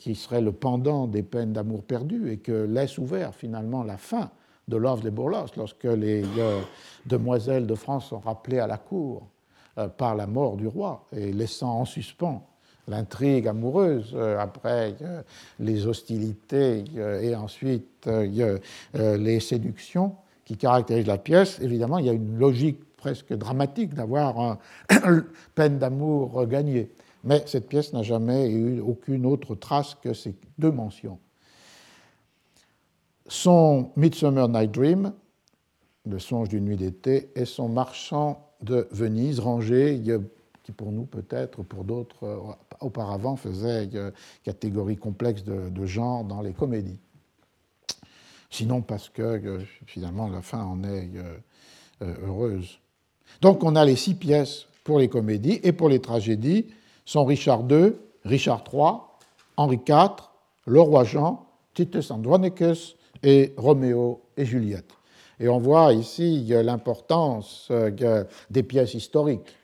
qui 0.00 0.14
serait 0.14 0.40
le 0.40 0.50
pendant 0.50 1.06
des 1.06 1.22
peines 1.22 1.52
d'amour 1.52 1.84
perdues 1.84 2.32
et 2.32 2.38
que 2.38 2.64
laisse 2.64 2.96
ouvert 2.96 3.34
finalement 3.34 3.84
la 3.84 3.98
fin 3.98 4.30
de 4.66 4.78
l'offre 4.78 5.02
des 5.02 5.10
Bourlos 5.10 5.48
lorsque 5.58 5.84
les 5.84 6.24
euh, 6.38 6.62
demoiselles 7.04 7.66
de 7.66 7.74
France 7.74 8.08
sont 8.08 8.18
rappelées 8.18 8.60
à 8.60 8.66
la 8.66 8.78
cour 8.78 9.28
euh, 9.76 9.88
par 9.88 10.14
la 10.14 10.26
mort 10.26 10.56
du 10.56 10.66
roi 10.66 11.04
et 11.14 11.34
laissant 11.34 11.80
en 11.80 11.84
suspens 11.84 12.42
l'intrigue 12.88 13.46
amoureuse 13.46 14.12
euh, 14.14 14.38
après 14.38 14.96
les 15.58 15.86
hostilités 15.86 16.82
et 16.96 17.34
ensuite 17.34 18.08
les 18.94 19.40
séductions 19.40 20.14
qui 20.46 20.56
caractérisent 20.56 21.06
la 21.06 21.18
pièce. 21.18 21.60
Évidemment, 21.60 21.98
il 21.98 22.06
y 22.06 22.10
a 22.10 22.14
une 22.14 22.38
logique 22.38 22.80
presque 22.96 23.34
dramatique 23.34 23.92
d'avoir 23.92 24.58
une 24.90 25.24
peine 25.54 25.78
d'amour 25.78 26.46
gagnée 26.46 26.90
mais 27.24 27.42
cette 27.46 27.68
pièce 27.68 27.92
n'a 27.92 28.02
jamais 28.02 28.50
eu 28.50 28.80
aucune 28.80 29.26
autre 29.26 29.54
trace 29.54 29.94
que 29.94 30.14
ces 30.14 30.34
deux 30.58 30.70
mentions. 30.72 31.18
Son 33.26 33.90
Midsummer 33.96 34.48
Night 34.48 34.72
Dream, 34.72 35.12
le 36.06 36.18
songe 36.18 36.48
d'une 36.48 36.64
nuit 36.64 36.76
d'été, 36.76 37.30
et 37.36 37.44
son 37.44 37.68
Marchand 37.68 38.50
de 38.62 38.88
Venise, 38.90 39.38
rangé, 39.38 40.02
qui 40.64 40.72
pour 40.72 40.92
nous 40.92 41.04
peut-être, 41.04 41.62
pour 41.62 41.84
d'autres 41.84 42.24
euh, 42.24 42.38
auparavant, 42.80 43.36
faisait 43.36 43.88
euh, 43.94 44.10
catégorie 44.42 44.96
complexe 44.96 45.44
de, 45.44 45.86
genre 45.86 46.24
dans 46.24 46.42
les 46.42 46.52
comédies. 46.52 46.98
Sinon 48.50 48.82
parce 48.82 49.08
que 49.08 49.22
euh, 49.22 49.60
finalement 49.86 50.28
la 50.28 50.42
fin 50.42 50.62
en 50.62 50.82
est 50.84 51.10
heureuse. 52.00 52.80
Donc 53.40 53.62
on 53.62 53.76
a 53.76 53.84
les 53.84 53.96
six 53.96 54.14
pièces 54.14 54.66
pour 54.84 54.98
les 54.98 55.08
comédies 55.08 55.60
et 55.62 55.72
pour 55.72 55.88
les 55.88 56.00
tragédies, 56.00 56.66
sont 57.10 57.24
Richard 57.24 57.64
II, 57.68 57.94
Richard 58.24 58.62
III, 58.72 59.00
Henri 59.56 59.80
IV, 59.88 60.30
le 60.66 60.80
roi 60.80 61.02
Jean, 61.02 61.44
Titus 61.74 62.12
Andronicus 62.12 62.96
et 63.24 63.52
Roméo 63.56 64.20
et 64.36 64.44
Juliette. 64.44 64.92
Et 65.40 65.48
on 65.48 65.58
voit 65.58 65.92
ici 65.92 66.46
l'importance 66.48 67.66
euh, 67.72 68.24
des 68.48 68.62
pièces 68.62 68.94
historiques 68.94 69.56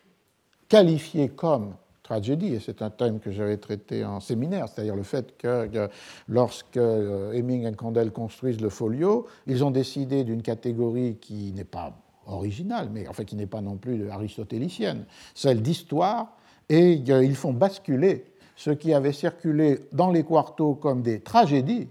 qualifiées 0.68 1.28
comme 1.28 1.77
tragédie, 2.02 2.55
et 2.55 2.59
c'est 2.59 2.82
un 2.82 2.90
thème 2.90 3.20
que 3.20 3.31
j'avais 3.31 3.59
traité 3.59 4.05
en 4.05 4.18
séminaire, 4.18 4.68
c'est-à-dire 4.68 4.97
le 4.97 5.05
fait 5.05 5.36
que 5.39 5.89
lorsque 6.27 6.77
euh, 6.77 7.32
Heming 7.32 7.64
et 7.64 7.77
Condell 7.77 8.10
construisent 8.10 8.60
le 8.60 8.70
folio, 8.70 9.28
ils 9.47 9.62
ont 9.62 9.70
décidé 9.70 10.24
d'une 10.24 10.43
catégorie 10.43 11.16
qui 11.20 11.52
n'est 11.52 11.62
pas 11.62 11.93
originale, 12.27 12.89
mais 12.93 13.06
enfin 13.06 13.23
qui 13.23 13.36
n'est 13.36 13.47
pas 13.47 13.60
non 13.60 13.77
plus 13.77 14.10
aristotélicienne, 14.10 15.05
celle 15.32 15.62
d'histoire, 15.62 16.36
et 16.68 17.02
euh, 17.09 17.24
ils 17.24 17.36
font 17.36 17.52
basculer 17.52 18.24
ce 18.56 18.70
qui 18.70 18.94
avait 18.94 19.12
circulé 19.12 19.80
dans 19.93 20.10
les 20.10 20.24
quartos 20.24 20.74
comme 20.74 21.02
des 21.02 21.20
tragédies, 21.20 21.88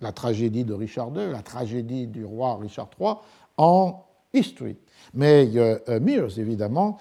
la 0.00 0.12
tragédie 0.12 0.64
de 0.64 0.74
Richard 0.74 1.08
II, 1.08 1.32
la 1.32 1.42
tragédie 1.42 2.06
du 2.06 2.24
roi 2.24 2.56
Richard 2.56 2.88
III, 2.98 3.14
en 3.56 4.04
history. 4.32 4.76
Mais 5.14 5.50
euh, 5.56 5.78
euh, 5.88 6.00
Mears, 6.00 6.38
évidemment, 6.38 6.98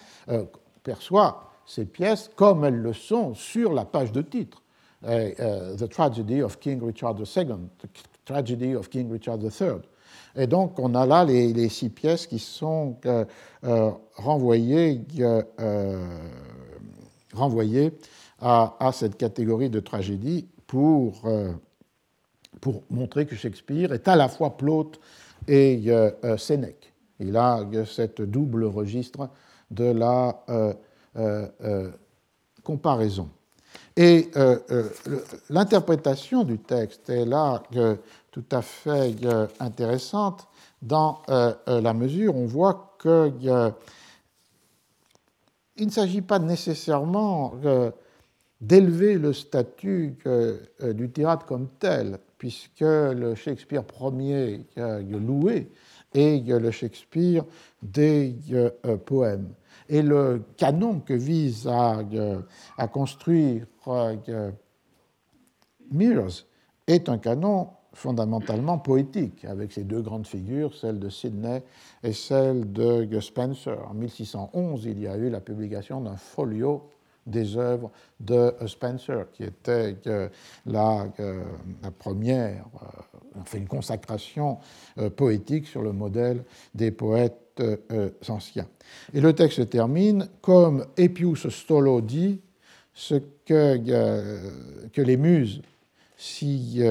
perçoit 0.84 1.52
ces 1.66 1.86
pièces 1.86 2.30
comme 2.36 2.64
elles 2.64 2.76
le 2.76 2.94
sont 2.94 3.34
sur 3.34 3.74
la 3.74 3.86
page 3.86 4.12
de 4.12 4.22
titre. 4.22 4.62
the 5.02 5.90
Tragedy 5.90 6.42
of 6.42 6.60
King 6.60 6.84
Richard 6.84 7.16
II, 7.20 7.26
The 7.26 7.88
Tragedy 8.26 8.76
of 8.76 8.90
King 8.90 9.12
Richard 9.12 9.40
III. 9.40 9.82
Et 10.36 10.48
donc, 10.48 10.80
on 10.80 10.96
a 10.96 11.06
là 11.06 11.24
les, 11.24 11.70
six 11.70 11.90
pièces 11.90 12.28
qui 12.28 12.40
sont 12.40 12.98
renvoyées 14.16 15.02
renvoyer 17.36 17.94
à, 18.42 18.92
cette 18.94 19.18
catégorie 19.18 19.70
de 19.70 19.80
tragédie 19.80 20.48
pour, 20.68 21.22
euh, 21.26 21.52
pour 22.62 22.84
montrer 22.90 23.26
que 23.26 23.36
Shakespeare 23.36 23.94
est 23.94 24.08
à 24.08 24.16
la 24.16 24.28
fois 24.28 24.58
Plaute 24.58 25.00
et 25.48 25.84
euh, 25.88 26.12
euh, 26.24 26.38
Sénèque. 26.38 26.94
Il 27.20 27.38
a 27.38 27.66
cette 27.86 28.22
double 28.22 28.66
registre 28.66 29.30
de 29.72 29.86
la 29.86 30.44
comparaison. 32.62 33.30
Et 33.96 34.30
l'interprétation 35.50 36.44
du 36.44 36.60
texte 36.60 37.10
est 37.10 37.24
là 37.24 37.64
tout 38.32 38.44
à 38.52 38.62
fait 38.62 39.16
intéressante 39.62 40.50
dans 40.82 41.22
la 41.68 41.94
mesure 41.94 42.36
où 42.36 42.40
on 42.40 42.48
voit 42.48 42.98
que 43.00 43.32
il 45.78 45.88
ne 45.88 45.92
s'agit 45.92 46.22
pas 46.22 46.40
nécessairement 46.40 47.54
euh, 47.66 47.92
d'élever 48.62 49.18
le 49.18 49.34
statut 49.34 50.18
euh, 50.26 50.58
du 50.94 51.10
tirade 51.10 51.44
comme 51.46 51.68
tel, 51.80 52.20
puisque 52.38 52.82
le 52.82 53.36
Shakespeare 53.36 53.84
premier 53.84 54.66
loué 54.78 55.70
est 56.14 56.48
le 56.48 56.72
Shakespeare 56.72 57.44
des 57.82 58.36
euh, 58.52 58.70
poèmes. 58.98 59.54
Et 59.90 60.02
le 60.02 60.44
canon 60.58 61.00
que 61.00 61.14
vise 61.14 61.68
à, 61.68 62.88
construire 62.88 63.68
Mears 65.92 66.46
est 66.88 67.08
un 67.10 67.18
canon 67.20 67.70
fondamentalement 67.96 68.78
poétique, 68.78 69.46
avec 69.46 69.72
ces 69.72 69.84
deux 69.84 70.02
grandes 70.02 70.28
figures, 70.28 70.76
celle 70.76 71.00
de 71.00 71.10
Sidney 71.10 71.64
et 72.04 72.14
celle 72.14 72.72
de 72.72 73.20
Spencer. 73.20 73.78
En 73.90 73.94
1611, 73.94 74.86
il 74.86 75.00
y 75.00 75.08
a 75.08 75.18
eu 75.18 75.30
la 75.30 75.40
publication 75.40 76.02
d'un 76.02 76.18
folio 76.18 76.90
des 77.26 77.58
œuvres 77.58 77.92
de 78.20 78.54
Spencer, 78.68 79.32
qui 79.32 79.44
était 79.44 79.96
la, 80.66 81.08
la 81.82 81.92
première, 81.98 82.66
fait 83.46 83.58
une 83.58 83.68
consacration 83.68 84.60
poétique 85.16 85.66
sur 85.66 85.82
le 85.82 85.92
modèle 85.92 86.44
des 86.76 86.92
poètes 86.92 87.64
anciens. 88.28 88.68
Et 89.14 89.22
le 89.22 89.34
texte 89.34 89.58
se 89.58 89.64
termine 89.64 90.28
comme 90.42 90.86
Epius 90.98 91.48
Stolo 91.50 92.02
dit 92.02 92.42
ce 92.94 93.16
que, 93.46 93.78
que 94.90 95.02
les 95.02 95.18
muses, 95.18 95.62
si 96.18 96.82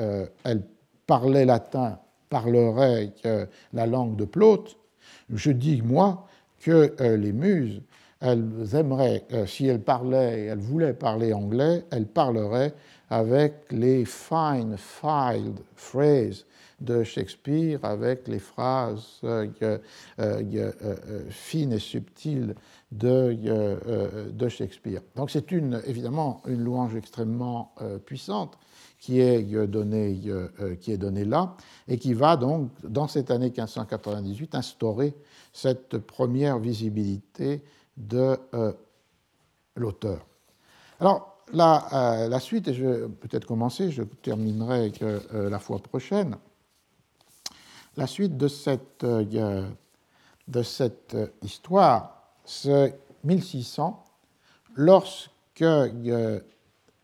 euh, 0.00 0.26
elles 0.44 0.62
parlaient 1.06 1.44
latin, 1.44 1.98
parleraient 2.28 3.12
la 3.72 3.86
langue 3.86 4.16
de 4.16 4.24
Plaute, 4.24 4.76
je 5.32 5.50
dis, 5.50 5.82
moi, 5.82 6.26
que 6.60 6.94
euh, 7.00 7.16
les 7.16 7.32
muses, 7.32 7.82
elles 8.20 8.74
aimeraient, 8.74 9.24
euh, 9.32 9.46
si 9.46 9.66
elles 9.66 9.82
parlaient, 9.82 10.46
elles 10.46 10.58
voulaient 10.58 10.94
parler 10.94 11.32
anglais, 11.32 11.84
elles 11.90 12.06
parleraient 12.06 12.74
avec 13.10 13.54
les 13.70 14.04
fine, 14.04 14.76
filed 14.76 15.58
phrases 15.74 16.46
de 16.80 17.02
Shakespeare, 17.02 17.78
avec 17.82 18.26
les 18.28 18.38
phrases 18.38 19.20
fines 21.30 21.72
et 21.72 21.78
subtiles 21.78 22.54
de, 22.90 24.30
de 24.30 24.48
Shakespeare. 24.48 25.02
Donc 25.16 25.30
c'est 25.30 25.50
une, 25.50 25.82
évidemment 25.86 26.40
une 26.46 26.62
louange 26.62 26.94
extrêmement 26.94 27.74
puissante 28.06 28.56
qui 29.00 29.18
est 29.18 29.42
donné, 29.66 30.20
euh, 30.26 30.76
qui 30.76 30.92
est 30.92 30.98
donné 30.98 31.24
là, 31.24 31.56
et 31.88 31.98
qui 31.98 32.12
va 32.12 32.36
donc, 32.36 32.70
dans 32.84 33.08
cette 33.08 33.30
année 33.30 33.46
1598, 33.46 34.54
instaurer 34.54 35.16
cette 35.52 35.98
première 35.98 36.58
visibilité 36.58 37.64
de 37.96 38.36
euh, 38.52 38.72
l'auteur. 39.74 40.26
Alors, 41.00 41.38
la, 41.54 41.86
euh, 41.92 42.28
la, 42.28 42.40
suite, 42.40 42.68
et 42.68 42.74
je 42.74 42.84
vais 42.84 43.08
peut-être 43.08 43.46
commencer, 43.46 43.90
je 43.90 44.02
terminerai 44.02 44.92
la 45.32 45.58
fois 45.58 45.78
prochaine, 45.78 46.36
la 47.96 48.06
suite 48.06 48.36
de 48.36 48.48
cette, 48.48 49.04
de 49.04 50.62
cette 50.62 51.16
histoire, 51.42 52.34
c'est 52.44 53.00
1600, 53.24 54.04
lorsque 54.76 55.64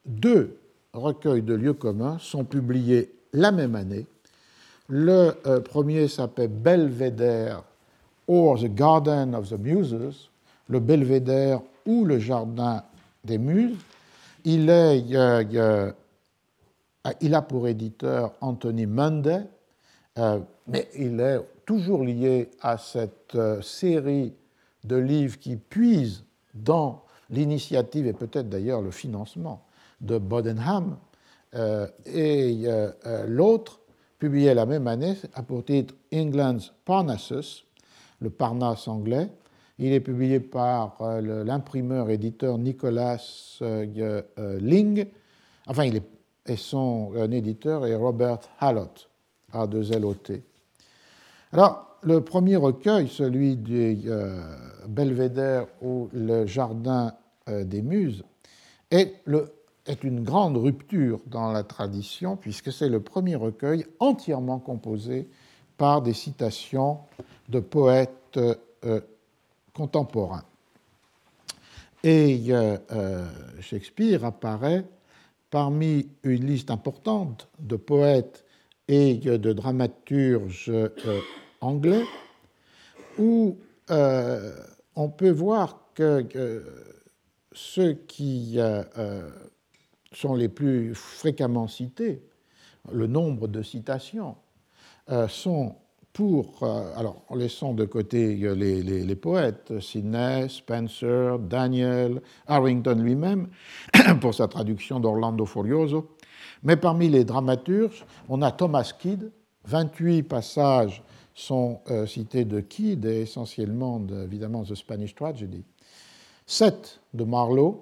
deux 0.04 0.60
recueils 0.96 1.42
de 1.42 1.54
lieux 1.54 1.74
communs 1.74 2.18
sont 2.18 2.44
publiés 2.44 3.12
la 3.32 3.52
même 3.52 3.74
année. 3.74 4.06
Le 4.88 5.34
euh, 5.46 5.60
premier 5.60 6.08
s'appelle 6.08 6.48
Belvedere 6.48 7.64
or 8.28 8.58
the 8.58 8.72
Garden 8.72 9.34
of 9.34 9.48
the 9.48 9.58
Muses, 9.58 10.30
le 10.68 10.80
Belvedere 10.80 11.62
ou 11.86 12.04
le 12.04 12.18
Jardin 12.18 12.82
des 13.24 13.38
Muses. 13.38 13.78
Il, 14.44 14.68
est, 14.70 15.04
il 17.20 17.34
a 17.34 17.42
pour 17.42 17.68
éditeur 17.68 18.32
Anthony 18.40 18.86
Munday, 18.86 19.42
euh, 20.18 20.38
mais 20.66 20.88
il 20.96 21.20
est 21.20 21.40
toujours 21.66 22.04
lié 22.04 22.50
à 22.60 22.78
cette 22.78 23.34
euh, 23.34 23.60
série 23.60 24.32
de 24.84 24.96
livres 24.96 25.38
qui 25.38 25.56
puisent 25.56 26.24
dans 26.54 27.02
l'initiative 27.28 28.06
et 28.06 28.12
peut-être 28.12 28.48
d'ailleurs 28.48 28.80
le 28.80 28.92
financement 28.92 29.65
de 30.00 30.18
Bodenham, 30.18 30.96
euh, 31.54 31.86
et 32.04 32.62
euh, 32.66 32.90
euh, 33.06 33.24
l'autre, 33.26 33.80
publié 34.18 34.54
la 34.54 34.66
même 34.66 34.86
année, 34.86 35.16
a 35.34 35.42
pour 35.42 35.64
titre 35.64 35.94
England's 36.12 36.72
Parnassus, 36.84 37.64
le 38.20 38.30
Parnasse 38.30 38.88
anglais. 38.88 39.28
Il 39.78 39.92
est 39.92 40.00
publié 40.00 40.40
par 40.40 40.96
l'imprimeur 41.20 42.08
éditeur 42.08 42.56
Nicholas 42.56 43.58
Ling. 43.60 45.06
Enfin, 45.66 45.84
il 45.84 45.96
est, 45.96 46.56
son 46.56 47.12
éditeur 47.30 47.84
est 47.84 47.94
Robert 47.94 48.38
Hallott, 48.58 49.10
A2LOT. 49.52 50.40
Alors, 51.52 51.98
le 52.00 52.22
premier 52.22 52.56
recueil, 52.56 53.06
celui 53.08 53.56
du 53.56 54.08
Belvédère 54.88 55.66
ou 55.82 56.08
le 56.14 56.46
Jardin 56.46 57.12
des 57.46 57.82
Muses, 57.82 58.24
est 58.90 59.16
le 59.26 59.55
est 59.86 60.04
une 60.04 60.24
grande 60.24 60.56
rupture 60.56 61.20
dans 61.26 61.52
la 61.52 61.62
tradition, 61.62 62.36
puisque 62.36 62.72
c'est 62.72 62.88
le 62.88 63.00
premier 63.00 63.36
recueil 63.36 63.86
entièrement 64.00 64.58
composé 64.58 65.28
par 65.76 66.02
des 66.02 66.14
citations 66.14 66.98
de 67.48 67.60
poètes 67.60 68.38
euh, 68.84 69.00
contemporains. 69.74 70.44
Et 72.02 72.44
euh, 72.50 72.78
euh, 72.92 73.26
Shakespeare 73.60 74.24
apparaît 74.24 74.84
parmi 75.50 76.08
une 76.22 76.46
liste 76.46 76.70
importante 76.70 77.48
de 77.58 77.76
poètes 77.76 78.44
et 78.88 79.14
de 79.14 79.52
dramaturges 79.52 80.72
anglais, 81.60 82.04
où 83.18 83.56
on 83.88 85.08
peut 85.08 85.30
voir 85.30 85.80
que, 85.94 86.64
ceux 87.52 87.94
qui 87.94 88.58
sont 90.16 90.34
les 90.34 90.48
plus 90.48 90.94
fréquemment 90.94 91.68
cités, 91.68 92.22
le 92.90 93.06
nombre 93.06 93.48
de 93.48 93.62
citations, 93.62 94.36
euh, 95.10 95.28
sont 95.28 95.74
pour, 96.14 96.62
euh, 96.62 96.96
alors 96.96 97.22
en 97.28 97.34
laissant 97.34 97.74
de 97.74 97.84
côté 97.84 98.34
les, 98.34 98.82
les, 98.82 99.16
poètes, 99.16 99.78
Sidney, 99.80 100.48
Spencer, 100.48 101.38
Daniel, 101.38 102.22
Harrington 102.46 102.94
lui-même, 102.94 103.48
pour 104.22 104.34
sa 104.34 104.48
traduction 104.48 105.00
d'Orlando 105.00 105.44
Furioso, 105.44 106.08
mais 106.62 106.76
parmi 106.76 107.10
les 107.10 107.24
dramaturges, 107.24 108.06
on 108.30 108.40
a 108.40 108.50
Thomas 108.50 108.94
Kidd, 108.98 109.30
28 109.66 110.22
passages 110.22 111.02
sont 111.34 111.80
euh, 111.90 112.06
cités 112.06 112.46
de 112.46 112.60
Kidd 112.60 113.04
et 113.04 113.20
essentiellement 113.20 114.02
évidemment 114.24 114.64
The 114.64 114.74
Spanish 114.74 115.14
Tragedy, 115.14 115.62
7 116.46 117.00
de 117.12 117.24
Marlowe, 117.24 117.80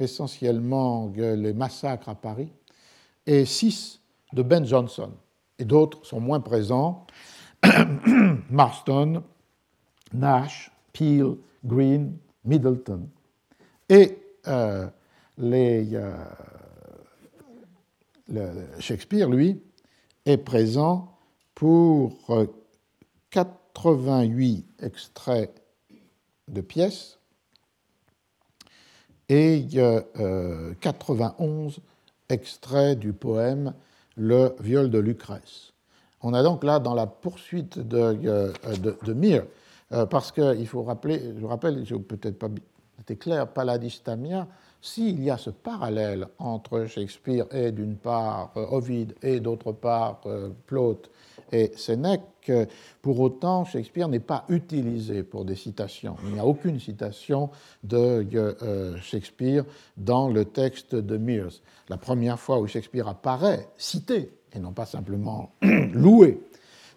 essentiellement 0.00 1.12
les 1.16 1.52
massacres 1.52 2.08
à 2.08 2.14
Paris, 2.14 2.52
et 3.26 3.44
six 3.44 4.00
de 4.32 4.42
Ben 4.42 4.64
Jonson. 4.64 5.12
Et 5.58 5.64
d'autres 5.64 6.04
sont 6.04 6.20
moins 6.20 6.40
présents, 6.40 7.06
Marston, 8.50 9.22
Nash, 10.12 10.72
Peel, 10.92 11.36
Green, 11.64 12.16
Middleton. 12.44 13.08
Et 13.88 14.18
euh, 14.48 14.88
euh, 15.40 16.16
Shakespeare, 18.78 19.28
lui, 19.28 19.60
est 20.24 20.38
présent 20.38 21.16
pour 21.54 22.16
88 23.30 24.66
euh, 24.82 24.86
extraits 24.86 25.62
de 26.48 26.60
pièces 26.60 27.19
et 29.30 29.56
il 29.56 29.72
y 29.72 29.80
a 29.80 30.02
91 30.80 31.80
extraits 32.28 32.98
du 32.98 33.12
poème 33.12 33.72
Le 34.16 34.54
viol 34.60 34.90
de 34.90 34.98
Lucrèce. 34.98 35.70
On 36.22 36.34
a 36.34 36.42
donc 36.42 36.64
là, 36.64 36.78
dans 36.78 36.94
la 36.94 37.06
poursuite 37.06 37.78
de, 37.78 38.18
euh, 38.26 38.52
de, 38.76 38.96
euh, 39.92 40.06
parce 40.06 40.32
qu'il 40.32 40.66
faut 40.66 40.82
rappeler, 40.82 41.34
je 41.40 41.46
rappelle, 41.46 41.84
je 41.86 41.94
peut-être 41.96 42.38
pas 42.38 42.48
été 43.00 43.16
clair, 43.16 43.48
Paladistamia, 43.48 44.46
s'il 44.82 45.22
y 45.22 45.30
a 45.30 45.38
ce 45.38 45.50
parallèle 45.50 46.26
entre 46.38 46.84
Shakespeare 46.86 47.46
et 47.52 47.72
d'une 47.72 47.96
part 47.96 48.52
euh, 48.56 48.66
Ovide 48.70 49.14
et 49.22 49.40
d'autre 49.40 49.72
part 49.72 50.20
Plaute 50.66 51.10
et 51.52 51.72
Sénèque, 51.76 52.52
pour 53.02 53.20
autant, 53.20 53.64
Shakespeare 53.64 54.08
n'est 54.08 54.18
pas 54.18 54.44
utilisé 54.48 55.22
pour 55.22 55.44
des 55.44 55.56
citations. 55.56 56.16
Il 56.24 56.32
n'y 56.32 56.40
a 56.40 56.46
aucune 56.46 56.80
citation 56.80 57.50
de 57.84 58.26
euh, 58.34 58.96
Shakespeare 59.00 59.64
dans 59.96 60.28
le 60.28 60.44
texte 60.44 60.94
de 60.94 61.16
Mears. 61.16 61.60
La 61.88 61.96
première 61.96 62.38
fois 62.38 62.58
où 62.58 62.66
Shakespeare 62.66 63.08
apparaît 63.08 63.68
cité, 63.76 64.32
et 64.52 64.58
non 64.58 64.72
pas 64.72 64.86
simplement 64.86 65.52
loué, 65.62 66.40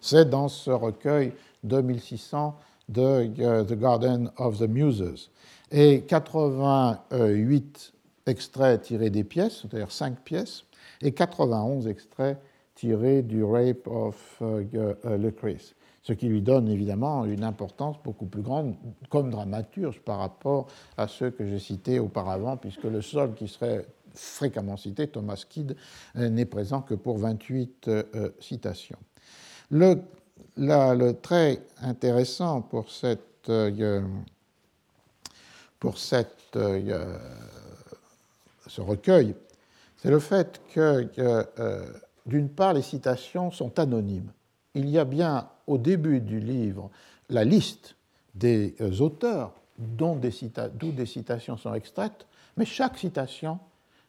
c'est 0.00 0.28
dans 0.28 0.48
ce 0.48 0.70
recueil 0.70 1.32
de 1.62 1.80
1600 1.80 2.56
de 2.88 3.30
euh, 3.40 3.64
The 3.64 3.78
Garden 3.78 4.30
of 4.36 4.58
the 4.58 4.68
Muses. 4.68 5.30
Et 5.70 6.02
88 6.02 7.92
extraits 8.26 8.82
tirés 8.82 9.10
des 9.10 9.24
pièces, 9.24 9.62
c'est-à-dire 9.62 9.90
5 9.90 10.20
pièces, 10.20 10.64
et 11.02 11.12
91 11.12 11.88
extraits 11.88 12.38
tiré 12.74 13.22
du 13.22 13.44
Rape 13.44 13.86
of 13.86 14.40
uh, 14.40 14.44
uh, 14.44 15.16
Lucrece, 15.16 15.74
ce 16.02 16.12
qui 16.12 16.28
lui 16.28 16.42
donne 16.42 16.68
évidemment 16.68 17.24
une 17.24 17.44
importance 17.44 17.96
beaucoup 18.02 18.26
plus 18.26 18.42
grande 18.42 18.74
comme 19.08 19.30
dramaturge 19.30 20.00
par 20.00 20.18
rapport 20.18 20.66
à 20.96 21.08
ceux 21.08 21.30
que 21.30 21.46
j'ai 21.46 21.58
cités 21.58 21.98
auparavant, 21.98 22.56
puisque 22.56 22.84
le 22.84 23.00
seul 23.00 23.34
qui 23.34 23.48
serait 23.48 23.86
fréquemment 24.14 24.76
cité, 24.76 25.08
Thomas 25.08 25.44
Kidd, 25.48 25.76
n'est 26.14 26.44
présent 26.44 26.82
que 26.82 26.94
pour 26.94 27.18
28 27.18 27.90
citations. 28.38 28.98
Le, 29.70 29.96
le, 30.56 31.12
trait 31.12 31.60
intéressant 31.80 32.60
pour, 32.62 32.92
cette, 32.92 33.50
pour 35.80 35.98
cette, 35.98 36.56
ce 38.66 38.80
recueil, 38.80 39.34
c'est 39.96 40.10
le 40.10 40.20
fait 40.20 40.60
que, 40.72 41.08
d'une 42.26 42.48
part, 42.48 42.72
les 42.72 42.82
citations 42.82 43.50
sont 43.50 43.78
anonymes. 43.78 44.32
Il 44.74 44.88
y 44.88 44.98
a 44.98 45.04
bien 45.04 45.48
au 45.66 45.78
début 45.78 46.20
du 46.20 46.40
livre 46.40 46.90
la 47.28 47.44
liste 47.44 47.96
des 48.34 48.74
auteurs 49.00 49.54
d'où 49.78 50.18
des, 50.18 51.06
citations 51.06 51.56
sont 51.56 51.74
extraites, 51.74 52.26
mais 52.56 52.64
chaque 52.64 52.98
citation 52.98 53.58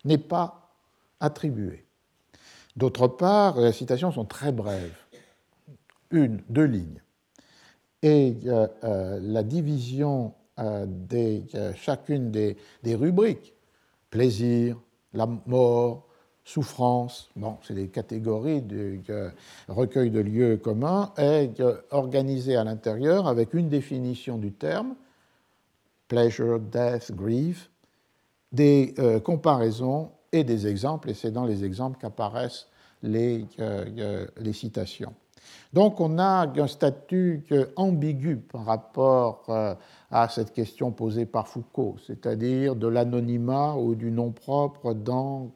n'est 0.03 0.17
pas 0.17 0.71
attribuée. 1.19 1.85
D'autre 2.75 3.07
part, 3.07 3.59
les 3.59 3.71
citations 3.71 4.11
sont 4.11 4.25
très 4.25 4.51
brèves, 4.51 4.95
une, 6.11 6.41
deux 6.49 6.65
lignes. 6.65 7.01
Et 8.03 8.37
euh, 8.45 8.67
euh, 8.83 9.19
la 9.21 9.43
division 9.43 10.33
euh, 10.59 10.85
de 10.85 11.41
chacune 11.75 12.31
des, 12.31 12.57
rubriques, 12.85 13.53
plaisir, 14.09 14.77
la 15.13 15.25
mort, 15.25 16.04
souffrance, 16.45 17.29
bon, 17.35 17.57
c'est 17.63 17.73
des 17.73 17.89
catégories 17.89 18.61
du 18.61 19.01
recueil 19.67 20.11
de 20.11 20.21
lieux 20.21 20.57
communs, 20.57 21.11
est 21.17 21.61
organisée 21.91 22.55
à 22.55 22.63
l'intérieur 22.63 23.27
avec 23.27 23.53
une 23.53 23.67
définition 23.67 24.37
du 24.37 24.53
terme 24.53 24.95
pleasure, 26.07 26.59
death, 26.59 27.11
grief, 27.13 27.69
des 28.51 28.93
euh, 28.99 29.19
comparaisons 29.19 30.11
et 30.31 30.43
des 30.43 30.67
exemples, 30.67 31.09
et 31.09 31.13
c'est 31.13 31.31
dans 31.31 31.45
les 31.45 31.63
exemples 31.63 31.97
qu'apparaissent 31.99 32.67
les, 33.01 33.45
euh, 33.59 33.85
euh, 33.97 34.27
les, 34.37 34.53
citations. 34.53 35.13
Donc 35.73 35.99
on 35.99 36.17
a 36.17 36.47
un 36.47 36.67
statut 36.67 37.45
ambigu 37.75 38.37
par 38.37 38.65
rapport 38.65 39.45
à 40.15 40.29
cette 40.29 40.53
question 40.53 40.91
posée 40.91 41.25
par 41.25 41.49
Foucault, 41.49 41.97
c'est-à-dire 42.07 42.77
de 42.77 42.87
l'anonymat 42.87 43.75
ou 43.75 43.95
du 43.95 44.11
nom 44.11 44.31
propre 44.31 44.93
dans 44.93 45.51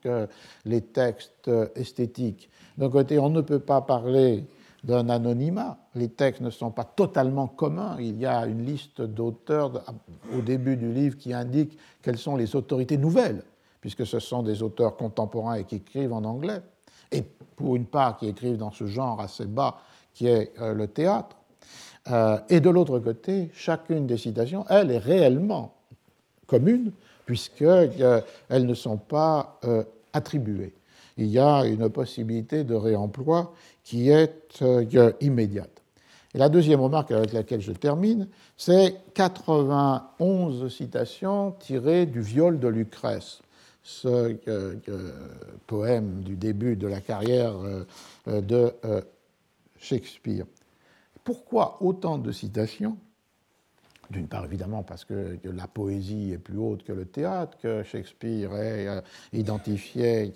les 0.66 0.82
textes 0.82 1.50
esthétiques. 1.76 2.50
D'un 2.78 2.90
côté, 2.90 3.20
on 3.20 3.30
ne 3.30 3.40
peut 3.40 3.60
pas 3.60 3.80
parler 3.80 4.44
d'un 4.84 5.08
anonymat. 5.08 5.78
Les 5.96 6.10
textes 6.10 6.42
ne 6.42 6.50
sont 6.50 6.72
pas 6.72 6.84
totalement 6.84 7.48
communs. 7.48 7.96
Il 8.00 8.20
y 8.20 8.26
a 8.26 8.46
une 8.48 8.66
liste 8.66 9.02
d'auteurs 9.02 9.82
au 10.36 10.42
début 10.42 10.76
du 10.76 10.92
livre 10.92 11.18
qui 11.18 11.34
indique 11.34 11.78
quelles 12.02 12.18
sont 12.18 12.36
les 12.36 12.54
autorités 12.58 12.98
nouvelles, 12.98 13.44
puisque 13.80 14.06
ce 14.06 14.20
sont 14.20 14.44
des 14.44 14.62
auteurs 14.62 14.98
contemporains 14.98 15.56
et 15.56 15.64
qui 15.64 15.76
écrivent 15.76 16.14
en 16.14 16.26
anglais, 16.26 16.60
et 17.14 17.24
pour 17.56 17.78
une 17.78 17.86
part 17.86 18.18
qui 18.18 18.28
écrivent 18.28 18.58
dans 18.58 18.72
ce 18.72 18.88
genre 18.88 19.22
assez 19.22 19.46
bas 19.46 19.78
qui 20.14 20.28
est 20.28 20.52
euh, 20.60 20.74
le 20.74 20.88
théâtre. 20.88 21.38
Euh, 22.10 22.38
et 22.50 22.60
de 22.60 22.70
l'autre 22.70 23.00
côté, 23.00 23.50
chacune 23.54 24.08
des 24.08 24.18
citations, 24.18 24.66
elle 24.70 24.92
est 24.92 24.98
réellement 24.98 25.76
commune, 26.48 26.92
puisqu'elles 27.26 27.94
euh, 28.00 28.22
ne 28.52 28.74
sont 28.74 28.98
pas 28.98 29.60
attribuées. 30.14 30.74
Il 31.20 31.28
y 31.28 31.38
a 31.38 31.66
une 31.66 31.90
possibilité 31.90 32.64
de 32.64 32.76
réemploi 32.76 33.54
qui 33.84 34.10
est 34.10 34.62
euh, 34.62 35.12
immédiate. 35.20 35.82
Et 36.34 36.38
la 36.38 36.48
deuxième 36.48 36.80
remarque 36.80 37.12
avec 37.12 37.34
laquelle 37.34 37.60
je 37.60 37.74
termine, 37.74 38.28
c'est 38.56 38.96
91 39.16 40.74
citations 40.74 41.52
tirées 41.60 42.06
du 42.06 42.22
viol 42.22 42.58
de 42.60 42.70
Lucrèce, 42.70 43.40
ce 43.84 44.38
euh, 44.48 44.76
poème 45.68 46.22
du 46.22 46.38
début 46.38 46.78
de 46.78 46.88
la 46.88 47.02
carrière 47.02 47.54
euh, 47.58 48.42
de 48.42 48.72
Shakespeare. 49.78 50.46
Pourquoi 51.30 51.78
autant 51.82 52.18
de 52.18 52.32
citations? 52.32 52.98
D'une 54.10 54.28
part, 54.28 54.46
évidemment, 54.46 54.82
parce 54.82 55.06
que 55.06 55.38
la 55.44 55.68
poésie 55.68 56.32
est 56.32 56.40
plus 56.40 56.58
haute 56.58 56.82
que 56.82 56.92
le 56.92 57.06
théâtre, 57.06 57.56
que 57.62 57.84
Shakespeare 57.84 58.52
est 58.56 59.04
identifié 59.32 60.34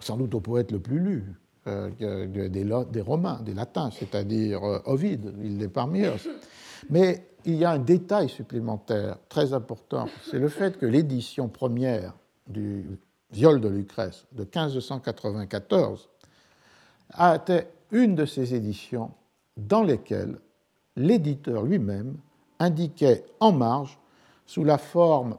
sans 0.00 0.16
doute 0.16 0.34
au 0.34 0.40
poète 0.40 0.72
le 0.72 0.78
plus 0.78 0.98
lu, 0.98 1.24
euh, 1.66 1.90
des, 2.26 2.48
des, 2.48 3.00
Romains, 3.02 3.42
des 3.42 3.52
Latins, 3.52 3.90
c'est-à-dire 3.90 4.64
euh, 4.64 4.78
Ovide, 4.86 5.34
il 5.42 5.62
est 5.62 5.68
parmi 5.68 6.04
eux. 6.04 6.14
Mais 6.88 7.26
il 7.44 7.56
y 7.56 7.66
a 7.66 7.72
un 7.72 7.78
détail 7.78 8.30
supplémentaire 8.30 9.18
très 9.28 9.52
important, 9.52 10.06
c'est 10.30 10.38
le 10.38 10.48
fait 10.48 10.78
que 10.78 10.86
l'édition 10.86 11.48
première 11.48 12.14
du 12.48 12.98
viol 13.30 13.60
de 13.60 13.68
Lucrèce 13.68 14.24
de 14.32 14.44
1594 14.44 16.08
a 17.12 17.36
été 17.36 17.64
une 17.90 18.14
de 18.14 18.24
ces 18.24 18.54
éditions 18.54 19.10
dans 19.56 19.82
lesquelles 19.82 20.38
l'éditeur 20.96 21.62
lui-même 21.62 22.16
indiquait 22.58 23.24
en 23.40 23.52
marge, 23.52 23.98
sous 24.46 24.64
la 24.64 24.78
forme 24.78 25.36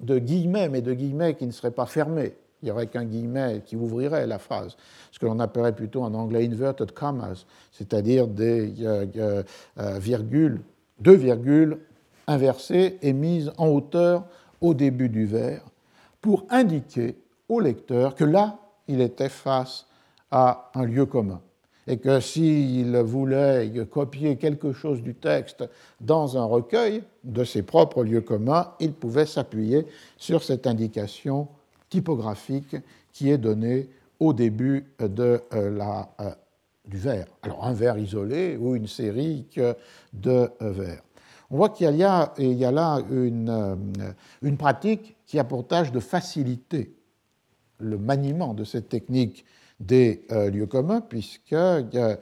de 0.00 0.18
guillemets, 0.18 0.68
mais 0.68 0.80
de 0.80 0.92
guillemets 0.92 1.34
qui 1.34 1.46
ne 1.46 1.52
seraient 1.52 1.70
pas 1.70 1.86
fermés, 1.86 2.34
il 2.62 2.66
n'y 2.66 2.70
aurait 2.70 2.86
qu'un 2.86 3.04
guillemet 3.04 3.62
qui 3.66 3.76
ouvrirait 3.76 4.26
la 4.26 4.38
phrase, 4.38 4.76
ce 5.12 5.18
que 5.18 5.26
l'on 5.26 5.38
appellerait 5.38 5.74
plutôt 5.74 6.02
en 6.02 6.14
anglais 6.14 6.46
inverted 6.46 6.92
commas, 6.92 7.44
c'est-à-dire 7.72 8.26
des 8.26 8.82
euh, 8.82 9.06
euh, 9.16 9.42
euh, 9.78 9.98
virgules, 9.98 10.62
deux 10.98 11.14
virgules 11.14 11.78
inversées 12.26 12.98
et 13.02 13.12
mises 13.12 13.52
en 13.58 13.68
hauteur 13.68 14.24
au 14.62 14.72
début 14.72 15.10
du 15.10 15.26
vers, 15.26 15.62
pour 16.22 16.46
indiquer 16.48 17.18
au 17.50 17.60
lecteur 17.60 18.14
que 18.14 18.24
là, 18.24 18.58
il 18.88 19.02
était 19.02 19.28
face 19.28 19.86
à 20.30 20.70
un 20.74 20.86
lieu 20.86 21.04
commun 21.04 21.42
et 21.86 21.98
que 21.98 22.20
s'il 22.20 22.96
voulait 22.98 23.70
copier 23.90 24.36
quelque 24.36 24.72
chose 24.72 25.02
du 25.02 25.14
texte 25.14 25.64
dans 26.00 26.38
un 26.38 26.44
recueil 26.44 27.02
de 27.24 27.44
ses 27.44 27.62
propres 27.62 28.04
lieux 28.04 28.20
communs, 28.20 28.72
il 28.80 28.92
pouvait 28.92 29.26
s'appuyer 29.26 29.86
sur 30.16 30.42
cette 30.42 30.66
indication 30.66 31.48
typographique 31.90 32.76
qui 33.12 33.30
est 33.30 33.38
donné 33.38 33.88
au 34.18 34.32
début 34.32 34.86
de 34.98 35.42
euh, 35.52 35.70
la, 35.70 36.08
euh, 36.20 36.30
du 36.86 36.96
vers. 36.96 37.26
Alors 37.42 37.64
un 37.64 37.72
vers 37.72 37.98
isolé 37.98 38.56
ou 38.56 38.74
une 38.74 38.86
série 38.86 39.46
de 40.12 40.50
euh, 40.62 40.72
vers. 40.72 41.02
On 41.50 41.56
voit 41.56 41.68
qu'il 41.68 41.88
y, 41.90 41.98
y 41.98 42.04
a 42.64 42.70
là 42.72 43.00
une, 43.10 43.76
une 44.42 44.56
pratique 44.56 45.16
qui 45.26 45.38
a 45.38 45.44
pour 45.44 45.66
tâche 45.66 45.92
de 45.92 46.00
faciliter 46.00 46.96
le 47.78 47.98
maniement 47.98 48.54
de 48.54 48.64
cette 48.64 48.88
technique 48.88 49.44
des 49.86 50.26
lieux 50.52 50.66
communs, 50.66 51.00
puisqu'elle 51.00 52.18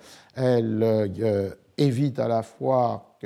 évite 1.79 2.19
à 2.19 2.29
la 2.29 2.43
fois 2.43 3.19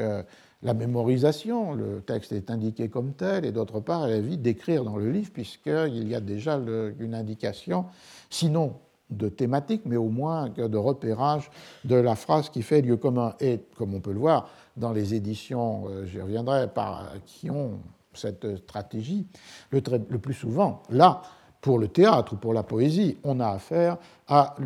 la 0.63 0.75
mémorisation, 0.75 1.75
le 1.75 2.01
texte 2.01 2.33
est 2.33 2.51
indiqué 2.51 2.89
comme 2.89 3.13
tel, 3.13 3.45
et 3.45 3.53
d'autre 3.53 3.81
part, 3.81 4.07
elle 4.07 4.17
évite 4.17 4.43
d'écrire 4.43 4.85
dans 4.85 4.97
le 4.97 5.11
livre, 5.11 5.31
puisqu'il 5.33 6.09
y 6.09 6.15
a 6.15 6.21
déjà 6.21 6.61
une 6.99 7.15
indication, 7.15 7.87
sinon 8.31 8.75
de 9.11 9.29
thématique, 9.29 9.83
mais 9.85 9.97
au 9.97 10.09
moins 10.09 10.49
de 10.49 10.77
repérage 10.77 11.51
de 11.85 11.95
la 11.95 12.17
phrase 12.17 12.49
qui 12.49 12.63
fait 12.63 12.83
lieu 12.83 12.97
commun. 12.97 13.35
Et 13.41 13.61
comme 13.77 13.95
on 13.95 14.01
peut 14.01 14.13
le 14.13 14.19
voir 14.19 14.51
dans 14.77 14.93
les 14.93 15.15
éditions, 15.15 15.85
euh, 15.89 16.07
j'y 16.07 16.21
reviendrai, 16.21 16.69
par, 16.69 17.13
qui 17.25 17.51
ont 17.51 17.79
cette 18.15 18.57
stratégie, 18.57 19.27
le, 19.71 19.81
plus 19.81 20.35
souvent, 20.35 20.83
là, 20.91 21.23
pour 21.67 21.81
le 21.81 21.89
théâtre 21.89 22.35
ou 22.35 22.37
pour 22.37 22.55
la 22.55 22.63
poésie, 22.63 23.17
on 23.25 23.41
a 23.41 23.49
affaire 23.49 23.97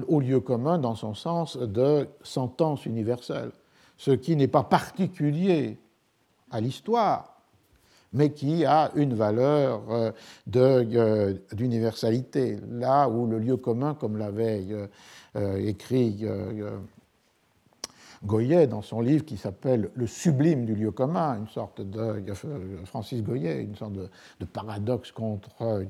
au 0.06 0.20
lieu 0.20 0.38
commun 0.40 0.76
dans 0.76 0.94
son 0.94 1.14
sens 1.14 1.56
de 1.56 2.06
sentence 2.22 2.84
universelle. 2.84 3.52
Ce 3.96 4.10
qui 4.10 4.36
n'est 4.36 4.48
pas 4.48 4.64
particulier 4.64 5.78
à 6.50 6.60
l'histoire, 6.60 7.40
mais 8.12 8.32
qui 8.32 8.66
a 8.66 8.90
une 8.96 9.14
valeur 9.14 9.80
euh, 9.88 10.12
euh, 10.56 11.34
d'universalité, 11.54 12.58
là 12.70 13.08
où 13.08 13.26
le 13.26 13.38
lieu 13.38 13.56
commun, 13.56 13.94
comme 13.94 14.18
l'avait 14.18 14.66
euh, 15.36 15.56
écrit 15.56 16.26
Goyet 18.24 18.66
dans 18.66 18.82
son 18.82 19.00
livre 19.00 19.24
qui 19.24 19.38
s'appelle 19.38 19.90
Le 19.94 20.06
sublime 20.06 20.66
du 20.66 20.74
lieu 20.74 20.90
commun, 20.90 21.38
une 21.38 21.48
sorte 21.48 21.80
de 21.80 22.22
Francis 22.84 23.22
Goyet, 23.22 23.62
une 23.62 23.76
sorte 23.76 23.94
de, 23.94 24.44
paradoxe 24.44 25.10
contre 25.10 25.50
euh, 25.62 25.84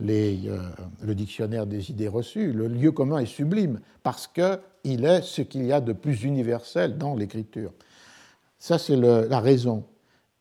euh, 0.00 0.58
le 1.02 1.14
dictionnaire 1.14 1.66
des 1.66 1.90
idées 1.90 2.08
reçues. 2.08 2.52
Le 2.52 2.66
lieu 2.66 2.90
commun 2.90 3.20
est 3.20 3.26
sublime 3.26 3.80
parce 4.02 4.26
qu'il 4.26 5.04
est 5.04 5.22
ce 5.22 5.42
qu'il 5.42 5.64
y 5.64 5.72
a 5.72 5.80
de 5.80 5.92
plus 5.92 6.24
universel 6.24 6.98
dans 6.98 7.14
l'écriture. 7.14 7.72
Ça, 8.58 8.76
c'est 8.76 8.96
la 8.96 9.40
raison. 9.40 9.84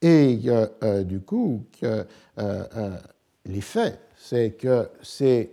Et 0.02 0.42
euh, 0.48 1.04
du 1.04 1.20
coup, 1.20 1.64
l'effet, 3.46 4.00
c'est 4.18 4.52
que 4.52 4.90
ces 5.04 5.52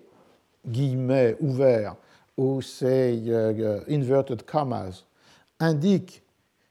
guillemets 0.66 1.36
ouverts 1.40 1.96
ou 2.38 2.62
ces 2.62 3.22
inverted 3.88 4.42
commas 4.42 5.05
indique 5.60 6.22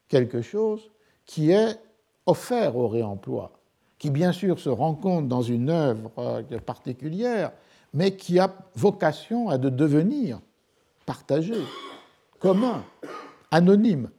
quelque 0.07 0.41
chose 0.41 0.91
qui 1.25 1.51
est 1.51 1.79
offert 2.25 2.75
au 2.75 2.87
réemploi, 2.87 3.51
qui 3.97 4.09
bien 4.09 4.31
sûr 4.31 4.59
se 4.59 4.69
rencontre 4.69 5.27
dans 5.27 5.41
une 5.41 5.69
œuvre 5.69 6.11
euh, 6.17 6.59
particulière, 6.59 7.51
mais 7.93 8.15
qui 8.15 8.39
a 8.39 8.53
vocation 8.75 9.49
à 9.49 9.57
de 9.57 9.69
devenir 9.69 10.39
partagé, 11.05 11.55
commun, 12.39 12.83
anonyme. 13.51 14.09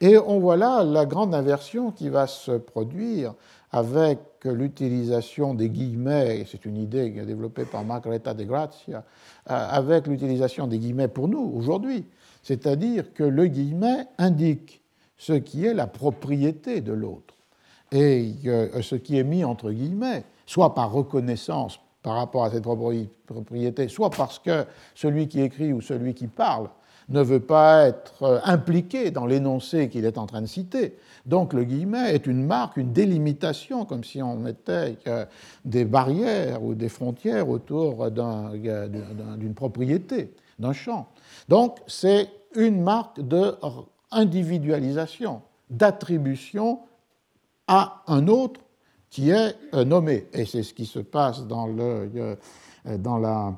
Et 0.00 0.16
on 0.16 0.38
voit 0.38 0.56
là 0.56 0.84
la 0.84 1.06
grande 1.06 1.34
inversion 1.34 1.90
qui 1.90 2.08
va 2.08 2.26
se 2.26 2.52
produire 2.52 3.34
avec 3.72 4.20
l'utilisation 4.44 5.54
des 5.54 5.68
guillemets, 5.68 6.46
c'est 6.50 6.64
une 6.64 6.76
idée 6.76 7.10
développée 7.10 7.64
par 7.64 7.84
Margareta 7.84 8.32
de 8.32 8.44
Grazia, 8.44 8.98
euh, 8.98 9.02
avec 9.70 10.06
l'utilisation 10.06 10.66
des 10.66 10.78
guillemets 10.78 11.08
pour 11.08 11.28
nous 11.28 11.52
aujourd'hui. 11.54 12.04
C'est-à-dire 12.42 13.12
que 13.12 13.24
le 13.24 13.46
guillemet 13.46 14.06
indique 14.18 14.82
ce 15.16 15.32
qui 15.32 15.66
est 15.66 15.74
la 15.74 15.86
propriété 15.86 16.80
de 16.80 16.92
l'autre. 16.92 17.34
Et 17.92 18.34
euh, 18.46 18.82
ce 18.82 18.94
qui 18.94 19.18
est 19.18 19.24
mis 19.24 19.44
entre 19.44 19.70
guillemets, 19.70 20.24
soit 20.46 20.74
par 20.74 20.92
reconnaissance 20.92 21.80
par 22.02 22.14
rapport 22.14 22.44
à 22.44 22.50
cette 22.50 22.64
propriété, 23.26 23.88
soit 23.88 24.10
parce 24.10 24.38
que 24.38 24.64
celui 24.94 25.28
qui 25.28 25.40
écrit 25.40 25.72
ou 25.72 25.80
celui 25.80 26.14
qui 26.14 26.26
parle 26.26 26.68
ne 27.08 27.22
veut 27.22 27.40
pas 27.40 27.86
être 27.86 28.22
euh, 28.22 28.38
impliqué 28.44 29.10
dans 29.10 29.26
l'énoncé 29.26 29.88
qu'il 29.88 30.04
est 30.04 30.18
en 30.18 30.26
train 30.26 30.42
de 30.42 30.46
citer. 30.46 30.96
Donc 31.26 31.52
le 31.52 31.64
guillemet 31.64 32.14
est 32.14 32.26
une 32.26 32.44
marque, 32.44 32.76
une 32.76 32.92
délimitation, 32.92 33.84
comme 33.84 34.04
si 34.04 34.22
on 34.22 34.36
mettait 34.36 34.98
euh, 35.06 35.24
des 35.64 35.84
barrières 35.84 36.62
ou 36.62 36.74
des 36.74 36.88
frontières 36.88 37.48
autour 37.48 38.10
d'une 38.10 39.54
propriété, 39.54 40.34
d'un 40.58 40.72
champ. 40.72 41.08
Donc 41.48 41.78
c'est 41.86 42.28
une 42.54 42.82
marque 42.82 43.20
d'individualisation, 43.20 45.40
d'attribution 45.70 46.80
à 47.66 48.02
un 48.06 48.28
autre 48.28 48.60
qui 49.10 49.30
est 49.30 49.56
nommé. 49.84 50.26
Et 50.32 50.44
c'est 50.44 50.62
ce 50.62 50.74
qui 50.74 50.86
se 50.86 50.98
passe 50.98 51.46
dans, 51.46 51.66
le, 51.66 52.36
dans 52.84 53.18
la 53.18 53.54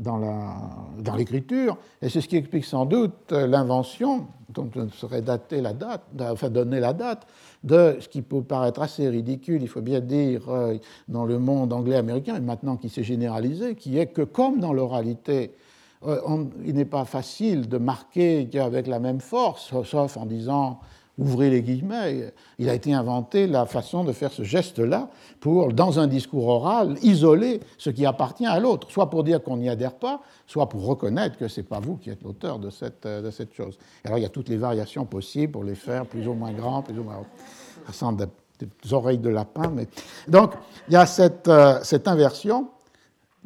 dans 0.00 1.16
l'écriture, 1.16 1.76
et 2.00 2.08
c'est 2.08 2.20
ce 2.20 2.28
qui 2.28 2.36
explique 2.36 2.64
sans 2.64 2.86
doute 2.86 3.32
l'invention, 3.32 4.26
dont 4.48 4.68
je 4.74 4.88
serait 4.96 5.20
dater 5.20 5.60
la 5.60 5.74
date, 5.74 6.02
enfin 6.18 6.48
donner 6.48 6.80
la 6.80 6.92
date, 6.92 7.26
de 7.62 7.98
ce 8.00 8.08
qui 8.08 8.22
peut 8.22 8.42
paraître 8.42 8.80
assez 8.80 9.08
ridicule, 9.08 9.62
il 9.62 9.68
faut 9.68 9.82
bien 9.82 10.00
dire, 10.00 10.48
euh, 10.48 10.78
dans 11.08 11.26
le 11.26 11.38
monde 11.38 11.72
anglais-américain, 11.72 12.36
et 12.36 12.40
maintenant 12.40 12.76
qui 12.76 12.88
s'est 12.88 13.02
généralisé, 13.02 13.74
qui 13.74 13.98
est 13.98 14.06
que 14.06 14.22
comme 14.22 14.58
dans 14.58 14.72
l'oralité, 14.72 15.52
euh, 16.06 16.44
il 16.64 16.74
n'est 16.74 16.84
pas 16.84 17.04
facile 17.04 17.68
de 17.68 17.78
marquer 17.78 18.48
avec 18.54 18.86
la 18.86 18.98
même 18.98 19.20
force, 19.20 19.72
sauf 19.84 20.16
en 20.16 20.26
disant 20.26 20.80
ouvrez 21.20 21.50
les 21.50 21.62
guillemets, 21.62 22.32
il 22.58 22.68
a 22.68 22.74
été 22.74 22.94
inventé 22.94 23.46
la 23.46 23.66
façon 23.66 24.04
de 24.04 24.12
faire 24.12 24.32
ce 24.32 24.42
geste-là 24.42 25.10
pour, 25.38 25.72
dans 25.72 26.00
un 26.00 26.06
discours 26.06 26.48
oral, 26.48 26.96
isoler 27.02 27.60
ce 27.76 27.90
qui 27.90 28.06
appartient 28.06 28.46
à 28.46 28.58
l'autre, 28.58 28.90
soit 28.90 29.10
pour 29.10 29.22
dire 29.22 29.42
qu'on 29.42 29.58
n'y 29.58 29.68
adhère 29.68 29.94
pas, 29.94 30.22
soit 30.46 30.68
pour 30.68 30.86
reconnaître 30.86 31.36
que 31.36 31.46
ce 31.46 31.60
n'est 31.60 31.66
pas 31.66 31.78
vous 31.78 31.96
qui 31.96 32.08
êtes 32.10 32.22
l'auteur 32.22 32.58
de 32.58 32.70
cette, 32.70 33.04
euh, 33.04 33.20
de 33.20 33.30
cette 33.30 33.52
chose. 33.52 33.78
alors 34.04 34.18
il 34.18 34.22
y 34.22 34.26
a 34.26 34.30
toutes 34.30 34.48
les 34.48 34.56
variations 34.56 35.04
possibles 35.04 35.52
pour 35.52 35.64
les 35.64 35.74
faire 35.74 36.06
plus 36.06 36.26
ou 36.26 36.32
moins 36.32 36.52
grands, 36.52 36.82
plus 36.82 36.98
ou 36.98 37.04
moins 37.04 37.22
Ça 37.86 37.92
sent 37.92 38.16
des, 38.16 38.92
oreilles 38.92 39.18
de 39.18 39.30
lapin, 39.30 39.72
donc 40.28 40.52
il 40.88 40.94
y 40.94 40.96
a 40.96 41.06
cette, 41.06 41.48
euh, 41.48 41.80
cette 41.82 42.08
inversion 42.08 42.68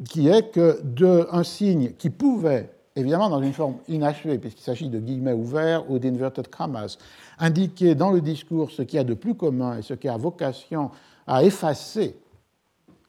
qui 0.09 0.27
est 0.27 0.51
que 0.51 0.81
d'un 0.81 1.43
signe 1.43 1.93
qui 1.97 2.09
pouvait 2.09 2.69
évidemment 2.95 3.29
dans 3.29 3.41
une 3.41 3.53
forme 3.53 3.77
inachevée, 3.87 4.37
puisqu'il 4.37 4.63
s'agit 4.63 4.89
de 4.89 4.99
guillemets 4.99 5.33
ouverts 5.33 5.89
ou 5.89 5.99
d'inverted 5.99 6.47
commas, 6.47 6.97
indiquer 7.39 7.93
dans 7.95 8.11
le 8.11 8.21
discours 8.21 8.71
ce 8.71 8.81
qu'il 8.81 8.97
y 8.97 8.99
a 8.99 9.03
de 9.03 9.13
plus 9.13 9.35
commun 9.35 9.77
et 9.77 9.81
ce 9.81 9.93
qui 9.93 10.07
a 10.07 10.17
vocation 10.17 10.91
à 11.27 11.43
effacer 11.43 12.15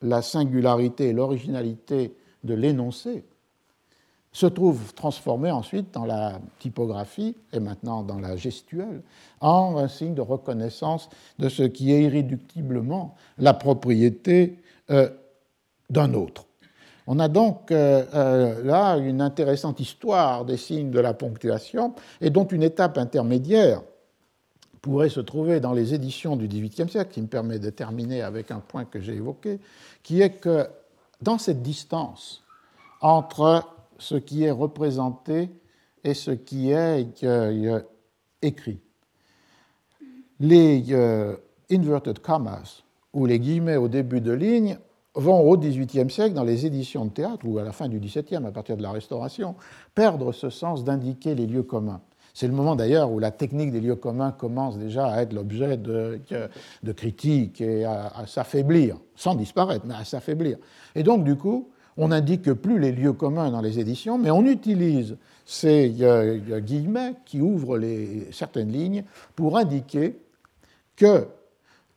la 0.01 0.21
singularité 0.21 1.09
et 1.09 1.13
l'originalité 1.13 2.13
de 2.43 2.53
l'énoncé, 2.53 3.23
se 4.31 4.45
trouve 4.45 4.93
transformé 4.93 5.49
ensuite 5.49 5.93
dans 5.93 6.05
la 6.05 6.39
typographie 6.59 7.35
et 7.53 7.59
maintenant 7.59 8.03
dans 8.03 8.19
la 8.19 8.35
gestuelle 8.35 9.01
en 9.39 9.77
un 9.77 9.87
signe 9.87 10.13
de 10.13 10.21
reconnaissance 10.21 11.09
de 11.39 11.49
ce 11.49 11.63
qui 11.63 11.91
est 11.91 12.03
irréductiblement 12.03 13.15
la 13.39 13.55
propriété 13.55 14.59
euh, 14.91 15.09
d'un 15.89 16.13
autre. 16.13 16.45
On 17.09 17.19
a 17.19 17.29
donc 17.29 17.71
euh, 17.71 18.03
euh, 18.13 18.63
là 18.63 18.97
une 18.97 19.21
intéressante 19.21 19.79
histoire 19.79 20.43
des 20.43 20.57
signes 20.57 20.91
de 20.91 20.99
la 20.99 21.13
ponctuation 21.13 21.95
et 22.19 22.29
dont 22.29 22.45
une 22.45 22.63
étape 22.63 22.97
intermédiaire 22.97 23.81
pourrait 24.81 25.07
se 25.07 25.21
trouver 25.21 25.61
dans 25.61 25.71
les 25.71 25.93
éditions 25.93 26.35
du 26.35 26.47
XVIIIe 26.49 26.89
siècle, 26.89 27.11
qui 27.11 27.21
me 27.21 27.27
permet 27.27 27.59
de 27.59 27.69
terminer 27.69 28.21
avec 28.21 28.51
un 28.51 28.59
point 28.59 28.83
que 28.83 28.99
j'ai 28.99 29.15
évoqué, 29.15 29.59
qui 30.03 30.21
est 30.21 30.31
que 30.31 30.67
dans 31.21 31.37
cette 31.37 31.61
distance 31.61 32.43
entre 32.99 33.63
ce 33.97 34.15
qui 34.15 34.43
est 34.43 34.51
représenté 34.51 35.49
et 36.03 36.13
ce 36.13 36.31
qui 36.31 36.71
est 36.71 37.23
euh, 37.23 37.79
écrit, 38.41 38.79
les 40.41 40.93
inverted 41.71 42.19
commas 42.19 42.83
ou 43.13 43.25
les 43.25 43.39
guillemets 43.39 43.77
au 43.77 43.87
début 43.87 44.21
de 44.21 44.33
ligne 44.33 44.77
vont 45.17 45.41
au 45.41 45.57
XVIIIe 45.57 46.09
siècle, 46.09 46.33
dans 46.33 46.43
les 46.43 46.65
éditions 46.65 47.05
de 47.05 47.09
théâtre, 47.11 47.45
ou 47.45 47.57
à 47.57 47.63
la 47.63 47.71
fin 47.71 47.89
du 47.89 47.99
XVIIe, 47.99 48.45
à 48.45 48.51
partir 48.51 48.77
de 48.77 48.83
la 48.83 48.91
Restauration, 48.91 49.55
perdre 49.93 50.31
ce 50.31 50.49
sens 50.49 50.83
d'indiquer 50.83 51.35
les 51.35 51.47
lieux 51.47 51.63
communs. 51.63 52.01
C'est 52.33 52.47
le 52.47 52.53
moment 52.53 52.75
d'ailleurs 52.75 53.11
où 53.11 53.17
la 53.17 53.31
technique 53.31 53.71
des 53.71 53.81
lieux 53.81 53.95
communs 53.95 54.31
commence 54.31 54.77
déjà 54.77 55.07
à 55.07 55.23
être 55.23 55.33
l'objet 55.33 55.75
de, 55.75 56.19
critiques 56.95 57.61
et 57.61 57.83
à, 57.83 58.25
s'affaiblir, 58.27 58.97
sans 59.15 59.33
disparaître, 59.33 59.85
mais 59.87 59.95
à 59.95 60.05
s'affaiblir. 60.05 60.57
Et 60.93 61.01
donc, 61.01 61.23
du 61.23 61.35
coup, 61.35 61.69
on 61.97 62.09
n'indique 62.09 62.53
plus 62.53 62.77
les 62.77 62.91
lieux 62.91 63.13
communs 63.13 63.49
dans 63.49 63.61
les 63.61 63.79
éditions, 63.79 64.19
mais 64.19 64.29
on 64.29 64.45
utilise 64.45 65.17
ces 65.45 65.89
guillemets 66.59 67.15
qui 67.25 67.41
ouvrent 67.41 67.79
certaines 68.31 68.71
lignes 68.71 69.03
pour 69.35 69.57
indiquer 69.57 70.19
que 70.95 71.25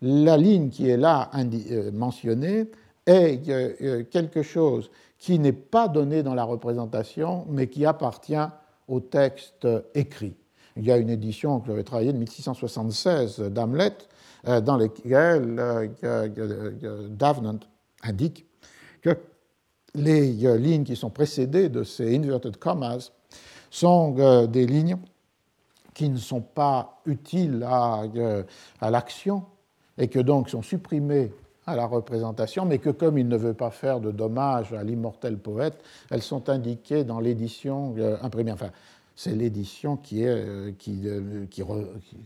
la 0.00 0.36
ligne 0.36 0.70
qui 0.70 0.88
est 0.88 0.96
là 0.96 1.30
euh, 1.34 1.90
mentionnée 1.92 2.70
est 3.10 3.48
euh, 3.48 4.04
quelque 4.04 4.42
chose 4.42 4.90
qui 5.18 5.38
n'est 5.38 5.52
pas 5.52 5.88
donné 5.88 6.22
dans 6.22 6.34
la 6.34 6.44
représentation, 6.44 7.44
mais 7.48 7.66
qui 7.68 7.84
appartient 7.84 8.34
au 8.88 9.00
texte 9.00 9.66
écrit. 9.94 10.34
Il 10.76 10.84
y 10.84 10.92
a 10.92 10.96
une 10.96 11.10
édition 11.10 11.60
que 11.60 11.66
j'avais 11.66 11.82
travaillée 11.82 12.12
de 12.12 12.18
1676 12.18 13.40
d'Hamlet, 13.40 13.92
euh, 14.48 14.60
dans 14.60 14.76
laquelle 14.76 15.56
euh, 16.04 17.08
Davenant 17.10 17.60
indique 18.02 18.46
que 19.02 19.16
les 19.94 20.32
lignes 20.58 20.84
qui 20.84 20.96
sont 20.96 21.10
précédées 21.10 21.68
de 21.68 21.82
ces 21.82 22.16
inverted 22.16 22.56
commas 22.56 23.10
sont 23.70 24.46
des 24.46 24.66
lignes 24.66 24.96
qui 25.94 26.08
ne 26.08 26.16
sont 26.16 26.40
pas 26.40 27.02
utiles 27.06 27.64
à, 27.66 28.04
à 28.80 28.90
l'action 28.90 29.44
et 29.98 30.06
que 30.06 30.20
donc 30.20 30.48
sont 30.48 30.62
supprimées 30.62 31.32
à 31.70 31.76
la 31.76 31.86
représentation, 31.86 32.64
mais 32.64 32.78
que 32.78 32.90
comme 32.90 33.18
il 33.18 33.28
ne 33.28 33.36
veut 33.36 33.54
pas 33.54 33.70
faire 33.70 34.00
de 34.00 34.10
dommage 34.10 34.72
à 34.72 34.82
l'immortel 34.82 35.38
poète, 35.38 35.78
elles 36.10 36.22
sont 36.22 36.48
indiquées 36.48 37.04
dans 37.04 37.20
l'édition 37.20 37.94
euh, 37.98 38.16
imprimée. 38.22 38.52
Enfin, 38.52 38.70
c'est 39.14 39.34
l'édition 39.34 39.96
qui 39.96 40.22
est, 40.22 40.28
euh, 40.28 40.70
euh, 40.70 40.72
qui, 40.78 41.62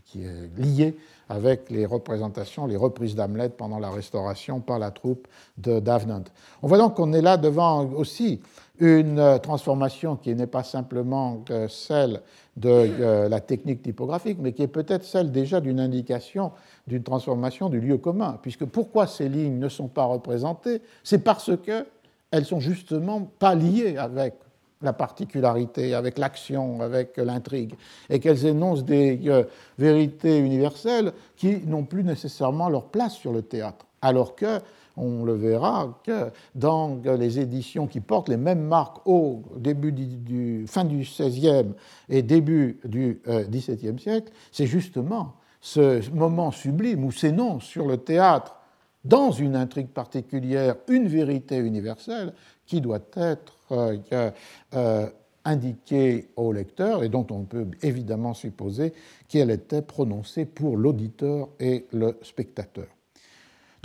qui, 0.05 0.23
est 0.23 0.57
liée 0.57 0.97
avec 1.29 1.69
les 1.69 1.85
représentations, 1.85 2.67
les 2.67 2.77
reprises 2.77 3.15
d'Hamlet 3.15 3.49
pendant 3.49 3.79
la 3.79 3.91
Restauration 3.91 4.61
par 4.61 4.79
la 4.79 4.91
troupe 4.91 5.27
de 5.57 5.79
Davenant. 5.79 6.23
On 6.61 6.67
voit 6.67 6.77
donc 6.77 6.95
qu'on 6.95 7.13
est 7.13 7.21
là 7.21 7.37
devant 7.37 7.85
aussi 7.91 8.41
une 8.79 9.39
transformation 9.41 10.15
qui 10.15 10.35
n'est 10.35 10.47
pas 10.47 10.63
simplement 10.63 11.43
celle 11.69 12.21
de 12.55 13.27
la 13.27 13.41
technique 13.41 13.81
typographique, 13.81 14.37
mais 14.39 14.53
qui 14.53 14.63
est 14.63 14.67
peut-être 14.67 15.03
celle 15.03 15.31
déjà 15.31 15.59
d'une 15.59 15.79
indication 15.79 16.51
d'une 16.87 17.03
transformation 17.03 17.69
du 17.69 17.79
lieu 17.79 17.97
commun. 17.97 18.39
Puisque 18.41 18.65
pourquoi 18.65 19.07
ces 19.07 19.27
lignes 19.27 19.59
ne 19.59 19.69
sont 19.69 19.87
pas 19.87 20.05
représentées? 20.05 20.81
C'est 21.03 21.23
parce 21.23 21.51
qu'elles 21.57 22.45
sont 22.45 22.59
justement 22.59 23.21
pas 23.21 23.55
liées 23.55 23.97
avec 23.97 24.35
la 24.81 24.93
particularité, 24.93 25.93
avec 25.93 26.17
l'action, 26.17 26.81
avec 26.81 27.17
l'intrigue, 27.17 27.73
et 28.09 28.19
qu'elles 28.19 28.45
énoncent 28.45 28.83
des 28.83 29.19
euh, 29.27 29.43
vérités 29.77 30.37
universelles 30.37 31.13
qui 31.35 31.57
n'ont 31.65 31.85
plus 31.85 32.03
nécessairement 32.03 32.69
leur 32.69 32.85
place 32.85 33.13
sur 33.13 33.31
le 33.31 33.41
théâtre. 33.41 33.85
Alors 34.01 34.35
que, 34.35 34.59
on 34.97 35.23
le 35.23 35.33
verra, 35.33 35.99
que 36.03 36.31
dans 36.53 36.99
les 37.03 37.39
éditions 37.39 37.87
qui 37.87 37.99
portent 37.99 38.29
les 38.29 38.37
mêmes 38.37 38.63
marques 38.63 39.05
au 39.05 39.41
début 39.57 39.91
du, 39.91 40.65
fin 40.67 40.85
du 40.85 40.99
XVIe 40.99 41.73
et 42.09 42.21
début 42.21 42.79
du 42.85 43.21
XVIIe 43.27 43.95
euh, 43.95 43.97
siècle, 43.97 44.31
c'est 44.51 44.67
justement 44.67 45.33
ce 45.61 46.09
moment 46.11 46.51
sublime 46.51 47.03
où 47.03 47.11
s'énonce 47.11 47.63
sur 47.63 47.87
le 47.87 47.97
théâtre, 47.97 48.55
dans 49.03 49.31
une 49.31 49.55
intrigue 49.55 49.87
particulière, 49.87 50.75
une 50.87 51.07
vérité 51.07 51.57
universelle 51.57 52.33
qui 52.65 52.81
doit 52.81 52.99
être 53.15 53.55
euh, 53.71 54.31
euh, 54.73 55.09
indiquée 55.43 56.29
au 56.35 56.51
lecteur 56.51 57.03
et 57.03 57.09
dont 57.09 57.25
on 57.29 57.43
peut 57.43 57.67
évidemment 57.81 58.33
supposer 58.33 58.93
qu'elle 59.27 59.51
était 59.51 59.81
prononcée 59.81 60.45
pour 60.45 60.77
l'auditeur 60.77 61.49
et 61.59 61.85
le 61.93 62.17
spectateur. 62.21 62.87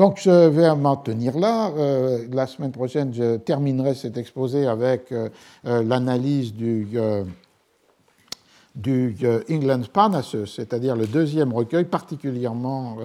Donc 0.00 0.18
je 0.18 0.48
vais 0.48 0.74
m'en 0.76 0.96
tenir 0.96 1.38
là. 1.38 1.70
Euh, 1.76 2.26
la 2.32 2.46
semaine 2.46 2.72
prochaine, 2.72 3.12
je 3.12 3.36
terminerai 3.36 3.94
cet 3.94 4.16
exposé 4.16 4.66
avec 4.66 5.12
euh, 5.12 5.28
euh, 5.66 5.82
l'analyse 5.82 6.54
du, 6.54 6.88
du 8.74 9.16
England's 9.50 9.88
Parnassus, 9.88 10.46
c'est-à-dire 10.46 10.96
le 10.96 11.06
deuxième 11.06 11.52
recueil 11.52 11.84
particulièrement 11.84 12.96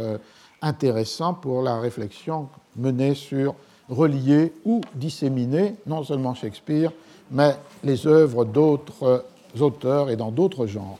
intéressant 0.61 1.33
pour 1.33 1.63
la 1.63 1.81
réflexion 1.81 2.47
menée 2.77 3.13
sur 3.13 3.55
relier 3.89 4.53
ou 4.63 4.79
disséminer 4.93 5.75
non 5.85 6.01
seulement 6.01 6.33
Shakespeare, 6.33 6.93
mais 7.29 7.57
les 7.83 8.07
œuvres 8.07 8.45
d'autres 8.45 9.25
auteurs 9.59 10.09
et 10.09 10.15
dans 10.15 10.31
d'autres 10.31 10.65
genres. 10.65 10.99